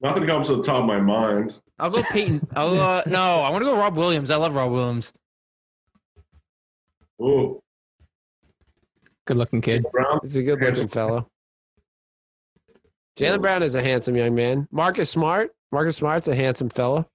Nothing 0.00 0.26
comes 0.26 0.46
to 0.46 0.56
the 0.56 0.62
top 0.62 0.82
of 0.82 0.86
my 0.86 1.00
mind. 1.00 1.54
I'll 1.80 1.90
go 1.90 2.04
Payton. 2.04 2.46
I'll, 2.56 2.78
uh, 2.80 3.02
no, 3.06 3.40
I 3.40 3.50
want 3.50 3.62
to 3.62 3.66
go 3.68 3.76
Rob 3.76 3.96
Williams. 3.96 4.30
I 4.30 4.36
love 4.36 4.54
Rob 4.54 4.70
Williams. 4.70 5.12
Ooh, 7.20 7.60
Good 9.26 9.36
looking 9.36 9.60
kid. 9.60 9.84
He's 10.22 10.36
a 10.36 10.42
good 10.44 10.60
looking 10.60 10.86
fellow. 10.86 11.28
Jaylen 13.18 13.40
Brown 13.40 13.62
is 13.62 13.74
a 13.74 13.82
handsome 13.82 14.16
young 14.16 14.34
man. 14.34 14.66
Marcus 14.70 15.10
Smart. 15.10 15.50
Marcus 15.70 15.96
Smart's 15.96 16.28
a 16.28 16.34
handsome 16.34 16.68
fella. 16.70 17.06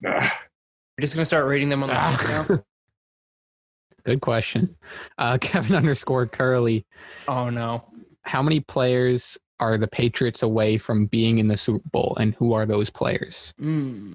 Nah. 0.00 0.20
You're 0.22 1.02
just 1.02 1.14
gonna 1.14 1.26
start 1.26 1.46
rating 1.46 1.68
them 1.68 1.82
on 1.82 1.88
the 1.90 1.94
Ah. 1.96 2.46
now. 2.48 2.62
Good 4.04 4.20
question. 4.20 4.76
Uh, 5.18 5.36
Kevin 5.40 5.74
underscore 5.76 6.26
Curly. 6.26 6.86
Oh 7.28 7.50
no. 7.50 7.84
How 8.22 8.42
many 8.42 8.60
players 8.60 9.36
are 9.60 9.78
the 9.78 9.88
Patriots 9.88 10.42
away 10.42 10.78
from 10.78 11.06
being 11.06 11.38
in 11.38 11.48
the 11.48 11.56
Super 11.56 11.88
Bowl, 11.90 12.16
and 12.20 12.34
who 12.34 12.52
are 12.52 12.66
those 12.66 12.90
players? 12.90 13.52
Mm. 13.60 14.14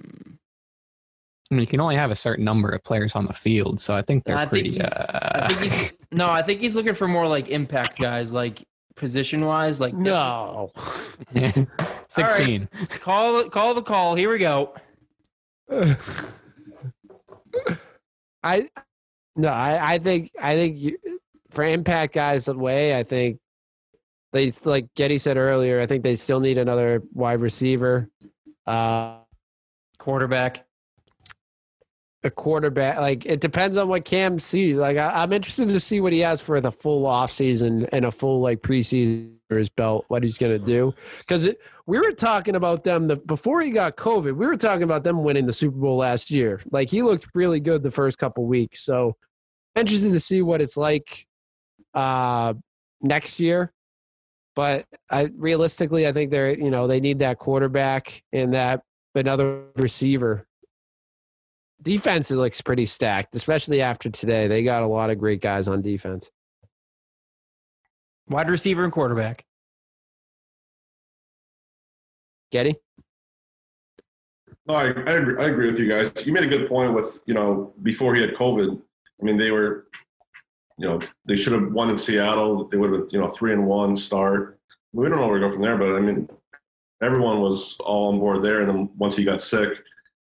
I 1.50 1.54
mean, 1.56 1.62
you 1.62 1.68
can 1.68 1.82
only 1.82 1.96
have 1.96 2.12
a 2.12 2.16
certain 2.16 2.46
number 2.46 2.70
of 2.70 2.84
players 2.84 3.16
on 3.16 3.26
the 3.26 3.34
field, 3.34 3.80
so 3.82 3.96
I 3.96 4.02
think 4.02 4.24
they're 4.24 4.38
I 4.38 4.42
think 4.46 4.50
pretty. 4.50 4.70
he's- 4.72 4.88
uh, 4.90 5.48
I 5.50 5.54
think 5.54 5.98
no, 6.12 6.30
I 6.30 6.42
think 6.42 6.62
he's 6.62 6.76
looking 6.76 6.94
for 6.94 7.08
more 7.08 7.28
like 7.28 7.50
impact 7.50 8.00
guys, 8.00 8.32
like 8.34 8.64
position 9.02 9.44
wise. 9.44 9.82
Like 9.82 9.94
No. 9.94 10.72
Sixteen. 12.08 12.70
call 13.02 13.50
call 13.50 13.74
the 13.74 13.82
call. 13.82 14.16
Here 14.16 14.30
we 14.30 14.38
go. 14.38 14.74
I 18.44 18.70
no, 19.36 19.50
I, 19.50 19.94
I 19.94 19.98
think 19.98 20.32
I 20.40 20.56
think 20.56 20.78
you, 20.78 20.98
for 21.50 21.66
impact 21.66 22.14
guys 22.14 22.48
away, 22.48 22.98
I 22.98 23.04
think 23.04 23.40
they 24.32 24.54
like 24.64 24.88
Getty 24.96 25.18
said 25.18 25.36
earlier. 25.38 25.82
I 25.82 25.88
think 25.88 26.04
they 26.04 26.16
still 26.16 26.40
need 26.40 26.58
another 26.58 27.02
wide 27.14 27.42
receiver, 27.42 28.08
uh, 28.68 29.18
Quarterback. 29.98 30.66
A 32.24 32.30
quarterback. 32.30 32.98
Like 32.98 33.26
it 33.26 33.42
depends 33.42 33.78
on 33.78 33.88
what 33.88 34.06
Cam 34.06 34.40
sees. 34.40 34.78
Like 34.78 34.98
I, 34.98 35.10
I'm 35.24 35.34
interested 35.34 35.70
to 35.70 35.80
see 35.80 36.02
what 36.02 36.14
he 36.14 36.20
has 36.20 36.42
for 36.42 36.62
the 36.62 36.72
full 36.72 37.06
off 37.06 37.32
season 37.32 37.88
and 37.92 38.06
a 38.06 38.12
full 38.12 38.42
like 38.42 38.62
preseason 38.62 39.36
for 39.50 39.58
his 39.58 39.70
belt. 39.70 40.06
What 40.08 40.24
he's 40.24 40.38
gonna 40.38 40.60
do 40.60 40.94
because 41.20 41.50
we 41.86 42.00
were 42.00 42.12
talking 42.12 42.56
about 42.56 42.84
them 42.84 43.08
the 43.08 43.16
before 43.18 43.62
he 43.62 43.72
got 43.72 43.98
COVID. 43.98 44.36
We 44.36 44.48
were 44.48 44.58
talking 44.58 44.84
about 44.84 45.04
them 45.04 45.24
winning 45.24 45.46
the 45.46 45.54
Super 45.54 45.78
Bowl 45.78 45.98
last 45.98 46.30
year. 46.32 46.62
Like 46.72 46.90
he 46.90 47.02
looked 47.02 47.28
really 47.34 47.60
good 47.60 47.84
the 47.84 47.92
first 47.92 48.18
couple 48.18 48.46
weeks. 48.46 48.84
So 48.84 49.18
interested 49.76 50.14
to 50.14 50.20
see 50.20 50.42
what 50.42 50.62
it's 50.62 50.78
like 50.78 51.28
uh, 51.94 52.54
next 53.02 53.40
year. 53.40 53.74
But 54.56 54.86
I 55.10 55.32
realistically, 55.36 56.08
I 56.08 56.12
think 56.12 56.30
they're 56.30 56.58
you 56.58 56.70
know 56.70 56.88
they 56.88 57.00
need 57.00 57.20
that 57.20 57.40
quarterback 57.40 58.24
and 58.32 58.54
that 58.54 58.84
another 59.16 59.64
receiver. 59.76 60.46
Defense 61.82 62.32
looks 62.32 62.62
pretty 62.62 62.86
stacked, 62.86 63.36
especially 63.36 63.82
after 63.82 64.10
today. 64.10 64.48
They 64.48 64.64
got 64.64 64.84
a 64.84 64.88
lot 64.88 65.10
of 65.10 65.18
great 65.18 65.42
guys 65.42 65.68
on 65.68 65.82
defense. 65.82 66.30
Wide 68.28 68.50
receiver 68.50 68.84
and 68.84 68.94
quarterback. 68.94 69.46
Getty? 72.52 72.76
No, 74.68 74.76
I, 74.76 74.84
I, 74.84 74.88
agree, 74.88 75.44
I 75.44 75.48
agree 75.50 75.68
with 75.68 75.80
you 75.80 75.90
guys. 75.90 76.14
You 76.26 76.34
made 76.34 76.44
a 76.44 76.48
good 76.48 76.70
point 76.70 76.94
with, 76.94 77.22
you 77.26 77.34
know, 77.34 77.74
before 77.82 78.14
he 78.16 78.22
had 78.22 78.34
COVID, 78.34 78.80
I 79.20 79.24
mean, 79.24 79.38
they 79.38 79.52
were, 79.52 79.88
you 80.78 80.88
know, 80.88 81.00
they 81.26 81.36
should 81.36 81.54
have 81.54 81.72
won 81.72 81.90
in 81.90 81.98
Seattle. 81.98 82.68
They 82.68 82.78
would 82.78 82.92
have, 82.92 83.08
you 83.12 83.20
know, 83.20 83.28
three 83.28 83.54
and 83.54 83.66
one 83.66 83.96
start. 83.96 84.60
We 84.94 85.08
don't 85.08 85.20
know 85.20 85.28
where 85.28 85.40
to 85.40 85.48
go 85.48 85.52
from 85.52 85.62
there, 85.62 85.78
but 85.78 85.96
I 85.96 86.00
mean, 86.00 86.30
everyone 87.02 87.40
was 87.40 87.78
all 87.80 88.12
on 88.12 88.20
board 88.20 88.44
there. 88.44 88.60
And 88.60 88.70
then 88.70 88.90
once 88.98 89.16
he 89.16 89.24
got 89.24 89.42
sick, 89.42 89.70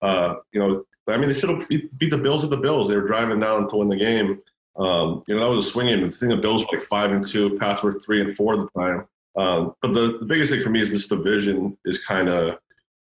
uh, 0.02 0.36
you 0.52 0.60
know, 0.60 0.84
I 1.08 1.16
mean, 1.16 1.28
they 1.28 1.34
should 1.34 1.50
have 1.50 1.68
beat, 1.68 1.96
beat 1.98 2.10
the 2.10 2.18
Bills 2.18 2.44
at 2.44 2.50
the 2.50 2.56
Bills. 2.56 2.88
They 2.88 2.96
were 2.96 3.06
driving 3.06 3.40
down 3.40 3.68
to 3.68 3.76
win 3.76 3.88
the 3.88 3.96
game. 3.96 4.40
Um, 4.76 5.22
you 5.26 5.34
know, 5.34 5.42
that 5.42 5.54
was 5.54 5.66
a 5.66 5.70
swing 5.70 5.86
game. 5.86 6.02
The 6.02 6.10
thing, 6.10 6.30
the 6.30 6.36
Bills 6.36 6.62
were 6.62 6.78
like 6.78 6.86
five 6.86 7.12
and 7.12 7.26
two, 7.26 7.56
Pats 7.58 7.82
were 7.82 7.92
three 7.92 8.20
and 8.20 8.34
four 8.34 8.54
at 8.54 8.60
the 8.60 8.80
time. 8.80 9.06
Um, 9.36 9.74
but 9.82 9.92
the, 9.92 10.18
the 10.18 10.26
biggest 10.26 10.52
thing 10.52 10.60
for 10.60 10.70
me 10.70 10.80
is 10.80 10.90
this 10.90 11.08
division 11.08 11.76
is 11.84 12.04
kind 12.04 12.28
of 12.28 12.58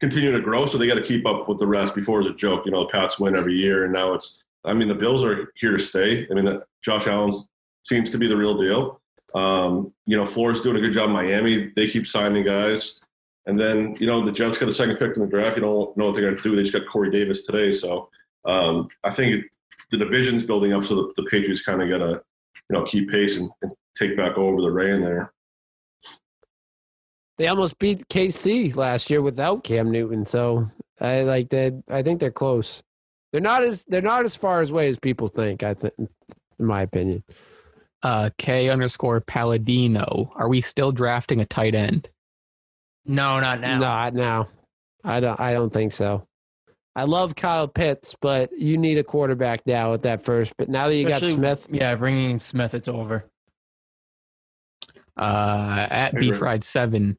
continuing 0.00 0.34
to 0.34 0.42
grow, 0.42 0.66
so 0.66 0.78
they 0.78 0.86
got 0.86 0.94
to 0.94 1.02
keep 1.02 1.26
up 1.26 1.48
with 1.48 1.58
the 1.58 1.66
rest. 1.66 1.94
Before 1.94 2.20
it 2.20 2.24
was 2.24 2.32
a 2.32 2.36
joke, 2.36 2.64
you 2.64 2.72
know, 2.72 2.84
the 2.84 2.90
Pats 2.90 3.18
win 3.18 3.36
every 3.36 3.54
year, 3.54 3.84
and 3.84 3.92
now 3.92 4.14
it's. 4.14 4.42
I 4.64 4.72
mean, 4.74 4.86
the 4.86 4.94
Bills 4.94 5.24
are 5.24 5.52
here 5.56 5.72
to 5.72 5.78
stay. 5.78 6.26
I 6.30 6.34
mean, 6.34 6.60
Josh 6.84 7.08
Allen 7.08 7.32
seems 7.82 8.10
to 8.12 8.18
be 8.18 8.28
the 8.28 8.36
real 8.36 8.60
deal. 8.60 9.00
Um, 9.34 9.92
you 10.06 10.16
know, 10.16 10.24
Flores 10.24 10.60
doing 10.60 10.76
a 10.76 10.80
good 10.80 10.92
job 10.92 11.06
in 11.06 11.12
Miami. 11.12 11.72
They 11.74 11.88
keep 11.88 12.06
signing 12.06 12.44
guys. 12.44 13.00
And 13.46 13.58
then, 13.58 13.96
you 13.98 14.06
know, 14.06 14.24
the 14.24 14.32
Jets 14.32 14.58
got 14.58 14.68
a 14.68 14.72
second 14.72 14.96
pick 14.96 15.16
in 15.16 15.22
the 15.22 15.28
draft. 15.28 15.56
You 15.56 15.62
don't 15.62 15.96
know 15.96 16.06
what 16.06 16.14
they're 16.14 16.22
going 16.22 16.36
to 16.36 16.42
do. 16.42 16.54
They 16.54 16.62
just 16.62 16.74
got 16.74 16.88
Corey 16.88 17.10
Davis 17.10 17.44
today. 17.44 17.72
So 17.72 18.08
um, 18.44 18.88
I 19.02 19.10
think 19.10 19.44
the 19.90 19.96
division's 19.96 20.44
building 20.44 20.72
up 20.72 20.84
so 20.84 20.94
the, 20.94 21.12
the 21.16 21.28
Patriots 21.28 21.62
kind 21.62 21.82
of 21.82 21.88
got 21.88 21.98
to, 21.98 22.22
you 22.70 22.78
know, 22.78 22.84
keep 22.84 23.10
pace 23.10 23.38
and, 23.38 23.50
and 23.62 23.72
take 23.98 24.16
back 24.16 24.38
over 24.38 24.60
the 24.60 24.70
reign 24.70 25.00
there. 25.00 25.32
They 27.38 27.48
almost 27.48 27.78
beat 27.78 28.08
KC 28.08 28.76
last 28.76 29.10
year 29.10 29.22
without 29.22 29.64
Cam 29.64 29.90
Newton. 29.90 30.26
So 30.26 30.68
I 31.00 31.22
like 31.22 31.48
that. 31.50 31.82
I 31.88 32.02
think 32.02 32.20
they're 32.20 32.30
close. 32.30 32.82
They're 33.32 33.40
not 33.40 33.64
as 33.64 33.84
they're 33.88 34.02
not 34.02 34.24
as 34.24 34.36
far 34.36 34.62
away 34.62 34.88
as 34.88 34.98
people 34.98 35.26
think. 35.26 35.62
I 35.62 35.74
think, 35.74 35.94
in 35.98 36.08
my 36.58 36.82
opinion. 36.82 37.24
Uh, 38.02 38.30
K 38.38 38.68
underscore 38.68 39.20
Palladino. 39.20 40.32
Are 40.36 40.48
we 40.48 40.60
still 40.60 40.92
drafting 40.92 41.40
a 41.40 41.46
tight 41.46 41.74
end? 41.74 42.10
No, 43.04 43.40
not 43.40 43.60
now. 43.60 43.78
Not 43.78 44.14
now. 44.14 44.48
I 45.04 45.20
don't. 45.20 45.38
I 45.40 45.52
don't 45.52 45.72
think 45.72 45.92
so. 45.92 46.26
I 46.94 47.04
love 47.04 47.34
Kyle 47.34 47.66
Pitts, 47.68 48.14
but 48.20 48.50
you 48.56 48.76
need 48.76 48.98
a 48.98 49.04
quarterback 49.04 49.66
now 49.66 49.94
at 49.94 50.02
that 50.02 50.22
first. 50.24 50.52
But 50.58 50.68
now 50.68 50.88
that 50.88 50.96
you 50.96 51.06
Especially- 51.08 51.32
got 51.34 51.58
Smith, 51.60 51.68
Yeah, 51.70 51.94
bringing 51.94 52.38
Smith, 52.38 52.74
it's 52.74 52.86
over. 52.88 53.24
Uh, 55.16 55.86
at 55.90 56.12
Hey, 56.12 56.20
B 56.20 56.32
Fried 56.32 56.62
Seven, 56.64 57.16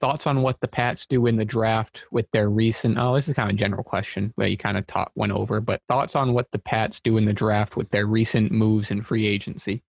thoughts 0.00 0.26
on 0.26 0.42
what 0.42 0.60
the 0.60 0.68
Pats 0.68 1.06
do 1.06 1.26
in 1.26 1.36
the 1.36 1.44
draft 1.44 2.04
with 2.10 2.30
their 2.30 2.48
recent? 2.48 2.98
Oh, 2.98 3.14
this 3.14 3.28
is 3.28 3.34
kind 3.34 3.50
of 3.50 3.54
a 3.54 3.58
general 3.58 3.82
question 3.82 4.32
that 4.36 4.50
you 4.50 4.56
kind 4.56 4.76
of 4.76 4.86
taught 4.86 5.12
went 5.14 5.32
over, 5.32 5.60
but 5.60 5.80
thoughts 5.88 6.14
on 6.14 6.32
what 6.34 6.50
the 6.52 6.58
Pats 6.58 7.00
do 7.00 7.16
in 7.16 7.24
the 7.24 7.32
draft 7.32 7.76
with 7.76 7.90
their 7.90 8.06
recent 8.06 8.52
moves 8.52 8.90
in 8.90 9.02
free 9.02 9.26
agency? 9.26 9.82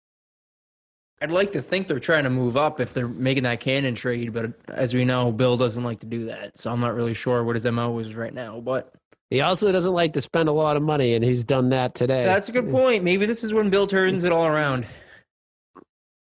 I'd 1.20 1.32
like 1.32 1.51
to 1.53 1.61
think 1.61 1.88
they're 1.88 1.99
trying 1.99 2.26
to 2.26 2.30
move 2.30 2.55
up 2.55 2.80
if 2.80 2.93
they're 2.93 3.07
making 3.07 3.43
that 3.43 3.59
cannon 3.59 3.95
trade, 3.95 4.34
but 4.34 4.53
as 4.70 4.93
we 4.93 5.03
know, 5.03 5.32
Bill 5.32 5.57
doesn't 5.57 5.84
like 5.84 5.99
to 6.01 6.05
do 6.05 6.26
that. 6.26 6.59
So 6.59 6.72
I'm 6.72 6.80
not 6.80 6.93
really 6.93 7.15
sure 7.15 7.43
what 7.43 7.55
his 7.55 7.65
MO 7.65 7.97
is 7.97 8.13
right 8.13 8.34
now. 8.34 8.59
But 8.59 8.93
he 9.32 9.41
also 9.41 9.72
doesn't 9.72 9.93
like 9.93 10.13
to 10.13 10.22
spend 10.22 10.47
a 10.47 10.51
lot 10.51 10.78
of 10.78 10.84
money, 10.84 11.15
and 11.15 11.26
he's 11.26 11.43
done 11.43 11.70
that 11.70 11.95
today. 11.95 12.24
that's 12.24 12.49
a 12.49 12.51
good 12.51 12.70
point. 12.70 13.03
Maybe 13.03 13.26
this 13.26 13.43
is 13.43 13.53
when 13.53 13.70
Bill 13.70 13.88
turns 13.88 14.24
it 14.24 14.32
all 14.32 14.45
around. 14.45 14.86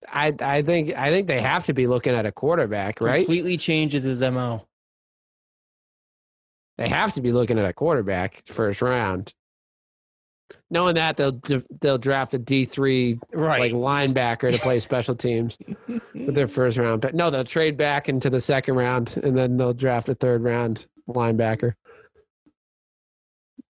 I 0.08 0.34
I 0.40 0.62
think 0.62 0.96
I 0.96 1.10
think 1.10 1.28
they 1.28 1.42
have 1.42 1.66
to 1.66 1.74
be 1.74 1.88
looking 1.88 2.16
at 2.16 2.26
a 2.26 2.32
quarterback, 2.32 3.02
right? 3.02 3.26
Completely 3.26 3.58
changes 3.58 4.04
his 4.04 4.22
MO. 4.22 4.66
They 6.78 6.88
have 6.90 7.14
to 7.14 7.22
be 7.22 7.32
looking 7.32 7.60
at 7.60 7.66
a 7.66 7.74
quarterback 7.74 8.44
first 8.46 8.82
round. 8.82 9.34
Knowing 10.70 10.96
that 10.96 11.18
they'll 11.18 11.40
they'll 11.82 11.98
draft 11.98 12.34
a 12.34 12.38
D 12.38 12.66
three 12.66 13.20
like 13.34 13.72
linebacker 13.72 14.52
to 14.52 14.60
play 14.60 14.80
special 14.82 15.16
teams 15.16 15.58
with 16.14 16.36
their 16.36 16.48
first 16.58 16.78
round 16.78 17.02
pick. 17.02 17.14
No, 17.14 17.30
they'll 17.30 17.44
trade 17.44 17.78
back 17.78 18.10
into 18.10 18.30
the 18.30 18.42
second 18.42 18.76
round 18.76 19.18
and 19.24 19.38
then 19.38 19.58
they'll 19.58 19.74
draft 19.74 20.08
a 20.10 20.16
third 20.16 20.44
round 20.44 20.86
linebacker. 21.10 21.74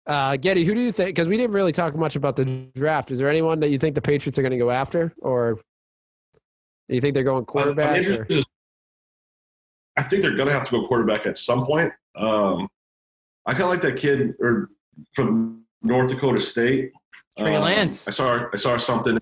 Uh, 0.05 0.35
Getty, 0.35 0.65
who 0.65 0.73
do 0.73 0.81
you 0.81 0.91
think? 0.91 1.09
Because 1.09 1.27
we 1.27 1.37
didn't 1.37 1.53
really 1.53 1.71
talk 1.71 1.95
much 1.95 2.15
about 2.15 2.35
the 2.35 2.45
draft. 2.75 3.09
Is 3.11 3.19
there 3.19 3.29
anyone 3.29 3.59
that 3.61 3.69
you 3.69 3.77
think 3.77 3.95
the 3.95 4.01
Patriots 4.01 4.37
are 4.37 4.41
going 4.41 4.51
to 4.51 4.57
go 4.57 4.69
after, 4.69 5.13
or 5.19 5.53
do 6.89 6.95
you 6.95 6.99
think 7.01 7.13
they're 7.13 7.23
going 7.23 7.39
I'm 7.39 7.45
quarterback? 7.45 7.97
or- 7.97 7.99
interested- 8.11 8.43
I 9.95 10.01
think 10.03 10.23
they're 10.23 10.35
going 10.35 10.47
to 10.47 10.53
have 10.53 10.63
to 10.65 10.71
go 10.71 10.87
quarterback 10.87 11.25
at 11.27 11.37
some 11.37 11.63
point. 11.65 11.93
Um, 12.15 12.67
I 13.45 13.51
kind 13.51 13.63
of 13.63 13.69
like 13.69 13.81
that 13.81 13.95
kid 13.95 14.33
or 14.39 14.69
from 15.13 15.62
North 15.83 16.09
Dakota 16.09 16.39
State. 16.39 16.91
Trey 17.37 17.55
Um, 17.55 17.63
Lance. 17.63 18.07
I 18.07 18.11
saw 18.11 18.45
I 18.53 18.57
saw 18.57 18.77
something. 18.77 19.19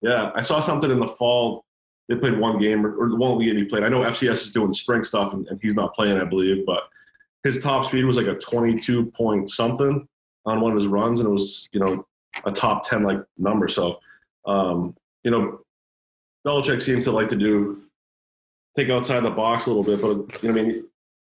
Yeah, 0.00 0.32
I 0.34 0.40
saw 0.40 0.60
something 0.60 0.90
in 0.90 0.98
the 1.00 1.06
fall. 1.06 1.64
They 2.08 2.16
played 2.16 2.38
one 2.38 2.58
game 2.58 2.84
or, 2.84 2.94
or 2.96 3.08
the 3.08 3.16
one 3.16 3.38
game 3.38 3.56
he 3.56 3.64
played. 3.64 3.84
I 3.84 3.88
know 3.88 4.00
FCS 4.00 4.44
is 4.44 4.52
doing 4.52 4.72
spring 4.72 5.04
stuff 5.04 5.32
and, 5.32 5.46
and 5.48 5.60
he's 5.62 5.76
not 5.76 5.94
playing, 5.94 6.18
I 6.18 6.24
believe, 6.24 6.66
but 6.66 6.88
his 7.44 7.60
top 7.60 7.84
speed 7.84 8.04
was 8.04 8.16
like 8.16 8.26
a 8.26 8.34
22 8.34 9.06
point 9.06 9.50
something 9.50 10.06
on 10.44 10.60
one 10.60 10.72
of 10.72 10.76
his 10.76 10.88
runs, 10.88 11.20
and 11.20 11.28
it 11.28 11.32
was 11.32 11.68
you 11.72 11.80
know 11.80 12.06
a 12.44 12.50
top 12.52 12.88
10 12.88 13.02
like 13.02 13.18
number. 13.38 13.68
So, 13.68 13.98
um, 14.46 14.96
you 15.22 15.30
know, 15.30 15.60
Belichick 16.46 16.82
seems 16.82 17.04
to 17.04 17.12
like 17.12 17.28
to 17.28 17.36
do 17.36 17.82
think 18.74 18.90
outside 18.90 19.20
the 19.20 19.30
box 19.30 19.66
a 19.66 19.70
little 19.70 19.84
bit, 19.84 20.00
but 20.00 20.42
you 20.42 20.52
know, 20.52 20.60
I 20.60 20.64
mean, 20.64 20.84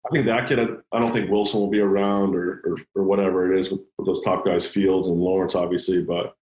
I 0.08 0.10
think 0.12 0.26
that 0.26 0.48
kid. 0.48 0.60
I 0.92 1.00
don't 1.00 1.12
think 1.12 1.30
Wilson 1.30 1.60
will 1.60 1.70
be 1.70 1.82
around 1.82 2.36
or 2.36 2.62
or, 2.66 2.78
or 2.96 3.04
whatever 3.04 3.54
it 3.54 3.60
is 3.60 3.70
with, 3.70 3.82
with 3.98 4.08
those 4.08 4.22
top 4.22 4.46
guys, 4.46 4.66
Fields 4.66 5.08
and 5.08 5.20
Lawrence, 5.20 5.54
obviously. 5.54 6.02
But 6.02 6.34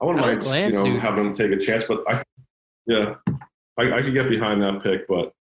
I 0.00 0.04
wouldn't 0.04 0.24
mind, 0.24 0.46
like 0.46 0.66
you 0.66 0.72
know, 0.72 0.84
dude. 0.84 1.00
having 1.00 1.26
him 1.26 1.32
take 1.32 1.50
a 1.50 1.56
chance. 1.56 1.84
But 1.84 2.04
I, 2.06 2.22
yeah, 2.86 3.14
I, 3.78 3.92
I 3.94 4.02
could 4.02 4.14
get 4.14 4.28
behind 4.28 4.62
that 4.62 4.82
pick, 4.82 5.08
but. 5.08 5.32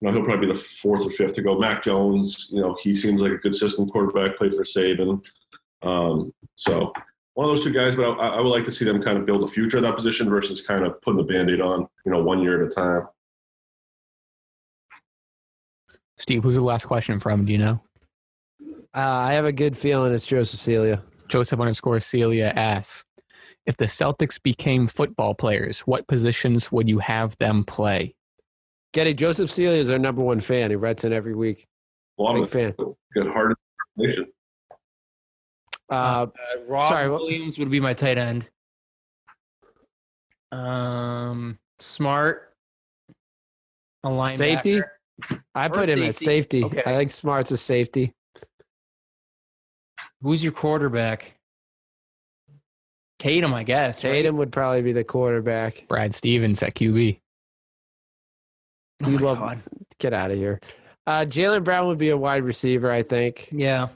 You 0.00 0.08
know, 0.08 0.14
he'll 0.14 0.24
probably 0.24 0.48
be 0.48 0.52
the 0.52 0.58
fourth 0.58 1.06
or 1.06 1.10
fifth 1.10 1.34
to 1.34 1.42
go. 1.42 1.56
Mac 1.56 1.80
Jones, 1.80 2.48
you 2.50 2.60
know, 2.60 2.76
he 2.82 2.92
seems 2.92 3.20
like 3.20 3.30
a 3.30 3.36
good 3.36 3.54
system 3.54 3.86
quarterback, 3.86 4.36
played 4.36 4.52
for 4.52 4.64
Saban. 4.64 5.24
Um, 5.82 6.34
so 6.56 6.92
one 7.34 7.48
of 7.48 7.54
those 7.54 7.62
two 7.62 7.72
guys, 7.72 7.94
but 7.94 8.18
I, 8.18 8.30
I 8.30 8.40
would 8.40 8.48
like 8.48 8.64
to 8.64 8.72
see 8.72 8.84
them 8.84 9.00
kind 9.00 9.16
of 9.16 9.26
build 9.26 9.44
a 9.44 9.46
future 9.46 9.76
of 9.76 9.84
that 9.84 9.94
position 9.94 10.28
versus 10.28 10.60
kind 10.60 10.84
of 10.84 11.00
putting 11.02 11.18
the 11.18 11.32
band-aid 11.32 11.60
on, 11.60 11.86
you 12.04 12.10
know, 12.10 12.20
one 12.20 12.42
year 12.42 12.60
at 12.60 12.66
a 12.66 12.74
time. 12.74 13.06
Steve, 16.22 16.44
who's 16.44 16.54
the 16.54 16.60
last 16.60 16.84
question 16.84 17.18
from? 17.18 17.44
Do 17.44 17.50
you 17.50 17.58
know? 17.58 17.80
Uh, 18.94 19.00
I 19.00 19.32
have 19.32 19.44
a 19.44 19.52
good 19.52 19.76
feeling 19.76 20.14
it's 20.14 20.24
Joseph 20.24 20.60
Celia. 20.60 21.02
Joseph 21.26 21.58
underscore 21.58 21.98
Celia 21.98 22.52
asks, 22.54 23.04
if 23.66 23.76
the 23.76 23.86
Celtics 23.86 24.40
became 24.40 24.86
football 24.86 25.34
players, 25.34 25.80
what 25.80 26.06
positions 26.06 26.70
would 26.70 26.88
you 26.88 27.00
have 27.00 27.36
them 27.38 27.64
play? 27.64 28.14
Getty, 28.92 29.14
Joseph 29.14 29.50
Celia 29.50 29.80
is 29.80 29.90
our 29.90 29.98
number 29.98 30.22
one 30.22 30.38
fan. 30.38 30.70
He 30.70 30.76
writes 30.76 31.02
in 31.02 31.12
every 31.12 31.34
week. 31.34 31.66
Love 32.18 32.36
Big 32.36 32.44
it. 32.44 32.50
fan. 32.50 32.74
Good 33.14 33.26
hearted 33.26 33.56
nation. 33.96 34.26
Uh, 35.90 35.94
Uh, 35.94 36.26
Rob 36.68 36.88
sorry, 36.88 37.10
what- 37.10 37.22
Williams 37.22 37.58
would 37.58 37.70
be 37.70 37.80
my 37.80 37.94
tight 37.94 38.16
end. 38.18 38.48
Um, 40.52 41.58
smart. 41.80 42.54
A 44.04 44.08
linebacker. 44.10 44.36
Safety? 44.38 44.82
I 45.54 45.68
put 45.68 45.88
him 45.88 46.02
at 46.02 46.16
safety. 46.16 46.62
safety. 46.62 46.64
Okay. 46.64 46.80
I 46.84 46.96
think 46.96 47.10
Smart's 47.10 47.50
a 47.50 47.56
safety. 47.56 48.12
Who's 50.22 50.42
your 50.42 50.52
quarterback? 50.52 51.32
Tatum, 53.18 53.54
I 53.54 53.62
guess. 53.62 54.02
right? 54.04 54.10
Tatum 54.12 54.36
would 54.38 54.52
probably 54.52 54.82
be 54.82 54.92
the 54.92 55.04
quarterback. 55.04 55.84
Brad 55.88 56.14
Stevens 56.14 56.62
at 56.62 56.74
QB. 56.74 57.20
Oh 59.04 59.08
You 59.08 59.18
my 59.18 59.24
love- 59.24 59.38
God. 59.38 59.62
Get 59.98 60.12
out 60.12 60.30
of 60.32 60.36
here. 60.38 60.60
Uh, 61.06 61.24
Jaylen 61.28 61.62
Brown 61.64 61.86
would 61.88 61.98
be 61.98 62.10
a 62.10 62.16
wide 62.16 62.42
receiver, 62.44 62.90
I 62.90 63.02
think. 63.02 63.48
Yeah. 63.52 63.88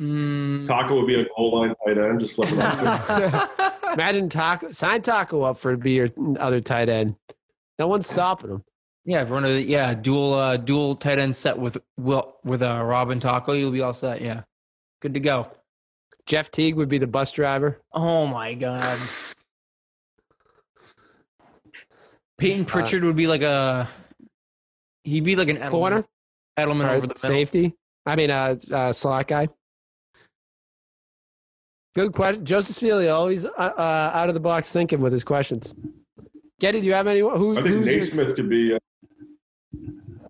Mm. 0.00 0.66
Tacko 0.66 0.96
would 1.00 1.06
be 1.06 1.20
a 1.20 1.24
goal 1.36 1.58
line 1.60 1.74
tight 1.86 1.98
end, 1.98 2.20
just 2.20 2.34
flipping 2.34 2.58
up. 2.60 3.72
Imagine 3.94 4.28
Tacko, 4.28 4.74
sign 4.74 5.00
Tacko 5.02 5.42
up 5.42 5.58
for 5.58 5.72
to 5.72 5.78
be 5.78 5.92
your 5.92 6.08
other 6.38 6.60
tight 6.60 6.88
end. 6.90 7.16
No 7.78 7.88
one's 7.88 8.08
stopping 8.08 8.50
him. 8.50 8.64
Yeah, 9.06 9.22
if 9.22 9.28
we're 9.30 9.40
gonna 9.40 9.58
yeah 9.60 9.94
dual 9.94 10.34
uh, 10.34 10.56
dual 10.56 10.96
tight 10.96 11.20
end 11.20 11.34
set 11.36 11.56
with 11.56 11.78
Will 11.96 12.34
with 12.44 12.60
uh, 12.60 12.82
Robin 12.84 13.20
Tacko, 13.20 13.58
you'll 13.58 13.70
be 13.70 13.80
all 13.80 13.94
set. 13.94 14.20
Yeah, 14.20 14.42
good 15.00 15.14
to 15.14 15.20
go. 15.20 15.48
Jeff 16.26 16.50
Teague 16.50 16.74
would 16.74 16.88
be 16.88 16.98
the 16.98 17.06
bus 17.06 17.30
driver. 17.30 17.80
Oh 17.92 18.26
my 18.26 18.54
god. 18.54 18.98
Payton 22.38 22.64
Pritchard 22.64 23.04
would 23.04 23.14
be 23.16 23.28
like 23.28 23.42
a 23.42 23.88
he'd 25.04 25.24
be 25.24 25.36
like 25.36 25.48
an 25.48 25.58
Edelman, 25.58 25.70
Corner, 25.70 26.04
Edelman 26.58 26.88
or 26.88 26.90
over 26.90 27.06
the 27.06 27.14
middle. 27.14 27.16
safety. 27.16 27.74
I 28.04 28.16
mean, 28.16 28.30
uh, 28.30 28.56
uh, 28.72 28.92
slot 28.92 29.28
guy. 29.28 29.48
Good 31.94 32.12
question. 32.12 32.44
Joseph 32.44 32.76
Celia 32.76 33.10
always 33.14 33.46
uh, 33.46 33.50
uh, 33.56 34.10
out 34.12 34.28
of 34.28 34.34
the 34.34 34.40
box 34.40 34.72
thinking 34.72 35.00
with 35.00 35.12
his 35.12 35.24
questions. 35.24 35.74
Getty, 36.60 36.80
do 36.80 36.86
you 36.86 36.92
have 36.92 37.06
anyone? 37.06 37.38
Who, 37.38 37.52
I 37.56 37.62
think 37.62 37.68
who's 37.74 37.86
your- 37.88 37.96
Nesmith 37.98 38.36
could 38.36 38.48
be. 38.50 38.74
Uh, 38.74 38.78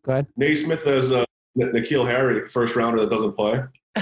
Go 0.07 0.13
ahead. 0.13 0.27
Nesmith 0.37 0.87
as 0.87 1.11
uh, 1.13 1.25
N'Keal 1.59 2.07
Harry, 2.09 2.47
first 2.49 2.77
rounder 2.77 3.01
that 3.05 3.11
doesn't 3.11 3.33
play. 3.33 3.61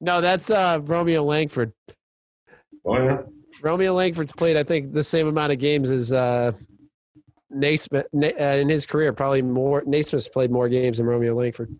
no, 0.00 0.20
that's 0.20 0.50
uh, 0.50 0.80
Romeo 0.82 1.22
Langford. 1.22 1.72
Oh 2.84 2.96
yeah. 3.02 3.18
Romeo 3.62 3.94
Langford's 3.94 4.32
played, 4.32 4.56
I 4.56 4.64
think, 4.64 4.92
the 4.92 5.04
same 5.04 5.26
amount 5.28 5.52
of 5.52 5.58
games 5.58 5.90
as 5.90 6.12
uh, 6.12 6.52
Nesmith 7.50 8.06
Na- 8.12 8.28
uh, 8.38 8.56
in 8.56 8.68
his 8.68 8.86
career. 8.86 9.12
Probably 9.12 9.40
more. 9.42 9.82
Nesmith's 9.86 10.28
played 10.28 10.50
more 10.50 10.68
games 10.68 10.98
than 10.98 11.06
Romeo 11.06 11.34
Langford. 11.34 11.74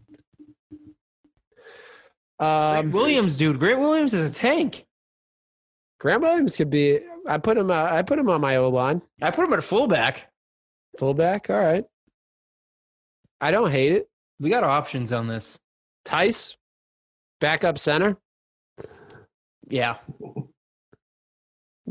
Grant 2.39 2.87
Um, 2.87 2.93
Williams, 2.93 3.37
dude. 3.37 3.59
Grant 3.59 3.81
Williams 3.81 4.15
is 4.15 4.31
a 4.31 4.33
tank. 4.35 4.85
Grant 5.99 6.23
Williams 6.23 6.57
could 6.57 6.71
be. 6.71 7.01
I 7.27 7.39
put 7.39 7.57
him. 7.59 7.71
Uh, 7.71 7.85
I 7.91 8.03
put 8.03 8.19
him 8.19 8.29
on 8.31 8.41
my 8.41 8.57
O 8.57 8.69
line, 8.69 9.03
I 9.21 9.31
put 9.31 9.45
him 9.47 9.53
at 9.55 9.65
fullback. 9.65 10.31
fullback. 10.99 11.51
All 11.51 11.57
right. 11.59 11.85
I 13.41 13.51
don't 13.51 13.71
hate 13.71 13.93
it. 13.93 14.09
We 14.41 14.51
got 14.51 14.65
options 14.65 15.13
on 15.13 15.27
this. 15.29 15.59
Theis, 16.05 16.57
backup 17.41 17.79
center, 17.79 18.17
Yeah. 19.69 19.97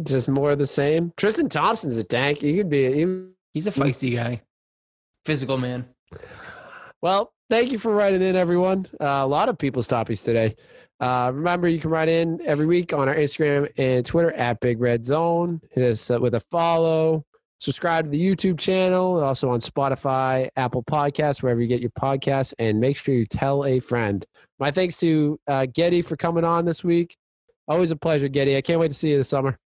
just 0.04 0.28
more 0.28 0.52
of 0.52 0.60
the 0.60 0.68
same. 0.68 1.12
Tristan 1.18 1.50
Thompson's 1.50 1.98
a 1.98 2.04
tank. 2.04 2.40
He 2.40 2.56
could 2.58 2.70
be. 2.70 2.94
He, 2.94 3.26
He's 3.54 3.68
a 3.68 3.72
feisty 3.72 4.14
guy. 4.16 4.42
Physical 5.26 5.58
man. 5.58 5.86
Well, 7.02 7.32
thank 7.50 7.72
you 7.72 7.80
for 7.80 7.94
writing 7.96 8.22
in, 8.22 8.36
everyone. 8.36 8.88
Uh, 9.00 9.22
a 9.24 9.28
lot 9.28 9.48
of 9.50 9.58
people's 9.58 9.88
topics 9.88 10.22
today. 10.22 10.56
Uh, 11.00 11.32
remember, 11.34 11.68
you 11.68 11.80
can 11.80 11.90
write 11.90 12.10
in 12.10 12.40
every 12.46 12.66
week 12.66 12.94
on 12.94 13.08
our 13.08 13.16
Instagram 13.16 13.70
and 13.78 14.06
Twitter 14.06 14.32
at 14.34 14.60
Big 14.60 14.80
Red 14.80 15.06
Zone. 15.06 15.62
Hit 15.72 15.84
us 15.90 16.10
with 16.10 16.36
a 16.36 16.40
follow. 16.52 17.26
Subscribe 17.60 18.06
to 18.06 18.12
the 18.12 18.20
YouTube 18.20 18.60
channel, 18.60 19.24
also 19.24 19.50
on 19.50 19.60
Spotify, 19.60 20.50
Apple 20.56 20.84
Podcasts, 20.84 21.42
wherever 21.42 21.62
you 21.62 21.68
get 21.68 21.82
your 21.82 21.92
podcasts, 21.92 22.54
and 22.60 22.80
make 22.80 22.98
sure 22.98 23.16
you 23.16 23.26
tell 23.26 23.66
a 23.66 23.80
friend. 23.80 24.26
My 24.60 24.72
thanks 24.72 24.98
to 25.00 25.40
uh, 25.48 25.66
Getty 25.66 26.02
for 26.02 26.18
coming 26.18 26.44
on 26.44 26.66
this 26.66 26.84
week. 26.84 27.16
Always 27.68 27.92
a 27.92 27.96
pleasure, 27.96 28.28
Getty. 28.28 28.58
I 28.58 28.62
can't 28.62 28.80
wait 28.80 28.90
to 28.90 28.94
see 28.94 29.12
you 29.12 29.18
this 29.18 29.30
summer. 29.30 29.58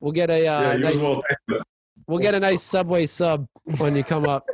We'll 0.00 0.12
get 0.12 0.30
a 0.30 0.46
uh, 0.46 0.60
yeah, 0.60 0.76
nice, 0.76 0.96
well. 0.96 1.22
We'll 2.06 2.18
get 2.18 2.34
a 2.34 2.40
nice 2.40 2.62
Subway 2.62 3.06
sub 3.06 3.46
when 3.78 3.96
you 3.96 4.04
come 4.04 4.26
up. 4.26 4.46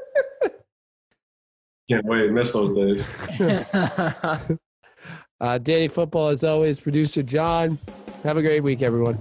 Can't 1.90 2.04
wait. 2.04 2.30
Miss 2.30 2.52
those 2.52 2.70
days. 2.70 3.04
Uh, 5.40 5.56
Danny 5.56 5.88
Football, 5.88 6.28
as 6.28 6.44
always, 6.44 6.78
producer 6.78 7.22
John. 7.22 7.78
Have 8.24 8.36
a 8.36 8.42
great 8.42 8.62
week, 8.62 8.82
everyone. 8.82 9.18